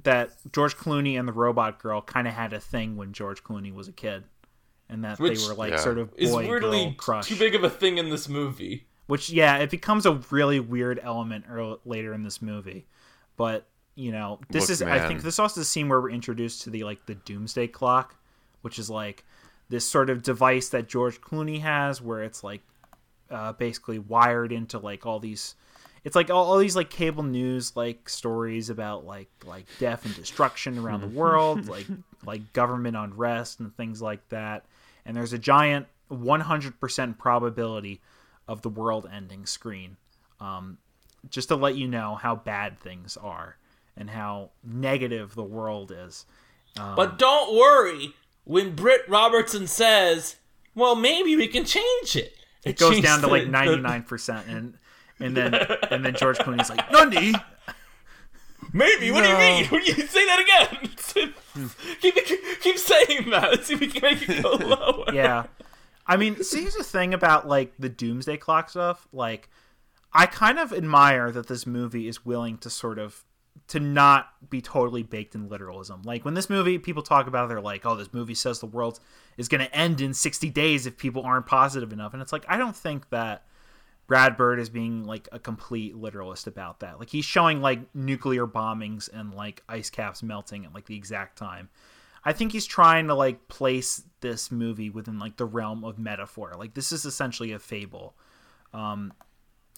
that 0.05 0.31
George 0.53 0.77
Clooney 0.77 1.19
and 1.19 1.29
the 1.29 1.33
robot 1.33 1.79
girl 1.79 2.01
kind 2.01 2.27
of 2.27 2.35
had 2.35 2.53
a 2.53 2.61
thing 2.61 2.97
when 2.97 3.13
George 3.13 3.45
Clooney 3.45 3.73
was 3.73 3.89
a 3.89 3.93
kid, 3.93 4.25
and 4.89 5.05
that 5.05 5.19
Which 5.21 5.41
they 5.41 5.49
were 5.49 5.55
like 5.55 5.73
Yeah. 5.73 5.77
sort 5.79 5.99
of 5.99 6.11
Is 6.17 6.31
boy 6.31 6.43
girl 6.43 6.51
weirdly 6.51 6.95
crush. 6.99 7.29
too 7.29 7.37
big 7.37 7.55
of 7.55 7.63
a 7.65 7.71
thing 7.71 7.99
in 7.99 8.09
this 8.11 8.29
movie. 8.29 8.87
Which 9.07 9.31
yeah, 9.31 9.59
it 9.59 9.71
becomes 9.71 10.07
a 10.07 10.15
really 10.31 10.61
weird 10.61 10.99
element 11.03 11.45
earl- 11.49 11.81
later 11.85 12.15
in 12.15 12.23
this 12.23 12.41
movie, 12.43 12.87
but 13.37 13.67
you 13.95 14.13
know 14.13 14.41
this 14.49 14.65
Look, 14.65 14.71
is 14.71 14.83
I 14.83 15.07
think 15.07 15.23
this 15.23 15.35
is 15.35 15.39
also 15.39 15.61
the 15.61 15.65
scene 15.65 15.89
where 15.89 16.01
we're 16.01 16.11
introduced 16.11 16.63
to 16.63 16.71
the 16.71 16.85
like 16.85 17.05
the 17.07 17.15
doomsday 17.15 17.67
clock, 17.69 18.17
which 18.63 18.79
is 18.79 18.89
like 18.89 19.25
this 19.69 19.85
sort 19.85 20.11
of 20.11 20.23
device 20.23 20.71
that 20.71 20.89
George 20.89 21.21
Clooney 21.21 21.61
has 21.61 22.01
where 22.01 22.23
it's 22.23 22.43
like 22.43 22.63
uh, 23.31 23.53
basically 23.53 23.99
wired 23.99 24.53
into 24.53 24.79
like 24.79 25.07
all 25.07 25.19
these 25.19 25.55
it's 26.05 26.17
like 26.17 26.31
all, 26.31 26.45
all 26.45 26.59
these 26.59 26.77
like 26.77 26.91
cable 26.91 27.23
news 27.23 27.77
like 27.77 28.09
stories 28.09 28.71
about 28.71 29.05
like 29.05 29.31
like 29.45 29.67
death 29.79 30.05
and 30.05 30.15
destruction 30.15 30.79
around 30.79 31.01
the 31.01 31.07
world 31.09 31.69
like 31.69 31.87
like 32.25 32.53
government 32.53 32.97
unrest 32.97 33.61
and 33.61 33.77
things 33.77 34.01
like 34.01 34.27
that. 34.31 34.65
And 35.05 35.17
there's 35.17 35.33
a 35.33 35.39
giant 35.39 35.87
100% 36.11 37.19
probability 37.19 38.01
of 38.47 38.63
the 38.63 38.69
world 38.69 39.09
ending 39.13 39.47
screen. 39.47 39.97
Um, 40.41 40.79
just 41.31 41.49
to 41.49 41.57
let 41.57 41.77
you 41.77 41.89
know 41.89 42.17
how 42.17 42.37
bad 42.37 42.81
things 42.81 43.17
are 43.17 43.57
and 43.97 44.11
how 44.11 44.51
negative 44.65 45.35
the 45.35 45.43
world 45.45 45.93
is 45.95 46.27
um, 46.79 46.95
But 46.97 47.19
don't 47.19 47.55
worry. 47.55 48.15
When 48.45 48.75
Britt 48.75 49.03
Robertson 49.09 49.67
says, 49.67 50.37
"Well, 50.75 50.97
maybe 50.97 51.37
we 51.37 51.47
can 51.49 51.65
change 51.65 52.17
it," 52.17 52.35
it 52.65 52.77
goes 52.79 53.01
down 53.01 53.21
to 53.21 53.27
like 53.29 53.45
99% 53.45 54.49
and 54.49 54.79
and 55.21 55.37
then 55.37 55.55
and 55.91 56.05
then 56.05 56.15
George 56.15 56.39
Clooney's 56.39 56.71
like 56.71 56.91
Nundy 56.91 57.35
Maybe. 58.73 59.11
What 59.11 59.21
No. 59.21 59.27
do 59.27 59.33
you 59.33 59.39
mean? 59.39 59.67
What 59.71 59.85
do 59.85 59.93
you 59.93 60.07
say 60.07 60.25
that 60.27 60.41
again? 60.41 60.91
Hmm. 61.53 61.67
keep 62.01 62.17
keep 62.63 62.79
saying 62.79 63.31
that. 63.31 63.51
Let's 63.51 63.67
see 63.67 63.75
if 63.75 63.81
we 63.81 63.89
can 63.89 64.03
make 64.03 64.29
it 64.29 64.43
go 64.43 64.53
lower. 64.67 65.13
yeah. 65.13 65.45
I 66.07 66.17
mean, 66.17 66.43
see, 66.43 66.63
here's 66.63 66.75
the 66.75 66.83
thing 66.85 67.13
about 67.15 67.47
like 67.47 67.75
the 67.79 67.89
Doomsday 67.89 68.39
Clock 68.39 68.71
stuff. 68.71 69.07
Like, 69.13 69.51
I 70.13 70.27
kind 70.27 70.59
of 70.59 70.73
admire 70.73 71.31
that 71.31 71.49
this 71.49 71.67
movie 71.67 72.09
is 72.09 72.25
willing 72.25 72.57
to 72.59 72.71
sort 72.71 72.99
of 72.99 73.25
to 73.69 73.81
not 73.81 74.29
be 74.51 74.61
totally 74.61 75.03
baked 75.03 75.35
in 75.35 75.49
literalism. 75.49 76.03
Like 76.03 76.25
when 76.25 76.35
this 76.35 76.51
movie, 76.51 76.79
people 76.79 77.03
talk 77.03 77.27
about, 77.27 77.47
it, 77.47 77.49
they're 77.49 77.61
like, 77.61 77.87
"Oh, 77.87 77.97
this 77.97 78.13
movie 78.13 78.35
says 78.35 78.61
the 78.61 78.67
world 78.67 79.01
is 79.37 79.49
going 79.49 79.65
to 79.65 79.75
end 79.75 80.01
in 80.01 80.15
60 80.15 80.51
days 80.51 80.87
if 80.87 80.97
people 80.97 81.23
aren't 81.23 81.47
positive 81.47 81.93
enough," 81.93 82.13
and 82.13 82.23
it's 82.23 82.33
like 82.33 82.45
I 82.49 82.57
don't 82.57 82.77
think 82.77 83.09
that 83.11 83.45
Brad 84.07 84.37
Bird 84.37 84.59
is 84.59 84.69
being 84.69 85.05
like 85.05 85.29
a 85.33 85.39
complete 85.39 85.97
literalist 85.97 86.47
about 86.47 86.81
that. 86.81 86.99
Like 86.99 87.11
he's 87.11 87.25
showing 87.25 87.61
like 87.61 87.95
nuclear 87.95 88.47
bombings 88.47 89.09
and 89.13 89.33
like 89.33 89.63
ice 89.69 89.91
caps 89.91 90.23
melting 90.23 90.65
at 90.65 90.75
like 90.75 90.87
the 90.87 90.97
exact 90.97 91.39
time. 91.39 91.69
I 92.25 92.33
think 92.33 92.53
he's 92.53 92.67
trying 92.67 93.09
to 93.09 93.15
like 93.15 93.49
place 93.49 94.03
this 94.21 94.51
movie 94.51 94.91
within 94.91 95.19
like 95.19 95.37
the 95.37 95.45
realm 95.45 95.85
of 95.85 95.99
metaphor. 95.99 96.55
Like 96.59 96.75
this 96.75 96.93
is 96.93 97.05
essentially 97.05 97.53
a 97.53 97.59
fable. 97.59 98.15
Um 98.75 99.13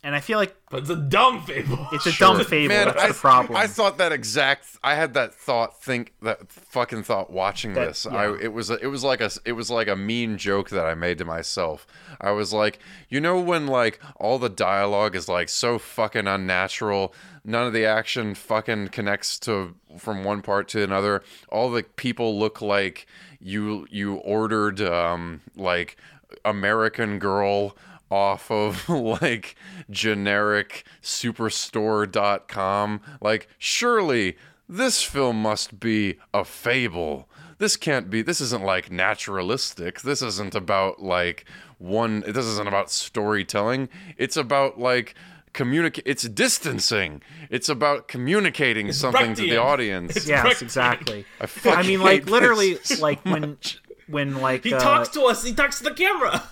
and 0.05 0.15
I 0.15 0.21
feel 0.21 0.39
like 0.39 0.55
But 0.71 0.83
it's 0.83 0.91
a 0.91 0.97
dumb 0.97 1.43
fable. 1.45 1.89
it's 1.93 2.07
a 2.07 2.13
dumb 2.17 2.45
fable. 2.45 2.69
Man, 2.75 2.87
That's 2.89 3.03
I, 3.03 3.09
the 3.09 3.15
problem. 3.15 3.57
I 3.57 3.67
thought 3.67 3.99
that 3.99 4.13
exact. 4.13 4.67
I 4.85 4.95
had 4.95 5.15
that 5.15 5.35
thought. 5.35 5.83
Think 5.83 6.13
that 6.23 6.53
fucking 6.53 7.03
thought 7.03 7.31
watching 7.31 7.73
That- 7.75 7.89
this. 7.89 8.07
yeah. 8.09 8.17
I 8.17 8.37
it 8.39 8.53
was 8.53 8.71
a, 8.71 8.75
it 8.83 8.87
was 8.89 9.03
like 9.03 9.21
a 9.21 9.31
it 9.45 9.53
was 9.53 9.71
like 9.71 9.89
a 9.89 9.97
mean 9.97 10.39
joke 10.39 10.71
that 10.71 10.85
I 10.87 10.95
made 10.95 11.19
to 11.19 11.25
myself. 11.25 11.87
I 12.21 12.31
was 12.31 12.53
like, 12.53 12.79
you 13.09 13.21
know, 13.21 13.41
when 13.41 13.67
like 13.67 13.99
all 14.17 14.39
the 14.39 14.49
dialogue 14.51 15.17
is 15.17 15.29
like 15.29 15.49
so 15.49 15.79
fucking 15.79 16.27
unnatural. 16.29 17.13
None 17.47 17.67
of 17.67 17.73
the 17.75 17.85
action 17.85 18.35
fucking 18.35 18.89
connects 18.89 19.39
to 19.41 19.75
from 19.99 20.23
one 20.25 20.41
part 20.43 20.69
to 20.69 20.83
another. 20.83 21.23
All 21.51 21.71
the 21.71 21.83
people 21.83 22.39
look 22.39 22.61
like 22.63 23.07
you 23.41 23.87
you 23.91 24.15
ordered 24.17 24.81
um 24.81 25.41
like 25.57 25.97
American 26.45 27.19
Girl 27.19 27.77
off 28.11 28.51
of 28.51 28.89
like 28.89 29.57
generic 29.91 30.85
superstore.com 31.03 33.01
like 33.21 33.49
surely 33.59 34.37
this 34.69 35.03
film 35.03 35.41
must 35.41 35.79
be 35.81 36.17
a 36.33 36.45
fable 36.45 37.29
this 37.59 37.77
can't 37.77 38.11
be 38.11 38.23
this 38.23 38.41
isn't 38.41 38.65
like 38.65 38.91
naturalistic 38.91 40.01
this 40.03 40.23
isn't 40.23 40.55
about 40.55 41.03
like 41.03 41.45
one 41.79 42.21
this 42.27 42.47
isn't 42.47 42.69
about 42.69 42.91
storytelling 42.91 43.89
it's 44.17 44.37
about 44.37 44.79
like 44.79 45.15
communicate 45.53 46.05
it's 46.07 46.25
distancing 46.29 47.23
it's 47.51 47.69
about 47.69 48.09
communicating 48.09 48.91
something 48.93 49.35
to 49.35 49.43
the 49.43 49.57
audience 49.57 50.17
It's 50.17 50.27
yes, 50.29 50.45
Brechtian. 50.47 50.63
exactly. 50.63 51.25
I, 51.41 51.47
I 51.71 51.83
mean, 51.83 52.01
like 52.01 52.29
literally, 52.29 52.77
so 52.83 53.01
like 53.01 53.25
when 53.25 53.41
much. 53.43 53.81
when 54.09 54.41
like 54.41 54.65
He 54.65 54.75
uh, 54.75 54.81
talks 54.81 55.11
to 55.11 55.23
us. 55.27 55.45
He 55.45 55.55
talks 55.55 55.79
to 55.79 55.85
the 55.85 55.93
camera. 55.93 56.43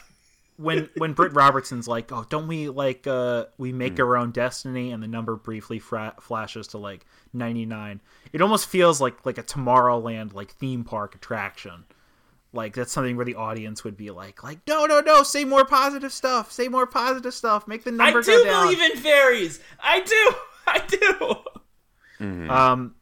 When 0.57 0.89
when 0.97 1.13
Britt 1.13 1.33
Robertson's 1.33 1.89
like, 1.89 2.13
"Oh, 2.13 2.25
don't 2.29 2.47
we 2.47 2.69
like 2.69 3.07
uh 3.07 3.47
we 3.59 3.73
make 3.73 3.99
our 4.01 4.17
own 4.17 4.31
destiny?" 4.31 4.93
and 4.93 5.03
the 5.03 5.09
number 5.09 5.37
briefly 5.37 5.79
fra- 5.79 6.15
flashes 6.21 6.69
to 6.69 6.79
like 6.79 7.07
99. 7.33 8.01
It 8.33 8.43
almost 8.43 8.69
feels 8.69 9.01
like 9.01 9.25
like 9.25 9.39
a 9.39 9.43
Tomorrowland 9.43 10.35
like 10.35 10.53
theme 10.53 10.85
park 10.85 11.15
attraction. 11.15 11.85
Like 12.55 12.75
that's 12.75 12.93
something 12.93 13.17
where 13.17 13.25
the 13.25 13.37
audience 13.37 13.83
would 13.85 13.97
be 13.97 14.11
like 14.11 14.43
like, 14.43 14.61
"No, 14.67 14.87
no, 14.87 15.01
no, 15.01 15.23
say 15.23 15.45
more 15.45 15.65
positive 15.65 16.13
stuff. 16.13 16.53
Say 16.53 16.69
more 16.69 16.87
positive 16.87 17.33
stuff. 17.33 17.67
Make 17.67 17.85
the 17.85 17.93
number 17.93 18.03
I 18.03 18.07
number 18.11 18.23
do 18.23 18.39
go 18.39 18.45
down." 18.45 18.67
believe 18.67 18.91
in 18.91 18.97
fairies. 18.99 19.61
I 19.83 20.01
do. 20.01 20.35
I 20.67 20.79
do. 20.87 22.49
Um, 22.51 22.95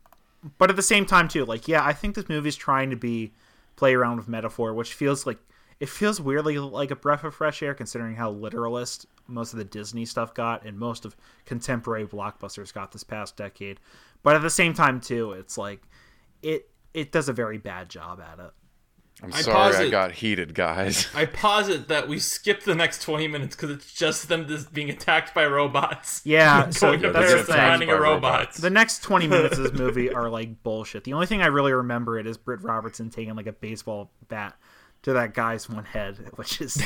but 0.56 0.70
at 0.70 0.76
the 0.76 0.82
same 0.82 1.04
time, 1.04 1.28
too, 1.28 1.44
like, 1.44 1.68
yeah, 1.68 1.84
I 1.84 1.92
think 1.92 2.14
this 2.14 2.28
movie's 2.28 2.56
trying 2.56 2.90
to 2.90 2.96
be 2.96 3.34
play 3.76 3.94
around 3.94 4.16
with 4.16 4.28
metaphor, 4.28 4.72
which 4.72 4.94
feels 4.94 5.26
like 5.26 5.38
it 5.80 5.88
feels 5.88 6.20
weirdly 6.20 6.58
like 6.58 6.90
a 6.90 6.96
breath 6.96 7.24
of 7.24 7.34
fresh 7.34 7.62
air, 7.62 7.74
considering 7.74 8.14
how 8.14 8.30
literalist 8.30 9.06
most 9.26 9.52
of 9.52 9.58
the 9.58 9.64
Disney 9.64 10.04
stuff 10.04 10.34
got 10.34 10.64
and 10.64 10.78
most 10.78 11.04
of 11.04 11.16
contemporary 11.46 12.06
blockbusters 12.06 12.72
got 12.72 12.92
this 12.92 13.02
past 13.04 13.36
decade. 13.36 13.80
But 14.22 14.36
at 14.36 14.42
the 14.42 14.50
same 14.50 14.74
time, 14.74 15.00
too, 15.00 15.32
it's 15.32 15.56
like 15.56 15.82
it 16.42 16.68
it 16.92 17.12
does 17.12 17.28
a 17.28 17.32
very 17.32 17.56
bad 17.58 17.88
job 17.88 18.20
at 18.20 18.38
it. 18.38 18.50
i'm 19.22 19.30
sorry 19.32 19.56
i 19.56 19.70
posit- 19.72 19.90
got 19.90 20.12
heated 20.12 20.54
guys 20.54 21.06
I 21.14 21.26
posit 21.26 21.88
that 21.88 22.08
we 22.08 22.18
skip 22.18 22.62
the 22.64 22.74
next 22.74 23.02
20 23.02 23.28
minutes 23.28 23.54
because 23.54 23.70
it's 23.70 23.92
just 23.92 24.28
them 24.28 24.48
just 24.48 24.72
being 24.72 24.90
attacked 24.90 25.34
by 25.34 25.46
robots. 25.46 26.22
Yeah, 26.26 26.70
so 26.70 26.88
Going 26.88 27.02
to 27.02 27.12
that's 27.12 27.46
the 27.46 27.52
Paris 27.52 27.78
thing. 27.80 27.88
a 27.90 27.92
robot. 27.94 28.02
robots. 28.40 28.58
The 28.58 28.70
next 28.70 29.02
20 29.02 29.26
minutes 29.34 29.56
of 29.58 29.64
this 29.64 29.72
movie 29.78 30.12
are 30.12 30.28
like 30.30 30.62
bullshit. 30.62 31.04
The 31.04 31.12
only 31.12 31.26
thing 31.26 31.42
I 31.42 31.46
really 31.46 31.72
remember 31.72 32.18
it 32.18 32.26
is 32.26 32.36
Britt 32.38 32.62
Robertson 32.62 33.08
taking 33.10 33.34
like 33.36 33.46
a 33.46 33.52
baseball 33.52 34.10
bat 34.28 34.56
to 35.02 35.14
that 35.14 35.34
guy's 35.34 35.68
one 35.68 35.84
head, 35.84 36.18
which 36.36 36.60
is 36.60 36.76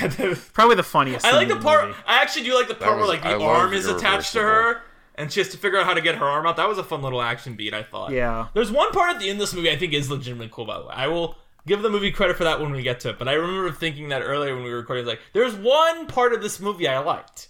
probably 0.52 0.76
the 0.76 0.82
funniest. 0.82 1.26
I 1.26 1.30
scene 1.30 1.38
like 1.38 1.48
the 1.48 1.56
in 1.56 1.62
part. 1.62 1.88
movie. 1.88 1.98
I 2.06 2.22
actually 2.22 2.44
do 2.44 2.54
like 2.54 2.68
the 2.68 2.74
part 2.74 2.98
was- 2.98 3.08
where 3.08 3.16
like 3.16 3.22
the 3.22 3.38
love 3.38 3.42
arm 3.42 3.72
is 3.72 3.86
attached 3.86 4.32
to 4.32 4.40
her, 4.40 4.82
and 5.16 5.32
she 5.32 5.40
has 5.40 5.48
to 5.50 5.56
figure 5.58 5.78
out 5.78 5.86
how 5.86 5.94
to 5.94 6.00
get 6.00 6.16
her 6.16 6.24
arm 6.24 6.46
out. 6.46 6.56
That 6.56 6.68
was 6.68 6.78
a 6.78 6.84
fun 6.84 7.02
little 7.02 7.22
action 7.22 7.54
beat. 7.54 7.74
I 7.74 7.82
thought. 7.82 8.12
Yeah. 8.12 8.48
There's 8.54 8.70
one 8.70 8.90
part 8.92 9.14
at 9.14 9.20
the 9.20 9.28
end 9.30 9.36
of 9.40 9.46
this 9.46 9.54
movie 9.54 9.70
I 9.70 9.76
think 9.76 9.92
is 9.92 10.10
legitimately 10.10 10.50
cool. 10.52 10.64
By 10.66 10.78
the 10.78 10.86
way, 10.86 10.94
I 10.94 11.06
will 11.08 11.36
give 11.66 11.82
the 11.82 11.90
movie 11.90 12.10
credit 12.12 12.36
for 12.36 12.44
that 12.44 12.60
when 12.60 12.72
we 12.72 12.82
get 12.82 13.00
to 13.00 13.10
it. 13.10 13.18
But 13.18 13.28
I 13.28 13.32
remember 13.34 13.70
thinking 13.72 14.08
that 14.10 14.20
earlier 14.22 14.54
when 14.54 14.64
we 14.64 14.70
were 14.70 14.76
recording. 14.78 15.06
Like, 15.06 15.20
there's 15.32 15.54
one 15.54 16.06
part 16.06 16.32
of 16.32 16.42
this 16.42 16.60
movie 16.60 16.86
I 16.86 16.98
liked, 16.98 17.48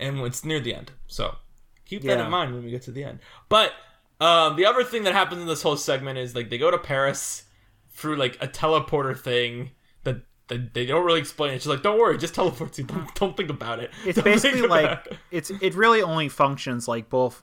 and 0.00 0.18
it's 0.20 0.44
near 0.44 0.60
the 0.60 0.74
end. 0.74 0.90
So 1.06 1.36
keep 1.86 2.02
that 2.02 2.18
in 2.20 2.30
mind 2.30 2.52
when 2.54 2.64
we 2.64 2.70
get 2.70 2.82
to 2.82 2.90
the 2.92 3.04
end. 3.04 3.20
But 3.48 3.72
um, 4.20 4.56
the 4.56 4.66
other 4.66 4.84
thing 4.84 5.04
that 5.04 5.12
happens 5.12 5.40
in 5.40 5.46
this 5.46 5.62
whole 5.62 5.76
segment 5.76 6.18
is 6.18 6.34
like 6.34 6.50
they 6.50 6.58
go 6.58 6.70
to 6.70 6.78
Paris 6.78 7.44
through 7.90 8.16
like 8.16 8.36
a 8.42 8.48
teleporter 8.48 9.16
thing 9.16 9.70
that 10.48 10.74
They 10.74 10.86
don't 10.86 11.04
really 11.04 11.20
explain 11.20 11.52
it. 11.54 11.62
She's 11.62 11.66
like, 11.68 11.82
"Don't 11.82 11.98
worry, 11.98 12.18
just 12.18 12.34
teleports 12.34 12.78
you. 12.78 12.84
Don't, 12.84 13.14
don't 13.14 13.36
think 13.36 13.50
about 13.50 13.80
it." 13.80 13.90
It's 14.04 14.16
Don't 14.16 14.24
basically 14.24 14.62
like 14.62 15.06
it." 15.06 15.18
it's 15.30 15.50
it 15.50 15.74
really 15.74 16.02
only 16.02 16.28
functions 16.28 16.86
like 16.88 17.08
both 17.08 17.42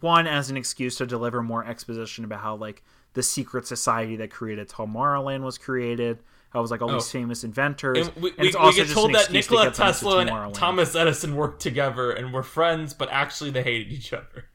one 0.00 0.26
as 0.26 0.50
an 0.50 0.56
excuse 0.56 0.96
to 0.96 1.06
deliver 1.06 1.42
more 1.42 1.64
exposition 1.66 2.24
about 2.24 2.40
how 2.40 2.54
like 2.56 2.82
the 3.14 3.22
secret 3.22 3.66
society 3.66 4.16
that 4.16 4.30
created 4.30 4.68
Tomorrowland 4.68 5.42
was 5.42 5.58
created. 5.58 6.20
How 6.50 6.58
it 6.58 6.62
was 6.62 6.70
like 6.72 6.82
all 6.82 6.88
these 6.88 7.06
Oh. 7.08 7.18
famous 7.18 7.44
inventors. 7.44 8.08
And 8.08 8.16
we, 8.16 8.30
and 8.30 8.40
we, 8.40 8.46
we 8.46 8.74
get 8.74 8.88
told 8.88 9.14
that 9.14 9.30
Nikola 9.30 9.66
to 9.66 9.70
Tesla 9.70 10.18
and 10.18 10.54
Thomas 10.54 10.96
Edison 10.96 11.36
worked 11.36 11.62
together 11.62 12.10
and 12.10 12.32
were 12.32 12.42
friends, 12.42 12.92
but 12.92 13.08
actually 13.10 13.50
they 13.50 13.62
hated 13.62 13.92
each 13.92 14.12
other. 14.12 14.46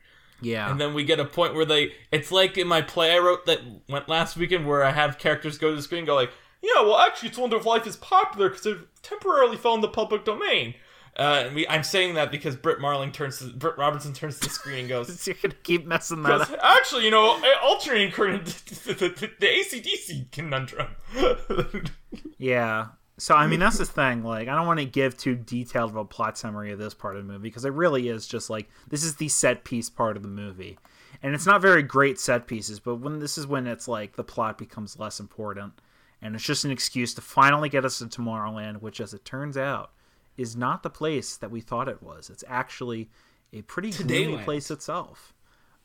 Yeah. 0.42 0.70
And 0.70 0.80
then 0.80 0.94
we 0.94 1.06
get 1.06 1.22
a 1.22 1.26
point 1.26 1.56
where 1.56 1.64
they, 1.64 1.94
it's 2.12 2.32
like 2.32 2.58
in 2.58 2.68
my 2.68 2.82
play 2.82 3.16
I 3.16 3.20
wrote 3.20 3.46
that 3.46 3.62
went 3.88 4.10
last 4.10 4.36
weekend 4.36 4.68
where 4.68 4.84
I 4.84 4.92
have 4.92 5.18
characters 5.18 5.58
go 5.58 5.70
to 5.70 5.76
the 5.78 5.82
screen 5.82 6.00
and 6.00 6.08
go 6.08 6.16
like, 6.16 6.32
yeah, 6.74 6.82
well 6.82 6.98
actually 6.98 7.30
it's 7.30 7.38
Wonder 7.38 7.58
of 7.58 7.66
Life 7.66 7.86
is 7.88 7.96
popular 7.98 8.50
because 8.50 8.66
it 8.66 8.78
temporarily 9.02 9.58
fell 9.58 9.76
in 9.76 9.82
the 9.82 9.88
public 9.88 10.26
domain. 10.26 10.76
Uh, 11.18 11.44
and 11.46 11.56
we, 11.56 11.66
I'm 11.70 11.84
saying 11.84 12.16
that 12.16 12.30
because 12.30 12.58
Brit 12.58 12.82
Marling 12.82 13.14
turns 13.14 13.40
to, 13.40 13.46
Britt 13.46 13.78
Robertson 13.78 14.12
turns 14.12 14.38
to 14.40 14.50
the 14.50 14.54
screen 14.54 14.80
and 14.80 14.90
goes, 14.90 15.26
You're 15.28 15.38
gonna 15.42 15.54
keep 15.64 15.86
messing 15.86 16.24
that 16.24 16.42
up. 16.42 16.60
actually, 16.62 17.06
you 17.06 17.12
know, 17.12 17.42
alternating 17.64 18.12
current, 18.12 18.46
the, 18.66 18.94
the, 18.94 19.10
the, 19.10 19.32
the 19.40 19.48
ACDC 19.48 20.32
conundrum. 20.32 20.88
Yeah. 22.38 22.88
So 23.18 23.34
I 23.34 23.48
mean 23.48 23.62
that's 23.62 23.78
the 23.78 23.86
thing. 23.86 24.24
Like 24.24 24.50
I 24.50 24.56
don't 24.56 24.68
want 24.68 24.80
to 24.80 24.86
give 24.86 25.16
too 25.18 25.36
detailed 25.36 25.92
of 25.92 25.96
a 25.96 26.04
plot 26.04 26.38
summary 26.38 26.72
of 26.72 26.80
this 26.80 26.94
part 26.94 27.16
of 27.16 27.26
the 27.26 27.32
movie 27.32 27.48
because 27.48 27.64
it 27.64 27.72
really 27.72 28.10
is 28.10 28.28
just 28.28 28.50
like 28.50 28.70
this 28.90 29.04
is 29.04 29.16
the 29.16 29.30
set 29.30 29.64
piece 29.64 29.90
part 29.90 30.18
of 30.18 30.24
the 30.24 30.30
movie, 30.30 30.78
and 31.24 31.34
it's 31.34 31.46
not 31.46 31.62
very 31.62 31.82
great 31.82 32.20
set 32.20 32.46
pieces. 32.46 32.80
But 32.80 32.96
when 32.96 33.20
this 33.20 33.38
is 33.38 33.48
when 33.48 33.68
it's 33.68 33.88
like 33.88 34.18
the 34.18 34.24
plot 34.24 34.58
becomes 34.58 35.00
less 35.00 35.22
important, 35.22 35.74
and 36.22 36.36
it's 36.36 36.44
just 36.44 36.66
an 36.66 36.72
excuse 36.72 37.14
to 37.14 37.22
finally 37.22 37.70
get 37.70 37.86
us 37.86 38.00
to 38.00 38.06
Tomorrowland, 38.06 38.82
which, 38.82 39.00
as 39.00 39.14
it 39.14 39.26
turns 39.26 39.58
out, 39.58 39.92
is 40.38 40.56
not 40.56 40.84
the 40.84 40.90
place 40.90 41.38
that 41.38 41.52
we 41.52 41.62
thought 41.62 41.88
it 41.88 42.04
was. 42.04 42.30
It's 42.30 42.44
actually 42.48 43.10
a 43.54 43.62
pretty 43.62 43.92
gloomy 43.92 44.38
place 44.44 44.70
itself. 44.72 45.34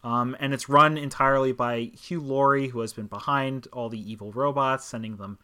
Um, 0.02 0.36
and 0.40 0.54
it's 0.54 0.68
run 0.68 0.96
entirely 0.96 1.52
by 1.52 1.80
Hugh 1.80 2.20
Laurie, 2.20 2.68
who 2.68 2.80
has 2.80 2.92
been 2.92 3.06
behind 3.06 3.68
all 3.72 3.88
the 3.88 4.10
evil 4.10 4.32
robots, 4.32 4.84
sending 4.84 5.16
them 5.16 5.38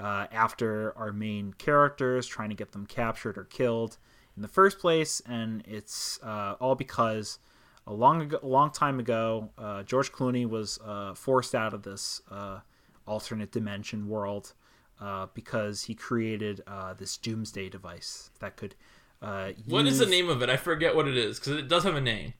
uh, 0.00 0.26
after 0.32 0.96
our 0.98 1.12
main 1.12 1.52
characters, 1.52 2.26
trying 2.26 2.48
to 2.48 2.56
get 2.56 2.72
them 2.72 2.84
captured 2.86 3.38
or 3.38 3.44
killed 3.44 3.98
in 4.36 4.42
the 4.42 4.48
first 4.48 4.80
place. 4.80 5.22
And 5.26 5.62
it's 5.66 6.18
uh, 6.22 6.56
all 6.60 6.74
because 6.74 7.38
a 7.86 7.92
long 7.92 8.22
ago, 8.22 8.40
a 8.42 8.46
long 8.46 8.70
time 8.70 8.98
ago, 8.98 9.50
uh, 9.56 9.84
George 9.84 10.10
Clooney 10.10 10.48
was 10.48 10.78
uh, 10.84 11.14
forced 11.14 11.54
out 11.54 11.72
of 11.72 11.82
this 11.82 12.20
uh, 12.30 12.60
alternate 13.06 13.50
dimension 13.50 14.08
world 14.08 14.52
uh, 15.00 15.26
because 15.34 15.82
he 15.84 15.94
created 15.94 16.62
uh, 16.66 16.94
this 16.94 17.16
doomsday 17.16 17.68
device 17.68 18.30
that 18.40 18.56
could. 18.56 18.74
Uh, 19.20 19.52
what 19.66 19.86
is 19.86 19.98
the 19.98 20.06
name 20.06 20.28
of 20.28 20.42
it? 20.42 20.50
I 20.50 20.56
forget 20.56 20.96
what 20.96 21.06
it 21.06 21.16
is 21.16 21.38
because 21.38 21.56
it 21.56 21.68
does 21.68 21.84
have 21.84 21.94
a 21.94 22.00
name. 22.00 22.34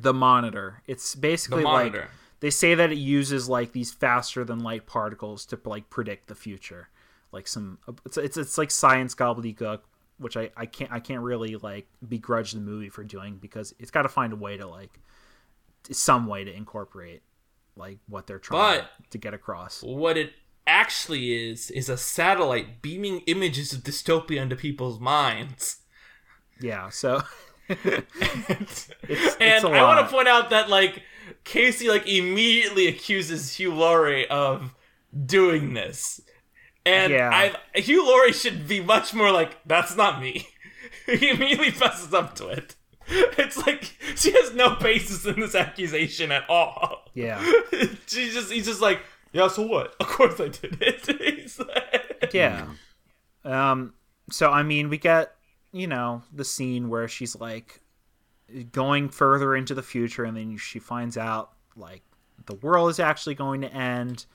The 0.00 0.14
monitor. 0.14 0.82
It's 0.86 1.14
basically 1.14 1.62
The 1.62 1.68
like 1.68 1.96
they 2.40 2.50
say 2.50 2.74
that 2.74 2.90
it 2.90 2.98
uses 2.98 3.48
like 3.48 3.72
these 3.72 3.92
faster 3.92 4.44
than 4.44 4.60
light 4.60 4.86
particles 4.86 5.46
to 5.46 5.58
like 5.64 5.88
predict 5.90 6.28
the 6.28 6.34
future 6.34 6.88
like 7.34 7.48
some 7.48 7.78
it's 8.06 8.16
it's, 8.16 8.36
it's 8.36 8.56
like 8.56 8.70
science 8.70 9.14
gobbledygook 9.14 9.80
which 10.18 10.36
I, 10.36 10.50
I 10.56 10.66
can't 10.66 10.92
I 10.92 11.00
can't 11.00 11.20
really 11.20 11.56
like 11.56 11.88
begrudge 12.08 12.52
the 12.52 12.60
movie 12.60 12.88
for 12.88 13.02
doing 13.02 13.36
because 13.36 13.74
it's 13.78 13.90
got 13.90 14.02
to 14.02 14.08
find 14.08 14.32
a 14.32 14.36
way 14.36 14.56
to 14.56 14.66
like 14.66 15.00
some 15.90 16.26
way 16.26 16.44
to 16.44 16.54
incorporate 16.54 17.22
like 17.76 17.98
what 18.08 18.26
they're 18.26 18.38
trying 18.38 18.80
But- 18.80 19.10
to 19.10 19.18
get 19.18 19.34
across. 19.34 19.82
What 19.82 20.16
it 20.16 20.32
actually 20.66 21.50
is 21.50 21.70
is 21.70 21.88
a 21.88 21.96
satellite 21.96 22.80
beaming 22.80 23.20
images 23.26 23.72
of 23.72 23.80
dystopia 23.82 24.40
into 24.40 24.56
people's 24.56 24.98
minds. 25.00 25.78
Yeah, 26.60 26.88
so 26.90 27.22
and 27.68 28.06
it's 29.08 29.64
a 29.64 29.68
I 29.68 29.82
want 29.82 30.06
to 30.06 30.12
point 30.14 30.28
out 30.28 30.50
that 30.50 30.68
like 30.68 31.02
Casey 31.44 31.88
like 31.88 32.06
immediately 32.06 32.86
accuses 32.86 33.54
Hugh 33.56 33.74
Laurie 33.74 34.28
of 34.28 34.74
doing 35.26 35.74
this. 35.74 36.20
And 36.86 37.12
Yeah. 37.12 37.30
I 37.74 37.78
Hugh 37.80 38.06
Laurie 38.06 38.32
should 38.32 38.68
be 38.68 38.80
much 38.80 39.14
more 39.14 39.30
like, 39.32 39.56
that's 39.66 39.96
not 39.96 40.20
me. 40.20 40.46
he 41.06 41.30
immediately 41.30 41.70
fesses 41.70 42.12
up 42.14 42.34
to 42.36 42.48
it. 42.48 42.74
It's 43.36 43.56
like 43.66 43.84
she 44.16 44.32
has 44.32 44.54
no 44.54 44.76
basis 44.76 45.24
in 45.26 45.38
this 45.40 45.54
accusation 45.54 46.32
at 46.32 46.48
all. 46.48 47.02
Yeah. 47.14 47.40
She's 48.06 48.32
just 48.34 48.50
he's 48.52 48.66
just 48.66 48.80
like, 48.80 49.00
yeah, 49.32 49.48
so 49.48 49.66
what? 49.66 49.94
Of 50.00 50.06
course 50.08 50.40
I 50.40 50.48
did 50.48 50.78
it. 50.80 51.20
He's 51.40 51.58
like- 51.58 52.30
Yeah. 52.32 52.66
Um. 53.44 53.94
So 54.30 54.50
I 54.50 54.62
mean, 54.62 54.88
we 54.88 54.98
get 54.98 55.34
you 55.72 55.86
know 55.86 56.22
the 56.32 56.44
scene 56.44 56.88
where 56.88 57.08
she's 57.08 57.36
like 57.36 57.80
going 58.72 59.08
further 59.08 59.54
into 59.56 59.74
the 59.74 59.82
future, 59.82 60.24
and 60.24 60.36
then 60.36 60.56
she 60.56 60.78
finds 60.78 61.16
out 61.16 61.52
like 61.76 62.02
the 62.46 62.54
world 62.56 62.90
is 62.90 63.00
actually 63.00 63.34
going 63.34 63.60
to 63.62 63.72
end, 63.72 64.26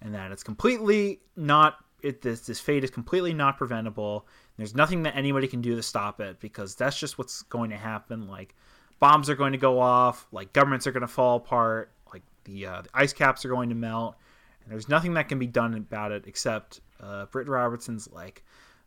and 0.00 0.14
that 0.14 0.32
it's 0.32 0.42
completely 0.42 1.20
not. 1.36 1.76
It 2.02 2.22
this 2.22 2.40
this 2.40 2.60
fate 2.60 2.82
is 2.84 2.90
completely 2.90 3.34
not 3.34 3.56
preventable. 3.58 4.26
There's 4.56 4.74
nothing 4.74 5.02
that 5.02 5.16
anybody 5.16 5.48
can 5.48 5.60
do 5.60 5.76
to 5.76 5.82
stop 5.82 6.20
it 6.20 6.40
because 6.40 6.74
that's 6.74 6.98
just 6.98 7.18
what's 7.18 7.42
going 7.42 7.70
to 7.70 7.76
happen. 7.76 8.26
Like 8.26 8.54
bombs 8.98 9.28
are 9.28 9.34
going 9.34 9.52
to 9.52 9.58
go 9.58 9.80
off, 9.80 10.26
like 10.32 10.52
governments 10.52 10.86
are 10.86 10.92
going 10.92 11.02
to 11.02 11.08
fall 11.08 11.36
apart, 11.36 11.92
like 12.12 12.22
the 12.44 12.66
uh, 12.66 12.82
the 12.82 12.88
ice 12.94 13.12
caps 13.12 13.44
are 13.44 13.48
going 13.48 13.68
to 13.68 13.74
melt, 13.74 14.16
and 14.62 14.72
there's 14.72 14.88
nothing 14.88 15.14
that 15.14 15.28
can 15.28 15.38
be 15.38 15.46
done 15.46 15.74
about 15.74 16.12
it 16.12 16.24
except 16.26 16.80
uh, 17.00 17.26
Britt 17.26 17.48
Robertson's 17.48 18.10
like, 18.10 18.42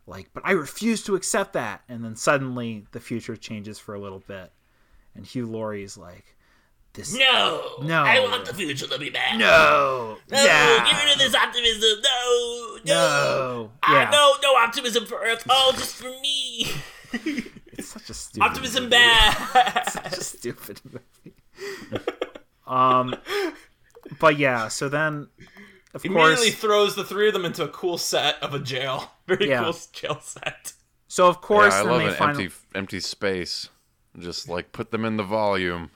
like, 0.08 0.30
but 0.34 0.44
I 0.46 0.52
refuse 0.52 1.04
to 1.04 1.16
accept 1.16 1.54
that. 1.54 1.82
And 1.88 2.04
then 2.04 2.16
suddenly 2.16 2.86
the 2.92 3.00
future 3.00 3.36
changes 3.36 3.78
for 3.78 3.94
a 3.94 4.00
little 4.00 4.24
bit, 4.28 4.52
and 5.16 5.26
Hugh 5.26 5.46
Laurie's 5.46 5.98
like, 5.98 6.36
this 6.94 7.14
no, 7.14 7.76
No. 7.84 8.04
I 8.04 8.20
want 8.20 8.46
the 8.46 8.54
future 8.54 8.88
to 8.88 8.98
be 8.98 9.10
bad. 9.12 9.38
no, 9.38 10.18
No, 10.32 10.44
yeah, 10.44 10.84
get 10.84 11.04
rid 11.04 11.14
of 11.14 11.20
this 11.20 11.36
optimism. 11.36 12.02
No, 12.02 12.69
no. 12.86 12.94
no, 12.94 13.72
Ah, 13.84 13.94
yeah, 14.04 14.10
no, 14.10 14.36
no 14.42 14.56
optimism 14.58 15.06
for 15.06 15.22
Earth. 15.24 15.44
Oh, 15.50 15.72
just 15.76 15.96
for 15.96 16.10
me. 16.22 16.68
it's 17.74 17.88
such 17.90 18.10
a 18.10 18.14
stupid 18.14 18.46
Optimism 18.46 18.84
movie. 18.84 18.96
bad. 18.96 19.84
such 19.90 20.18
a 20.18 20.24
stupid 20.24 20.82
movie. 20.86 21.36
um, 22.68 23.16
but 24.20 24.38
yeah, 24.38 24.68
so 24.68 24.90
then, 24.90 25.28
of 25.94 26.06
Immediately 26.06 26.52
course, 26.52 26.56
throws 26.56 26.96
the 26.96 27.04
three 27.04 27.28
of 27.28 27.34
them 27.34 27.46
into 27.46 27.64
a 27.64 27.68
cool 27.70 27.98
set 27.98 28.42
of 28.44 28.54
a 28.54 28.60
jail. 28.60 29.12
Very 29.28 29.50
Yeah. 29.50 29.64
cool 29.64 29.76
jail 29.92 30.20
set. 30.22 30.74
so 31.08 31.28
of 31.28 31.42
course, 31.42 31.74
yeah, 31.74 31.80
I 31.80 31.84
love 31.84 32.00
they 32.02 32.08
an 32.10 32.14
finally, 32.14 32.44
empty 32.46 32.56
empty 32.76 33.00
space. 33.00 33.70
Just 34.18 34.50
like 34.50 34.72
put 34.72 34.92
them 34.92 35.06
in 35.06 35.18
the 35.18 35.24
volume. 35.24 35.92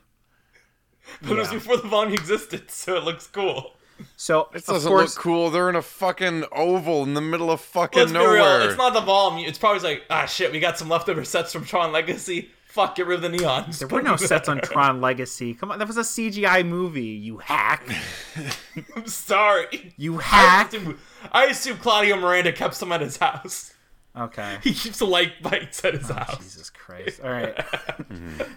But 1.21 1.31
it 1.33 1.37
was 1.39 1.49
before 1.51 1.77
the 1.77 1.87
volume 1.87 2.13
existed, 2.13 2.71
so 2.71 2.95
it 2.95 3.03
looks 3.03 3.27
cool. 3.27 3.73
So 4.15 4.49
It 4.53 4.65
doesn't 4.65 4.89
course, 4.89 5.15
look 5.15 5.23
cool. 5.23 5.49
They're 5.49 5.69
in 5.69 5.75
a 5.75 5.81
fucking 5.81 6.45
oval 6.51 7.03
in 7.03 7.13
the 7.13 7.21
middle 7.21 7.51
of 7.51 7.61
fucking 7.61 7.99
Let's 7.99 8.11
real. 8.11 8.23
nowhere. 8.23 8.67
It's 8.69 8.77
not 8.77 8.93
the 8.93 9.01
volume. 9.01 9.47
It's 9.47 9.57
probably 9.57 9.81
like, 9.81 10.03
ah, 10.09 10.25
shit, 10.25 10.51
we 10.51 10.59
got 10.59 10.77
some 10.77 10.89
leftover 10.89 11.23
sets 11.23 11.53
from 11.53 11.65
Tron 11.65 11.91
Legacy. 11.91 12.49
Fuck, 12.67 12.95
get 12.95 13.05
rid 13.05 13.17
of 13.17 13.21
the 13.21 13.29
neon. 13.29 13.65
There 13.77 13.87
were 13.87 14.01
no 14.01 14.15
sets 14.17 14.49
on 14.49 14.59
Tron 14.61 14.99
Legacy. 14.99 15.53
Come 15.53 15.71
on, 15.71 15.77
that 15.79 15.87
was 15.87 15.97
a 15.97 16.01
CGI 16.01 16.65
movie. 16.65 17.03
You 17.03 17.37
hack. 17.37 17.87
I'm 18.95 19.05
sorry. 19.07 19.93
You 19.95 20.17
I 20.19 20.23
hack. 20.23 20.67
assume, 20.73 20.99
I 21.31 21.45
assume 21.45 21.77
Claudio 21.77 22.15
Miranda 22.17 22.51
kept 22.51 22.73
some 22.73 22.91
at 22.91 23.01
his 23.01 23.17
house. 23.17 23.73
Okay. 24.17 24.57
He 24.63 24.73
keeps 24.73 24.99
the 24.99 25.05
light 25.05 25.41
bites 25.43 25.85
at 25.85 25.93
his 25.93 26.09
house. 26.09 26.37
Jesus 26.37 26.69
Christ. 26.71 27.21
All 27.23 27.29
right. 27.31 27.53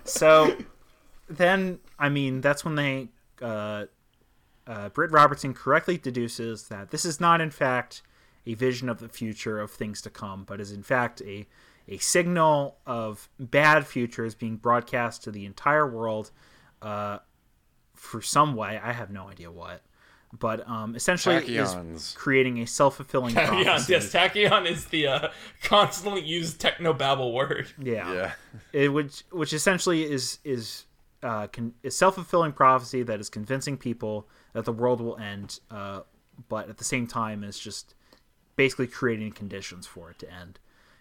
so 0.04 0.56
then, 1.28 1.78
I 1.98 2.08
mean, 2.08 2.40
that's 2.40 2.64
when 2.64 2.74
they, 2.74 3.08
uh, 3.42 3.84
uh, 4.66 4.88
Britt 4.90 5.12
Robertson 5.12 5.54
correctly 5.54 5.96
deduces 5.96 6.68
that 6.68 6.90
this 6.90 7.04
is 7.04 7.20
not, 7.20 7.40
in 7.40 7.50
fact, 7.50 8.02
a 8.46 8.54
vision 8.54 8.88
of 8.88 8.98
the 8.98 9.08
future 9.08 9.60
of 9.60 9.70
things 9.70 10.00
to 10.02 10.10
come, 10.10 10.44
but 10.44 10.60
is, 10.60 10.72
in 10.72 10.82
fact, 10.82 11.20
a, 11.22 11.46
a 11.88 11.98
signal 11.98 12.76
of 12.86 13.28
bad 13.38 13.86
futures 13.86 14.34
being 14.34 14.56
broadcast 14.56 15.22
to 15.24 15.30
the 15.30 15.44
entire 15.44 15.86
world 15.86 16.30
uh, 16.82 17.18
for 17.94 18.20
some 18.20 18.54
way. 18.54 18.80
I 18.82 18.92
have 18.92 19.10
no 19.10 19.28
idea 19.28 19.50
what. 19.50 19.82
But 20.38 20.68
um, 20.68 20.96
essentially, 20.96 21.36
is 21.36 22.14
creating 22.18 22.58
a 22.60 22.66
self 22.66 22.96
fulfilling 22.96 23.34
Tachyon, 23.34 23.64
prophecy. 23.64 23.92
yes, 23.92 24.12
Tachyon 24.12 24.68
is 24.68 24.86
the 24.86 25.06
uh, 25.06 25.28
constantly 25.62 26.20
used 26.20 26.60
techno 26.60 26.92
babble 26.92 27.32
word. 27.32 27.68
Yeah. 27.80 28.12
Yeah. 28.12 28.32
it, 28.72 28.92
which 28.92 29.22
which 29.30 29.52
essentially 29.52 30.02
is 30.02 30.38
is 30.44 30.84
uh, 31.22 31.46
con- 31.46 31.74
is 31.82 31.96
self 31.96 32.16
fulfilling 32.16 32.52
prophecy 32.52 33.02
that 33.04 33.20
is 33.20 33.30
convincing 33.30 33.76
people 33.76 34.28
that 34.56 34.64
the 34.64 34.72
world 34.72 35.02
will 35.02 35.18
end, 35.18 35.60
uh, 35.70 36.00
but 36.48 36.70
at 36.70 36.78
the 36.78 36.84
same 36.84 37.06
time 37.06 37.44
is 37.44 37.58
just 37.58 37.94
basically 38.56 38.86
creating 38.86 39.30
conditions 39.32 39.86
for 39.86 40.10
it 40.10 40.18
to 40.18 40.32
end. 40.32 40.58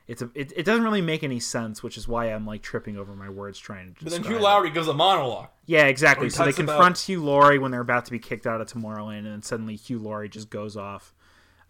It's 0.10 0.22
a, 0.22 0.30
it, 0.36 0.52
it 0.58 0.64
doesn't 0.64 0.84
really 0.84 1.02
make 1.02 1.24
any 1.24 1.40
sense, 1.40 1.82
which 1.82 1.98
is 1.98 2.06
why 2.06 2.26
I'm 2.26 2.46
like 2.46 2.62
tripping 2.62 2.98
over 2.98 3.16
my 3.16 3.30
words 3.30 3.58
trying 3.58 3.94
to. 3.94 4.04
But 4.04 4.12
then 4.12 4.24
Hugh 4.24 4.46
it. 4.46 4.74
Gives 4.74 4.90
a 4.90 4.94
monologue. 4.94 5.48
Yeah, 5.68 5.86
exactly. 5.86 6.30
So 6.30 6.44
they 6.44 6.52
talks 6.52 6.60
about- 6.60 6.74
confront 6.74 6.98
Hugh 6.98 7.24
Laurie 7.24 7.58
when 7.58 7.72
they're 7.72 7.80
about 7.80 8.04
to 8.06 8.12
be 8.12 8.20
kicked 8.20 8.46
out 8.46 8.60
of 8.60 8.68
Tomorrowland, 8.68 9.20
and 9.20 9.28
then 9.28 9.42
suddenly 9.42 9.78
Hugh 9.78 10.00
Laurie 10.00 10.28
just 10.28 10.50
goes 10.50 10.76
off 10.76 11.14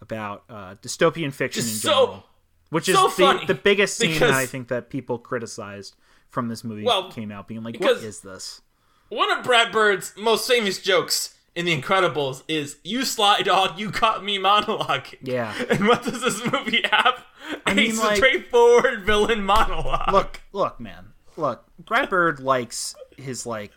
about 0.02 0.44
uh, 0.50 0.74
dystopian 0.82 1.32
fiction 1.32 1.62
Just 1.62 1.76
in 1.76 1.80
so- 1.92 2.06
general, 2.06 2.26
which 2.72 2.90
is 2.90 2.96
so 2.96 3.04
the, 3.04 3.14
funny, 3.14 3.46
the 3.46 3.54
biggest 3.54 3.96
scene 3.96 4.20
that 4.22 4.32
I 4.32 4.48
think 4.48 4.70
that 4.70 4.90
people 4.90 5.20
criticized 5.20 5.96
from 6.30 6.48
this 6.48 6.64
movie 6.64 6.84
Well, 6.84 7.12
came 7.12 7.32
out, 7.32 7.48
being 7.48 7.62
like, 7.62 7.80
"What 7.80 7.98
is 7.98 8.22
this?" 8.22 8.62
One 9.10 9.32
of 9.32 9.44
Brad 9.46 9.72
Bird's 9.72 10.14
most 10.18 10.48
famous 10.48 10.82
jokes 10.82 11.35
in 11.56 11.66
The 11.66 11.82
Incredibles 11.82 12.44
is 12.48 12.78
"You 12.84 13.06
sly 13.06 13.42
dog, 13.42 13.80
you 13.80 13.90
caught 13.92 14.24
me 14.24 14.38
monologue." 14.38 15.06
Yeah. 15.22 15.54
And 15.70 15.88
what 15.88 16.04
does 16.04 16.22
this 16.22 16.44
movie 16.52 16.84
have? 16.92 17.26
a 17.66 17.74
mean, 17.76 17.98
like- 17.98 18.18
straightforward 18.18 19.04
villain 19.06 19.44
monologue. 19.46 20.12
Look, 20.12 20.42
look, 20.52 20.80
man, 20.80 21.14
look. 21.38 21.66
Brad 21.80 22.10
Bird 22.10 22.40
likes 22.40 22.96
his 23.18 23.46
like 23.46 23.72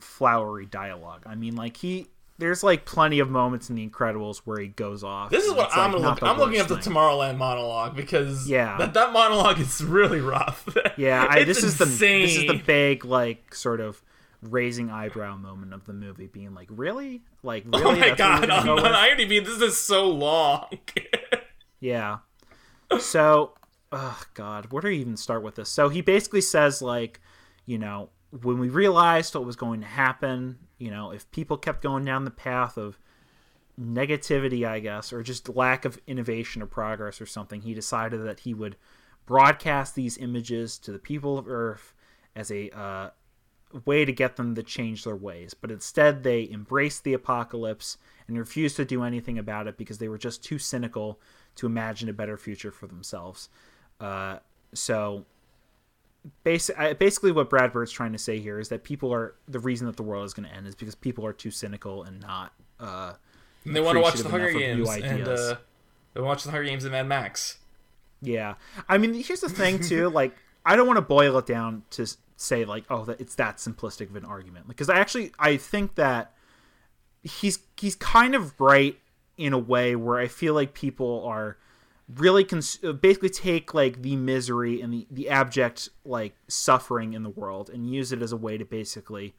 flowery 0.00 0.66
dialogue. 0.66 1.22
I 1.26 1.34
mean, 1.34 1.56
like 1.56 1.76
he. 1.76 2.08
There's 2.38 2.64
like 2.64 2.86
plenty 2.86 3.20
of 3.20 3.30
moments 3.30 3.70
in 3.70 3.76
The 3.76 3.88
Incredibles 3.88 4.38
where 4.38 4.58
he 4.58 4.66
goes 4.68 5.04
off. 5.04 5.30
This 5.30 5.44
is 5.44 5.52
what 5.52 5.70
I'm 5.76 5.92
like, 5.92 6.00
gonna 6.02 6.10
look. 6.14 6.22
I'm 6.24 6.38
looking 6.38 6.60
up 6.60 6.66
the 6.66 6.78
thing. 6.80 6.92
Tomorrowland 6.92 7.36
monologue 7.36 7.94
because 7.94 8.48
Yeah. 8.48 8.76
that, 8.78 8.94
that 8.94 9.12
monologue 9.12 9.60
is 9.60 9.84
really 9.84 10.20
rough. 10.20 10.66
Yeah, 10.96 11.24
I, 11.30 11.44
this 11.44 11.62
is 11.62 11.78
the 11.78 11.84
this 11.84 12.36
is 12.36 12.46
the 12.48 12.60
big 12.66 13.04
like 13.04 13.54
sort 13.54 13.80
of 13.80 14.02
raising 14.42 14.90
eyebrow 14.90 15.36
moment 15.36 15.72
of 15.72 15.84
the 15.86 15.92
movie, 15.92 16.26
being 16.26 16.54
like, 16.54 16.68
"Really? 16.70 17.22
Like, 17.42 17.64
really? 17.66 17.84
Oh 17.84 17.92
my 17.92 18.08
That's 18.08 18.18
god! 18.18 18.50
On, 18.50 18.66
go 18.66 18.76
on? 18.76 18.92
IMDb, 18.92 19.44
this 19.44 19.60
is 19.60 19.78
so 19.78 20.08
long. 20.08 20.66
Yeah. 21.82 22.18
So, 23.00 23.54
oh 23.90 24.22
god, 24.34 24.72
where 24.72 24.80
do 24.80 24.88
you 24.88 25.00
even 25.00 25.16
start 25.16 25.42
with 25.42 25.56
this? 25.56 25.68
So 25.68 25.88
he 25.88 26.00
basically 26.00 26.40
says 26.40 26.80
like, 26.80 27.20
you 27.66 27.76
know, 27.76 28.10
when 28.42 28.58
we 28.58 28.68
realized 28.68 29.34
what 29.34 29.44
was 29.44 29.56
going 29.56 29.80
to 29.80 29.86
happen, 29.86 30.58
you 30.78 30.92
know, 30.92 31.10
if 31.10 31.28
people 31.32 31.56
kept 31.56 31.82
going 31.82 32.04
down 32.04 32.24
the 32.24 32.30
path 32.30 32.78
of 32.78 33.00
negativity, 33.80 34.64
I 34.64 34.78
guess, 34.78 35.12
or 35.12 35.24
just 35.24 35.48
lack 35.48 35.84
of 35.84 35.98
innovation 36.06 36.62
or 36.62 36.66
progress 36.66 37.20
or 37.20 37.26
something, 37.26 37.62
he 37.62 37.74
decided 37.74 38.22
that 38.24 38.40
he 38.40 38.54
would 38.54 38.76
broadcast 39.26 39.96
these 39.96 40.18
images 40.18 40.78
to 40.78 40.92
the 40.92 40.98
people 41.00 41.36
of 41.36 41.48
Earth 41.48 41.94
as 42.36 42.52
a 42.52 42.70
uh, 42.70 43.10
way 43.84 44.04
to 44.04 44.12
get 44.12 44.36
them 44.36 44.54
to 44.54 44.62
change 44.62 45.04
their 45.04 45.16
ways. 45.16 45.54
But 45.54 45.70
instead, 45.70 46.22
they 46.22 46.48
embraced 46.50 47.04
the 47.04 47.14
apocalypse 47.14 47.96
and 48.28 48.38
refused 48.38 48.76
to 48.76 48.84
do 48.84 49.02
anything 49.02 49.38
about 49.38 49.66
it 49.66 49.76
because 49.76 49.98
they 49.98 50.08
were 50.08 50.18
just 50.18 50.42
too 50.44 50.58
cynical 50.58 51.18
to 51.56 51.66
imagine 51.66 52.08
a 52.08 52.12
better 52.12 52.36
future 52.36 52.70
for 52.70 52.86
themselves. 52.86 53.48
Uh, 54.00 54.38
so, 54.74 55.24
basi- 56.44 56.98
basically, 56.98 57.32
what 57.32 57.50
Brad 57.50 57.72
Bird's 57.72 57.92
trying 57.92 58.12
to 58.12 58.18
say 58.18 58.38
here 58.38 58.58
is 58.58 58.68
that 58.70 58.84
people 58.84 59.12
are 59.12 59.34
the 59.48 59.58
reason 59.58 59.86
that 59.86 59.96
the 59.96 60.02
world 60.02 60.24
is 60.24 60.34
going 60.34 60.48
to 60.48 60.54
end 60.54 60.66
is 60.66 60.74
because 60.74 60.94
people 60.94 61.26
are 61.26 61.32
too 61.32 61.50
cynical 61.50 62.02
and 62.04 62.20
not. 62.20 62.52
Uh, 62.80 63.14
And 63.64 63.76
they 63.76 63.80
want 63.80 63.96
to 63.96 64.02
watch 64.02 64.14
the 64.14 64.28
Hunger 64.28 64.52
Games 64.52 64.88
new 64.88 65.02
and 65.04 65.28
uh, 65.28 65.56
they 66.14 66.20
watch 66.20 66.44
the 66.44 66.50
Hunger 66.50 66.64
Games 66.64 66.84
and 66.84 66.92
Mad 66.92 67.06
Max. 67.06 67.58
Yeah, 68.20 68.54
I 68.88 68.98
mean, 68.98 69.14
here's 69.14 69.40
the 69.40 69.48
thing 69.48 69.80
too. 69.80 70.08
Like, 70.14 70.36
I 70.64 70.76
don't 70.76 70.86
want 70.86 70.96
to 70.98 71.02
boil 71.02 71.36
it 71.38 71.46
down 71.46 71.82
to 71.90 72.06
say 72.42 72.64
like, 72.64 72.84
oh, 72.90 73.04
that 73.04 73.20
it's 73.20 73.34
that 73.36 73.56
simplistic 73.56 74.10
of 74.10 74.16
an 74.16 74.24
argument. 74.24 74.68
Because 74.68 74.88
I 74.88 74.98
actually 74.98 75.32
I 75.38 75.56
think 75.56 75.94
that 75.96 76.34
he's 77.22 77.58
he's 77.76 77.94
kind 77.96 78.34
of 78.34 78.58
right 78.60 78.98
in 79.36 79.52
a 79.52 79.58
way 79.58 79.96
where 79.96 80.18
I 80.18 80.28
feel 80.28 80.54
like 80.54 80.74
people 80.74 81.24
are 81.26 81.56
really 82.16 82.44
cons- 82.44 82.78
basically 83.00 83.30
take 83.30 83.74
like 83.74 84.02
the 84.02 84.16
misery 84.16 84.80
and 84.80 84.92
the 84.92 85.06
the 85.10 85.28
abject 85.28 85.88
like 86.04 86.34
suffering 86.48 87.12
in 87.12 87.22
the 87.22 87.30
world 87.30 87.70
and 87.70 87.88
use 87.88 88.12
it 88.12 88.22
as 88.22 88.32
a 88.32 88.36
way 88.36 88.58
to 88.58 88.64
basically 88.64 89.34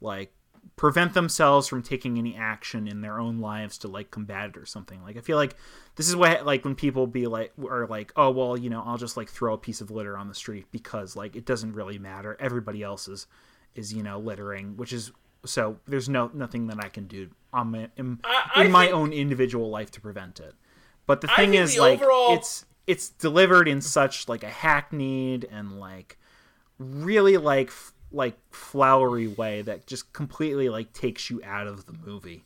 like 0.00 0.32
prevent 0.76 1.14
themselves 1.14 1.68
from 1.68 1.82
taking 1.82 2.18
any 2.18 2.34
action 2.34 2.88
in 2.88 3.00
their 3.00 3.18
own 3.20 3.38
lives 3.40 3.78
to 3.78 3.88
like 3.88 4.10
combat 4.10 4.50
it 4.50 4.56
or 4.56 4.66
something 4.66 5.02
like 5.02 5.16
i 5.16 5.20
feel 5.20 5.36
like 5.36 5.54
this 5.96 6.08
is 6.08 6.16
what 6.16 6.44
like 6.44 6.64
when 6.64 6.74
people 6.74 7.06
be 7.06 7.26
like 7.26 7.52
are 7.70 7.86
like 7.86 8.12
oh 8.16 8.30
well 8.30 8.56
you 8.56 8.68
know 8.70 8.82
i'll 8.86 8.98
just 8.98 9.16
like 9.16 9.28
throw 9.28 9.54
a 9.54 9.58
piece 9.58 9.80
of 9.80 9.90
litter 9.90 10.16
on 10.18 10.28
the 10.28 10.34
street 10.34 10.66
because 10.72 11.14
like 11.16 11.36
it 11.36 11.44
doesn't 11.46 11.72
really 11.74 11.98
matter 11.98 12.36
everybody 12.40 12.82
else 12.82 13.06
is 13.08 13.26
is 13.74 13.92
you 13.92 14.02
know 14.02 14.18
littering 14.18 14.76
which 14.76 14.92
is 14.92 15.12
so 15.46 15.78
there's 15.86 16.08
no 16.08 16.30
nothing 16.32 16.68
that 16.68 16.82
I 16.82 16.88
can 16.88 17.06
do 17.06 17.28
on 17.52 17.70
my 17.70 17.88
in, 17.98 18.18
I- 18.24 18.50
I 18.54 18.64
in 18.64 18.70
my 18.72 18.84
think- 18.86 18.96
own 18.96 19.12
individual 19.12 19.68
life 19.68 19.90
to 19.90 20.00
prevent 20.00 20.40
it. 20.40 20.54
But 21.06 21.20
the 21.20 21.28
thing 21.28 21.52
is, 21.52 21.74
the 21.74 21.80
like, 21.82 22.00
overall- 22.00 22.34
it's 22.34 22.64
it's 22.86 23.10
delivered 23.10 23.68
in 23.68 23.82
such 23.82 24.26
like 24.26 24.42
a 24.42 24.48
hackneyed 24.48 25.46
and 25.50 25.78
like 25.78 26.16
really 26.78 27.36
like 27.36 27.68
f- 27.68 27.92
like 28.14 28.36
flowery 28.50 29.26
way 29.26 29.62
that 29.62 29.86
just 29.86 30.12
completely 30.12 30.68
like 30.68 30.92
takes 30.92 31.28
you 31.30 31.42
out 31.44 31.66
of 31.66 31.86
the 31.86 31.92
movie. 31.92 32.44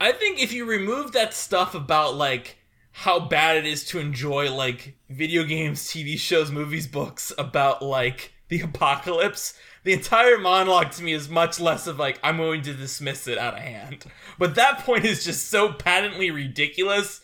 I 0.00 0.12
think 0.12 0.40
if 0.40 0.52
you 0.52 0.64
remove 0.64 1.12
that 1.12 1.34
stuff 1.34 1.74
about 1.74 2.14
like 2.14 2.58
how 2.92 3.18
bad 3.20 3.56
it 3.56 3.66
is 3.66 3.84
to 3.86 3.98
enjoy 3.98 4.52
like 4.54 4.96
video 5.08 5.44
games, 5.44 5.84
TV 5.88 6.18
shows, 6.18 6.50
movies, 6.50 6.86
books 6.86 7.32
about 7.38 7.82
like 7.82 8.32
the 8.48 8.60
apocalypse, 8.60 9.54
the 9.84 9.92
entire 9.92 10.38
monologue 10.38 10.90
to 10.92 11.02
me 11.02 11.12
is 11.12 11.28
much 11.28 11.58
less 11.58 11.86
of 11.86 11.98
like 11.98 12.20
I'm 12.22 12.36
going 12.36 12.62
to 12.62 12.74
dismiss 12.74 13.26
it 13.26 13.38
out 13.38 13.54
of 13.54 13.60
hand. 13.60 14.04
But 14.38 14.54
that 14.56 14.80
point 14.80 15.04
is 15.04 15.24
just 15.24 15.48
so 15.48 15.72
patently 15.72 16.30
ridiculous 16.30 17.20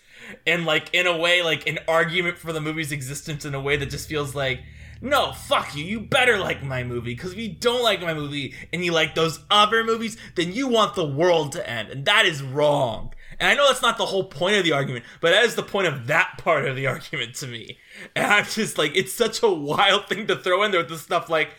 and 0.47 0.67
like 0.67 0.93
in 0.93 1.07
a 1.07 1.17
way 1.17 1.43
like 1.43 1.67
an 1.67 1.79
argument 1.87 2.39
for 2.39 2.53
the 2.53 2.61
movie's 2.61 2.93
existence 2.93 3.45
in 3.45 3.55
a 3.55 3.61
way 3.61 3.77
that 3.77 3.91
just 3.91 4.09
feels 4.09 4.35
like 4.35 4.61
no, 5.01 5.33
fuck 5.33 5.77
you. 5.77 5.85
You 5.85 6.01
better 6.01 6.39
like 6.39 6.63
my 6.63 6.83
movie. 6.83 7.15
Because 7.15 7.33
if 7.33 7.39
you 7.39 7.49
don't 7.49 7.83
like 7.83 8.01
my 8.01 8.15
movie 8.15 8.55
and 8.73 8.85
you 8.85 8.93
like 8.93 9.15
those 9.15 9.41
other 9.51 9.85
movies, 9.85 10.17
then 10.35 10.53
you 10.53 10.69
want 10.69 10.95
the 10.95 11.07
world 11.07 11.53
to 11.53 11.69
end. 11.69 11.89
And 11.91 12.05
that 12.07 12.27
is 12.27 12.43
wrong. 12.43 13.13
And 13.41 13.49
I 13.49 13.55
know 13.55 13.69
that's 13.69 13.83
not 13.83 13.99
the 13.99 14.07
whole 14.07 14.25
point 14.25 14.57
of 14.57 14.65
the 14.65 14.73
argument, 14.73 15.05
but 15.21 15.31
that 15.31 15.45
is 15.45 15.55
the 15.55 15.63
point 15.63 15.87
of 15.87 16.09
that 16.09 16.39
part 16.39 16.67
of 16.67 16.75
the 16.75 16.87
argument 16.89 17.35
to 17.37 17.47
me. 17.47 17.79
And 18.17 18.27
I'm 18.27 18.45
just 18.45 18.79
like, 18.79 18.97
it's 18.97 19.13
such 19.13 19.43
a 19.43 19.49
wild 19.49 20.09
thing 20.09 20.27
to 20.27 20.37
throw 20.37 20.63
in 20.65 20.71
there 20.71 20.81
with 20.81 20.91
this 20.91 21.03
stuff 21.03 21.29
like 21.29 21.51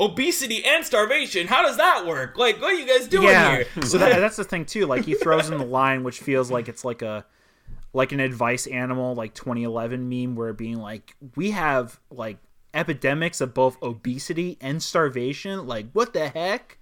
obesity 0.00 0.64
and 0.64 0.84
starvation. 0.84 1.46
How 1.46 1.62
does 1.62 1.76
that 1.76 2.04
work? 2.06 2.36
Like, 2.36 2.60
what 2.60 2.72
are 2.72 2.78
you 2.78 2.86
guys 2.86 3.06
doing 3.06 3.28
yeah. 3.28 3.56
here? 3.56 3.82
so 3.82 3.98
that, 3.98 4.18
that's 4.20 4.36
the 4.36 4.44
thing 4.44 4.64
too. 4.64 4.86
Like 4.86 5.04
he 5.04 5.14
throws 5.14 5.50
in 5.50 5.58
the 5.58 5.64
line, 5.64 6.02
which 6.02 6.20
feels 6.20 6.50
like 6.50 6.68
it's 6.68 6.84
like 6.84 7.02
a 7.02 7.24
like 7.92 8.10
an 8.10 8.18
advice 8.18 8.66
animal, 8.66 9.14
like 9.14 9.34
2011 9.34 10.08
meme, 10.08 10.34
where 10.34 10.52
being 10.52 10.78
like, 10.80 11.14
we 11.36 11.52
have 11.52 12.00
like 12.10 12.38
epidemics 12.74 13.40
of 13.40 13.54
both 13.54 13.80
obesity 13.82 14.58
and 14.60 14.82
starvation. 14.82 15.66
Like, 15.66 15.86
what 15.92 16.12
the 16.12 16.28
heck? 16.28 16.78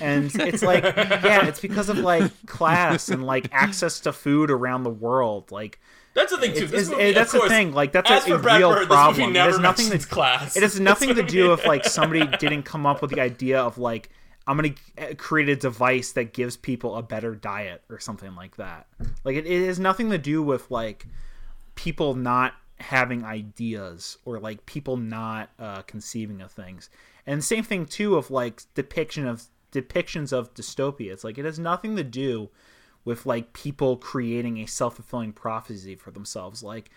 And 0.00 0.34
it's 0.34 0.62
like, 0.62 0.84
yeah, 0.84 1.46
it's 1.46 1.60
because 1.60 1.88
of 1.88 1.98
like 1.98 2.46
class 2.46 3.08
and 3.08 3.26
like 3.26 3.48
access 3.52 4.00
to 4.00 4.12
food 4.12 4.50
around 4.50 4.84
the 4.84 4.90
world. 4.90 5.52
Like, 5.52 5.78
That's 6.14 6.32
the 6.32 6.38
thing 6.38 6.54
too. 6.54 6.66
This 6.66 6.88
movie, 6.88 7.12
that's 7.12 7.34
of 7.34 7.42
the 7.42 7.48
thing. 7.48 7.72
Like, 7.72 7.92
that's 7.92 8.10
a, 8.10 8.34
a 8.34 8.38
real 8.38 8.72
Bird, 8.72 8.88
problem. 8.88 9.36
It 9.36 9.38
has 9.38 9.58
nothing 9.58 9.90
to 9.90 9.98
class. 10.06 10.56
it 10.56 10.62
has 10.62 10.80
nothing 10.80 11.14
to 11.14 11.22
do 11.22 11.50
with 11.50 11.64
like 11.66 11.84
somebody 11.98 12.26
didn't 12.38 12.62
come 12.62 12.86
up 12.86 13.02
with 13.02 13.10
the 13.10 13.20
idea 13.20 13.60
of 13.60 13.76
like 13.78 14.08
I'm 14.46 14.56
gonna 14.56 14.74
uh, 14.98 15.14
create 15.16 15.48
a 15.48 15.56
device 15.56 16.12
that 16.12 16.32
gives 16.32 16.56
people 16.56 16.96
a 16.96 17.02
better 17.02 17.34
diet 17.34 17.82
or 17.90 17.98
something 17.98 18.34
like 18.34 18.56
that. 18.56 18.86
Like 19.24 19.36
it, 19.36 19.46
it 19.46 19.66
has 19.66 19.78
nothing 19.78 20.10
to 20.10 20.18
do 20.18 20.42
with 20.42 20.70
like 20.70 21.06
people 21.74 22.14
not 22.14 22.54
having 22.78 23.24
ideas 23.24 24.18
or 24.24 24.38
like 24.38 24.66
people 24.66 24.96
not 24.96 25.50
uh, 25.58 25.82
conceiving 25.82 26.40
of 26.42 26.52
things. 26.52 26.90
And 27.26 27.42
same 27.42 27.64
thing 27.64 27.86
too 27.86 28.16
of 28.16 28.30
like 28.30 28.62
depiction 28.74 29.26
of 29.26 29.44
depictions 29.72 30.32
of 30.32 30.54
dystopia. 30.54 31.12
It's 31.12 31.24
like 31.24 31.38
it 31.38 31.44
has 31.44 31.58
nothing 31.58 31.96
to 31.96 32.04
do 32.04 32.50
with 33.04 33.26
like 33.26 33.52
people 33.52 33.96
creating 33.96 34.58
a 34.58 34.66
self-fulfilling 34.66 35.32
prophecy 35.32 35.94
for 35.94 36.10
themselves. 36.10 36.62
Like 36.62 36.90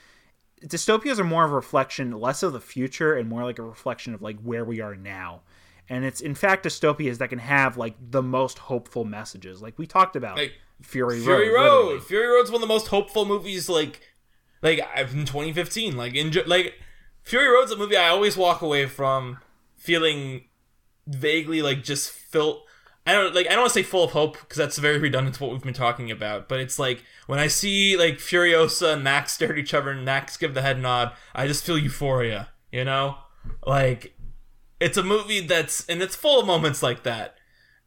dystopias 0.66 1.20
are 1.20 1.24
more 1.24 1.46
of 1.46 1.52
a 1.52 1.56
reflection 1.56 2.12
less 2.12 2.44
of 2.44 2.54
the 2.54 2.60
future 2.60 3.16
and 3.16 3.30
more 3.30 3.44
like 3.44 3.60
a 3.60 3.64
reflection 3.64 4.14
of 4.14 4.22
like 4.22 4.38
where 4.42 4.66
we 4.66 4.82
are 4.82 4.94
now 4.96 5.40
and 5.88 6.04
it's 6.04 6.20
in 6.20 6.36
fact 6.36 6.66
dystopias 6.66 7.18
that 7.20 7.30
can 7.30 7.40
have 7.40 7.78
like 7.78 7.96
the 8.12 8.22
most 8.22 8.60
hopeful 8.60 9.06
messages 9.06 9.62
like 9.62 9.78
we 9.80 9.88
talked 9.88 10.18
about 10.18 10.36
Like, 10.36 10.52
fury, 10.82 11.22
Fury 11.22 11.48
road, 11.48 11.56
Road. 11.56 11.84
literally. 11.84 12.00
Fury 12.02 12.28
Road's 12.28 12.52
one 12.52 12.56
of 12.62 12.68
the 12.68 12.74
most 12.74 12.88
hopeful 12.88 13.24
movies 13.24 13.70
like 13.70 14.02
like 14.62 14.80
I've- 14.96 15.18
in 15.18 15.26
2015. 15.26 15.98
Like 15.98 16.16
in 16.16 16.32
like 16.46 16.76
Fury 17.24 17.48
Road's 17.48 17.72
a 17.72 17.76
movie 17.78 17.98
I 17.98 18.10
always 18.10 18.38
walk 18.38 18.62
away 18.62 18.86
from 18.86 19.40
feeling 19.76 20.46
vaguely 21.08 21.62
like 21.62 21.84
just 21.84 22.12
filled 22.12 22.62
I 23.08 23.14
don't 23.14 23.34
like 23.34 23.48
I 23.48 23.52
don't 23.52 23.62
want 23.62 23.74
to 23.74 23.80
say 23.80 23.84
full 23.84 24.04
of 24.04 24.12
hope 24.12 24.40
because 24.40 24.58
that's 24.58 24.78
very 24.78 25.00
redundant 25.00 25.36
to 25.38 25.44
what 25.44 25.52
we've 25.52 25.64
been 25.64 25.74
talking 25.74 26.12
about, 26.12 26.48
but 26.48 26.60
it's 26.60 26.78
like 26.78 27.04
when 27.28 27.40
I 27.40 27.48
see 27.48 27.98
like 27.98 28.18
Furiosa 28.18 28.94
and 28.94 29.04
Max 29.04 29.34
stare 29.34 29.52
at 29.54 29.58
each 29.58 29.74
other 29.74 29.90
and 29.90 30.06
Max 30.06 30.38
give 30.38 30.54
the 30.54 30.62
head 30.62 30.80
nod, 30.80 31.14
I 31.34 31.48
just 31.48 31.64
feel 31.64 31.78
euphoria, 31.78 32.50
you 32.72 32.84
know? 32.86 33.18
Like 33.66 34.16
it's 34.80 34.98
a 34.98 35.04
movie 35.04 35.40
that's 35.40 35.88
and 35.90 36.02
it's 36.02 36.16
full 36.16 36.40
of 36.40 36.46
moments 36.46 36.84
like 36.84 37.04
that. 37.04 37.36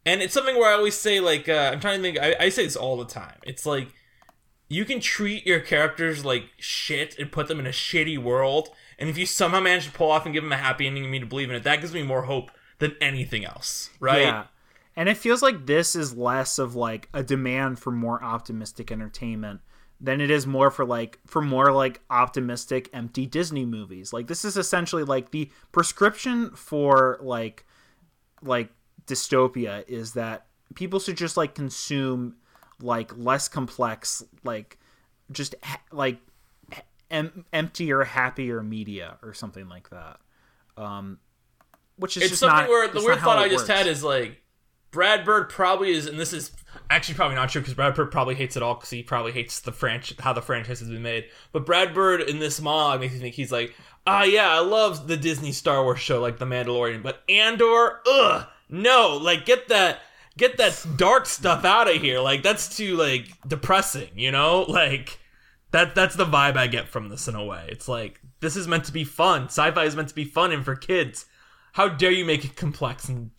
And 0.05 0.21
it's 0.21 0.33
something 0.33 0.55
where 0.57 0.69
I 0.69 0.73
always 0.73 0.95
say, 0.95 1.21
like, 1.21 1.47
uh, 1.47 1.69
I'm 1.71 1.79
trying 1.79 1.99
to 1.99 2.03
think, 2.03 2.19
I, 2.19 2.35
I 2.37 2.49
say 2.49 2.65
this 2.65 2.75
all 2.75 2.97
the 2.97 3.05
time. 3.05 3.37
It's 3.43 3.65
like, 3.65 3.87
you 4.73 4.85
can 4.85 4.99
treat 4.99 5.45
your 5.45 5.59
characters 5.59 6.23
like 6.23 6.45
shit 6.57 7.17
and 7.19 7.31
put 7.31 7.47
them 7.47 7.59
in 7.59 7.67
a 7.67 7.71
shitty 7.71 8.17
world. 8.17 8.69
And 8.97 9.09
if 9.09 9.17
you 9.17 9.25
somehow 9.25 9.59
manage 9.59 9.85
to 9.85 9.91
pull 9.91 10.11
off 10.11 10.25
and 10.25 10.33
give 10.33 10.43
them 10.43 10.51
a 10.51 10.57
happy 10.57 10.87
ending 10.87 11.03
and 11.03 11.11
me 11.11 11.19
to 11.19 11.25
believe 11.25 11.49
in 11.49 11.55
it, 11.55 11.63
that 11.63 11.81
gives 11.81 11.93
me 11.93 12.03
more 12.03 12.23
hope 12.23 12.51
than 12.79 12.95
anything 13.01 13.45
else, 13.45 13.89
right? 13.99 14.21
Yeah. 14.21 14.45
And 14.95 15.09
it 15.09 15.17
feels 15.17 15.41
like 15.41 15.65
this 15.65 15.95
is 15.95 16.15
less 16.15 16.59
of 16.59 16.75
like 16.75 17.09
a 17.13 17.23
demand 17.23 17.79
for 17.79 17.91
more 17.91 18.23
optimistic 18.23 18.91
entertainment 18.91 19.61
than 19.99 20.21
it 20.21 20.29
is 20.29 20.45
more 20.45 20.69
for 20.69 20.85
like 20.85 21.19
for 21.25 21.41
more 21.41 21.71
like 21.71 22.01
optimistic 22.09 22.89
empty 22.93 23.25
Disney 23.25 23.65
movies. 23.65 24.13
Like 24.13 24.27
this 24.27 24.45
is 24.45 24.57
essentially 24.57 25.03
like 25.03 25.31
the 25.31 25.49
prescription 25.71 26.51
for 26.51 27.17
like 27.21 27.65
like 28.41 28.69
dystopia 29.07 29.87
is 29.87 30.13
that 30.13 30.45
people 30.75 30.99
should 30.99 31.17
just 31.17 31.37
like 31.37 31.55
consume 31.55 32.35
like 32.83 33.15
less 33.17 33.47
complex 33.47 34.23
like 34.43 34.77
just 35.31 35.55
ha- 35.63 35.81
like 35.91 36.17
em- 37.09 37.45
emptier 37.51 38.03
happier 38.03 38.61
media 38.61 39.17
or 39.23 39.33
something 39.33 39.67
like 39.69 39.89
that. 39.89 40.19
Um 40.77 41.17
which 41.97 42.17
is 42.17 42.23
It's 42.23 42.29
just 42.31 42.39
something 42.41 42.61
not, 42.61 42.69
where 42.69 42.87
the 42.87 42.99
weird 43.01 43.19
thought 43.19 43.37
I 43.39 43.47
just 43.47 43.67
works. 43.67 43.79
had 43.79 43.87
is 43.87 44.03
like, 44.03 44.41
Brad 44.89 45.23
Bird 45.25 45.49
probably 45.49 45.91
is, 45.91 46.05
and 46.07 46.19
this 46.19 46.33
is 46.33 46.51
actually 46.89 47.15
probably 47.15 47.35
not 47.35 47.49
true 47.49 47.61
because 47.61 47.73
Brad 47.75 47.95
Bird 47.95 48.11
probably 48.11 48.35
hates 48.35 48.55
it 48.55 48.61
all 48.63 48.75
because 48.75 48.89
he 48.89 49.01
probably 49.03 49.31
hates 49.31 49.59
the 49.59 49.71
franchise, 49.71 50.17
how 50.19 50.33
the 50.33 50.41
franchise 50.41 50.79
has 50.79 50.89
been 50.89 51.01
made. 51.03 51.25
But 51.51 51.65
Brad 51.65 51.93
Bird 51.93 52.21
in 52.21 52.39
this 52.39 52.59
monologue 52.61 52.99
makes 52.99 53.13
me 53.13 53.19
think 53.19 53.35
he's 53.35 53.51
like, 53.51 53.75
ah, 54.05 54.23
yeah, 54.23 54.49
I 54.49 54.59
love 54.59 55.07
the 55.07 55.17
Disney 55.17 55.51
Star 55.51 55.83
Wars 55.83 55.99
show 55.99 56.19
like 56.21 56.37
The 56.39 56.45
Mandalorian, 56.45 57.01
but 57.03 57.23
Andor, 57.29 58.01
ugh, 58.07 58.47
no, 58.69 59.17
like 59.21 59.45
get 59.45 59.67
that. 59.69 59.99
Get 60.37 60.57
that 60.57 60.85
dark 60.97 61.25
stuff 61.27 61.63
out 61.63 61.87
of 61.87 62.01
here. 62.01 62.19
Like 62.19 62.43
that's 62.43 62.75
too 62.75 62.95
like 62.95 63.27
depressing, 63.47 64.09
you 64.15 64.31
know? 64.31 64.65
Like 64.73 65.19
that 65.71 65.95
that's 65.95 66.15
the 66.15 66.25
vibe 66.25 66.55
I 66.55 66.67
get 66.67 66.87
from 66.87 67.09
this 67.09 67.27
in 67.27 67.35
a 67.35 67.43
way. 67.43 67.65
It's 67.67 67.87
like 67.87 68.21
this 68.39 68.55
is 68.55 68.67
meant 68.67 68.85
to 68.85 68.93
be 68.93 69.03
fun. 69.03 69.45
Sci-fi 69.45 69.83
is 69.85 69.95
meant 69.95 70.09
to 70.09 70.15
be 70.15 70.25
fun 70.25 70.51
and 70.51 70.63
for 70.63 70.75
kids. 70.75 71.25
How 71.73 71.89
dare 71.89 72.11
you 72.11 72.25
make 72.25 72.45
it 72.45 72.55
complex 72.55 73.09
and 73.09 73.31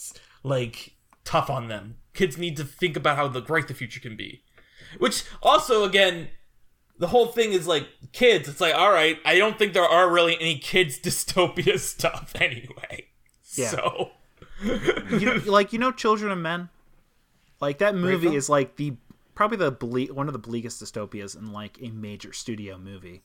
like 0.42 0.94
tough 1.24 1.48
on 1.48 1.68
them? 1.68 1.96
Kids 2.12 2.36
need 2.36 2.56
to 2.56 2.64
think 2.64 2.96
about 2.96 3.16
how 3.16 3.28
the 3.28 3.40
great 3.40 3.68
the 3.68 3.74
future 3.74 4.00
can 4.00 4.16
be. 4.16 4.42
Which 4.98 5.24
also 5.42 5.84
again 5.84 6.28
the 6.98 7.08
whole 7.08 7.26
thing 7.26 7.52
is 7.52 7.66
like 7.66 7.88
kids. 8.12 8.48
It's 8.48 8.60
like 8.60 8.74
all 8.74 8.92
right, 8.92 9.18
I 9.24 9.36
don't 9.38 9.58
think 9.58 9.72
there 9.72 9.84
are 9.84 10.10
really 10.10 10.36
any 10.40 10.58
kids 10.58 10.98
dystopia 11.02 11.78
stuff 11.78 12.32
anyway. 12.36 13.06
Yeah. 13.54 13.68
So 13.68 14.10
you 14.64 15.26
know, 15.26 15.40
like 15.46 15.72
you 15.72 15.78
know 15.78 15.92
children 15.92 16.32
of 16.32 16.38
men 16.38 16.68
like 17.64 17.78
that 17.78 17.94
movie 17.94 18.36
is 18.36 18.48
like 18.48 18.76
the 18.76 18.94
probably 19.34 19.56
the 19.56 19.70
ble- 19.70 20.14
one 20.14 20.28
of 20.28 20.32
the 20.32 20.38
bleakest 20.38 20.82
dystopias 20.82 21.36
in 21.36 21.52
like 21.52 21.78
a 21.80 21.88
major 21.88 22.32
studio 22.32 22.78
movie. 22.78 23.22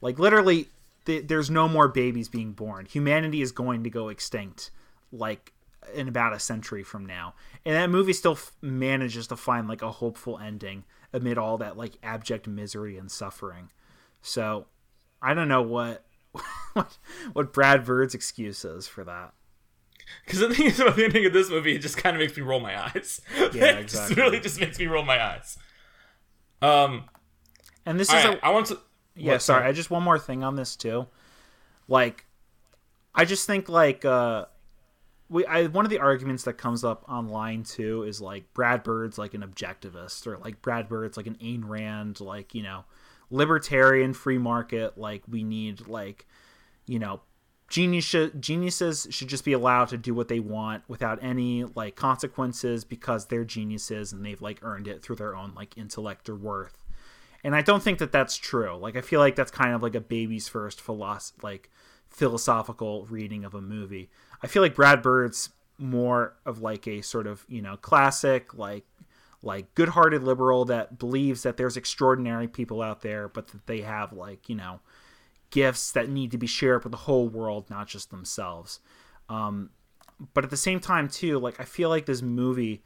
Like 0.00 0.18
literally 0.18 0.68
th- 1.06 1.26
there's 1.26 1.50
no 1.50 1.68
more 1.68 1.88
babies 1.88 2.28
being 2.28 2.52
born. 2.52 2.86
Humanity 2.86 3.40
is 3.40 3.50
going 3.50 3.84
to 3.84 3.90
go 3.90 4.08
extinct 4.08 4.70
like 5.10 5.52
in 5.94 6.06
about 6.06 6.34
a 6.34 6.38
century 6.38 6.82
from 6.82 7.06
now. 7.06 7.34
And 7.64 7.74
that 7.74 7.88
movie 7.88 8.12
still 8.12 8.32
f- 8.32 8.52
manages 8.60 9.26
to 9.28 9.36
find 9.36 9.66
like 9.68 9.82
a 9.82 9.90
hopeful 9.90 10.38
ending 10.38 10.84
amid 11.12 11.38
all 11.38 11.56
that 11.58 11.76
like 11.76 11.94
abject 12.02 12.46
misery 12.46 12.98
and 12.98 13.10
suffering. 13.10 13.70
So 14.20 14.66
i 15.20 15.34
don't 15.34 15.48
know 15.48 15.62
what 15.62 16.04
what, 16.74 16.98
what 17.32 17.52
brad 17.52 17.84
bird's 17.84 18.14
excuse 18.14 18.64
is 18.64 18.86
for 18.86 19.04
that 19.04 19.32
Because 20.24 20.40
the 20.40 20.54
thing 20.54 20.66
is 20.66 20.80
about 20.80 20.96
the 20.96 21.04
ending 21.04 21.26
of 21.26 21.32
this 21.32 21.50
movie, 21.50 21.74
it 21.74 21.78
just 21.80 21.96
kind 21.96 22.14
of 22.16 22.20
makes 22.20 22.36
me 22.36 22.42
roll 22.42 22.60
my 22.60 22.80
eyes. 22.80 23.20
Yeah, 23.52 23.78
it 23.78 23.88
just 23.88 24.10
exactly. 24.10 24.16
really 24.16 24.40
just 24.40 24.60
makes 24.60 24.78
me 24.78 24.86
roll 24.86 25.04
my 25.04 25.22
eyes. 25.22 25.56
Um, 26.60 27.04
and 27.86 27.98
this 27.98 28.08
is 28.08 28.14
right, 28.14 28.38
a 28.38 28.44
I 28.44 28.50
want 28.50 28.66
to. 28.66 28.78
Yeah, 29.16 29.32
what, 29.32 29.42
sorry. 29.42 29.66
I 29.66 29.72
just 29.72 29.90
one 29.90 30.02
more 30.02 30.18
thing 30.18 30.44
on 30.44 30.56
this 30.56 30.76
too. 30.76 31.06
Like, 31.88 32.26
I 33.14 33.24
just 33.24 33.46
think 33.46 33.68
like 33.68 34.04
uh, 34.04 34.46
we 35.28 35.44
I 35.46 35.66
one 35.66 35.84
of 35.84 35.90
the 35.90 35.98
arguments 35.98 36.44
that 36.44 36.54
comes 36.54 36.84
up 36.84 37.04
online 37.08 37.62
too 37.62 38.02
is 38.02 38.20
like 38.20 38.52
Brad 38.54 38.82
Bird's 38.82 39.18
like 39.18 39.34
an 39.34 39.42
objectivist 39.42 40.26
or 40.26 40.38
like 40.38 40.62
Brad 40.62 40.88
Bird's 40.88 41.16
like 41.16 41.26
an 41.26 41.36
Ayn 41.36 41.62
Rand 41.64 42.20
like 42.20 42.54
you 42.54 42.62
know 42.62 42.84
libertarian 43.30 44.14
free 44.14 44.38
market 44.38 44.96
like 44.96 45.22
we 45.28 45.44
need 45.44 45.86
like 45.86 46.26
you 46.86 46.98
know 46.98 47.20
genius 47.68 48.14
geniuses 48.40 49.06
should 49.10 49.28
just 49.28 49.44
be 49.44 49.52
allowed 49.52 49.88
to 49.88 49.98
do 49.98 50.14
what 50.14 50.28
they 50.28 50.40
want 50.40 50.82
without 50.88 51.22
any 51.22 51.64
like 51.74 51.96
consequences 51.96 52.84
because 52.84 53.26
they're 53.26 53.44
geniuses 53.44 54.12
and 54.12 54.24
they've 54.24 54.40
like 54.40 54.58
earned 54.62 54.88
it 54.88 55.02
through 55.02 55.16
their 55.16 55.36
own 55.36 55.52
like 55.54 55.76
intellect 55.76 56.28
or 56.28 56.34
worth. 56.34 56.84
And 57.44 57.54
I 57.54 57.62
don't 57.62 57.82
think 57.82 57.98
that 57.98 58.10
that's 58.10 58.36
true. 58.36 58.76
Like 58.76 58.96
I 58.96 59.02
feel 59.02 59.20
like 59.20 59.36
that's 59.36 59.50
kind 59.50 59.74
of 59.74 59.82
like 59.82 59.94
a 59.94 60.00
baby's 60.00 60.48
first 60.48 60.80
philosoph- 60.80 61.42
like 61.42 61.70
philosophical 62.08 63.06
reading 63.06 63.44
of 63.44 63.54
a 63.54 63.60
movie. 63.60 64.10
I 64.42 64.46
feel 64.46 64.62
like 64.62 64.74
Brad 64.74 65.02
Bird's 65.02 65.50
more 65.76 66.34
of 66.46 66.62
like 66.62 66.88
a 66.88 67.02
sort 67.02 67.26
of, 67.26 67.44
you 67.48 67.60
know, 67.60 67.76
classic 67.76 68.54
like 68.54 68.86
like 69.42 69.72
good-hearted 69.74 70.24
liberal 70.24 70.64
that 70.64 70.98
believes 70.98 71.44
that 71.44 71.56
there's 71.56 71.76
extraordinary 71.76 72.48
people 72.48 72.82
out 72.82 73.02
there 73.02 73.28
but 73.28 73.48
that 73.48 73.66
they 73.66 73.82
have 73.82 74.12
like, 74.12 74.48
you 74.48 74.56
know, 74.56 74.80
gifts 75.50 75.92
that 75.92 76.08
need 76.08 76.30
to 76.30 76.38
be 76.38 76.46
shared 76.46 76.84
with 76.84 76.90
the 76.90 76.98
whole 76.98 77.28
world, 77.28 77.68
not 77.70 77.88
just 77.88 78.10
themselves. 78.10 78.80
Um, 79.28 79.70
but 80.34 80.44
at 80.44 80.50
the 80.50 80.56
same 80.56 80.80
time, 80.80 81.08
too, 81.08 81.38
like 81.38 81.60
I 81.60 81.64
feel 81.64 81.88
like 81.88 82.06
this 82.06 82.22
movie 82.22 82.82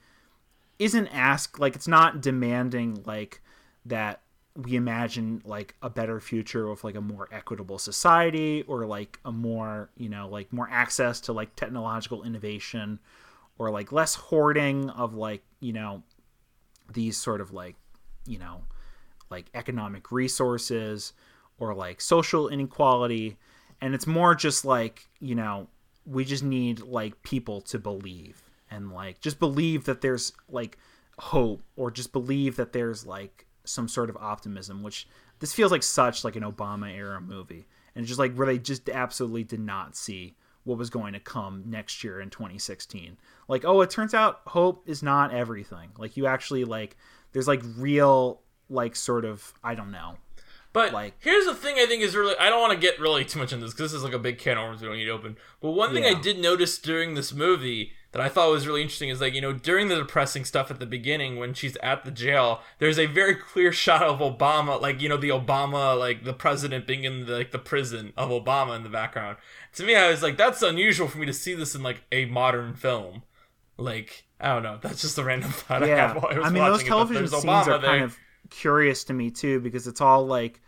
isn't 0.79 1.07
asked 1.09 1.59
like 1.59 1.77
it's 1.77 1.89
not 1.89 2.21
demanding 2.21 3.03
like 3.07 3.41
that 3.87 4.21
we 4.57 4.75
imagine 4.75 5.41
like 5.45 5.75
a 5.81 5.89
better 5.89 6.21
future 6.21 6.69
with 6.69 6.85
like 6.85 6.95
a 6.95 7.01
more 7.01 7.29
equitable 7.33 7.79
society 7.79 8.63
or 8.67 8.85
like 8.85 9.19
a 9.25 9.33
more 9.33 9.91
you 9.97 10.09
know 10.09 10.29
like 10.29 10.53
more 10.53 10.69
access 10.71 11.21
to 11.21 11.33
like 11.33 11.55
technological 11.57 12.23
innovation 12.25 12.99
or 13.59 13.71
like 13.71 13.93
less 13.93 14.15
hoarding 14.15 14.91
of 14.91 15.15
like 15.15 15.43
you 15.61 15.73
know 15.73 16.03
these 16.93 17.17
sort 17.17 17.41
of 17.41 17.53
like 17.53 17.77
you 18.27 18.39
know 18.39 18.63
like 19.31 19.47
economic 19.55 20.11
resources 20.13 21.13
or 21.63 21.75
like 21.75 22.01
social 22.01 22.49
inequality. 22.49 23.39
And 23.81 23.95
it's 23.95 24.07
more 24.07 24.35
just 24.35 24.65
like 24.65 25.07
you 25.21 25.37
know 25.37 25.69
we 26.05 26.25
just 26.25 26.43
need 26.43 26.81
like 26.81 27.23
people 27.23 27.61
to 27.61 27.79
believe 27.79 28.43
and 28.69 28.93
like 28.93 29.21
just 29.21 29.39
believe 29.39 29.85
that 29.85 30.01
there's 30.01 30.33
like 30.49 30.77
hope 31.19 31.63
or 31.77 31.93
just 31.93 32.13
believe 32.13 32.57
that 32.57 32.73
there's 32.73 33.07
like 33.07 33.47
some 33.65 33.87
sort 33.87 34.11
of 34.11 34.17
optimism 34.17 34.83
which 34.83 35.07
this 35.39 35.53
feels 35.53 35.71
like 35.71 35.85
such 35.85 36.25
like 36.25 36.35
an 36.35 36.43
obama 36.43 36.93
era 36.93 37.21
movie. 37.21 37.67
And 37.95 38.07
just 38.07 38.19
like 38.19 38.35
where 38.35 38.47
they 38.47 38.59
just 38.59 38.89
absolutely 38.89 39.45
did 39.45 39.61
not 39.61 39.95
see 39.95 40.35
what 40.65 40.79
was 40.79 40.91
going 40.91 41.13
to 41.13 41.21
come 41.21 41.63
next 41.67 42.03
year 42.03 42.21
in 42.21 42.31
2016 42.31 43.17
like 43.47 43.65
oh 43.65 43.83
it 43.83 43.91
turns 43.91 44.15
out 44.15 44.41
hope 44.47 44.83
is 44.89 45.01
not 45.01 45.33
everything. 45.33 45.91
Like 45.97 46.17
you 46.17 46.27
actually 46.27 46.65
like 46.65 46.97
there's 47.33 47.47
like 47.47 47.63
real 47.77 48.41
like 48.69 48.97
sort 48.97 49.25
of 49.25 49.53
i 49.63 49.75
don't 49.75 49.93
know 49.93 50.17
But 50.73 50.93
Like- 50.93 51.15
here's 51.19 51.45
the 51.45 51.55
thing 51.55 51.77
I 51.79 51.87
think 51.87 52.03
is 52.03 52.17
really 52.17 52.35
I 52.39 52.49
don't 52.49 52.61
want 52.61 52.73
to 52.73 52.79
get 52.79 52.99
really 52.99 53.25
too 53.25 53.39
much 53.39 53.53
into 53.53 53.67
this 53.67 53.75
because 53.75 53.93
this 53.93 53.99
is 53.99 54.05
like 54.05 54.15
a 54.15 54.19
big 54.19 54.39
can 54.39 54.57
of 54.57 54.65
worms 54.65 54.81
we 54.81 54.89
don't 54.89 54.97
need 54.97 55.05
to 55.05 55.11
open. 55.11 55.37
But 55.61 55.73
one 55.73 55.93
thing 55.93 56.05
I 56.05 56.15
did 56.19 56.39
notice 56.39 56.79
during 56.79 57.15
this 57.15 57.33
movie 57.33 57.93
that 58.13 58.21
I 58.23 58.29
thought 58.29 58.51
was 58.51 58.67
really 58.67 58.81
interesting 58.83 59.09
is 59.11 59.21
like 59.21 59.35
you 59.35 59.41
know 59.43 59.53
during 59.53 59.89
the 59.89 59.97
depressing 59.97 60.45
stuff 60.47 60.71
at 60.71 60.79
the 60.81 60.87
beginning 60.87 61.37
when 61.37 61.53
she's 61.55 61.77
at 61.83 62.05
the 62.05 62.11
jail, 62.11 62.63
there's 62.79 62.99
a 62.99 63.05
very 63.07 63.35
clear 63.35 63.71
shot 63.73 64.03
of 64.03 64.21
Obama, 64.21 64.81
like 64.81 65.01
you 65.03 65.09
know 65.11 65.17
the 65.19 65.29
Obama, 65.31 65.99
like 65.99 66.25
the 66.25 66.33
president 66.35 66.87
being 66.87 67.05
in 67.05 67.27
the, 67.27 67.33
like 67.33 67.51
the 67.51 67.59
prison 67.59 68.13
of 68.17 68.31
Obama 68.31 68.75
in 68.77 68.83
the 68.83 68.89
background. 68.89 69.37
To 69.75 69.85
me, 69.85 69.95
I 69.95 70.09
was 70.11 70.23
like, 70.23 70.37
that's 70.39 70.63
unusual 70.63 71.07
for 71.09 71.19
me 71.19 71.27
to 71.27 71.33
see 71.35 71.55
this 71.55 71.75
in 71.75 71.83
like 71.83 72.03
a 72.11 72.25
modern 72.27 72.75
film. 72.75 73.23
Like 73.79 74.25
I 74.41 74.49
don't 74.55 74.63
know, 74.63 74.79
that's 74.81 75.01
just 75.03 75.19
a 75.19 75.25
random 75.25 75.51
thought 75.53 75.83
I 75.83 75.87
yeah 75.89 76.09
had 76.13 76.17
while 76.23 76.33
I 76.33 76.39
was 76.39 76.47
i 76.47 76.51
mean 76.51 76.63
those 76.65 76.83
watching 76.83 76.87
it, 76.87 76.91
but 76.91 76.97
television 76.97 77.15
there's 77.23 77.31
scenes 77.33 77.45
Obama 77.45 77.67
are 77.69 77.79
there. 77.79 77.91
kind 77.91 78.05
of 78.05 78.19
curious 78.53 79.05
to 79.05 79.13
me 79.13 79.31
too 79.31 79.61
because 79.61 79.87
it's 79.87 80.01
all 80.01 80.27
like 80.27 80.61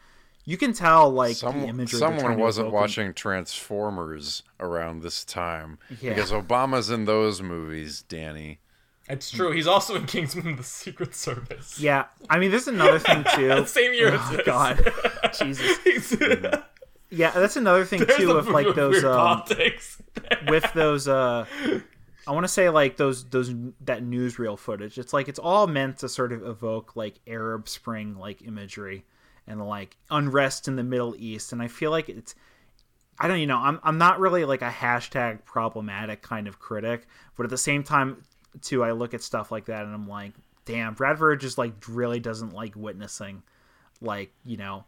you 0.46 0.56
can 0.56 0.72
tell 0.72 1.10
like 1.10 1.34
the 1.34 1.50
Some, 1.52 1.64
imagery 1.64 1.98
someone 1.98 2.38
wasn't 2.38 2.70
watching 2.72 3.14
Transformers 3.14 4.42
around 4.60 5.02
this 5.02 5.24
time 5.24 5.78
Yeah. 6.00 6.10
because 6.14 6.30
Obama's 6.32 6.90
in 6.90 7.04
those 7.06 7.40
movies, 7.42 8.02
Danny. 8.02 8.60
It's 9.08 9.30
true. 9.30 9.52
He's 9.52 9.66
also 9.66 9.96
in 9.96 10.06
Kingsman: 10.06 10.56
The 10.56 10.62
Secret 10.62 11.14
Service. 11.14 11.78
yeah 11.78 12.06
i 12.30 12.38
mean 12.38 12.50
there's 12.50 12.68
another 12.68 12.98
thing 12.98 13.24
too 13.34 13.66
Same 13.66 13.92
year 13.92 14.10
oh 14.18 14.36
as 14.38 14.46
god 14.46 14.92
jesus 15.38 15.78
He's- 15.84 16.16
yeah 17.10 17.30
that's 17.32 17.56
another 17.56 17.84
thing 17.84 18.00
There's 18.04 18.16
too 18.18 18.30
a 18.32 18.36
with 18.36 18.48
like 18.48 18.74
those 18.74 19.04
um 19.04 19.12
politics. 19.14 20.00
with 20.48 20.72
those 20.72 21.06
uh 21.06 21.44
I 22.26 22.32
want 22.32 22.44
to 22.44 22.48
say 22.48 22.70
like 22.70 22.96
those 22.96 23.24
those 23.24 23.54
that 23.82 24.02
newsreel 24.02 24.58
footage. 24.58 24.98
It's 24.98 25.12
like 25.12 25.28
it's 25.28 25.38
all 25.38 25.66
meant 25.66 25.98
to 25.98 26.08
sort 26.08 26.32
of 26.32 26.46
evoke 26.46 26.96
like 26.96 27.20
Arab 27.26 27.68
Spring 27.68 28.16
like 28.16 28.42
imagery 28.42 29.04
and 29.46 29.66
like 29.66 29.96
unrest 30.10 30.68
in 30.68 30.76
the 30.76 30.82
Middle 30.82 31.14
East. 31.18 31.52
And 31.52 31.62
I 31.62 31.68
feel 31.68 31.90
like 31.90 32.08
it's 32.08 32.34
I 33.18 33.28
don't 33.28 33.40
you 33.40 33.46
know 33.46 33.58
I'm 33.58 33.78
I'm 33.82 33.98
not 33.98 34.20
really 34.20 34.44
like 34.44 34.62
a 34.62 34.70
hashtag 34.70 35.44
problematic 35.44 36.22
kind 36.22 36.48
of 36.48 36.58
critic, 36.58 37.06
but 37.36 37.44
at 37.44 37.50
the 37.50 37.58
same 37.58 37.82
time 37.82 38.22
too 38.62 38.82
I 38.82 38.92
look 38.92 39.14
at 39.14 39.22
stuff 39.22 39.52
like 39.52 39.66
that 39.66 39.84
and 39.84 39.94
I'm 39.94 40.08
like, 40.08 40.32
damn, 40.64 40.94
Brad 40.94 41.18
Bird 41.18 41.40
just 41.40 41.58
like 41.58 41.72
really 41.88 42.20
doesn't 42.20 42.54
like 42.54 42.74
witnessing 42.74 43.42
like 44.00 44.32
you 44.44 44.56
know 44.56 44.84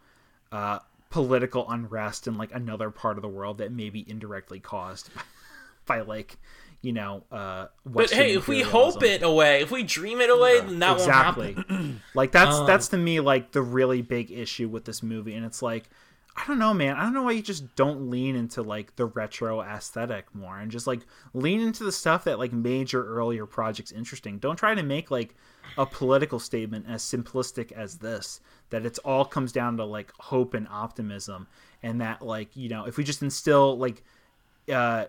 uh 0.53 0.79
political 1.11 1.71
unrest 1.71 2.27
in 2.27 2.37
like 2.37 2.53
another 2.55 2.91
part 2.91 3.17
of 3.17 3.23
the 3.23 3.29
world 3.29 3.59
that 3.59 3.73
may 3.73 3.91
be 3.91 4.05
indirectly 4.09 4.59
caused 4.59 5.11
by 5.87 6.01
like 6.01 6.37
you 6.83 6.93
know 6.93 7.25
uh 7.33 7.67
But 7.85 8.11
hey, 8.11 8.35
if 8.35 8.49
we 8.49 8.63
hope 8.63 9.03
it 9.03 9.23
away, 9.23 9.63
if 9.63 9.71
we 9.71 9.83
dream 9.83 10.21
it 10.21 10.31
away, 10.31 10.61
then 10.61 10.79
that 10.81 10.97
exactly 10.99 11.55
won't 11.55 11.71
happen. 11.71 12.03
like 12.15 12.33
that's 12.33 12.57
Um, 12.57 12.67
that's 12.67 12.89
to 12.89 12.97
me 12.97 13.21
like 13.21 13.53
the 13.53 13.63
really 13.63 14.03
big 14.03 14.31
issue 14.31 14.69
with 14.69 14.85
this 14.85 15.03
movie 15.03 15.35
and 15.35 15.45
it's 15.45 15.63
like 15.63 15.89
i 16.39 16.47
don't 16.47 16.59
know 16.59 16.75
man. 16.75 16.97
I 16.97 17.03
don't 17.05 17.15
know 17.15 17.23
why 17.23 17.33
you 17.33 17.43
just 17.43 17.75
don't 17.77 18.11
lean 18.11 18.37
into 18.37 18.63
like 18.63 18.95
the 18.97 19.07
retro 19.07 19.63
aesthetic 19.63 20.35
more 20.35 20.59
and 20.59 20.71
just 20.71 20.87
like 20.87 21.01
lean 21.33 21.61
into 21.61 21.83
the 21.83 21.93
stuff 21.93 22.25
that 22.25 22.39
like 22.39 22.53
made 22.53 22.93
your 22.93 23.05
earlier 23.05 23.47
projects 23.47 23.91
interesting. 23.91 24.39
Don't 24.39 24.57
try 24.57 24.75
to 24.75 24.83
make 24.83 25.11
like 25.11 25.35
a 25.79 25.87
political 25.87 26.39
statement 26.39 26.85
as 26.89 27.03
simplistic 27.03 27.73
as 27.73 27.97
this 27.99 28.41
that 28.71 28.85
it's 28.85 28.99
all 29.01 29.25
comes 29.25 29.51
down 29.51 29.77
to 29.79 29.85
like 29.85 30.13
hope 30.19 30.53
and 30.55 30.69
optimism 30.69 31.47
and 31.83 32.01
that 32.03 32.21
like 32.23 32.55
you 32.55 32.69
know 32.69 32.85
if 32.87 32.97
we 32.99 33.05
just 33.05 33.23
instill 33.23 33.77
like 33.79 34.03
uh 34.73 35.07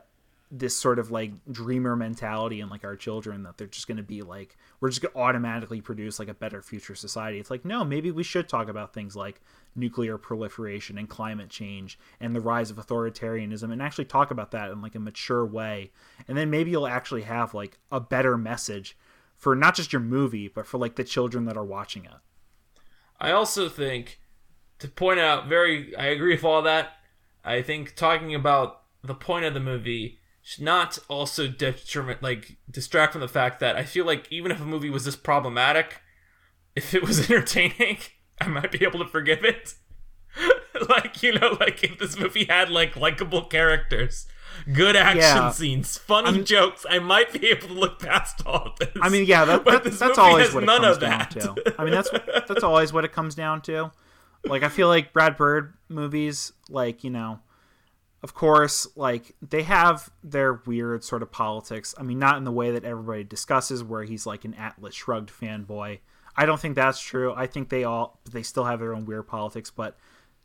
this 0.49 0.77
sort 0.77 0.97
of 0.97 1.11
like 1.11 1.31
dreamer 1.51 1.95
mentality 1.95 2.61
and 2.61 2.71
like 2.71 2.85
our 2.85 2.95
children 2.95 3.43
that 3.43 3.57
they're 3.57 3.67
just 3.67 3.87
going 3.87 3.97
to 3.97 4.03
be 4.03 4.21
like 4.21 4.55
we're 4.79 4.89
just 4.89 5.01
going 5.01 5.11
to 5.11 5.19
automatically 5.19 5.81
produce 5.81 6.19
like 6.19 6.29
a 6.29 6.33
better 6.33 6.61
future 6.61 6.95
society. 6.95 7.37
It's 7.37 7.51
like 7.51 7.65
no 7.65 7.83
maybe 7.83 8.11
we 8.11 8.23
should 8.23 8.47
talk 8.47 8.69
about 8.69 8.93
things 8.93 9.15
like 9.15 9.41
nuclear 9.75 10.17
proliferation 10.17 10.97
and 10.97 11.09
climate 11.09 11.49
change 11.49 11.99
and 12.21 12.33
the 12.33 12.39
rise 12.39 12.71
of 12.71 12.77
authoritarianism 12.77 13.71
and 13.71 13.81
actually 13.81 14.05
talk 14.05 14.31
about 14.31 14.51
that 14.51 14.71
in 14.71 14.81
like 14.81 14.95
a 14.95 14.99
mature 14.99 15.45
way. 15.45 15.91
And 16.29 16.37
then 16.37 16.49
maybe 16.49 16.71
you'll 16.71 16.87
actually 16.87 17.23
have 17.23 17.53
like 17.53 17.77
a 17.91 17.99
better 17.99 18.37
message 18.37 18.97
for 19.35 19.53
not 19.53 19.75
just 19.75 19.91
your 19.91 20.01
movie 20.01 20.47
but 20.47 20.65
for 20.65 20.77
like 20.77 20.95
the 20.95 21.03
children 21.03 21.43
that 21.45 21.57
are 21.57 21.65
watching 21.65 22.05
it. 22.05 22.11
I 23.19 23.31
also 23.31 23.67
think 23.67 24.21
to 24.79 24.87
point 24.87 25.19
out 25.19 25.49
very 25.49 25.93
I 25.97 26.05
agree 26.05 26.35
with 26.35 26.45
all 26.45 26.61
that. 26.61 26.93
I 27.43 27.61
think 27.61 27.95
talking 27.95 28.33
about 28.33 28.83
the 29.03 29.13
point 29.13 29.43
of 29.43 29.53
the 29.53 29.59
movie 29.59 30.19
should 30.47 30.63
not 30.63 30.97
also 31.09 31.45
detriment 31.45 32.23
like 32.23 32.55
distract 32.71 33.11
from 33.11 33.19
the 33.19 33.27
fact 33.27 33.59
that 33.59 33.75
I 33.75 33.83
feel 33.83 34.05
like 34.05 34.31
even 34.31 34.49
if 34.49 34.61
a 34.61 34.65
movie 34.65 34.89
was 34.89 35.03
this 35.03 35.17
problematic, 35.17 35.99
if 36.73 36.93
it 36.93 37.03
was 37.03 37.19
entertaining, 37.29 37.97
I 38.39 38.47
might 38.47 38.71
be 38.71 38.81
able 38.85 38.99
to 38.99 39.07
forgive 39.07 39.43
it. 39.43 39.73
like, 40.89 41.21
you 41.21 41.33
know, 41.37 41.57
like 41.59 41.83
if 41.83 41.99
this 41.99 42.17
movie 42.17 42.45
had 42.45 42.69
like 42.69 42.95
likable 42.95 43.41
characters, 43.43 44.25
good 44.71 44.95
action 44.95 45.19
Yeah. 45.19 45.51
scenes, 45.51 45.97
funny 45.97 46.41
jokes, 46.45 46.85
I 46.89 46.99
might 46.99 47.33
be 47.33 47.47
able 47.47 47.67
to 47.67 47.73
look 47.73 47.99
past 47.99 48.41
all 48.45 48.67
of 48.67 48.79
this. 48.79 48.87
I 49.01 49.09
mean, 49.09 49.25
yeah, 49.25 49.43
that, 49.43 49.65
that, 49.65 49.83
that's 49.83 50.17
always 50.17 50.53
what 50.53 50.63
it 50.63 50.65
none 50.65 50.79
comes 50.83 50.95
of 50.95 51.01
down 51.01 51.19
that. 51.19 51.31
to. 51.31 51.75
I 51.77 51.83
mean, 51.83 51.93
that's 51.93 52.09
that's 52.47 52.63
always 52.63 52.93
what 52.93 53.03
it 53.03 53.11
comes 53.11 53.35
down 53.35 53.61
to. 53.63 53.91
Like, 54.45 54.63
I 54.63 54.69
feel 54.69 54.87
like 54.87 55.11
Brad 55.11 55.35
Bird 55.35 55.73
movies, 55.89 56.53
like 56.69 57.03
you 57.03 57.09
know, 57.09 57.41
of 58.23 58.33
course, 58.33 58.87
like 58.95 59.35
they 59.41 59.63
have 59.63 60.09
their 60.23 60.53
weird 60.65 61.03
sort 61.03 61.21
of 61.21 61.31
politics. 61.31 61.93
I 61.97 62.03
mean, 62.03 62.19
not 62.19 62.37
in 62.37 62.43
the 62.43 62.51
way 62.51 62.71
that 62.71 62.83
everybody 62.83 63.23
discusses, 63.23 63.83
where 63.83 64.03
he's 64.03 64.25
like 64.25 64.45
an 64.45 64.55
Atlas 64.55 64.95
Shrugged 64.95 65.29
fanboy. 65.29 65.99
I 66.35 66.45
don't 66.45 66.59
think 66.59 66.75
that's 66.75 66.99
true. 66.99 67.33
I 67.35 67.47
think 67.47 67.69
they 67.69 67.83
all 67.83 68.19
they 68.29 68.43
still 68.43 68.65
have 68.65 68.79
their 68.79 68.95
own 68.95 69.05
weird 69.05 69.27
politics, 69.27 69.69
but 69.69 69.97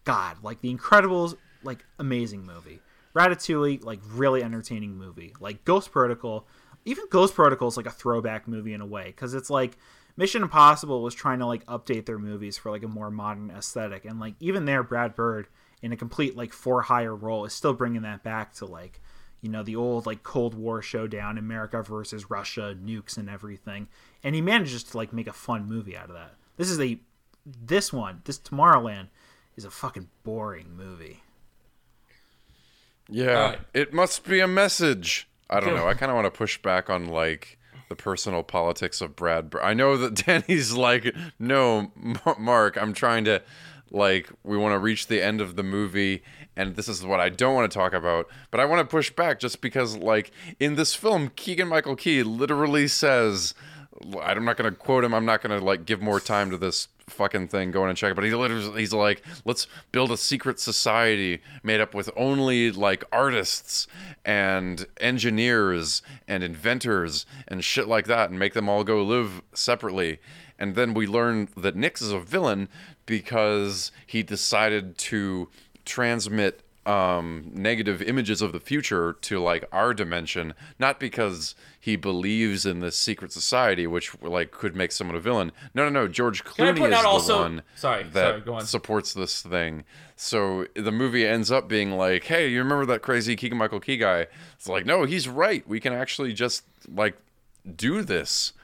God, 0.05 0.39
like 0.43 0.61
The 0.61 0.75
Incredibles, 0.75 1.37
like 1.63 1.85
amazing 1.99 2.45
movie. 2.45 2.81
Ratatouille, 3.15 3.85
like 3.85 4.01
really 4.07 4.43
entertaining 4.43 4.97
movie. 4.97 5.35
Like 5.39 5.65
Ghost 5.65 5.93
Protocol, 5.93 6.47
even 6.85 7.05
Ghost 7.11 7.35
Protocol 7.35 7.69
is 7.69 7.77
like 7.77 7.87
a 7.87 7.91
throwback 7.91 8.49
movie 8.49 8.75
in 8.75 8.81
a 8.81 8.87
way 8.87 9.07
because 9.07 9.35
it's 9.35 9.51
like 9.51 9.77
Mission 10.17 10.43
Impossible 10.43 11.03
was 11.03 11.15
trying 11.15 11.39
to 11.39 11.47
like 11.47 11.65
update 11.67 12.07
their 12.07 12.19
movies 12.19 12.59
for 12.59 12.71
like 12.71 12.83
a 12.83 12.89
more 12.89 13.11
modern 13.11 13.51
aesthetic, 13.51 14.05
and 14.05 14.21
like 14.21 14.35
even 14.41 14.67
there, 14.67 14.83
Brad 14.83 15.15
Bird 15.15 15.47
in 15.83 15.93
a 15.93 15.97
complete 15.97 16.37
like 16.37 16.53
for 16.53 16.83
hire 16.83 17.15
role 17.15 17.45
is 17.45 17.53
still 17.53 17.75
bringing 17.75 18.03
that 18.03 18.23
back 18.23 18.55
to 18.55 18.65
like 18.67 19.01
you 19.41 19.49
know 19.51 19.63
the 19.63 19.77
old 19.77 20.07
like 20.07 20.23
Cold 20.23 20.55
War 20.55 20.81
showdown, 20.81 21.37
America 21.37 21.83
versus 21.83 22.31
Russia, 22.31 22.77
nukes 22.81 23.17
and 23.17 23.29
everything, 23.29 23.89
and 24.23 24.35
he 24.35 24.41
manages 24.41 24.85
to 24.85 24.97
like 24.97 25.13
make 25.13 25.27
a 25.27 25.33
fun 25.33 25.67
movie 25.67 25.97
out 25.97 26.09
of 26.09 26.15
that. 26.15 26.35
This 26.57 26.71
is 26.71 26.81
a 26.81 27.01
this 27.45 27.93
one, 27.93 28.23
this 28.25 28.39
Tomorrowland 28.39 29.09
is 29.57 29.65
a 29.65 29.71
fucking 29.71 30.09
boring 30.23 30.77
movie. 30.77 31.21
Yeah, 33.09 33.37
Alright. 33.37 33.59
it 33.75 33.93
must 33.93 34.25
be 34.25 34.41
a 34.41 34.47
message. 34.49 35.29
I 35.51 35.61
don't 35.61 35.75
know. 35.75 35.87
I 35.87 35.95
kind 35.95 36.11
of 36.11 36.15
want 36.17 36.27
to 36.27 36.31
push 36.31 36.57
back 36.63 36.89
on 36.89 37.07
like 37.09 37.59
the 37.89 37.97
personal 37.97 38.43
politics 38.43 39.01
of 39.01 39.17
Brad. 39.17 39.51
Br- 39.51 39.61
I 39.61 39.75
know 39.75 39.97
that 39.99 40.15
Danny's 40.27 40.73
like, 40.73 41.15
no, 41.39 41.91
M- 42.03 42.17
Mark. 42.39 42.81
I'm 42.81 42.95
trying 42.95 43.25
to 43.25 43.43
like 43.93 44.31
we 44.43 44.57
want 44.57 44.73
to 44.73 44.79
reach 44.79 45.07
the 45.07 45.23
end 45.23 45.41
of 45.41 45.55
the 45.55 45.63
movie, 45.63 46.23
and 46.57 46.75
this 46.75 46.89
is 46.89 47.05
what 47.05 47.21
I 47.21 47.29
don't 47.29 47.55
want 47.55 47.71
to 47.71 47.79
talk 47.79 47.93
about. 47.93 48.27
But 48.51 48.61
I 48.61 48.65
want 48.65 48.81
to 48.81 48.91
push 48.91 49.11
back 49.11 49.39
just 49.39 49.61
because 49.61 49.97
like 49.97 50.33
in 50.59 50.75
this 50.75 50.95
film, 50.95 51.31
Keegan 51.37 51.69
Michael 51.69 51.97
Key 51.97 52.23
literally 52.23 52.89
says. 52.89 53.55
I'm 54.21 54.45
not 54.45 54.57
gonna 54.57 54.73
quote 54.73 55.05
him. 55.05 55.15
I'm 55.15 55.27
not 55.27 55.43
gonna 55.43 55.61
like 55.61 55.85
give 55.85 56.03
more 56.03 56.19
time 56.19 56.51
to 56.51 56.57
this 56.57 56.89
fucking 57.09 57.49
thing. 57.49 57.71
Going 57.71 57.89
and 57.89 57.97
check 57.97 58.11
it. 58.11 58.15
But 58.15 58.25
he 58.25 58.35
literally 58.35 58.81
he's 58.81 58.93
like, 58.93 59.23
let's 59.45 59.69
build 59.93 60.11
a 60.11 60.17
secret 60.17 60.59
society 60.59 61.41
made 61.63 61.81
up 61.81 61.95
with 61.95 62.11
only 62.17 62.73
like 62.73 63.05
artists 63.13 63.87
and 64.25 64.87
engineers 64.99 66.03
and 66.27 66.43
inventors 66.43 67.27
and 67.47 67.63
shit 67.63 67.87
like 67.87 68.07
that, 68.07 68.31
and 68.31 68.41
make 68.41 68.55
them 68.55 68.69
all 68.69 68.83
go 68.83 69.05
live 69.05 69.43
separately. 69.55 70.19
And 70.59 70.75
then 70.75 70.95
we 70.95 71.07
learn 71.07 71.49
that 71.57 71.77
Nix 71.77 72.03
is 72.03 72.11
a 72.11 72.19
villain 72.19 72.69
because 73.13 73.93
he 74.07 74.23
decided 74.23 74.97
to 74.97 75.47
transmit 75.85 76.63
um 76.87 77.45
negative 77.53 78.01
images 78.01 78.41
of 78.41 78.53
the 78.53 78.59
future 78.59 79.13
to 79.21 79.39
like 79.39 79.65
our 79.71 79.93
dimension 79.95 80.53
not 80.81 80.99
because 80.99 81.55
he 81.79 81.95
believes 81.95 82.65
in 82.67 82.81
this 82.81 82.97
secret 82.97 83.31
society 83.31 83.87
which 83.87 84.11
like 84.23 84.51
could 84.51 84.75
make 84.75 84.91
someone 84.91 85.15
a 85.15 85.21
villain. 85.21 85.53
No 85.75 85.85
no 85.85 85.91
no 85.91 86.09
george 86.09 86.43
clooney 86.43 86.83
is 86.83 87.03
the 87.03 87.07
also- 87.07 87.41
one 87.43 87.63
sorry, 87.77 88.05
that 88.05 88.45
sorry, 88.45 88.57
on. 88.57 88.65
supports 88.67 89.13
this 89.13 89.43
thing. 89.43 89.85
So 90.17 90.67
the 90.75 90.91
movie 90.91 91.27
ends 91.27 91.53
up 91.53 91.69
being 91.69 91.91
like 91.93 92.25
hey 92.25 92.49
you 92.49 92.61
remember 92.61 92.87
that 92.87 93.03
crazy 93.03 93.37
keegan 93.37 93.59
michael 93.59 93.79
key 93.79 93.99
guy? 93.99 94.27
It's 94.57 94.69
like 94.69 94.87
no 94.87 95.05
he's 95.05 95.29
right. 95.29 95.69
We 95.69 95.79
can 95.81 95.93
actually 95.93 96.33
just 96.33 96.65
like 96.89 97.17
do 97.77 98.03
this 98.03 98.55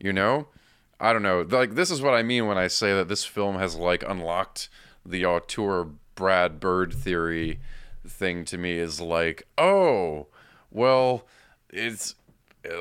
you 0.00 0.12
know 0.14 0.46
i 1.00 1.12
don't 1.12 1.22
know 1.22 1.42
like 1.48 1.74
this 1.74 1.90
is 1.90 2.02
what 2.02 2.14
i 2.14 2.22
mean 2.22 2.46
when 2.46 2.58
i 2.58 2.66
say 2.66 2.94
that 2.94 3.08
this 3.08 3.24
film 3.24 3.56
has 3.56 3.74
like 3.74 4.04
unlocked 4.06 4.68
the 5.04 5.24
auteur 5.24 5.88
brad 6.14 6.60
bird 6.60 6.92
theory 6.92 7.58
thing 8.06 8.44
to 8.44 8.58
me 8.58 8.72
is 8.72 9.00
like 9.00 9.46
oh 9.58 10.26
well 10.70 11.26
it's 11.70 12.14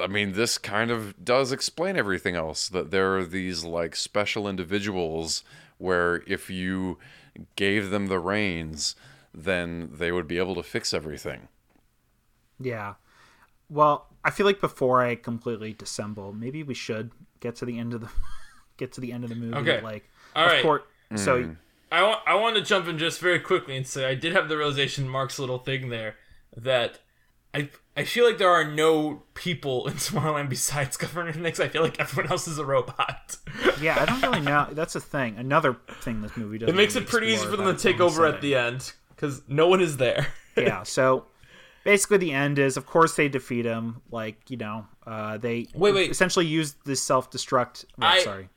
i 0.02 0.08
mean 0.08 0.34
this 0.34 0.58
kind 0.58 0.92
of 0.92 1.24
does 1.24 1.52
explain 1.52 1.96
everything 1.96 2.36
else 2.36 2.68
that 2.70 2.92
there 2.92 3.18
are 3.18 3.26
these 3.26 3.64
like 3.64 3.96
special 3.96 4.48
individuals 4.48 5.44
where 5.78 6.24
if 6.28 6.50
you 6.50 6.98
gave 7.56 7.90
them 7.90 8.08
the 8.08 8.20
reins 8.20 8.96
then 9.34 9.90
they 9.94 10.12
would 10.12 10.28
be 10.28 10.38
able 10.38 10.56
to 10.56 10.64
fix 10.64 10.94
everything 10.94 11.48
Yeah. 12.60 12.96
Well, 13.70 14.08
I 14.24 14.32
feel 14.32 14.46
like 14.46 14.60
before 14.60 15.02
I 15.02 15.16
completely 15.16 15.74
dissemble, 15.74 16.34
maybe 16.34 16.64
we 16.64 16.74
should 16.74 17.12
get 17.40 17.56
to 17.58 17.66
the 17.66 17.78
end 17.80 17.94
of 17.94 18.02
the 18.02 18.10
get 18.78 18.92
to 18.94 19.02
the 19.02 19.12
end 19.12 19.24
of 19.24 19.30
the 19.30 19.36
movie. 19.36 19.56
Okay. 19.58 19.82
Like, 19.82 20.10
All 20.36 20.46
of 20.46 20.52
right. 20.52 20.62
course. 20.64 20.84
So 21.16 21.42
Hmm. 21.44 21.52
I 21.92 22.04
want 22.04 22.20
I 22.28 22.36
want 22.36 22.56
to 22.56 22.62
jump 22.62 22.88
in 22.88 22.98
just 23.00 23.20
very 23.20 23.40
quickly 23.40 23.76
and 23.76 23.86
say 23.88 24.06
I 24.06 24.14
did 24.16 24.34
have 24.34 24.48
the 24.50 24.58
realization 24.58 25.10
Mark's 25.10 25.40
little 25.40 25.58
thing 25.58 25.90
there 25.90 26.16
that 26.56 27.00
I 27.54 27.70
I 27.98 28.04
feel 28.04 28.26
like 28.26 28.38
there 28.38 28.52
are 28.52 28.64
no 28.64 29.24
people 29.34 29.88
in 29.88 29.94
Tomorrowland 29.96 30.50
besides 30.50 30.98
Governor 30.98 31.34
Nix. 31.34 31.60
I 31.60 31.68
feel 31.68 31.82
like 31.82 32.00
everyone 32.00 32.32
else 32.32 32.48
is 32.48 32.60
a 32.60 32.66
robot. 32.66 33.38
yeah, 33.82 34.00
I 34.00 34.06
don't 34.06 34.22
really 34.22 34.40
know. 34.46 34.68
That's 34.72 34.96
a 34.96 35.00
thing. 35.00 35.36
Another 35.38 35.78
thing 36.02 36.22
this 36.22 36.38
movie 36.38 36.60
does. 36.60 36.70
It 36.70 36.76
makes 36.76 36.96
it 36.96 37.08
pretty 37.08 37.28
easy 37.28 37.46
for 37.48 37.58
them 37.58 37.76
to 37.76 37.82
take 37.82 38.00
over 38.00 38.26
at 38.28 38.40
the 38.42 38.54
end 38.56 38.94
because 39.16 39.42
no 39.48 39.68
one 39.68 39.82
is 39.82 39.98
there. 39.98 40.28
yeah. 40.56 40.84
So 40.84 41.26
basically, 41.90 42.18
the 42.18 42.32
end 42.34 42.60
is, 42.60 42.78
of 42.78 42.86
course, 42.86 43.16
they 43.16 43.28
defeat 43.30 43.66
him. 43.66 44.02
Like 44.12 44.38
you 44.52 44.58
know, 44.58 44.86
uh, 45.08 45.38
they 45.38 45.66
Wait, 45.74 45.96
wait. 45.96 46.12
essentially 46.12 46.46
use 46.46 46.76
the 46.86 46.96
self 46.96 47.32
destruct. 47.32 47.86
Oh, 48.00 48.06
I- 48.06 48.24
sorry. 48.24 48.50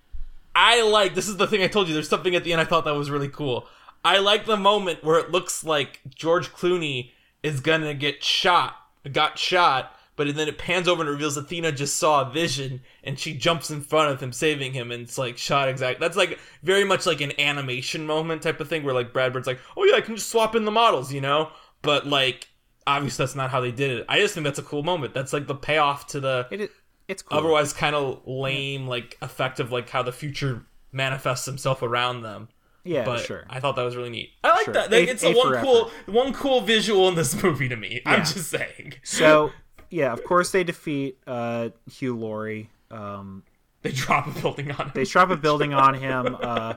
I 0.54 0.82
like 0.82 1.14
this 1.14 1.28
is 1.28 1.38
the 1.38 1.46
thing 1.46 1.62
I 1.62 1.66
told 1.66 1.88
you. 1.88 1.94
There's 1.94 2.10
something 2.10 2.34
at 2.34 2.44
the 2.44 2.52
end 2.52 2.60
I 2.60 2.66
thought 2.66 2.84
that 2.84 2.94
was 2.94 3.10
really 3.10 3.28
cool. 3.28 3.66
I 4.04 4.18
like 4.18 4.44
the 4.44 4.58
moment 4.58 5.02
where 5.02 5.18
it 5.18 5.30
looks 5.30 5.64
like 5.64 6.00
George 6.14 6.52
Clooney 6.52 7.12
is 7.42 7.60
gonna 7.60 7.94
get 7.94 8.22
shot, 8.22 8.76
got 9.10 9.38
shot, 9.38 9.96
but 10.14 10.34
then 10.36 10.48
it 10.48 10.58
pans 10.58 10.88
over 10.88 11.00
and 11.00 11.08
reveals 11.10 11.38
Athena 11.38 11.72
just 11.72 11.96
saw 11.96 12.20
a 12.20 12.30
vision 12.30 12.82
and 13.02 13.18
she 13.18 13.32
jumps 13.32 13.70
in 13.70 13.80
front 13.80 14.12
of 14.12 14.20
him, 14.20 14.30
saving 14.30 14.74
him, 14.74 14.92
and 14.92 15.04
it's 15.04 15.16
like 15.16 15.38
shot 15.38 15.70
exact. 15.70 16.00
That's 16.00 16.18
like 16.18 16.38
very 16.62 16.84
much 16.84 17.06
like 17.06 17.22
an 17.22 17.32
animation 17.40 18.06
moment 18.06 18.42
type 18.42 18.60
of 18.60 18.68
thing 18.68 18.84
where 18.84 18.94
like 18.94 19.14
Brad 19.14 19.32
Bird's 19.32 19.46
like, 19.46 19.60
oh 19.74 19.84
yeah, 19.84 19.96
I 19.96 20.02
can 20.02 20.16
just 20.16 20.28
swap 20.28 20.54
in 20.54 20.66
the 20.66 20.70
models, 20.70 21.10
you 21.14 21.22
know. 21.22 21.50
But 21.80 22.06
like, 22.06 22.48
obviously 22.86 23.24
that's 23.24 23.34
not 23.36 23.50
how 23.50 23.60
they 23.60 23.70
did 23.72 23.90
it. 23.98 24.06
I 24.08 24.18
just 24.18 24.34
think 24.34 24.44
that's 24.44 24.58
a 24.58 24.62
cool 24.62 24.82
moment. 24.82 25.14
That's 25.14 25.32
like 25.32 25.46
the 25.46 25.54
payoff 25.54 26.06
to 26.08 26.20
the 26.20 26.46
It, 26.50 26.70
it's 27.08 27.22
cool. 27.22 27.38
otherwise 27.38 27.72
kind 27.72 27.94
of 27.96 28.22
lame 28.26 28.86
like 28.86 29.18
effect 29.22 29.60
of 29.60 29.72
like 29.72 29.88
how 29.90 30.02
the 30.02 30.12
future 30.12 30.64
manifests 30.92 31.46
himself 31.46 31.82
around 31.82 32.22
them 32.22 32.48
yeah, 32.84 33.04
but 33.04 33.20
sure. 33.20 33.44
i 33.48 33.58
thought 33.60 33.76
that 33.76 33.82
was 33.82 33.96
really 33.96 34.10
neat 34.10 34.30
i 34.44 34.50
like 34.50 34.64
Sure. 34.66 34.74
that 34.74 34.90
like, 34.92 35.08
A- 35.08 35.10
it's 35.10 35.22
A 35.24 35.32
the 35.32 35.38
one 35.38 35.56
cool 35.62 35.90
one 36.06 36.32
cool 36.34 36.60
visual 36.60 37.08
in 37.08 37.14
this 37.14 37.34
movie 37.42 37.68
to 37.68 37.76
me 37.76 38.02
i'm 38.04 38.20
just 38.20 38.50
saying 38.50 38.94
So 39.02 39.50
yeah, 39.90 40.12
of 40.12 40.22
course 40.24 40.50
they 40.52 40.64
defeat 40.64 41.18
uh, 41.26 41.68
Hugh 41.90 42.16
Laurie. 42.16 42.70
Um, 42.90 43.42
they 43.82 43.90
drop 43.92 44.26
a 44.26 44.40
building 44.40 44.70
on 44.70 44.86
him 44.86 44.92
they 44.94 45.04
drop 45.04 45.30
a 45.30 45.36
building 45.36 45.72
on 45.74 45.94
him. 46.06 46.36
Uh, 46.40 46.74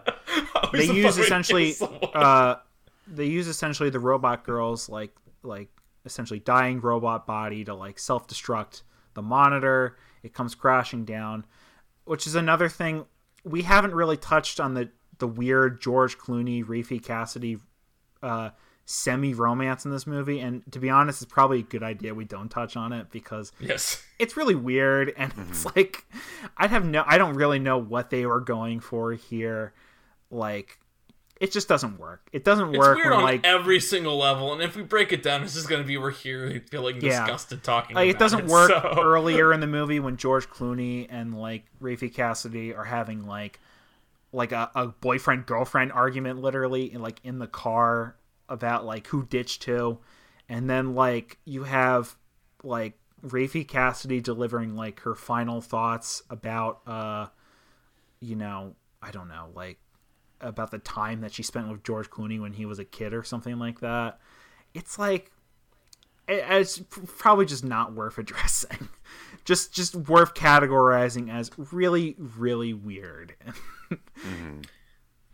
they 0.73 0.85
use 0.85 1.17
essentially 1.17 1.75
uh, 2.13 2.55
they 3.07 3.25
use 3.25 3.47
essentially 3.47 3.89
the 3.89 3.99
robot 3.99 4.43
girl's 4.43 4.87
like 4.89 5.11
like 5.43 5.69
essentially 6.05 6.39
dying 6.39 6.79
robot 6.81 7.25
body 7.27 7.63
to 7.65 7.73
like 7.73 7.99
self 7.99 8.27
destruct 8.27 8.83
the 9.13 9.21
monitor. 9.21 9.97
It 10.23 10.33
comes 10.33 10.55
crashing 10.55 11.05
down, 11.05 11.45
which 12.05 12.25
is 12.27 12.35
another 12.35 12.69
thing 12.69 13.05
we 13.43 13.61
haven't 13.63 13.93
really 13.93 14.17
touched 14.17 14.59
on 14.59 14.73
the 14.73 14.89
the 15.19 15.27
weird 15.27 15.81
George 15.81 16.17
Clooney, 16.17 16.63
Raffey 16.63 17.01
Cassidy 17.01 17.57
uh, 18.21 18.49
semi 18.85 19.33
romance 19.33 19.85
in 19.85 19.91
this 19.91 20.05
movie. 20.05 20.39
And 20.39 20.63
to 20.71 20.79
be 20.79 20.89
honest, 20.89 21.21
it's 21.21 21.31
probably 21.31 21.59
a 21.59 21.63
good 21.63 21.83
idea 21.83 22.13
we 22.13 22.25
don't 22.25 22.49
touch 22.49 22.75
on 22.75 22.91
it 22.91 23.11
because 23.11 23.51
yes 23.59 24.03
it's 24.19 24.35
really 24.35 24.55
weird 24.55 25.13
and 25.17 25.31
it's 25.49 25.63
Mm-hmm. 25.65 25.77
like 25.79 26.05
i 26.57 26.67
have 26.67 26.85
no 26.85 27.03
i 27.07 27.17
don't 27.17 27.35
really 27.35 27.59
know 27.59 27.77
what 27.77 28.09
they 28.09 28.25
were 28.25 28.39
going 28.41 28.79
for 28.79 29.13
here 29.13 29.73
like 30.31 30.79
it 31.41 31.51
just 31.51 31.67
doesn't 31.67 31.97
work. 31.99 32.29
It 32.31 32.43
doesn't 32.43 32.69
it's 32.69 32.77
work 32.77 32.97
weird 32.97 33.11
when 33.11 33.17
on 33.17 33.23
like 33.23 33.45
every 33.45 33.79
single 33.79 34.17
level 34.17 34.53
and 34.53 34.61
if 34.61 34.75
we 34.75 34.83
break 34.83 35.11
it 35.11 35.21
down 35.23 35.43
it's 35.43 35.53
just 35.53 35.67
gonna 35.69 35.83
be 35.83 35.97
we're 35.97 36.11
here 36.11 36.63
feeling 36.71 36.95
Yeah. 37.01 37.19
disgusted 37.25 37.63
talking 37.63 37.95
like 37.95 38.09
it 38.09 38.19
doesn't 38.19 38.47
work 38.47 38.69
so- 38.71 39.01
earlier 39.03 39.51
in 39.53 39.59
the 39.59 39.67
movie 39.79 39.99
when 39.99 40.15
george 40.17 40.49
clooney 40.49 41.07
and 41.09 41.37
like 41.37 41.65
raffey 41.81 42.13
cassidy 42.13 42.73
are 42.73 42.85
having 42.85 43.25
like 43.27 43.59
like 44.31 44.51
a, 44.51 44.69
a 44.75 44.87
boyfriend 44.87 45.45
girlfriend 45.45 45.91
argument 45.91 46.39
literally 46.41 46.91
in 46.93 47.01
like 47.01 47.19
in 47.23 47.39
the 47.39 47.47
car 47.47 48.15
about 48.49 48.85
like 48.85 49.07
who 49.07 49.25
ditched 49.25 49.63
who. 49.63 49.99
And 50.49 50.69
then 50.69 50.93
like 50.93 51.37
you 51.45 51.63
have 51.63 52.15
like 52.63 52.93
Raffey 53.25 53.67
Cassidy 53.67 54.21
delivering 54.21 54.75
like 54.75 54.99
her 55.01 55.15
final 55.15 55.61
thoughts 55.61 56.21
about 56.29 56.81
uh 56.85 57.27
you 58.19 58.35
know 58.35 58.75
I 59.01 59.11
don't 59.11 59.27
know 59.29 59.49
like 59.55 59.79
about 60.41 60.71
the 60.71 60.79
time 60.79 61.21
that 61.21 61.33
she 61.33 61.43
spent 61.43 61.69
with 61.69 61.83
George 61.83 62.09
Clooney 62.09 62.39
when 62.39 62.53
he 62.53 62.65
was 62.65 62.79
a 62.79 62.85
kid 62.85 63.13
or 63.13 63.23
something 63.23 63.57
like 63.59 63.79
that. 63.79 64.19
It's 64.73 64.97
like 64.99 65.31
it- 66.27 66.43
it's 66.49 66.79
probably 67.17 67.45
just 67.45 67.63
not 67.63 67.93
worth 67.93 68.17
addressing. 68.19 68.89
Just 69.45 69.73
just 69.73 69.95
worth 69.95 70.33
categorizing 70.33 71.31
as 71.31 71.51
really 71.71 72.15
really 72.17 72.73
weird. 72.73 73.35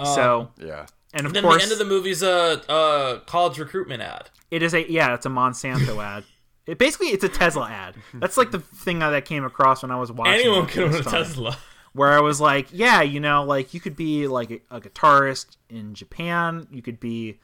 So 0.04 0.40
Um, 0.42 0.50
and 0.60 0.68
yeah 0.68 0.82
of 0.84 1.26
and 1.26 1.36
then 1.36 1.44
course 1.44 1.58
the 1.58 1.64
end 1.64 1.72
of 1.74 1.78
the 1.78 1.86
movie's 1.86 2.24
a, 2.24 2.62
a 2.70 3.22
college 3.28 3.60
recruitment 3.60 4.02
ad. 4.02 4.30
It 4.50 4.64
is 4.64 4.74
a 4.74 4.90
yeah, 4.92 5.14
it's 5.14 5.26
a 5.26 5.30
Monsanto 5.30 6.04
ad. 6.04 6.24
It 6.66 6.78
basically 6.78 7.08
it's 7.08 7.24
a 7.24 7.30
Tesla 7.30 7.70
ad. 7.70 7.96
That's 8.16 8.38
like 8.38 8.52
the 8.52 8.60
thing 8.60 9.00
that 9.00 9.26
came 9.26 9.44
across 9.46 9.82
when 9.84 9.92
I 9.92 10.00
was 10.00 10.12
watching. 10.12 10.34
anyone 10.34 10.64
it. 10.66 10.70
can 10.70 10.84
own 10.84 10.94
a 10.96 11.04
tesla 11.04 11.58
Where 11.94 12.10
I 12.14 12.22
was 12.22 12.40
like, 12.40 12.68
yeah, 12.72 13.02
you 13.02 13.20
know, 13.20 13.44
like 13.44 13.74
you 13.74 13.80
could 13.82 13.96
be 13.96 14.28
like 14.28 14.50
a, 14.52 14.78
a 14.78 14.82
guitarist 14.82 15.58
in 15.70 15.94
Japan. 15.94 16.68
You 16.72 16.82
could 16.82 17.00
be 17.00 17.40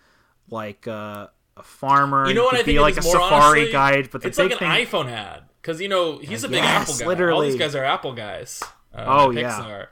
like 0.49 0.87
a, 0.87 1.31
a 1.57 1.63
farmer. 1.63 2.27
You 2.27 2.33
know 2.33 2.43
what 2.45 2.51
could 2.51 2.59
I 2.61 2.63
think 2.63 2.75
be 2.77 2.79
like 2.79 2.97
a 2.97 3.01
more 3.01 3.11
safari 3.13 3.59
honestly? 3.59 3.71
guide. 3.71 4.09
But 4.11 4.21
the 4.21 4.29
it's 4.29 4.37
big 4.37 4.51
like 4.51 4.61
an 4.61 4.71
thing, 4.71 4.85
iPhone 4.87 5.11
ad 5.11 5.43
because 5.61 5.81
you 5.81 5.89
know 5.89 6.19
he's 6.19 6.43
a 6.45 6.47
big 6.47 6.63
Yes, 6.63 7.01
Apple 7.01 7.15
guy. 7.15 7.29
All 7.31 7.41
these 7.41 7.57
guys 7.57 7.75
are 7.75 7.83
Apple 7.83 8.13
guys. 8.13 8.63
Uh, 8.95 9.03
Oh, 9.05 9.29
at 9.31 9.35
yeah. 9.37 9.51
Pixar. 9.59 9.87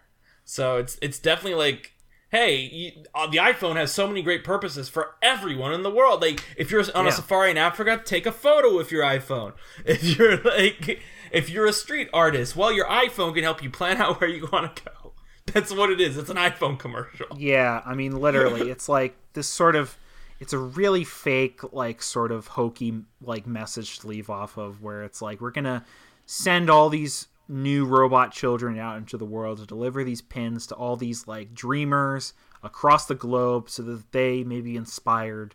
So 0.46 0.78
it's 0.78 0.98
it's 1.02 1.20
definitely 1.20 1.56
like, 1.56 1.94
hey, 2.30 2.56
you, 2.62 2.92
uh, 3.14 3.28
the 3.28 3.38
iPhone 3.40 3.76
has 3.76 3.92
so 3.92 4.08
many 4.08 4.22
great 4.22 4.44
purposes 4.46 4.88
for 4.88 5.16
everyone 5.22 5.74
in 5.74 5.84
the 5.84 5.92
world. 5.92 6.22
Like 6.22 6.44
if 6.56 6.72
you're 6.72 6.84
on 6.96 7.04
Yeah. 7.06 7.10
a 7.10 7.14
safari 7.14 7.52
in 7.52 7.58
Africa, 7.58 8.02
take 8.04 8.26
a 8.26 8.32
photo 8.32 8.74
with 8.76 8.90
your 8.92 9.04
iPhone. 9.04 9.54
If 9.86 10.18
you're 10.18 10.38
like 10.44 11.02
if 11.32 11.50
you're 11.50 11.66
a 11.66 11.74
street 11.74 12.10
artist, 12.14 12.56
well, 12.56 12.72
your 12.72 12.86
iPhone 12.86 13.34
can 13.34 13.44
help 13.44 13.64
you 13.64 13.70
plan 13.70 13.98
out 14.02 14.20
where 14.22 14.30
you 14.30 14.48
want 14.52 14.76
to 14.76 14.84
go. 14.84 15.14
That's 15.48 15.72
what 15.74 15.90
it 15.92 16.02
is. 16.02 16.18
It's 16.18 16.30
an 16.30 16.38
iPhone 16.38 16.78
commercial. 16.80 17.28
Yeah, 17.38 17.82
I 17.86 17.94
mean, 17.94 18.20
literally, 18.20 18.70
it's 18.72 18.90
like 18.90 19.16
this 19.34 19.48
sort 19.48 19.76
of. 19.76 19.98
it's 20.40 20.54
a 20.54 20.58
really 20.58 21.04
fake 21.04 21.62
like 21.72 22.02
sort 22.02 22.32
of 22.32 22.48
hokey 22.48 23.04
like 23.22 23.46
message 23.48 24.00
to 24.00 24.08
leave 24.08 24.30
off 24.30 24.58
of 24.58 24.82
where 24.82 25.04
it's 25.04 25.22
like 25.22 25.40
we're 25.42 25.52
gonna 25.52 25.86
send 26.26 26.70
all 26.70 26.90
these 26.90 27.28
new 27.48 27.86
robot 27.86 28.32
children 28.32 28.78
out 28.80 28.98
into 28.98 29.18
the 29.18 29.26
world 29.26 29.60
to 29.60 29.66
deliver 29.68 30.04
these 30.04 30.22
pins 30.22 30.66
to 30.68 30.74
all 30.76 30.96
these 30.98 31.28
like 31.28 31.54
dreamers 31.54 32.34
across 32.64 33.06
the 33.06 33.14
globe 33.16 33.70
so 33.70 33.84
that 33.84 34.12
they 34.12 34.44
may 34.44 34.60
be 34.62 34.76
inspired 34.76 35.54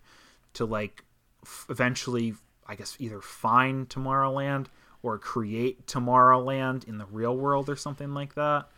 to 0.55 0.65
like 0.65 1.03
f- 1.45 1.67
eventually 1.69 2.33
i 2.69 2.77
guess 2.77 2.97
either 3.01 3.21
find 3.21 3.89
tomorrowland 3.89 4.67
or 5.03 5.19
create 5.19 5.87
tomorrowland 5.87 6.87
in 6.87 6.99
the 6.99 7.07
real 7.07 7.37
world 7.37 7.69
or 7.69 7.77
something 7.77 8.15
like 8.15 8.35
that 8.35 8.69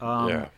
um, 0.00 0.28
yeah. 0.28 0.48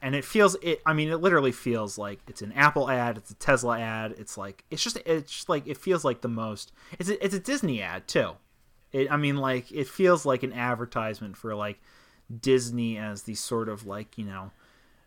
and 0.00 0.14
it 0.14 0.24
feels 0.24 0.56
it 0.62 0.80
i 0.86 0.92
mean 0.92 1.08
it 1.08 1.18
literally 1.18 1.52
feels 1.52 1.98
like 1.98 2.20
it's 2.28 2.42
an 2.42 2.52
apple 2.52 2.88
ad 2.88 3.16
it's 3.16 3.30
a 3.30 3.34
tesla 3.34 3.78
ad 3.78 4.14
it's 4.18 4.36
like 4.36 4.64
it's 4.70 4.82
just 4.82 4.96
it's 5.06 5.30
just 5.30 5.48
like 5.48 5.66
it 5.66 5.76
feels 5.76 6.04
like 6.04 6.20
the 6.20 6.28
most 6.28 6.72
it's 6.98 7.08
a, 7.08 7.24
it's 7.24 7.34
a 7.34 7.40
disney 7.40 7.82
ad 7.82 8.06
too 8.06 8.30
it 8.92 9.10
i 9.10 9.16
mean 9.16 9.36
like 9.36 9.70
it 9.72 9.88
feels 9.88 10.24
like 10.24 10.42
an 10.42 10.52
advertisement 10.52 11.36
for 11.36 11.54
like 11.54 11.80
disney 12.40 12.96
as 12.96 13.24
the 13.24 13.34
sort 13.34 13.68
of 13.68 13.86
like 13.86 14.16
you 14.16 14.24
know 14.24 14.50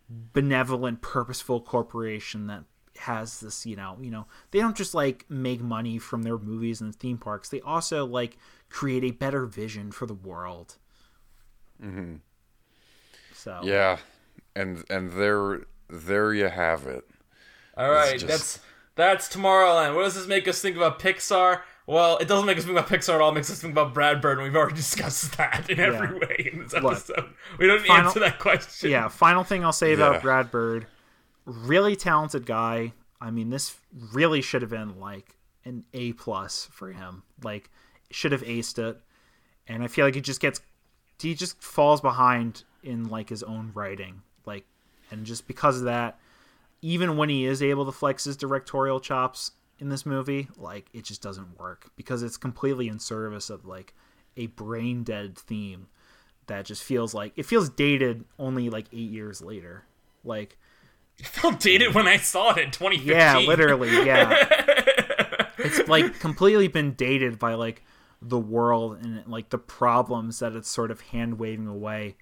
benevolent 0.10 1.02
purposeful 1.02 1.60
corporation 1.60 2.48
that 2.48 2.64
has 3.00 3.40
this 3.42 3.66
you 3.66 3.76
know 3.76 3.98
you 4.00 4.10
know 4.10 4.26
they 4.52 4.60
don't 4.60 4.78
just 4.78 4.94
like 4.94 5.26
make 5.30 5.62
money 5.62 5.98
from 5.98 6.24
their 6.24 6.38
movies 6.38 6.80
and 6.80 6.96
theme 6.96 7.18
parks 7.18 7.50
they 7.50 7.60
also 7.62 8.06
like 8.06 8.38
create 8.70 9.04
a 9.04 9.12
better 9.12 9.46
vision 9.46 9.92
for 9.92 10.06
the 10.06 10.14
world 10.14 10.78
Mm-hmm. 11.84 12.16
so 13.34 13.60
Yeah, 13.64 13.98
and 14.56 14.84
and 14.90 15.12
there 15.12 15.62
there 15.90 16.34
you 16.34 16.46
have 16.48 16.86
it. 16.88 17.06
All 17.78 17.90
right, 17.92 18.14
just- 18.20 18.28
that's 18.28 18.60
that's 18.96 19.28
Tomorrowland. 19.28 19.94
What 19.96 20.04
does 20.04 20.16
this 20.16 20.26
make 20.28 20.48
us 20.48 20.62
think 20.62 20.78
about 20.78 21.00
Pixar? 21.00 21.62
Well, 21.88 22.18
it 22.18 22.28
doesn't 22.30 22.46
make 22.48 22.58
us 22.58 22.64
think 22.64 22.78
about 22.78 22.90
Pixar 22.90 23.16
at 23.16 23.22
all. 23.22 23.30
It 23.30 23.36
makes 23.36 23.52
us 23.52 23.60
think 23.60 23.74
about 23.74 23.94
Brad 23.94 24.22
Bird, 24.22 24.38
and 24.40 24.44
we've 24.48 24.56
already 24.56 24.76
discussed 24.78 25.38
that 25.38 25.70
in 25.70 25.80
every 25.80 26.18
way 26.18 26.50
in 26.54 26.60
this 26.64 26.74
Look, 26.74 26.94
episode. 26.94 27.26
we 27.60 27.68
don't 27.68 27.86
final- 27.86 28.08
answer 28.08 28.20
that 28.22 28.40
question. 28.40 28.90
yeah 28.90 29.08
final 29.10 29.44
thing 29.44 29.64
i'll 29.66 29.74
say 29.74 29.92
about 29.94 30.22
brad 30.22 30.50
bird 30.50 30.88
really 31.46 31.96
talented 31.96 32.46
guy. 32.46 32.94
I 33.22 33.32
mean 33.32 33.50
this 33.50 33.76
really 34.14 34.42
should 34.42 34.62
have 34.62 34.72
been 34.72 35.00
like 35.00 35.36
an 35.64 35.86
a 35.94 36.14
plus 36.14 36.68
for 36.72 36.92
him. 36.92 37.24
Like 37.44 37.70
should 38.12 38.32
have 38.32 38.44
aced 38.44 38.78
it. 38.80 39.00
And 39.68 39.84
i 39.84 39.88
feel 39.88 40.06
like 40.06 40.16
he 40.16 40.22
just 40.22 40.42
gets 40.42 40.62
he 41.20 41.34
just 41.34 41.62
falls 41.62 42.02
behind 42.02 42.64
in 42.84 43.06
like 43.10 43.30
his 43.30 43.44
own 43.44 43.72
writing. 43.74 44.22
Like 44.46 44.66
and 45.12 45.26
just 45.26 45.48
because 45.48 45.78
of 45.78 45.86
that 45.86 46.20
even 46.82 47.18
when 47.18 47.30
he 47.30 47.46
is 47.46 47.64
able 47.64 47.86
to 47.86 47.92
flex 47.92 48.26
his 48.26 48.38
directorial 48.38 49.00
chops 49.00 49.52
in 49.80 49.90
this 49.90 50.06
movie 50.06 50.48
like 50.58 50.88
it 50.94 51.04
just 51.04 51.22
doesn't 51.22 51.60
work 51.60 51.90
because 51.96 52.24
it's 52.24 52.38
completely 52.38 52.88
in 52.88 53.00
service 53.00 53.50
of 53.50 53.66
like 53.66 53.94
a 54.38 54.48
brain 54.48 55.04
dead 55.04 55.38
theme 55.38 55.88
that 56.48 56.66
just 56.66 56.84
feels 56.84 57.14
like 57.14 57.34
it 57.36 57.46
feels 57.46 57.70
dated 57.70 58.26
only 58.38 58.70
like 58.70 58.86
eight 58.92 59.10
years 59.10 59.42
later. 59.42 59.84
Like 60.24 60.58
It 61.20 61.28
felt 61.28 61.60
dated 61.62 61.96
when 61.96 62.08
I 62.08 62.18
saw 62.18 62.52
it 62.52 62.58
in 62.60 62.72
2015. 62.72 63.08
yeah 63.10 63.38
literally 63.38 63.90
yeah 64.06 64.34
it's 65.58 65.88
like 65.88 66.20
completely 66.20 66.68
been 66.68 66.94
dated 66.94 67.40
by 67.40 67.54
like 67.54 67.84
the 68.22 68.40
world 68.40 68.98
and 69.02 69.26
like 69.28 69.50
the 69.50 69.58
problems 69.58 70.40
that 70.40 70.56
it's 70.56 70.70
sort 70.70 70.92
of 70.92 71.02
hand 71.02 71.40
waving 71.40 71.68
away 71.68 72.16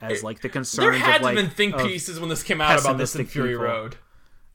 as 0.00 0.24
like 0.24 0.40
the 0.40 0.48
concerns. 0.48 0.86
There 0.86 0.92
had 0.92 1.16
of 1.16 1.18
to 1.20 1.24
like 1.24 1.36
been 1.36 1.50
think 1.50 1.76
pieces 1.78 2.18
when 2.18 2.28
this 2.28 2.42
came 2.42 2.60
out 2.60 2.80
about 2.80 2.98
this 2.98 3.14
in 3.14 3.26
Fury 3.26 3.50
people. 3.50 3.64
Road. 3.64 3.96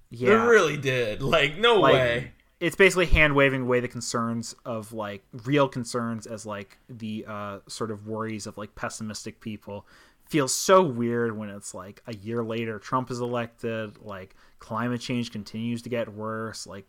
yeah 0.09 0.29
There 0.29 0.49
really 0.49 0.77
did. 0.77 1.21
Like, 1.21 1.57
no 1.57 1.75
like 1.79 1.93
way. 1.93 2.31
it's 2.59 2.75
basically 2.75 3.05
hand 3.05 3.35
waving 3.35 3.63
away 3.63 3.79
the 3.79 3.87
concerns 3.87 4.55
of 4.65 4.93
like 4.93 5.23
real 5.45 5.67
concerns 5.67 6.25
as 6.25 6.45
like 6.45 6.79
the 6.89 7.25
uh 7.27 7.59
sort 7.67 7.91
of 7.91 8.07
worries 8.07 8.47
of 8.47 8.57
like 8.57 8.75
pessimistic 8.75 9.39
people 9.39 9.85
feels 10.27 10.53
so 10.53 10.81
weird 10.81 11.37
when 11.37 11.49
it's 11.49 11.73
like 11.73 12.01
a 12.07 12.15
year 12.15 12.43
later 12.43 12.79
trump 12.79 13.11
is 13.11 13.19
elected 13.19 13.97
like 14.01 14.35
climate 14.59 15.01
change 15.01 15.31
continues 15.31 15.81
to 15.81 15.89
get 15.89 16.13
worse 16.13 16.65
like 16.65 16.85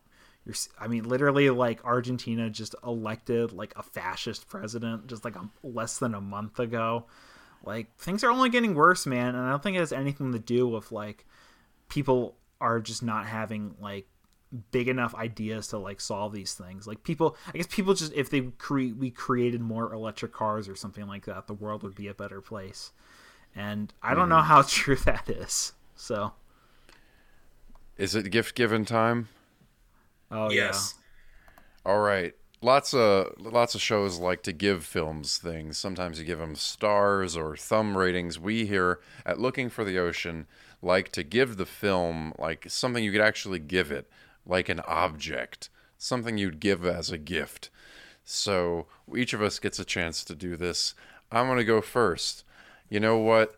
you're 0.47 0.55
i 0.79 0.87
mean 0.87 1.05
literally 1.05 1.51
like 1.51 1.85
argentina 1.85 2.49
just 2.49 2.75
elected 2.85 3.53
like 3.53 3.73
a 3.77 3.83
fascist 3.83 4.49
president 4.49 5.07
just 5.07 5.25
like 5.25 5.37
a, 5.37 5.49
less 5.63 5.99
than 5.99 6.15
a 6.15 6.21
month 6.21 6.59
ago. 6.59 7.07
Like 7.65 7.97
things 7.97 8.23
are 8.23 8.31
only 8.31 8.49
getting 8.49 8.75
worse 8.75 9.07
man 9.07 9.35
and 9.35 9.45
i 9.45 9.51
don't 9.51 9.63
think 9.63 9.77
it 9.77 9.81
has 9.81 9.93
anything 9.93 10.33
to 10.33 10.39
do 10.39 10.69
with 10.69 10.93
like 10.93 11.27
people 11.89 12.37
are 12.61 12.81
just 12.81 13.03
not 13.03 13.27
having 13.27 13.75
like 13.81 14.07
big 14.71 14.89
enough 14.89 15.15
ideas 15.15 15.69
to 15.69 15.79
like 15.79 16.01
solve 16.01 16.33
these 16.33 16.55
things. 16.55 16.87
Like 16.87 17.03
people 17.03 17.37
i 17.53 17.57
guess 17.57 17.67
people 17.67 17.95
just 17.95 18.13
if 18.13 18.31
they 18.31 18.43
create 18.43 18.97
we 18.97 19.11
created 19.11 19.61
more 19.61 19.93
electric 19.93 20.33
cars 20.33 20.69
or 20.69 20.77
something 20.77 21.07
like 21.09 21.27
that 21.27 21.49
the 21.49 21.55
world 21.55 21.83
would 21.83 21.97
be 21.97 22.07
a 22.07 22.15
better 22.15 22.41
place 22.41 22.93
and 23.57 23.93
i 24.03 24.15
don't 24.15 24.29
know 24.29 24.37
mm-hmm. 24.37 24.47
how 24.47 24.63
true 24.69 24.97
that 24.97 25.29
is 25.29 25.73
so 25.97 26.33
Is 27.97 28.15
it 28.15 28.31
gift 28.31 28.55
given 28.55 28.85
time? 28.85 29.29
oh 30.31 30.51
yes. 30.51 30.95
All 31.85 32.01
right. 32.01 32.35
Lots 32.61 32.93
of 32.95 33.35
lots 33.39 33.75
of 33.75 33.81
shows 33.81 34.19
like 34.19 34.43
to 34.43 34.53
give 34.53 34.85
films 34.85 35.39
things. 35.39 35.79
Sometimes 35.79 36.19
you 36.19 36.25
give 36.25 36.39
them 36.39 36.57
stars 36.57 37.37
or 37.37 37.57
thumb 37.57 37.97
ratings. 37.97 38.39
We 38.39 38.67
here 38.67 39.01
at 39.25 39.39
Looking 39.39 39.71
for 39.71 39.85
the 39.85 39.99
Ocean 39.99 40.47
like 40.83 41.11
to 41.13 41.23
give 41.23 41.57
the 41.57 41.67
film 41.67 42.33
like 42.39 42.67
something 42.69 43.05
you 43.05 43.13
could 43.13 43.21
actually 43.21 43.61
give 43.61 43.93
it, 43.93 44.11
like 44.45 44.69
an 44.69 44.81
object, 44.81 45.71
something 45.97 46.37
you'd 46.39 46.61
give 46.61 46.85
as 46.85 47.11
a 47.11 47.19
gift. 47.19 47.71
So 48.25 48.87
each 49.17 49.33
of 49.33 49.43
us 49.43 49.59
gets 49.61 49.79
a 49.79 49.85
chance 49.85 50.25
to 50.25 50.35
do 50.35 50.57
this. 50.57 50.95
I'm 51.31 51.47
gonna 51.47 51.65
go 51.65 51.81
first. 51.81 52.45
You 52.89 53.01
know 53.01 53.19
what? 53.19 53.57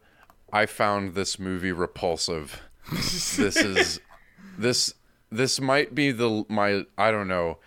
I 0.52 0.66
found 0.66 1.14
this 1.14 1.38
movie 1.38 1.72
repulsive. 1.72 2.62
this 2.90 3.38
is 3.38 4.00
this 4.58 4.94
this 5.30 5.60
might 5.60 5.94
be 5.94 6.10
the 6.10 6.44
my 6.48 6.84
I 6.96 7.10
don't 7.10 7.28
know. 7.28 7.58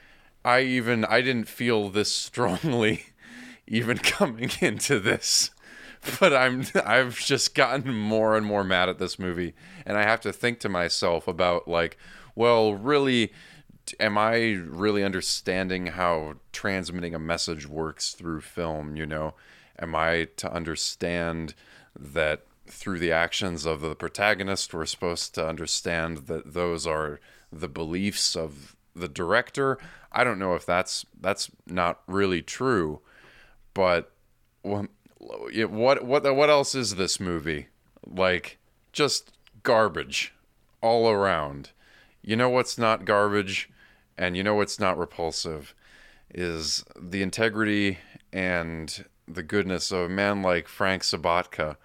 I 0.43 0.61
even 0.61 1.05
I 1.05 1.21
didn't 1.21 1.47
feel 1.47 1.89
this 1.89 2.11
strongly 2.11 3.05
even 3.67 3.97
coming 3.97 4.51
into 4.59 4.99
this. 4.99 5.51
But 6.19 6.33
I'm 6.33 6.65
I've 6.83 7.19
just 7.19 7.53
gotten 7.53 7.95
more 7.95 8.35
and 8.35 8.43
more 8.43 8.63
mad 8.63 8.89
at 8.89 8.97
this 8.97 9.19
movie 9.19 9.53
and 9.85 9.95
I 9.99 10.01
have 10.01 10.19
to 10.21 10.33
think 10.33 10.59
to 10.61 10.67
myself 10.67 11.27
about 11.27 11.67
like 11.67 11.95
well 12.33 12.73
really 12.73 13.31
am 13.99 14.17
I 14.17 14.53
really 14.53 15.03
understanding 15.03 15.87
how 15.87 16.37
transmitting 16.51 17.13
a 17.13 17.19
message 17.19 17.67
works 17.67 18.13
through 18.13 18.41
film, 18.41 18.95
you 18.95 19.05
know? 19.05 19.35
Am 19.81 19.95
I 19.95 20.27
to 20.37 20.51
understand 20.51 21.55
that 21.99 22.43
through 22.67 22.99
the 22.99 23.11
actions 23.11 23.65
of 23.65 23.81
the 23.81 23.95
protagonist, 23.95 24.73
we're 24.73 24.85
supposed 24.85 25.35
to 25.35 25.47
understand 25.47 26.27
that 26.27 26.53
those 26.53 26.87
are 26.87 27.19
the 27.51 27.67
beliefs 27.67 28.35
of 28.35 28.75
the 28.95 29.07
director? 29.07 29.77
I 30.11 30.23
don't 30.23 30.39
know 30.39 30.55
if 30.55 30.65
that's 30.65 31.05
that's 31.19 31.49
not 31.65 32.01
really 32.07 32.41
true, 32.41 33.01
but 33.73 34.11
yeah, 35.51 35.65
what 35.65 36.03
what 36.03 36.35
what 36.35 36.49
else 36.49 36.75
is 36.75 36.95
this 36.95 37.19
movie? 37.19 37.67
Like 38.05 38.57
just 38.91 39.31
garbage 39.63 40.33
all 40.81 41.09
around. 41.09 41.71
You 42.21 42.35
know 42.35 42.49
what's 42.49 42.77
not 42.77 43.05
garbage 43.05 43.69
and 44.17 44.37
you 44.37 44.43
know 44.43 44.55
what's 44.55 44.79
not 44.79 44.97
repulsive 44.97 45.73
is 46.33 46.83
the 46.99 47.21
integrity 47.21 47.97
and 48.31 49.05
the 49.27 49.43
goodness 49.43 49.91
of 49.91 49.99
a 50.01 50.09
man 50.09 50.41
like 50.41 50.67
Frank 50.67 51.03
Sobotka 51.03 51.77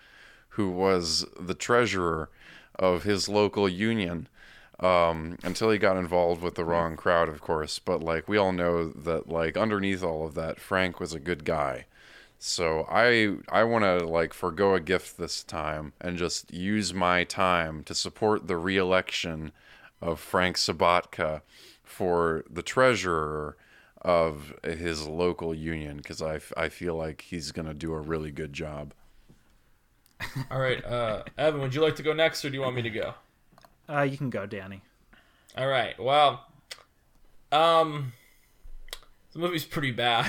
who 0.57 0.71
was 0.71 1.27
the 1.39 1.55
treasurer 1.55 2.31
of 2.75 3.03
his 3.03 3.29
local 3.29 3.69
union 3.69 4.27
um, 4.81 5.39
until 5.43 5.71
he 5.71 5.79
got 5.79 5.97
involved 5.97 6.43
with 6.43 6.55
the 6.55 6.65
wrong 6.65 6.97
crowd, 6.97 7.29
of 7.29 7.41
course. 7.41 7.79
But 7.79 8.03
like 8.03 8.27
we 8.29 8.39
all 8.39 8.53
know 8.53 8.89
that, 8.89 9.29
like 9.29 9.57
underneath 9.57 10.03
all 10.03 10.27
of 10.27 10.35
that, 10.35 10.59
Frank 10.59 10.99
was 10.99 11.13
a 11.13 11.21
good 11.21 11.45
guy. 11.45 11.87
So 12.39 12.87
I 12.91 13.37
I 13.49 13.65
want 13.65 13.85
to 13.85 14.07
like 14.07 14.35
forego 14.35 14.75
a 14.75 14.81
gift 14.81 15.17
this 15.17 15.43
time 15.43 15.93
and 16.01 16.19
just 16.19 16.53
use 16.53 16.93
my 16.93 17.25
time 17.25 17.83
to 17.85 17.95
support 17.95 18.47
the 18.47 18.57
re-election 18.57 19.53
of 20.03 20.21
Frank 20.21 20.57
Sobotka 20.57 21.43
for 21.83 22.45
the 22.51 22.63
treasurer 22.63 23.57
of 24.03 24.53
his 24.63 25.07
local 25.07 25.55
union 25.55 25.97
because 25.97 26.23
I, 26.23 26.41
I 26.57 26.69
feel 26.69 26.95
like 26.95 27.23
he's 27.23 27.53
gonna 27.53 27.75
do 27.75 27.93
a 27.93 28.01
really 28.01 28.31
good 28.31 28.53
job. 28.53 28.95
All 30.51 30.59
right, 30.61 30.85
uh, 30.85 31.25
Evan, 31.37 31.61
would 31.61 31.75
you 31.75 31.83
like 31.83 31.97
to 31.97 32.03
go 32.03 32.13
next, 32.13 32.45
or 32.45 32.49
do 32.51 32.55
you 32.57 32.63
want 32.63 32.77
me 32.77 32.83
to 32.83 32.91
go? 32.91 33.15
uh 33.89 34.03
you 34.03 34.17
can 34.19 34.31
go 34.31 34.47
danny 34.47 34.83
All 35.57 35.69
right. 35.69 35.99
Well, 36.01 36.45
um, 37.53 38.13
the 39.33 39.39
movie's 39.39 39.65
pretty 39.65 39.93
bad. 39.93 40.27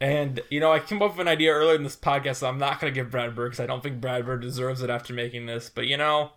And 0.00 0.40
you 0.48 0.60
know, 0.60 0.72
I 0.72 0.78
came 0.78 1.02
up 1.02 1.10
with 1.12 1.20
an 1.20 1.28
idea 1.28 1.52
earlier 1.52 1.74
in 1.74 1.82
this 1.82 1.96
podcast. 1.96 2.36
So 2.36 2.48
I'm 2.48 2.56
not 2.58 2.80
gonna 2.80 2.90
give 2.92 3.10
Brad 3.10 3.34
Bird 3.34 3.50
because 3.50 3.60
I 3.60 3.66
don't 3.66 3.82
think 3.82 4.00
Brad 4.00 4.24
Bird 4.24 4.40
deserves 4.40 4.80
it 4.82 4.88
after 4.88 5.12
making 5.12 5.44
this. 5.46 5.68
But 5.68 5.86
you 5.88 5.98
know, 5.98 6.30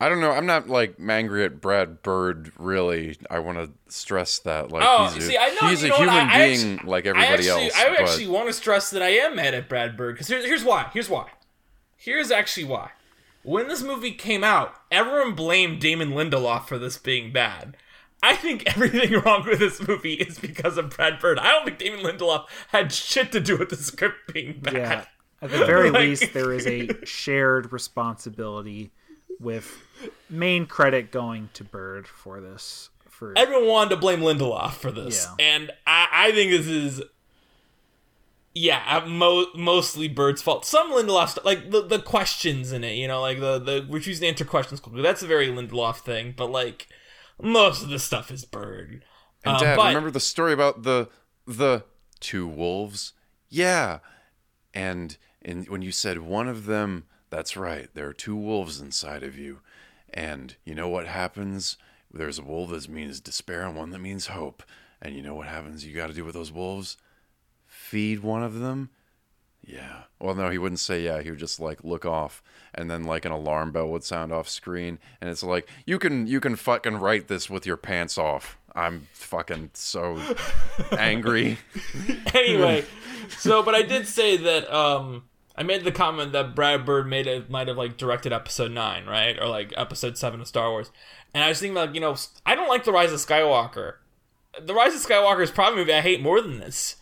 I 0.00 0.08
don't 0.08 0.20
know. 0.20 0.30
I'm 0.32 0.46
not 0.46 0.68
like 0.68 0.94
angry 1.06 1.44
at 1.44 1.60
Brad 1.60 2.02
Bird. 2.02 2.52
Really, 2.58 3.16
I 3.30 3.38
want 3.40 3.58
to 3.58 3.70
stress 3.92 4.38
that. 4.40 4.70
Like, 4.72 4.82
Oh, 4.86 5.08
he's 5.12 5.24
a, 5.24 5.28
see, 5.28 5.36
I 5.38 5.50
know- 5.60 5.68
he's 5.68 5.82
you 5.82 5.88
a 5.88 5.90
know 5.90 5.98
what, 5.98 6.08
human 6.08 6.28
I- 6.28 6.34
I 6.34 6.46
being 6.54 6.72
actually- 6.74 6.90
like 6.90 7.06
I 7.06 7.08
everybody 7.10 7.32
actually, 7.50 7.64
else. 7.64 7.76
I 7.76 7.88
but 7.90 8.00
actually 8.00 8.26
want 8.28 8.46
to 8.46 8.52
stress 8.54 8.90
that 8.90 9.02
I 9.02 9.10
am 9.10 9.36
mad 9.36 9.52
at 9.54 9.68
Brad 9.68 9.96
Bird 9.96 10.14
because 10.14 10.28
here's 10.28 10.44
here's 10.46 10.64
why. 10.64 10.88
Here's 10.94 11.08
why. 11.10 11.26
Here's 11.96 12.30
actually 12.30 12.64
why. 12.64 12.92
When 13.42 13.68
this 13.68 13.82
movie 13.82 14.12
came 14.12 14.42
out, 14.44 14.74
everyone 14.90 15.34
blamed 15.34 15.80
Damon 15.80 16.10
Lindelof 16.12 16.66
for 16.66 16.78
this 16.78 16.96
being 16.98 17.32
bad. 17.32 17.76
I 18.22 18.36
think 18.36 18.66
everything 18.66 19.12
wrong 19.24 19.46
with 19.46 19.58
this 19.58 19.86
movie 19.86 20.14
is 20.14 20.38
because 20.38 20.76
of 20.76 20.90
Brad 20.90 21.18
Bird. 21.20 21.38
I 21.38 21.50
don't 21.50 21.64
think 21.64 21.78
Damon 21.78 22.00
Lindelof 22.00 22.46
had 22.68 22.92
shit 22.92 23.32
to 23.32 23.40
do 23.40 23.56
with 23.56 23.70
the 23.70 23.76
script 23.76 24.32
being 24.32 24.60
bad. 24.60 24.74
Yeah. 24.74 25.04
At 25.42 25.50
the 25.50 25.64
very 25.64 25.90
Like- 25.90 26.00
least, 26.00 26.32
there 26.34 26.52
is 26.52 26.66
a 26.66 26.88
shared 27.06 27.72
responsibility 27.72 28.90
with 29.40 29.78
main 30.28 30.66
credit 30.66 31.10
going 31.10 31.48
to 31.54 31.64
Bird 31.64 32.06
for 32.06 32.40
this. 32.40 32.90
For 33.08 33.36
everyone 33.36 33.66
wanted 33.66 33.90
to 33.90 33.96
blame 33.96 34.20
Lindelof 34.20 34.72
for 34.74 34.90
this, 34.92 35.26
Yeah. 35.38 35.44
and 35.56 35.70
I, 35.86 36.08
I 36.12 36.32
think 36.32 36.52
this 36.52 36.66
is, 36.66 37.02
yeah, 38.54 38.82
uh, 38.88 39.06
mo- 39.06 39.46
mostly 39.54 40.08
Bird's 40.08 40.42
fault. 40.42 40.64
Some 40.64 40.90
Lindelof 40.90 41.28
stuff, 41.28 41.44
like 41.44 41.70
the, 41.70 41.82
the 41.86 41.98
questions 42.00 42.72
in 42.72 42.82
it, 42.82 42.94
you 42.94 43.06
know, 43.06 43.20
like 43.20 43.38
the 43.40 43.58
the 43.58 43.86
refusing 43.90 44.22
to 44.22 44.28
answer 44.28 44.44
questions 44.44 44.80
quickly. 44.80 45.02
That's 45.02 45.22
a 45.22 45.26
very 45.26 45.48
Lindelof 45.48 45.98
thing, 45.98 46.34
but 46.36 46.50
like 46.50 46.88
most 47.40 47.82
of 47.82 47.90
the 47.90 47.98
stuff 47.98 48.30
is 48.30 48.44
Bird. 48.44 49.04
And 49.44 49.56
Uh, 49.56 49.60
Dad, 49.60 49.76
but- 49.76 49.88
remember 49.88 50.10
the 50.10 50.20
story 50.20 50.52
about 50.52 50.82
the 50.82 51.08
the 51.46 51.84
two 52.20 52.46
wolves? 52.46 53.12
Yeah. 53.48 53.98
And 54.74 55.16
and 55.42 55.68
when 55.68 55.82
you 55.82 55.92
said 55.92 56.18
one 56.18 56.48
of 56.48 56.66
them, 56.66 57.04
that's 57.30 57.56
right. 57.56 57.88
There 57.94 58.08
are 58.08 58.12
two 58.12 58.36
wolves 58.36 58.80
inside 58.80 59.22
of 59.22 59.38
you. 59.38 59.60
And 60.12 60.56
you 60.64 60.74
know 60.74 60.88
what 60.88 61.06
happens? 61.06 61.76
There's 62.12 62.38
a 62.38 62.42
wolf 62.42 62.70
that 62.70 62.88
means 62.88 63.20
despair 63.20 63.62
and 63.62 63.76
one 63.76 63.90
that 63.90 64.00
means 64.00 64.26
hope. 64.26 64.62
And 65.00 65.14
you 65.14 65.22
know 65.22 65.34
what 65.34 65.46
happens? 65.46 65.84
You 65.84 65.94
got 65.94 66.08
to 66.08 66.12
do 66.12 66.24
with 66.24 66.34
those 66.34 66.52
wolves? 66.52 66.96
Feed 67.66 68.20
one 68.20 68.42
of 68.42 68.58
them? 68.58 68.90
Yeah. 69.64 70.02
Well, 70.18 70.34
no, 70.34 70.50
he 70.50 70.58
wouldn't 70.58 70.80
say 70.80 71.02
yeah. 71.02 71.22
He 71.22 71.30
would 71.30 71.38
just 71.38 71.60
like 71.60 71.84
look 71.84 72.04
off, 72.04 72.42
and 72.74 72.90
then 72.90 73.04
like 73.04 73.24
an 73.24 73.32
alarm 73.32 73.72
bell 73.72 73.88
would 73.88 74.04
sound 74.04 74.32
off 74.32 74.48
screen, 74.48 74.98
and 75.20 75.30
it's 75.30 75.42
like 75.42 75.68
you 75.86 75.98
can 75.98 76.26
you 76.26 76.40
can 76.40 76.56
fucking 76.56 76.96
write 76.96 77.28
this 77.28 77.48
with 77.48 77.66
your 77.66 77.76
pants 77.76 78.18
off. 78.18 78.58
I'm 78.74 79.06
fucking 79.12 79.70
so 79.74 80.20
angry. 80.98 81.58
anyway, 82.34 82.84
so 83.28 83.62
but 83.62 83.74
I 83.74 83.82
did 83.82 84.06
say 84.06 84.36
that 84.38 84.72
um 84.74 85.24
I 85.60 85.62
made 85.62 85.84
the 85.84 85.92
comment 85.92 86.32
that 86.32 86.54
Brad 86.54 86.86
Bird 86.86 87.06
made 87.06 87.26
it 87.26 87.50
might 87.50 87.68
have 87.68 87.76
like 87.76 87.98
directed 87.98 88.32
episode 88.32 88.70
nine, 88.70 89.04
right? 89.04 89.38
Or 89.38 89.46
like 89.46 89.74
episode 89.76 90.16
seven 90.16 90.40
of 90.40 90.48
Star 90.48 90.70
Wars. 90.70 90.90
And 91.34 91.44
I 91.44 91.50
was 91.50 91.60
thinking 91.60 91.74
like, 91.74 91.94
you 91.94 92.00
know, 92.00 92.16
I 92.46 92.54
don't 92.54 92.70
like 92.70 92.84
The 92.84 92.92
Rise 92.92 93.12
of 93.12 93.18
Skywalker. 93.18 93.96
The 94.58 94.72
Rise 94.72 94.94
of 94.94 95.02
Skywalker 95.02 95.42
is 95.42 95.50
probably 95.50 95.82
a 95.82 95.82
movie 95.82 95.92
I 95.92 96.00
hate 96.00 96.22
more 96.22 96.40
than 96.40 96.60
this. 96.60 96.96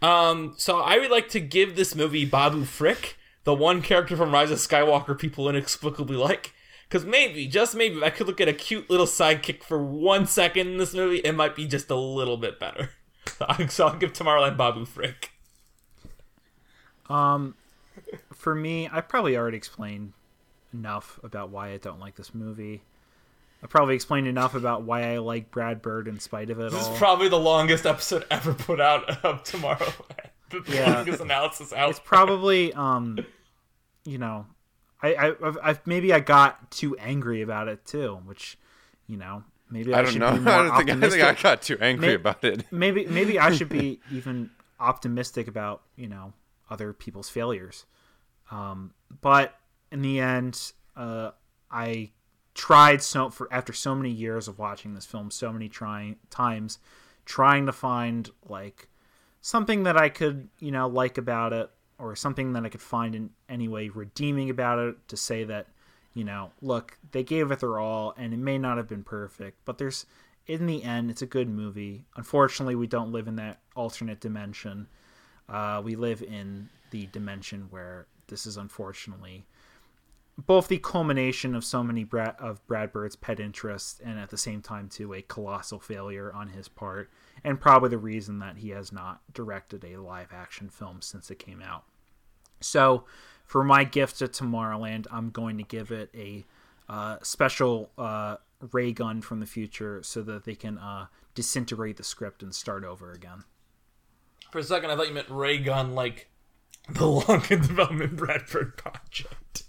Um, 0.00 0.54
so 0.56 0.80
I 0.80 0.96
would 0.96 1.10
like 1.10 1.28
to 1.30 1.40
give 1.40 1.76
this 1.76 1.94
movie 1.94 2.24
Babu 2.24 2.64
Frick, 2.64 3.18
the 3.44 3.52
one 3.52 3.82
character 3.82 4.16
from 4.16 4.32
Rise 4.32 4.50
of 4.50 4.56
Skywalker 4.56 5.18
people 5.18 5.46
inexplicably 5.50 6.16
like. 6.16 6.54
Because 6.88 7.04
maybe, 7.04 7.46
just 7.46 7.74
maybe, 7.74 7.98
if 7.98 8.02
I 8.02 8.08
could 8.08 8.26
look 8.26 8.40
at 8.40 8.48
a 8.48 8.54
cute 8.54 8.88
little 8.88 9.04
sidekick 9.04 9.62
for 9.62 9.84
one 9.84 10.26
second 10.26 10.66
in 10.66 10.78
this 10.78 10.94
movie, 10.94 11.18
it 11.18 11.34
might 11.34 11.54
be 11.54 11.66
just 11.66 11.90
a 11.90 11.96
little 11.96 12.38
bit 12.38 12.58
better. 12.58 12.88
so 13.68 13.88
I'll 13.88 13.98
give 13.98 14.14
Tomorrowland 14.14 14.56
Babu 14.56 14.86
Frick. 14.86 15.32
Um, 17.10 17.54
for 18.32 18.54
me, 18.54 18.88
I 18.90 19.00
probably 19.00 19.36
already 19.36 19.56
explained 19.56 20.12
enough 20.72 21.18
about 21.22 21.50
why 21.50 21.70
I 21.72 21.76
don't 21.76 22.00
like 22.00 22.16
this 22.16 22.34
movie. 22.34 22.82
I 23.62 23.66
probably 23.68 23.94
explained 23.94 24.26
enough 24.26 24.54
about 24.54 24.82
why 24.82 25.12
I 25.14 25.18
like 25.18 25.50
Brad 25.50 25.82
Bird 25.82 26.08
in 26.08 26.18
spite 26.18 26.50
of 26.50 26.58
it 26.58 26.72
This 26.72 26.84
all. 26.86 26.92
is 26.92 26.98
probably 26.98 27.28
the 27.28 27.38
longest 27.38 27.86
episode 27.86 28.24
ever 28.30 28.54
put 28.54 28.80
out 28.80 29.08
of 29.24 29.44
Tomorrowland. 29.44 30.04
The 30.50 30.62
Yeah. 30.68 30.94
longest 30.96 31.20
analysis 31.20 31.72
out. 31.72 31.90
it's 31.90 32.00
probably 32.00 32.72
um, 32.74 33.18
you 34.04 34.18
know, 34.18 34.46
I, 35.02 35.14
I 35.14 35.26
I've, 35.46 35.58
I've 35.62 35.86
maybe 35.86 36.12
I 36.12 36.20
got 36.20 36.70
too 36.72 36.96
angry 36.98 37.40
about 37.42 37.68
it 37.68 37.84
too, 37.84 38.18
which, 38.26 38.58
you 39.06 39.16
know, 39.16 39.44
maybe 39.70 39.94
I, 39.94 40.00
I 40.00 40.02
don't 40.02 40.12
should 40.12 40.20
know. 40.20 40.32
be 40.32 40.40
more 40.40 40.52
I 40.52 40.56
don't 40.68 40.76
think 40.76 40.90
I 41.04 41.08
think. 41.08 41.22
I 41.22 41.40
got 41.40 41.62
too 41.62 41.78
angry 41.80 42.08
May- 42.08 42.14
about 42.14 42.42
it. 42.44 42.64
maybe 42.72 43.06
maybe 43.06 43.38
I 43.38 43.52
should 43.54 43.68
be 43.68 44.00
even 44.10 44.50
optimistic 44.80 45.46
about 45.46 45.82
you 45.96 46.08
know 46.08 46.32
other 46.72 46.92
people's 46.92 47.28
failures. 47.28 47.84
Um, 48.50 48.94
but 49.20 49.58
in 49.90 50.02
the 50.02 50.20
end, 50.20 50.72
uh, 50.96 51.32
I 51.70 52.10
tried 52.54 53.02
so 53.02 53.30
for 53.30 53.52
after 53.52 53.72
so 53.72 53.94
many 53.94 54.10
years 54.10 54.48
of 54.48 54.58
watching 54.58 54.94
this 54.94 55.06
film 55.06 55.30
so 55.30 55.52
many 55.52 55.68
trying 55.68 56.16
times, 56.30 56.78
trying 57.24 57.66
to 57.66 57.72
find 57.72 58.30
like 58.48 58.88
something 59.40 59.82
that 59.82 59.96
I 59.96 60.08
could 60.08 60.48
you 60.58 60.70
know 60.70 60.88
like 60.88 61.18
about 61.18 61.52
it 61.52 61.70
or 61.98 62.16
something 62.16 62.52
that 62.54 62.64
I 62.64 62.68
could 62.68 62.82
find 62.82 63.14
in 63.14 63.30
any 63.48 63.68
way 63.68 63.88
redeeming 63.88 64.50
about 64.50 64.78
it 64.78 64.96
to 65.08 65.16
say 65.16 65.44
that 65.44 65.68
you 66.14 66.24
know 66.24 66.52
look 66.60 66.98
they 67.10 67.22
gave 67.22 67.50
it 67.50 67.60
their 67.60 67.78
all 67.78 68.14
and 68.16 68.32
it 68.32 68.38
may 68.38 68.58
not 68.58 68.76
have 68.76 68.88
been 68.88 69.04
perfect 69.04 69.58
but 69.64 69.78
there's 69.78 70.06
in 70.46 70.66
the 70.66 70.82
end 70.82 71.10
it's 71.10 71.22
a 71.22 71.26
good 71.26 71.48
movie 71.48 72.04
unfortunately 72.16 72.74
we 72.74 72.86
don't 72.86 73.12
live 73.12 73.28
in 73.28 73.36
that 73.36 73.60
alternate 73.74 74.20
dimension 74.20 74.88
uh, 75.48 75.80
we 75.84 75.96
live 75.96 76.22
in 76.22 76.68
the 76.90 77.06
dimension 77.06 77.66
where 77.70 78.06
this 78.28 78.46
is 78.46 78.56
unfortunately 78.56 79.44
both 80.38 80.68
the 80.68 80.78
culmination 80.78 81.54
of 81.54 81.64
so 81.64 81.82
many 81.82 82.06
of 82.38 82.66
Brad 82.66 82.92
Bird's 82.92 83.16
pet 83.16 83.38
interests 83.38 84.00
and 84.02 84.18
at 84.18 84.30
the 84.30 84.38
same 84.38 84.62
time 84.62 84.88
too 84.88 85.12
a 85.12 85.22
colossal 85.22 85.78
failure 85.78 86.32
on 86.32 86.48
his 86.48 86.68
part 86.68 87.10
and 87.44 87.60
probably 87.60 87.90
the 87.90 87.98
reason 87.98 88.38
that 88.38 88.58
he 88.58 88.70
has 88.70 88.92
not 88.92 89.20
directed 89.32 89.84
a 89.84 89.98
live 89.98 90.32
action 90.32 90.68
film 90.68 91.02
since 91.02 91.30
it 91.30 91.38
came 91.38 91.60
out. 91.60 91.84
So, 92.60 93.04
for 93.44 93.64
my 93.64 93.84
gift 93.84 94.18
to 94.20 94.28
Tomorrowland, 94.28 95.06
I'm 95.10 95.30
going 95.30 95.58
to 95.58 95.64
give 95.64 95.90
it 95.90 96.10
a 96.14 96.46
uh, 96.88 97.18
special 97.22 97.90
uh, 97.98 98.36
ray 98.70 98.92
gun 98.92 99.20
from 99.20 99.40
the 99.40 99.46
future 99.46 100.02
so 100.02 100.22
that 100.22 100.44
they 100.44 100.54
can 100.54 100.78
uh, 100.78 101.06
disintegrate 101.34 101.96
the 101.96 102.04
script 102.04 102.42
and 102.42 102.54
start 102.54 102.84
over 102.84 103.12
again. 103.12 103.44
For 104.52 104.58
a 104.58 104.62
second, 104.62 104.90
I 104.90 104.96
thought 104.96 105.08
you 105.08 105.14
meant 105.14 105.28
Ray 105.30 105.58
Gun, 105.58 105.94
like 105.94 106.28
the 106.88 107.06
long 107.08 107.42
in 107.50 107.60
development 107.62 108.16
Brad 108.16 108.46
Bird 108.46 108.76
project. 108.76 109.64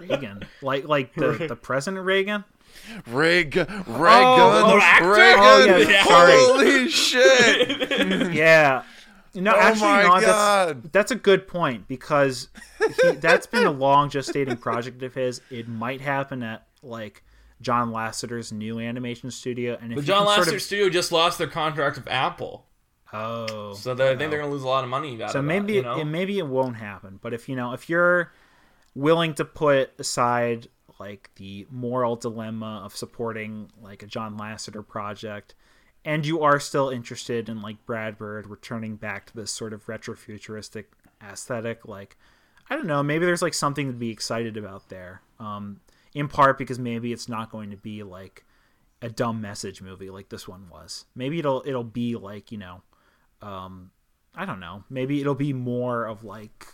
Reagan, 0.00 0.44
like 0.62 0.86
like 0.88 1.14
the 1.14 1.46
the 1.48 1.56
President 1.56 2.04
Reagan. 2.04 2.44
Ray, 3.08 3.42
Reagan, 3.44 3.66
Oh, 3.68 3.82
Gun, 3.84 4.70
oh, 4.70 4.78
actor? 4.80 5.10
Ray 5.10 5.32
Oh, 5.36 5.66
Gun. 5.66 5.70
Oh, 5.70 5.74
oh, 5.74 5.78
yeah, 5.78 6.04
sorry. 6.04 6.32
Holy 6.36 6.88
shit! 6.88 8.32
Yeah. 8.34 8.82
No, 9.34 9.52
Oh 9.54 9.58
actually, 9.58 9.88
my 9.88 10.02
no, 10.04 10.14
that's, 10.14 10.26
God. 10.26 10.92
that's 10.92 11.10
a 11.10 11.14
good 11.16 11.46
point 11.46 11.88
because 11.88 12.48
he, 13.02 13.10
that's 13.12 13.46
been 13.46 13.66
a 13.66 13.70
long 13.70 14.08
gestating 14.08 14.58
project 14.58 15.02
of 15.02 15.12
his. 15.14 15.40
It 15.50 15.68
might 15.68 16.00
happen 16.00 16.42
at 16.42 16.66
like 16.82 17.22
John 17.60 17.90
Lasseter's 17.90 18.50
new 18.52 18.78
animation 18.78 19.30
studio, 19.30 19.76
and 19.80 19.92
if 19.92 19.96
The 19.96 20.02
you 20.02 20.06
John 20.06 20.26
can 20.26 20.34
Lasseter 20.38 20.44
sort 20.44 20.56
of, 20.56 20.62
studio 20.62 20.88
just 20.88 21.12
lost 21.12 21.36
their 21.38 21.48
contract 21.48 21.96
with 21.96 22.08
Apple, 22.08 22.65
oh, 23.12 23.74
so 23.74 23.94
they, 23.94 24.10
I 24.10 24.16
think 24.16 24.30
they're 24.30 24.40
gonna 24.40 24.52
lose 24.52 24.62
a 24.62 24.68
lot 24.68 24.84
of 24.84 24.90
money. 24.90 25.22
Out 25.22 25.30
so 25.30 25.38
of 25.38 25.44
that, 25.44 25.48
maybe 25.48 25.74
you 25.74 25.82
know? 25.82 26.00
it, 26.00 26.04
maybe 26.04 26.38
it 26.38 26.46
won't 26.46 26.76
happen. 26.76 27.18
But 27.22 27.34
if 27.34 27.48
you 27.48 27.56
know, 27.56 27.72
if 27.72 27.88
you're 27.88 28.32
willing 28.94 29.34
to 29.34 29.44
put 29.44 29.92
aside 29.98 30.68
like 30.98 31.30
the 31.36 31.66
moral 31.70 32.16
dilemma 32.16 32.82
of 32.84 32.96
supporting 32.96 33.70
like 33.80 34.02
a 34.02 34.06
John 34.06 34.38
Lasseter 34.38 34.86
project, 34.86 35.54
and 36.04 36.24
you 36.24 36.42
are 36.42 36.60
still 36.60 36.88
interested 36.88 37.48
in 37.48 37.62
like 37.62 37.84
Brad 37.86 38.16
Bird 38.16 38.46
returning 38.46 38.96
back 38.96 39.26
to 39.26 39.36
this 39.36 39.50
sort 39.50 39.72
of 39.72 39.86
retrofuturistic 39.86 40.84
aesthetic, 41.22 41.86
like 41.86 42.16
I 42.68 42.76
don't 42.76 42.86
know, 42.86 43.02
maybe 43.02 43.26
there's 43.26 43.42
like 43.42 43.54
something 43.54 43.86
to 43.88 43.92
be 43.92 44.10
excited 44.10 44.56
about 44.56 44.88
there. 44.88 45.22
Um, 45.38 45.80
in 46.14 46.28
part 46.28 46.56
because 46.56 46.78
maybe 46.78 47.12
it's 47.12 47.28
not 47.28 47.50
going 47.50 47.70
to 47.70 47.76
be 47.76 48.02
like 48.02 48.46
a 49.02 49.10
dumb 49.10 49.40
message 49.40 49.82
movie 49.82 50.08
like 50.08 50.30
this 50.30 50.48
one 50.48 50.68
was. 50.70 51.04
Maybe 51.14 51.38
it'll 51.38 51.62
it'll 51.66 51.84
be 51.84 52.16
like 52.16 52.50
you 52.50 52.58
know 52.58 52.82
um, 53.42 53.90
I 54.34 54.44
don't 54.44 54.60
know. 54.60 54.84
Maybe 54.90 55.20
it'll 55.20 55.34
be 55.34 55.52
more 55.52 56.04
of 56.06 56.24
like 56.24 56.66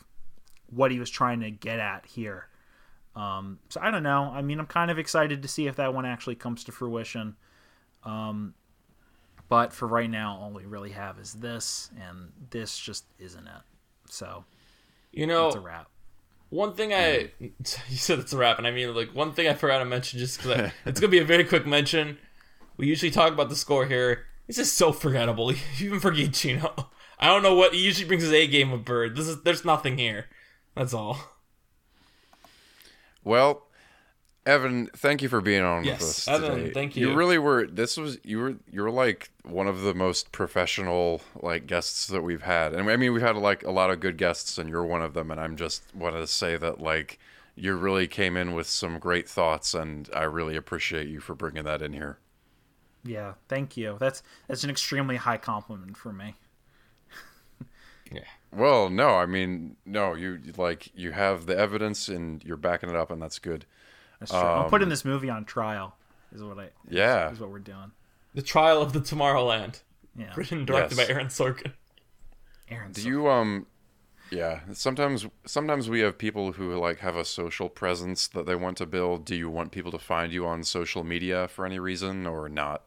what 0.67 0.91
he 0.91 0.99
was 0.99 1.11
trying 1.11 1.41
to 1.41 1.51
get 1.51 1.79
at 1.79 2.07
here. 2.07 2.49
Um, 3.15 3.59
so 3.69 3.81
I 3.81 3.91
don't 3.91 4.03
know. 4.03 4.31
I 4.35 4.43
mean, 4.43 4.59
I'm 4.59 4.67
kind 4.67 4.91
of 4.91 4.99
excited 4.99 5.43
to 5.43 5.49
see 5.49 5.67
if 5.67 5.77
that 5.77 5.95
one 5.95 6.07
actually 6.07 6.35
comes 6.35 6.65
to 6.65 6.73
fruition. 6.73 7.37
Um, 8.05 8.55
but 9.49 9.73
for 9.73 9.87
right 9.87 10.09
now, 10.09 10.39
all 10.41 10.51
we 10.51 10.65
really 10.65 10.93
have 10.93 11.19
is 11.19 11.35
this, 11.35 11.91
and 12.01 12.33
this 12.51 12.79
just 12.79 13.05
isn't 13.19 13.47
it. 13.47 13.63
So 14.09 14.45
you 15.13 15.27
know, 15.27 15.49
it's 15.49 15.57
a 15.57 15.61
wrap. 15.61 15.89
One 16.49 16.75
thing 16.75 16.93
I 16.93 17.33
you 17.39 17.97
said 17.97 18.19
it's 18.19 18.33
a 18.33 18.39
wrap, 18.39 18.59
and 18.59 18.67
I 18.67 18.71
mean 18.71 18.95
like 18.95 19.15
one 19.15 19.33
thing 19.33 19.47
I 19.47 19.55
forgot 19.55 19.79
to 19.79 19.85
mention 19.85 20.19
just 20.19 20.39
because 20.39 20.73
it's 20.87 21.01
gonna 21.01 21.11
be 21.11 21.19
a 21.19 21.25
very 21.25 21.45
quick 21.45 21.67
mention. 21.67 22.19
We 22.79 22.87
usually 22.87 23.11
talk 23.11 23.33
about 23.33 23.51
the 23.51 23.57
score 23.57 23.87
here. 23.87 24.25
It's 24.49 24.59
just 24.59 24.77
so 24.77 24.93
forgettable, 24.93 25.53
even 25.81 26.01
for 26.01 26.11
Giacchino. 26.13 26.87
I 27.19 27.29
don't 27.29 27.43
know 27.43 27.55
what 27.55 27.75
he 27.75 27.81
usually 27.85 28.07
brings 28.09 28.25
his 28.25 28.33
A 28.33 28.47
game 28.47 28.71
with 28.73 28.85
Bird. 28.85 29.17
This 29.17 29.29
is 29.29 29.43
there's 29.43 29.65
nothing 29.65 29.99
here. 29.99 30.27
That's 30.75 30.93
all. 30.95 31.19
Well, 33.25 33.69
Evan, 34.45 34.89
thank 34.97 35.23
you 35.23 35.29
for 35.29 35.41
being 35.41 35.63
on 35.63 35.85
Yes, 35.85 36.27
with 36.27 36.29
us 36.29 36.29
Evan, 36.29 36.57
today. 36.57 36.71
thank 36.73 36.97
You 36.97 37.11
you. 37.11 37.15
really 37.15 37.39
were. 37.39 37.67
This 37.67 37.97
was 37.97 38.19
you 38.25 38.39
were 38.39 38.55
you 38.71 38.83
were 38.83 38.91
like 38.91 39.31
one 39.45 39.69
of 39.69 39.83
the 39.83 39.95
most 39.95 40.33
professional 40.33 41.23
like 41.41 41.67
guests 41.67 42.09
that 42.09 42.23
we've 42.23 42.43
had, 42.43 42.73
and 42.75 42.91
I 42.91 42.97
mean 42.97 43.13
we've 43.13 43.23
had 43.23 43.37
like 43.37 43.63
a 43.63 43.71
lot 43.71 43.91
of 43.91 44.01
good 44.01 44.17
guests, 44.19 44.59
and 44.59 44.69
you're 44.69 44.85
one 44.85 45.03
of 45.03 45.15
them. 45.15 45.31
And 45.31 45.41
I'm 45.41 45.57
just 45.57 45.85
want 45.95 46.17
to 46.17 46.27
say 46.27 46.57
that 46.57 46.81
like 46.81 47.19
you 47.55 47.75
really 47.77 48.09
came 48.09 48.37
in 48.37 48.53
with 48.55 48.67
some 48.67 48.99
great 48.99 49.29
thoughts, 49.29 49.75
and 49.75 50.11
I 50.15 50.23
really 50.25 50.57
appreciate 50.57 51.07
you 51.09 51.21
for 51.21 51.35
bringing 51.37 51.65
that 51.65 51.83
in 51.83 51.93
here. 51.93 52.19
Yeah, 53.05 53.35
thank 53.49 53.77
you. 53.77 53.97
That's 53.99 54.23
that's 54.49 54.65
an 54.65 54.71
extremely 54.71 55.17
high 55.17 55.39
compliment 55.39 55.97
for 55.97 56.13
me. 56.13 56.35
Yeah. 58.11 58.21
Well, 58.53 58.91
no, 58.91 59.11
I 59.11 59.25
mean 59.27 59.77
no, 59.87 60.15
you 60.15 60.39
like 60.57 60.91
you 60.95 61.13
have 61.13 61.47
the 61.47 61.57
evidence 61.57 62.09
and 62.09 62.45
you're 62.45 62.59
backing 62.59 62.91
it 62.91 62.97
up, 62.97 63.11
and 63.11 63.23
that's 63.23 63.39
good. 63.39 63.65
That's 64.21 64.31
true. 64.31 64.41
I'm 64.41 64.69
putting 64.69 64.89
this 64.91 65.05
movie 65.05 65.31
on 65.31 65.45
trial. 65.47 65.97
Is 66.35 66.43
what 66.43 66.59
I 66.59 66.71
Yeah. 66.89 67.31
is 67.31 67.41
what 67.41 67.51
we're 67.51 67.59
doing. 67.59 67.93
The 68.35 68.43
Trial 68.43 68.81
of 68.83 68.93
the 68.93 69.01
Tomorrowland, 69.01 69.81
Yeah, 70.17 70.33
written 70.37 70.59
and 70.59 70.67
directed 70.67 70.97
Yes. 70.99 71.07
by 71.09 71.13
Aaron 71.13 71.27
Sorkin. 71.29 71.73
Aaron. 72.69 72.93
Do 72.93 73.07
you 73.07 73.29
um 73.29 73.67
yeah, 74.31 74.61
sometimes 74.73 75.27
sometimes 75.47 75.89
we 75.91 76.01
have 76.01 76.17
people 76.19 76.53
who 76.53 76.75
like 76.79 76.99
have 77.01 77.17
a 77.17 77.25
social 77.25 77.69
presence 77.71 78.27
that 78.29 78.45
they 78.47 78.55
want 78.55 78.77
to 78.79 78.87
build. 78.87 79.25
Do 79.25 79.35
you 79.35 79.49
want 79.51 79.73
people 79.73 79.91
to 79.93 79.99
find 79.99 80.33
you 80.33 80.47
on 80.47 80.65
social 80.65 81.05
media 81.05 81.49
for 81.49 81.65
any 81.67 81.79
reason 81.79 82.27
or 82.27 82.49
not? 82.49 82.83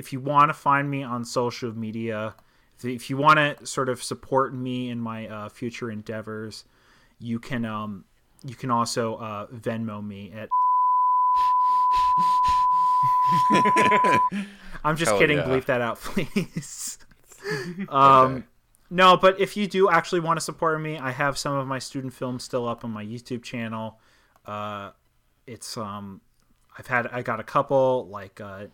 If 0.00 0.14
you 0.14 0.18
want 0.18 0.48
to 0.48 0.54
find 0.54 0.90
me 0.90 1.02
on 1.02 1.26
social 1.26 1.76
media, 1.76 2.34
if, 2.82 3.10
you 3.10 3.18
want 3.18 3.36
to 3.36 3.66
sort 3.66 3.90
of 3.90 4.02
support 4.02 4.54
me 4.54 4.88
in 4.88 4.98
my 4.98 5.28
uh, 5.28 5.50
future 5.50 5.90
endeavors, 5.90 6.64
you 7.18 7.38
can 7.38 7.66
um 7.66 8.06
you 8.42 8.54
can 8.54 8.70
also 8.70 9.16
uh, 9.16 9.46
Venmo 9.48 10.02
me 10.04 10.32
at. 10.34 10.48
I'm 14.82 14.96
just 14.96 15.10
Hell 15.10 15.18
kidding. 15.18 15.36
yeah. 15.36 15.44
Bleep 15.44 15.66
that 15.66 15.82
out, 15.82 16.00
please. 16.00 16.98
um, 17.90 18.44
no, 18.88 19.18
but 19.18 19.38
if 19.38 19.54
you 19.58 19.66
do 19.66 19.90
actually 19.90 20.20
want 20.20 20.38
to 20.38 20.40
support 20.40 20.80
me, 20.80 20.96
I 20.98 21.10
have 21.10 21.36
some 21.36 21.52
of 21.52 21.66
my 21.66 21.78
student 21.78 22.14
films 22.14 22.42
still 22.42 22.66
up 22.66 22.86
on 22.86 22.90
my 22.90 23.04
YouTube 23.04 23.42
channel. 23.42 23.98
Uh, 24.46 24.92
it's 25.46 25.76
um, 25.76 26.22
I've 26.78 26.86
had 26.86 27.06
I 27.08 27.20
got 27.20 27.38
a 27.38 27.44
couple 27.44 28.08
like 28.08 28.40
uh, 28.40 28.68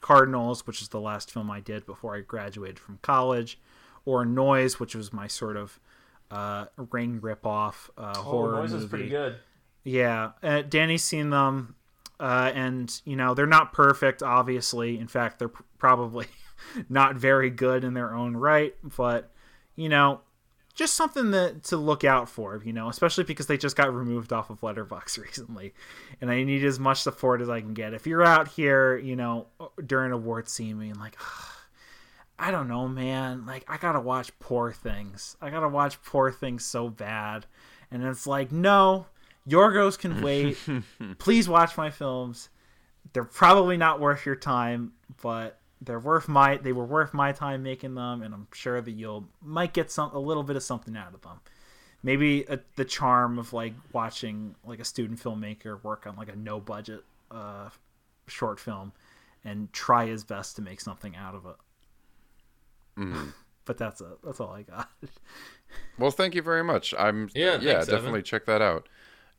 Cardinals, 0.00 0.66
which 0.66 0.82
is 0.82 0.88
the 0.88 1.00
last 1.00 1.30
film 1.30 1.50
I 1.50 1.60
did 1.60 1.86
before 1.86 2.16
I 2.16 2.20
graduated 2.20 2.78
from 2.78 2.98
college, 3.02 3.58
or 4.04 4.24
Noise, 4.24 4.78
which 4.80 4.94
was 4.94 5.12
my 5.12 5.26
sort 5.26 5.56
of 5.56 5.78
uh, 6.30 6.66
Ring 6.90 7.20
ripoff 7.20 7.90
uh, 7.96 8.18
horror 8.18 8.62
movie. 8.62 8.76
Is 8.76 8.86
pretty 8.86 9.08
good. 9.08 9.36
Yeah, 9.84 10.32
uh, 10.42 10.62
Danny's 10.62 11.04
seen 11.04 11.30
them, 11.30 11.74
uh, 12.20 12.50
and 12.54 13.00
you 13.04 13.16
know 13.16 13.34
they're 13.34 13.46
not 13.46 13.72
perfect. 13.72 14.22
Obviously, 14.22 14.98
in 14.98 15.08
fact, 15.08 15.38
they're 15.38 15.50
probably 15.78 16.26
not 16.88 17.16
very 17.16 17.50
good 17.50 17.84
in 17.84 17.94
their 17.94 18.14
own 18.14 18.36
right. 18.36 18.74
But 18.96 19.30
you 19.76 19.88
know, 19.88 20.20
just 20.78 20.94
something 20.94 21.32
that 21.32 21.64
to 21.64 21.76
look 21.76 22.04
out 22.04 22.28
for. 22.28 22.62
You 22.64 22.72
know, 22.72 22.88
especially 22.88 23.24
because 23.24 23.46
they 23.46 23.58
just 23.58 23.76
got 23.76 23.92
removed 23.92 24.32
off 24.32 24.48
of 24.48 24.60
Letterboxd 24.60 25.18
recently, 25.22 25.74
and 26.20 26.30
I 26.30 26.44
need 26.44 26.64
as 26.64 26.78
much 26.78 27.02
support 27.02 27.42
as 27.42 27.50
I 27.50 27.60
can 27.60 27.74
get. 27.74 27.92
If 27.92 28.06
you're 28.06 28.24
out 28.24 28.48
here, 28.48 28.96
you 28.96 29.16
know, 29.16 29.48
during 29.84 30.12
award 30.12 30.48
season, 30.48 30.94
like. 30.98 31.16
I 32.40 32.52
don't 32.52 32.68
know, 32.68 32.86
man. 32.86 33.46
Like, 33.46 33.64
I 33.66 33.78
gotta 33.78 33.98
watch 33.98 34.30
Poor 34.38 34.70
Things. 34.70 35.36
I 35.42 35.50
gotta 35.50 35.68
watch 35.68 36.00
Poor 36.04 36.30
Things 36.30 36.64
so 36.64 36.88
bad. 36.88 37.46
And 37.90 38.04
it's 38.04 38.28
like, 38.28 38.52
no, 38.52 39.06
Yorgos 39.48 39.98
can 39.98 40.22
wait. 40.22 40.56
Please 41.18 41.48
watch 41.48 41.76
my 41.76 41.90
films. 41.90 42.48
They're 43.12 43.24
probably 43.24 43.76
not 43.76 43.98
worth 43.98 44.24
your 44.24 44.36
time, 44.36 44.92
but 45.20 45.58
they're 45.80 46.00
worth 46.00 46.28
my. 46.28 46.56
They 46.56 46.72
were 46.72 46.84
worth 46.84 47.14
my 47.14 47.32
time 47.32 47.62
making 47.62 47.94
them, 47.94 48.22
and 48.22 48.34
I'm 48.34 48.48
sure 48.52 48.80
that 48.80 48.90
you'll 48.90 49.28
might 49.42 49.72
get 49.72 49.90
some 49.90 50.10
a 50.12 50.18
little 50.18 50.42
bit 50.42 50.56
of 50.56 50.62
something 50.62 50.96
out 50.96 51.14
of 51.14 51.22
them. 51.22 51.40
Maybe 52.02 52.42
a, 52.44 52.60
the 52.76 52.84
charm 52.84 53.38
of 53.38 53.52
like 53.52 53.74
watching 53.92 54.54
like 54.64 54.78
a 54.80 54.84
student 54.84 55.20
filmmaker 55.20 55.82
work 55.82 56.06
on 56.06 56.16
like 56.16 56.28
a 56.28 56.36
no 56.36 56.60
budget 56.60 57.04
uh, 57.30 57.70
short 58.26 58.58
film 58.60 58.92
and 59.44 59.72
try 59.72 60.06
his 60.06 60.24
best 60.24 60.56
to 60.56 60.62
make 60.62 60.80
something 60.80 61.14
out 61.16 61.34
of 61.34 61.46
it. 61.46 61.56
But 63.64 63.76
that's 63.76 64.00
a 64.00 64.12
That's 64.24 64.40
all 64.40 64.50
I 64.52 64.62
got. 64.62 64.90
Well, 65.98 66.10
thank 66.10 66.34
you 66.34 66.40
very 66.40 66.64
much. 66.64 66.94
I'm 66.98 67.28
Yeah, 67.34 67.58
yeah, 67.60 67.72
thanks, 67.74 67.86
definitely 67.88 68.20
Evan. 68.20 68.24
check 68.24 68.46
that 68.46 68.62
out. 68.62 68.88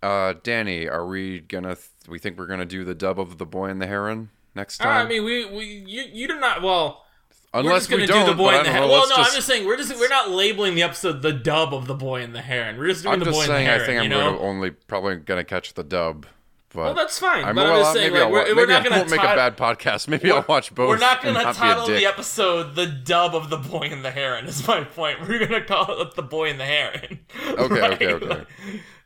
Uh, 0.04 0.36
Danny, 0.44 0.88
are 0.88 1.08
we 1.08 1.40
gonna? 1.40 1.74
Th- 1.76 1.88
we 2.08 2.20
think 2.20 2.38
we're 2.38 2.46
gonna 2.46 2.68
do 2.68 2.86
the 2.86 2.94
dub 2.94 3.20
of 3.20 3.40
the 3.40 3.48
Boy 3.48 3.70
and 3.70 3.82
the 3.82 3.88
Heron 3.88 4.30
next 4.56 4.80
Uh, 4.82 4.86
time. 4.86 5.06
I 5.06 5.10
mean, 5.10 5.24
we, 5.24 5.46
we 5.46 5.66
you, 5.66 6.04
you 6.12 6.28
do 6.28 6.40
not. 6.40 6.62
Well, 6.62 7.06
we're 7.54 7.62
Unless 7.62 7.74
just 7.82 7.90
gonna 7.90 8.02
we 8.04 8.08
don't, 8.08 8.26
do 8.26 8.32
the 8.32 8.38
boy 8.38 8.52
but 8.52 8.54
I 8.54 8.58
and 8.58 8.68
the 8.68 8.74
know. 8.74 8.88
Well, 8.88 9.10
no, 9.10 9.16
just, 9.16 9.30
I'm 9.32 9.36
just 9.36 9.48
saying 9.48 9.66
we're 9.66 9.78
just 9.78 9.96
we're 9.96 10.08
not 10.10 10.30
labeling 10.30 10.76
the 10.76 10.84
episode 10.84 11.22
the 11.24 11.34
dub 11.34 11.74
of 11.74 11.88
the 11.88 11.96
boy 11.96 12.22
in 12.22 12.34
the 12.34 12.42
heron. 12.42 12.78
We're 12.78 12.88
just 12.90 13.04
doing 13.04 13.14
I'm 13.14 13.20
the 13.20 13.26
just 13.26 13.38
boy 13.40 13.46
saying. 13.48 13.68
and 13.68 13.80
the 13.80 13.84
I 13.84 13.88
think 13.88 14.02
I'm 14.04 14.10
know? 14.10 14.32
gonna 14.34 14.40
only 14.40 14.70
probably 14.72 15.16
gonna 15.18 15.44
catch 15.44 15.74
the 15.74 15.84
dub. 15.84 16.26
But 16.72 16.78
Well, 16.84 16.94
that's 16.94 17.18
fine. 17.18 17.46
I'm, 17.46 17.56
but 17.56 17.66
I'm 17.66 17.80
just 17.80 17.94
saying, 17.94 18.14
maybe 18.14 18.20
like, 18.24 18.28
I'll, 18.28 18.32
we're, 18.32 18.44
maybe 18.44 18.54
we're 18.58 18.66
not 18.68 18.84
gonna 18.84 19.06
make 19.10 19.20
a 19.20 19.24
bad 19.24 19.58
podcast. 19.58 20.08
Maybe 20.08 20.32
I'll 20.32 20.46
watch 20.48 20.76
both. 20.76 20.88
We're 20.90 21.00
not 21.00 21.24
gonna 21.24 21.52
title 21.52 21.88
the 21.88 22.06
episode 22.06 22.76
"The 22.76 22.86
Dub 22.86 23.34
of 23.34 23.50
the 23.50 23.58
Boy 23.58 23.90
and 23.92 24.06
the 24.06 24.12
Heron." 24.12 24.46
Is 24.46 24.68
my 24.68 24.84
point. 24.84 25.20
We're 25.28 25.44
gonna 25.48 25.66
call 25.66 26.00
it 26.02 26.14
"The 26.14 26.22
Boy 26.22 26.52
and 26.52 26.60
the 26.60 26.66
Heron." 26.66 27.20
Okay, 27.48 27.80
Right? 27.82 27.94
okay, 27.94 28.14
okay. 28.14 28.44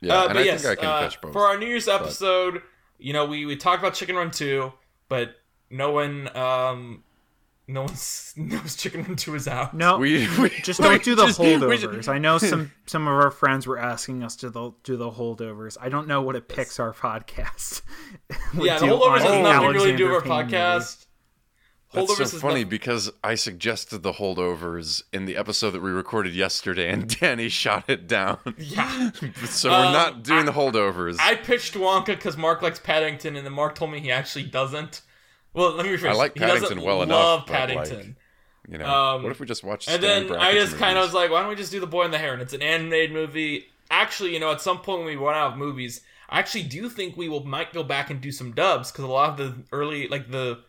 Yeah, 0.02 0.14
Uh, 0.18 0.24
and 0.26 0.34
but 0.34 0.38
I 0.38 0.42
yes, 0.42 0.62
think 0.64 0.78
I 0.80 0.82
can 0.82 0.90
uh, 0.90 1.00
catch 1.00 1.22
both. 1.22 1.32
For 1.32 1.46
our 1.48 1.58
New 1.58 1.66
Year's 1.68 1.88
episode, 1.88 2.62
you 3.00 3.14
know, 3.14 3.26
we, 3.26 3.46
we 3.46 3.56
talked 3.56 3.82
about 3.82 3.94
Chicken 3.94 4.18
Run 4.18 4.30
2, 4.32 4.74
but 5.10 5.36
no 5.70 5.92
one 5.92 6.36
um 6.36 7.04
no 7.68 7.84
one's 7.84 8.34
knows 8.38 8.76
Chicken 8.76 9.04
Run 9.04 9.16
2 9.16 9.36
is 9.36 9.48
out. 9.48 9.74
No, 9.74 9.98
we, 9.98 10.28
we 10.40 10.50
just 10.50 10.82
don't 10.82 11.02
do 11.04 11.16
the 11.16 11.28
just- 11.28 11.40
holdovers. 11.40 11.96
just- 11.96 12.10
I 12.10 12.18
know 12.18 12.38
some 12.38 12.72
some 12.86 13.08
of 13.08 13.14
our 13.14 13.32
friends 13.32 13.66
were 13.66 13.78
asking 13.78 14.24
us 14.24 14.36
to 14.38 14.50
the, 14.50 14.72
do 14.84 14.98
the 14.98 15.12
holdovers. 15.12 15.78
I 15.80 15.90
don't 15.90 16.08
know 16.08 16.22
what 16.22 16.36
a 16.36 16.42
Pixar 16.42 16.94
podcast. 16.96 17.82
yeah, 18.54 18.80
the 18.80 18.88
holdovers 18.88 19.02
on 19.02 19.20
has 19.22 19.32
an 19.32 19.44
nothing 19.44 19.70
really 19.72 19.92
to 19.92 19.98
do 19.98 20.12
with 20.12 20.30
our 20.30 20.44
podcast. 20.44 20.98
Movie. 20.98 21.10
Podcast. 21.94 22.18
That's 22.18 22.32
so 22.32 22.38
funny 22.40 22.64
because 22.64 23.12
I 23.24 23.36
suggested 23.36 24.04
the 24.04 24.14
holdovers 24.14 25.04
in 25.14 25.26
the 25.26 25.38
episode 25.38 25.72
that 25.72 25.82
we 25.82 25.92
recorded 25.92 26.34
yesterday, 26.34 26.90
and 26.90 27.08
Danny 27.20 27.50
shot 27.50 27.86
it 27.90 28.08
down. 28.08 28.40
Yeah. 28.58 29.12
so 29.46 29.70
we're 29.70 29.76
Um, 29.88 29.94
not 29.94 30.24
doing 30.24 30.46
the 30.46 30.52
holdovers. 30.52 31.18
I 31.20 31.36
pitched 31.36 31.74
Wonka 31.76 32.08
because 32.08 32.36
Mark 32.38 32.62
likes 32.62 32.80
Paddington, 32.80 33.36
and 33.36 33.46
then 33.46 33.54
Mark 33.54 33.76
told 33.76 33.92
me 33.92 34.00
he 34.00 34.12
actually 34.12 34.46
doesn't. 34.46 35.02
Well, 35.54 35.72
let 35.76 35.86
me 35.86 35.92
rephrase. 35.96 36.10
I 36.10 36.14
like 36.14 36.34
he 36.34 36.40
Paddington 36.40 36.82
well 36.82 36.98
love 37.00 37.08
enough, 37.10 37.46
but, 37.48 37.54
Paddington. 37.54 38.16
you 38.68 38.78
know, 38.80 38.86
um, 38.88 39.24
what 39.24 39.32
if 39.32 39.40
we 39.40 39.46
just 39.46 39.64
watched? 39.64 39.88
And 39.90 40.02
Stanley 40.02 40.30
then 40.30 40.40
I 40.40 40.54
just 40.54 40.78
kind 40.78 40.98
of 40.98 41.04
was 41.04 41.14
like, 41.14 41.30
why 41.30 41.42
don't 41.42 41.50
we 41.50 41.56
just 41.56 41.72
do 41.72 41.80
The 41.80 41.88
Boy 41.88 42.04
and 42.06 42.14
the 42.14 42.18
Heron? 42.18 42.40
It's 42.40 42.54
an 42.54 42.62
animated 42.64 43.12
movie. 43.12 43.68
Actually, 43.92 44.34
you 44.34 44.40
know, 44.40 44.52
at 44.52 44.62
some 44.62 44.80
point 44.80 45.00
when 45.00 45.08
we 45.08 45.16
run 45.16 45.36
out 45.36 45.52
of 45.52 45.58
movies, 45.60 46.02
I 46.30 46.40
actually 46.40 46.64
do 46.64 46.90
think 46.90 47.16
we 47.16 47.30
will 47.30 47.44
might 47.46 47.72
go 47.74 47.84
back 47.84 48.10
and 48.10 48.20
do 48.20 48.32
some 48.32 48.54
dubs 48.54 48.92
because 48.92 49.04
a 49.04 49.08
lot 49.08 49.30
of 49.32 49.38
the 49.38 49.64
early, 49.72 50.08
like 50.08 50.32
the 50.32 50.62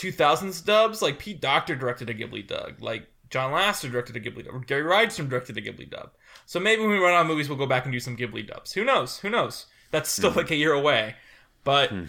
2000s 0.00 0.64
dubs, 0.64 1.02
like 1.02 1.18
Pete 1.18 1.40
Docter 1.40 1.76
directed 1.76 2.08
a 2.08 2.14
Ghibli 2.14 2.46
dub, 2.46 2.80
like 2.80 3.06
John 3.28 3.52
Lasseter 3.52 3.92
directed 3.92 4.16
a 4.16 4.20
Ghibli 4.20 4.44
dub, 4.44 4.66
Gary 4.66 4.82
Rydstrom 4.82 5.28
directed 5.28 5.56
a 5.58 5.60
Ghibli 5.60 5.90
dub. 5.90 6.10
So 6.46 6.58
maybe 6.58 6.82
when 6.82 6.90
we 6.90 6.98
run 6.98 7.12
out 7.12 7.22
of 7.22 7.26
movies, 7.26 7.48
we'll 7.48 7.58
go 7.58 7.66
back 7.66 7.84
and 7.84 7.92
do 7.92 8.00
some 8.00 8.16
Ghibli 8.16 8.46
dubs. 8.46 8.72
Who 8.72 8.84
knows? 8.84 9.18
Who 9.18 9.28
knows? 9.28 9.66
That's 9.90 10.10
still 10.10 10.30
hmm. 10.32 10.38
like 10.38 10.50
a 10.50 10.56
year 10.56 10.72
away, 10.72 11.16
but 11.64 11.90
hmm. 11.90 12.04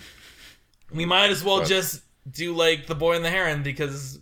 we 0.93 1.05
might 1.05 1.31
as 1.31 1.43
well 1.43 1.59
But- 1.59 1.67
just 1.67 2.01
do 2.29 2.53
like 2.53 2.87
The 2.87 2.95
Boy 2.95 3.15
and 3.15 3.25
the 3.25 3.29
Heron 3.29 3.63
because 3.63 4.19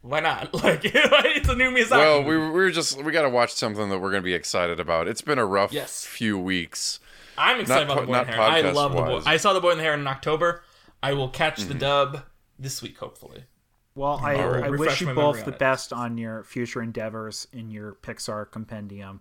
why 0.00 0.20
not? 0.20 0.52
Like 0.62 0.80
it's 0.84 1.48
a 1.48 1.54
new 1.54 1.70
Miyazaki. 1.70 1.90
Well, 1.90 2.24
we 2.24 2.36
were 2.36 2.70
just 2.70 3.02
we 3.02 3.12
got 3.12 3.22
to 3.22 3.30
watch 3.30 3.52
something 3.52 3.88
that 3.88 3.98
we're 3.98 4.10
going 4.10 4.22
to 4.22 4.26
be 4.26 4.34
excited 4.34 4.80
about. 4.80 5.08
It's 5.08 5.22
been 5.22 5.38
a 5.38 5.46
rough 5.46 5.72
Yes. 5.72 6.04
few 6.04 6.38
weeks. 6.38 7.00
I'm 7.38 7.60
excited 7.60 7.88
not 7.88 7.98
about 7.98 8.00
The 8.02 8.06
Boy 8.06 8.18
and 8.18 8.28
the 8.28 8.32
Heron. 8.32 8.66
I 8.66 8.70
love 8.70 8.92
The 8.92 9.02
Boy. 9.02 9.22
I 9.24 9.36
saw 9.36 9.52
The 9.52 9.60
Boy 9.60 9.70
and 9.70 9.80
the 9.80 9.84
Heron 9.84 10.00
in 10.00 10.06
October. 10.06 10.62
I 11.08 11.12
will 11.12 11.28
catch 11.28 11.58
Mm-hmm. 11.60 11.68
the 11.68 11.74
dub 11.74 12.22
this 12.58 12.80
week, 12.82 12.98
hopefully. 12.98 13.44
Well, 13.94 14.20
I, 14.22 14.34
I 14.34 14.70
wish 14.70 15.00
you 15.00 15.12
both 15.14 15.44
the 15.44 15.52
it. 15.52 15.58
best 15.58 15.92
on 15.92 16.18
your 16.18 16.42
future 16.42 16.82
endeavors 16.82 17.46
in 17.52 17.70
your 17.70 17.92
Pixar 18.02 18.50
compendium. 18.50 19.20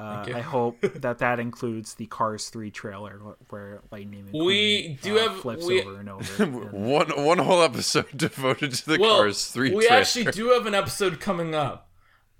Uh, 0.00 0.24
I 0.32 0.40
hope 0.40 0.80
that 0.94 1.18
that 1.18 1.40
includes 1.40 1.94
the 1.94 2.06
Cars 2.06 2.48
3 2.50 2.70
trailer 2.70 3.20
where 3.50 3.80
Lightning 3.90 4.26
McQueen 4.32 4.46
We 4.46 4.98
do 5.02 5.18
uh, 5.18 5.28
have- 5.28 5.40
flips 5.40 5.66
we- 5.66 5.82
over 5.82 5.98
and 6.00 6.08
over. 6.08 6.46
One 6.72 7.08
one 7.24 7.38
whole 7.38 7.62
episode 7.62 8.06
devoted 8.16 8.72
to 8.74 8.86
the 8.90 8.98
Well, 8.98 9.16
Cars 9.16 9.48
three. 9.48 9.74
we 9.74 9.86
trailer. 9.86 10.00
actually 10.00 10.24
do 10.26 10.50
have 10.50 10.66
an 10.66 10.74
episode 10.74 11.18
coming 11.20 11.54
up 11.54 11.90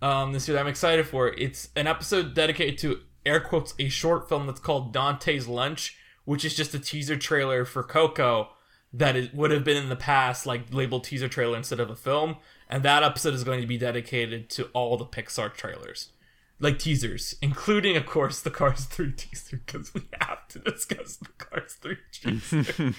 um, 0.00 0.32
this 0.32 0.46
year 0.46 0.54
that 0.54 0.60
I'm 0.60 0.68
excited 0.68 1.06
for. 1.08 1.28
It's 1.28 1.68
an 1.76 1.86
episode 1.88 2.32
dedicated 2.34 2.78
to 2.78 3.00
air 3.26 3.40
quotes 3.40 3.74
a 3.80 3.88
short 3.88 4.28
film 4.28 4.46
that's 4.46 4.60
called 4.60 4.92
Dante's 4.94 5.48
Lunch, 5.48 5.96
which 6.24 6.44
is 6.44 6.54
just 6.54 6.72
a 6.74 6.78
teaser 6.78 7.16
trailer 7.16 7.64
for 7.64 7.82
Coco 7.82 8.50
that 8.92 9.16
it 9.16 9.34
would 9.34 9.50
have 9.50 9.64
been 9.64 9.76
in 9.76 9.88
the 9.88 9.96
past 9.96 10.46
like 10.46 10.72
labeled 10.72 11.04
teaser 11.04 11.28
trailer 11.28 11.56
instead 11.56 11.80
of 11.80 11.90
a 11.90 11.96
film. 11.96 12.36
And 12.68 12.82
that 12.82 13.02
episode 13.02 13.34
is 13.34 13.44
going 13.44 13.60
to 13.60 13.66
be 13.66 13.78
dedicated 13.78 14.50
to 14.50 14.64
all 14.74 14.96
the 14.96 15.06
Pixar 15.06 15.54
trailers, 15.54 16.12
like 16.60 16.78
teasers, 16.78 17.34
including 17.40 17.96
of 17.96 18.06
course 18.06 18.40
the 18.40 18.50
Cars 18.50 18.84
3 18.86 19.12
teaser 19.12 19.60
because 19.64 19.92
we 19.94 20.02
have 20.20 20.46
to 20.48 20.58
discuss 20.58 21.16
the 21.16 21.28
Cars 21.38 21.74
3 21.74 21.96
teaser. 22.12 22.94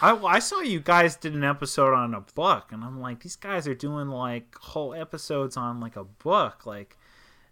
I, 0.02 0.16
I 0.16 0.38
saw 0.38 0.60
you 0.60 0.80
guys 0.80 1.16
did 1.16 1.34
an 1.34 1.44
episode 1.44 1.94
on 1.94 2.14
a 2.14 2.20
book, 2.20 2.72
and 2.72 2.82
I'm 2.82 3.00
like, 3.00 3.20
these 3.20 3.36
guys 3.36 3.68
are 3.68 3.74
doing 3.74 4.08
like 4.08 4.56
whole 4.56 4.94
episodes 4.94 5.56
on 5.56 5.80
like 5.80 5.96
a 5.96 6.04
book. 6.04 6.66
Like, 6.66 6.96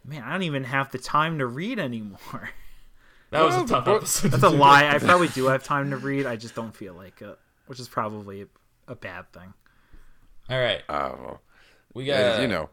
man, 0.04 0.22
I 0.22 0.32
don't 0.32 0.42
even 0.42 0.64
have 0.64 0.90
the 0.90 0.98
time 0.98 1.38
to 1.38 1.46
read 1.46 1.78
anymore. 1.78 2.50
That 3.30 3.42
was 3.42 3.56
a 3.56 3.66
tough 3.66 3.88
episode. 3.88 4.30
That's 4.30 4.44
a 4.44 4.48
lie. 4.48 4.88
I 4.88 4.98
probably 4.98 5.26
do 5.26 5.46
have 5.46 5.64
time 5.64 5.90
to 5.90 5.96
read. 5.96 6.24
I 6.24 6.36
just 6.36 6.54
don't 6.54 6.74
feel 6.74 6.94
like 6.94 7.20
it, 7.20 7.36
which 7.66 7.80
is 7.80 7.88
probably 7.88 8.46
a 8.88 8.94
bad 8.94 9.32
thing. 9.32 9.54
All 10.50 10.58
right. 10.60 10.82
Uh, 10.88 11.36
We 11.94 12.04
got 12.06 12.40
you 12.40 12.48
know. 12.48 12.70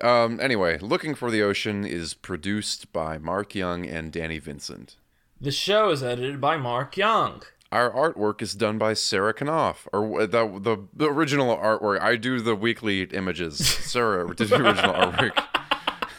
Um, 0.00 0.40
anyway, 0.40 0.78
Looking 0.78 1.14
for 1.14 1.30
the 1.30 1.42
Ocean 1.42 1.84
is 1.84 2.14
produced 2.14 2.92
by 2.92 3.16
Mark 3.18 3.54
Young 3.54 3.86
and 3.86 4.12
Danny 4.12 4.38
Vincent. 4.38 4.96
The 5.40 5.52
show 5.52 5.90
is 5.90 6.02
edited 6.02 6.40
by 6.40 6.56
Mark 6.56 6.96
Young. 6.96 7.42
Our 7.72 7.90
artwork 7.90 8.40
is 8.42 8.54
done 8.54 8.78
by 8.78 8.94
Sarah 8.94 9.34
Knopf, 9.34 9.88
or 9.92 10.26
the, 10.26 10.46
the 10.60 10.76
the 10.94 11.10
original 11.10 11.56
artwork. 11.56 12.00
I 12.00 12.16
do 12.16 12.40
the 12.40 12.54
weekly 12.54 13.02
images. 13.02 13.56
Sarah 13.66 14.32
did 14.34 14.48
the 14.48 14.56
original 14.62 14.94
artwork. 14.94 15.44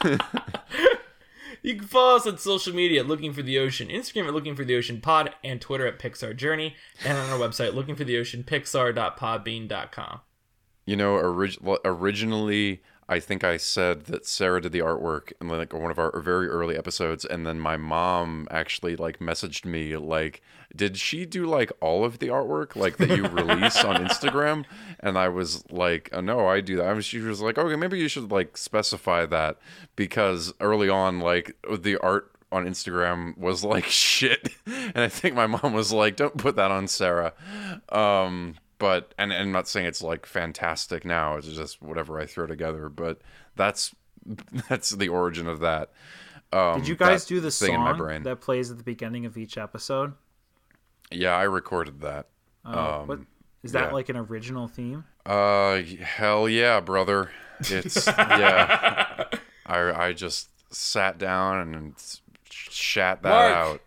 You 1.65 1.75
can 1.75 1.87
follow 1.87 2.17
us 2.17 2.27
on 2.27 2.37
social 2.37 2.75
media 2.75 3.03
Looking 3.03 3.33
for 3.33 3.41
the 3.41 3.57
Ocean, 3.57 3.87
Instagram 3.87 4.27
at 4.27 4.33
Looking 4.35 4.55
for 4.55 4.63
the 4.63 4.75
Ocean 4.75 5.01
Pod, 5.01 5.33
and 5.43 5.59
Twitter 5.59 5.87
at 5.87 5.97
Pixar 5.97 6.35
Journey, 6.37 6.75
and 7.03 7.17
on 7.17 7.29
our 7.31 7.39
website, 7.39 7.73
Looking 7.73 7.95
for 7.95 8.03
the 8.03 8.17
Ocean, 8.19 8.43
Pixar.podbean.com. 8.43 10.19
You 10.85 10.95
know, 10.95 11.15
orig- 11.15 11.57
originally, 11.83 12.83
I 13.07 13.19
think 13.19 13.43
I 13.43 13.57
said 13.57 14.05
that 14.05 14.25
Sarah 14.25 14.61
did 14.61 14.71
the 14.71 14.79
artwork 14.79 15.31
in 15.39 15.47
like 15.47 15.73
one 15.73 15.91
of 15.91 15.99
our 15.99 16.19
very 16.19 16.47
early 16.47 16.75
episodes, 16.75 17.23
and 17.23 17.45
then 17.45 17.59
my 17.59 17.77
mom 17.77 18.47
actually 18.49 18.95
like 18.95 19.19
messaged 19.19 19.63
me 19.63 19.95
like, 19.95 20.41
"Did 20.75 20.97
she 20.97 21.25
do 21.25 21.45
like 21.45 21.71
all 21.81 22.03
of 22.03 22.17
the 22.17 22.29
artwork 22.29 22.75
like 22.75 22.97
that 22.97 23.15
you 23.15 23.27
release 23.27 23.83
on 23.83 23.95
Instagram?" 24.07 24.65
And 24.99 25.19
I 25.19 25.29
was 25.29 25.63
like, 25.71 26.09
oh, 26.13 26.21
"No, 26.21 26.47
I 26.47 26.61
do 26.61 26.77
that." 26.77 26.87
I 26.87 26.93
was, 26.93 27.05
she 27.05 27.19
was 27.19 27.41
like, 27.41 27.59
"Okay, 27.59 27.75
maybe 27.75 27.99
you 27.99 28.07
should 28.07 28.31
like 28.31 28.57
specify 28.57 29.27
that 29.27 29.57
because 29.95 30.51
early 30.59 30.89
on, 30.89 31.19
like 31.19 31.55
the 31.69 31.97
art." 31.97 32.31
On 32.51 32.65
Instagram 32.65 33.37
was 33.37 33.65
like 33.65 33.83
shit, 33.89 34.49
and 34.65 34.99
I 34.99 35.09
think 35.09 35.35
my 35.35 35.45
mom 35.45 35.73
was 35.73 35.91
like, 35.91 36.15
"Don't 36.15 36.37
put 36.37 36.55
that 36.55 36.71
on 36.71 36.87
Sarah." 36.87 37.33
Um, 37.89 38.55
but 38.77 39.13
and, 39.17 39.31
and 39.31 39.41
I'm 39.41 39.51
not 39.51 39.67
saying 39.67 39.85
it's 39.87 40.01
like 40.01 40.25
fantastic 40.25 41.05
now. 41.05 41.37
It's 41.37 41.47
just 41.47 41.81
whatever 41.81 42.19
I 42.19 42.25
throw 42.25 42.47
together. 42.47 42.89
But 42.89 43.21
that's 43.55 43.95
that's 44.69 44.91
the 44.91 45.09
origin 45.09 45.47
of 45.47 45.59
that. 45.59 45.91
Um, 46.51 46.79
Did 46.79 46.87
you 46.87 46.95
guys 46.95 47.25
do 47.25 47.39
the 47.39 47.51
thing 47.51 47.73
in 47.73 47.81
my 47.81 47.91
song 47.91 47.97
brain? 47.97 48.23
that 48.23 48.41
plays 48.41 48.71
at 48.71 48.77
the 48.77 48.83
beginning 48.83 49.25
of 49.25 49.37
each 49.37 49.57
episode? 49.57 50.13
Yeah, 51.11 51.35
I 51.35 51.43
recorded 51.43 52.01
that. 52.01 52.27
Uh, 52.63 53.03
what 53.03 53.19
is 53.63 53.71
that 53.73 53.89
yeah. 53.89 53.93
like 53.93 54.09
an 54.09 54.17
original 54.17 54.67
theme? 54.67 55.05
Uh, 55.25 55.81
hell 55.81 56.47
yeah, 56.47 56.79
brother. 56.79 57.31
It's 57.59 58.07
yeah. 58.07 59.23
I 59.65 60.07
I 60.07 60.13
just 60.13 60.49
sat 60.73 61.17
down 61.17 61.73
and 61.73 61.95
shat 62.49 63.23
that 63.23 63.29
Mark. 63.29 63.55
out. 63.55 63.81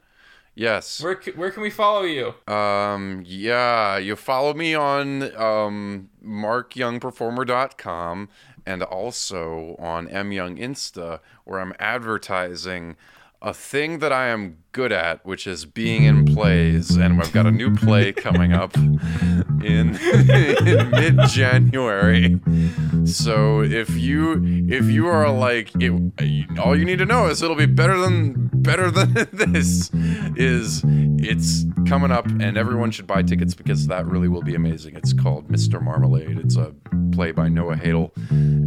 Yes. 0.59 1.01
Where, 1.01 1.21
where 1.37 1.53
can 1.53 1.63
we 1.63 1.71
follow 1.71 2.03
you? 2.03 2.35
Um, 2.53 3.23
yeah, 3.25 3.97
you 3.97 4.17
follow 4.17 4.55
me 4.55 4.75
on 4.75 5.33
um, 5.37 6.11
markyoungperformer.com 6.25 8.29
and 8.67 8.83
also 8.83 9.77
on 9.79 10.09
myoung 10.09 10.59
insta 10.59 11.21
where 11.45 11.61
I'm 11.61 11.75
advertising 11.79 12.97
a 13.41 13.55
thing 13.55 14.01
that 14.01 14.13
I 14.13 14.27
am 14.27 14.59
good 14.73 14.93
at, 14.93 15.25
which 15.25 15.47
is 15.47 15.65
being 15.65 16.05
in 16.05 16.25
plays, 16.25 16.97
and 16.97 17.21
I've 17.21 17.33
got 17.33 17.47
a 17.47 17.51
new 17.51 17.75
play 17.75 18.13
coming 18.13 18.53
up 18.53 18.77
in, 18.77 19.97
in 20.01 20.91
mid-January. 20.91 22.41
So 23.05 23.63
if 23.63 23.91
you 23.97 24.67
if 24.69 24.87
you 24.87 25.07
are 25.07 25.31
like 25.31 25.71
it, 25.81 26.59
all 26.59 26.77
you 26.77 26.85
need 26.85 26.99
to 26.99 27.07
know 27.07 27.27
is 27.27 27.43
it'll 27.43 27.57
be 27.57 27.67
better 27.67 27.97
than 27.99 28.51
better 28.53 28.91
than 28.91 29.13
this 29.33 29.91
is 30.37 30.83
it's 31.21 31.65
coming 31.89 32.11
up 32.11 32.27
and 32.27 32.57
everyone 32.57 32.91
should 32.91 33.07
buy 33.07 33.23
tickets 33.23 33.55
because 33.55 33.87
that 33.87 34.07
really 34.07 34.29
will 34.29 34.43
be 34.43 34.55
amazing. 34.55 34.95
It's 34.95 35.13
called 35.13 35.49
Mr. 35.49 35.81
Marmalade. 35.83 36.39
It's 36.39 36.57
a 36.57 36.75
play 37.13 37.33
by 37.33 37.49
Noah 37.49 37.77
Haidle 37.77 38.13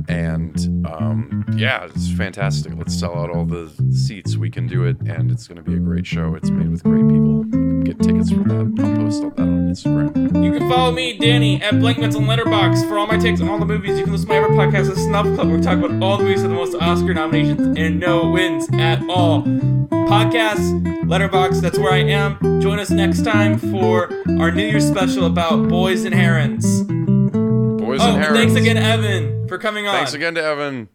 and 0.09 0.57
um, 0.85 1.45
yeah, 1.55 1.85
it's 1.85 2.11
fantastic. 2.11 2.73
Let's 2.75 2.99
sell 2.99 3.15
out 3.15 3.29
all 3.29 3.45
the 3.45 3.71
seats. 3.91 4.37
We 4.37 4.49
can 4.49 4.67
do 4.67 4.85
it 4.85 4.99
and 5.01 5.31
it's 5.31 5.47
going 5.47 5.63
to 5.63 5.69
be 5.69 5.75
a 5.75 5.79
great 5.79 5.90
show. 6.01 6.33
It's 6.35 6.49
made 6.49 6.69
with 6.71 6.83
great 6.83 7.07
people. 7.07 7.43
Get 7.83 7.99
tickets 8.01 8.31
for 8.31 8.39
that. 8.43 8.73
I'll 8.79 8.95
post 8.95 9.23
all 9.23 9.29
that 9.31 9.39
on 9.41 9.69
Instagram. 9.69 10.43
You 10.43 10.57
can 10.57 10.69
follow 10.69 10.91
me, 10.91 11.17
Danny, 11.17 11.61
at 11.61 11.79
Blankments 11.79 12.15
on 12.15 12.23
Letterboxd 12.23 12.87
for 12.87 12.97
all 12.97 13.07
my 13.07 13.17
takes 13.17 13.41
on 13.41 13.49
all 13.49 13.59
the 13.59 13.65
movies. 13.65 13.97
You 13.97 14.03
can 14.05 14.13
listen 14.13 14.27
to 14.29 14.33
my 14.33 14.39
other 14.45 14.53
podcast, 14.53 14.89
The 14.89 14.95
Snub 14.95 15.25
Club, 15.35 15.47
where 15.47 15.57
we 15.57 15.61
talk 15.63 15.77
about 15.77 16.01
all 16.01 16.17
the 16.17 16.23
movies 16.23 16.41
with 16.41 16.51
the 16.51 16.55
most 16.57 16.75
Oscar 16.75 17.13
nominations 17.13 17.77
and 17.77 17.99
no 17.99 18.29
wins 18.31 18.69
at 18.73 19.01
all. 19.09 19.43
Podcast, 19.43 20.81
Letterboxd, 21.03 21.61
that's 21.61 21.77
where 21.77 21.91
I 21.91 21.97
am. 22.03 22.37
Join 22.61 22.79
us 22.79 22.89
next 22.89 23.23
time 23.23 23.57
for 23.57 24.09
our 24.39 24.51
New 24.51 24.65
Year's 24.65 24.87
special 24.87 25.25
about 25.25 25.67
boys 25.67 26.05
and 26.05 26.13
herons. 26.15 26.65
Boys 26.83 27.99
Oh, 28.01 28.05
and 28.05 28.15
and 28.15 28.23
herons. 28.23 28.37
thanks 28.37 28.55
again, 28.55 28.77
Evan, 28.77 29.47
for 29.47 29.57
coming 29.57 29.87
on. 29.87 29.93
Thanks 29.95 30.13
again 30.13 30.35
to 30.35 30.43
Evan. 30.43 30.87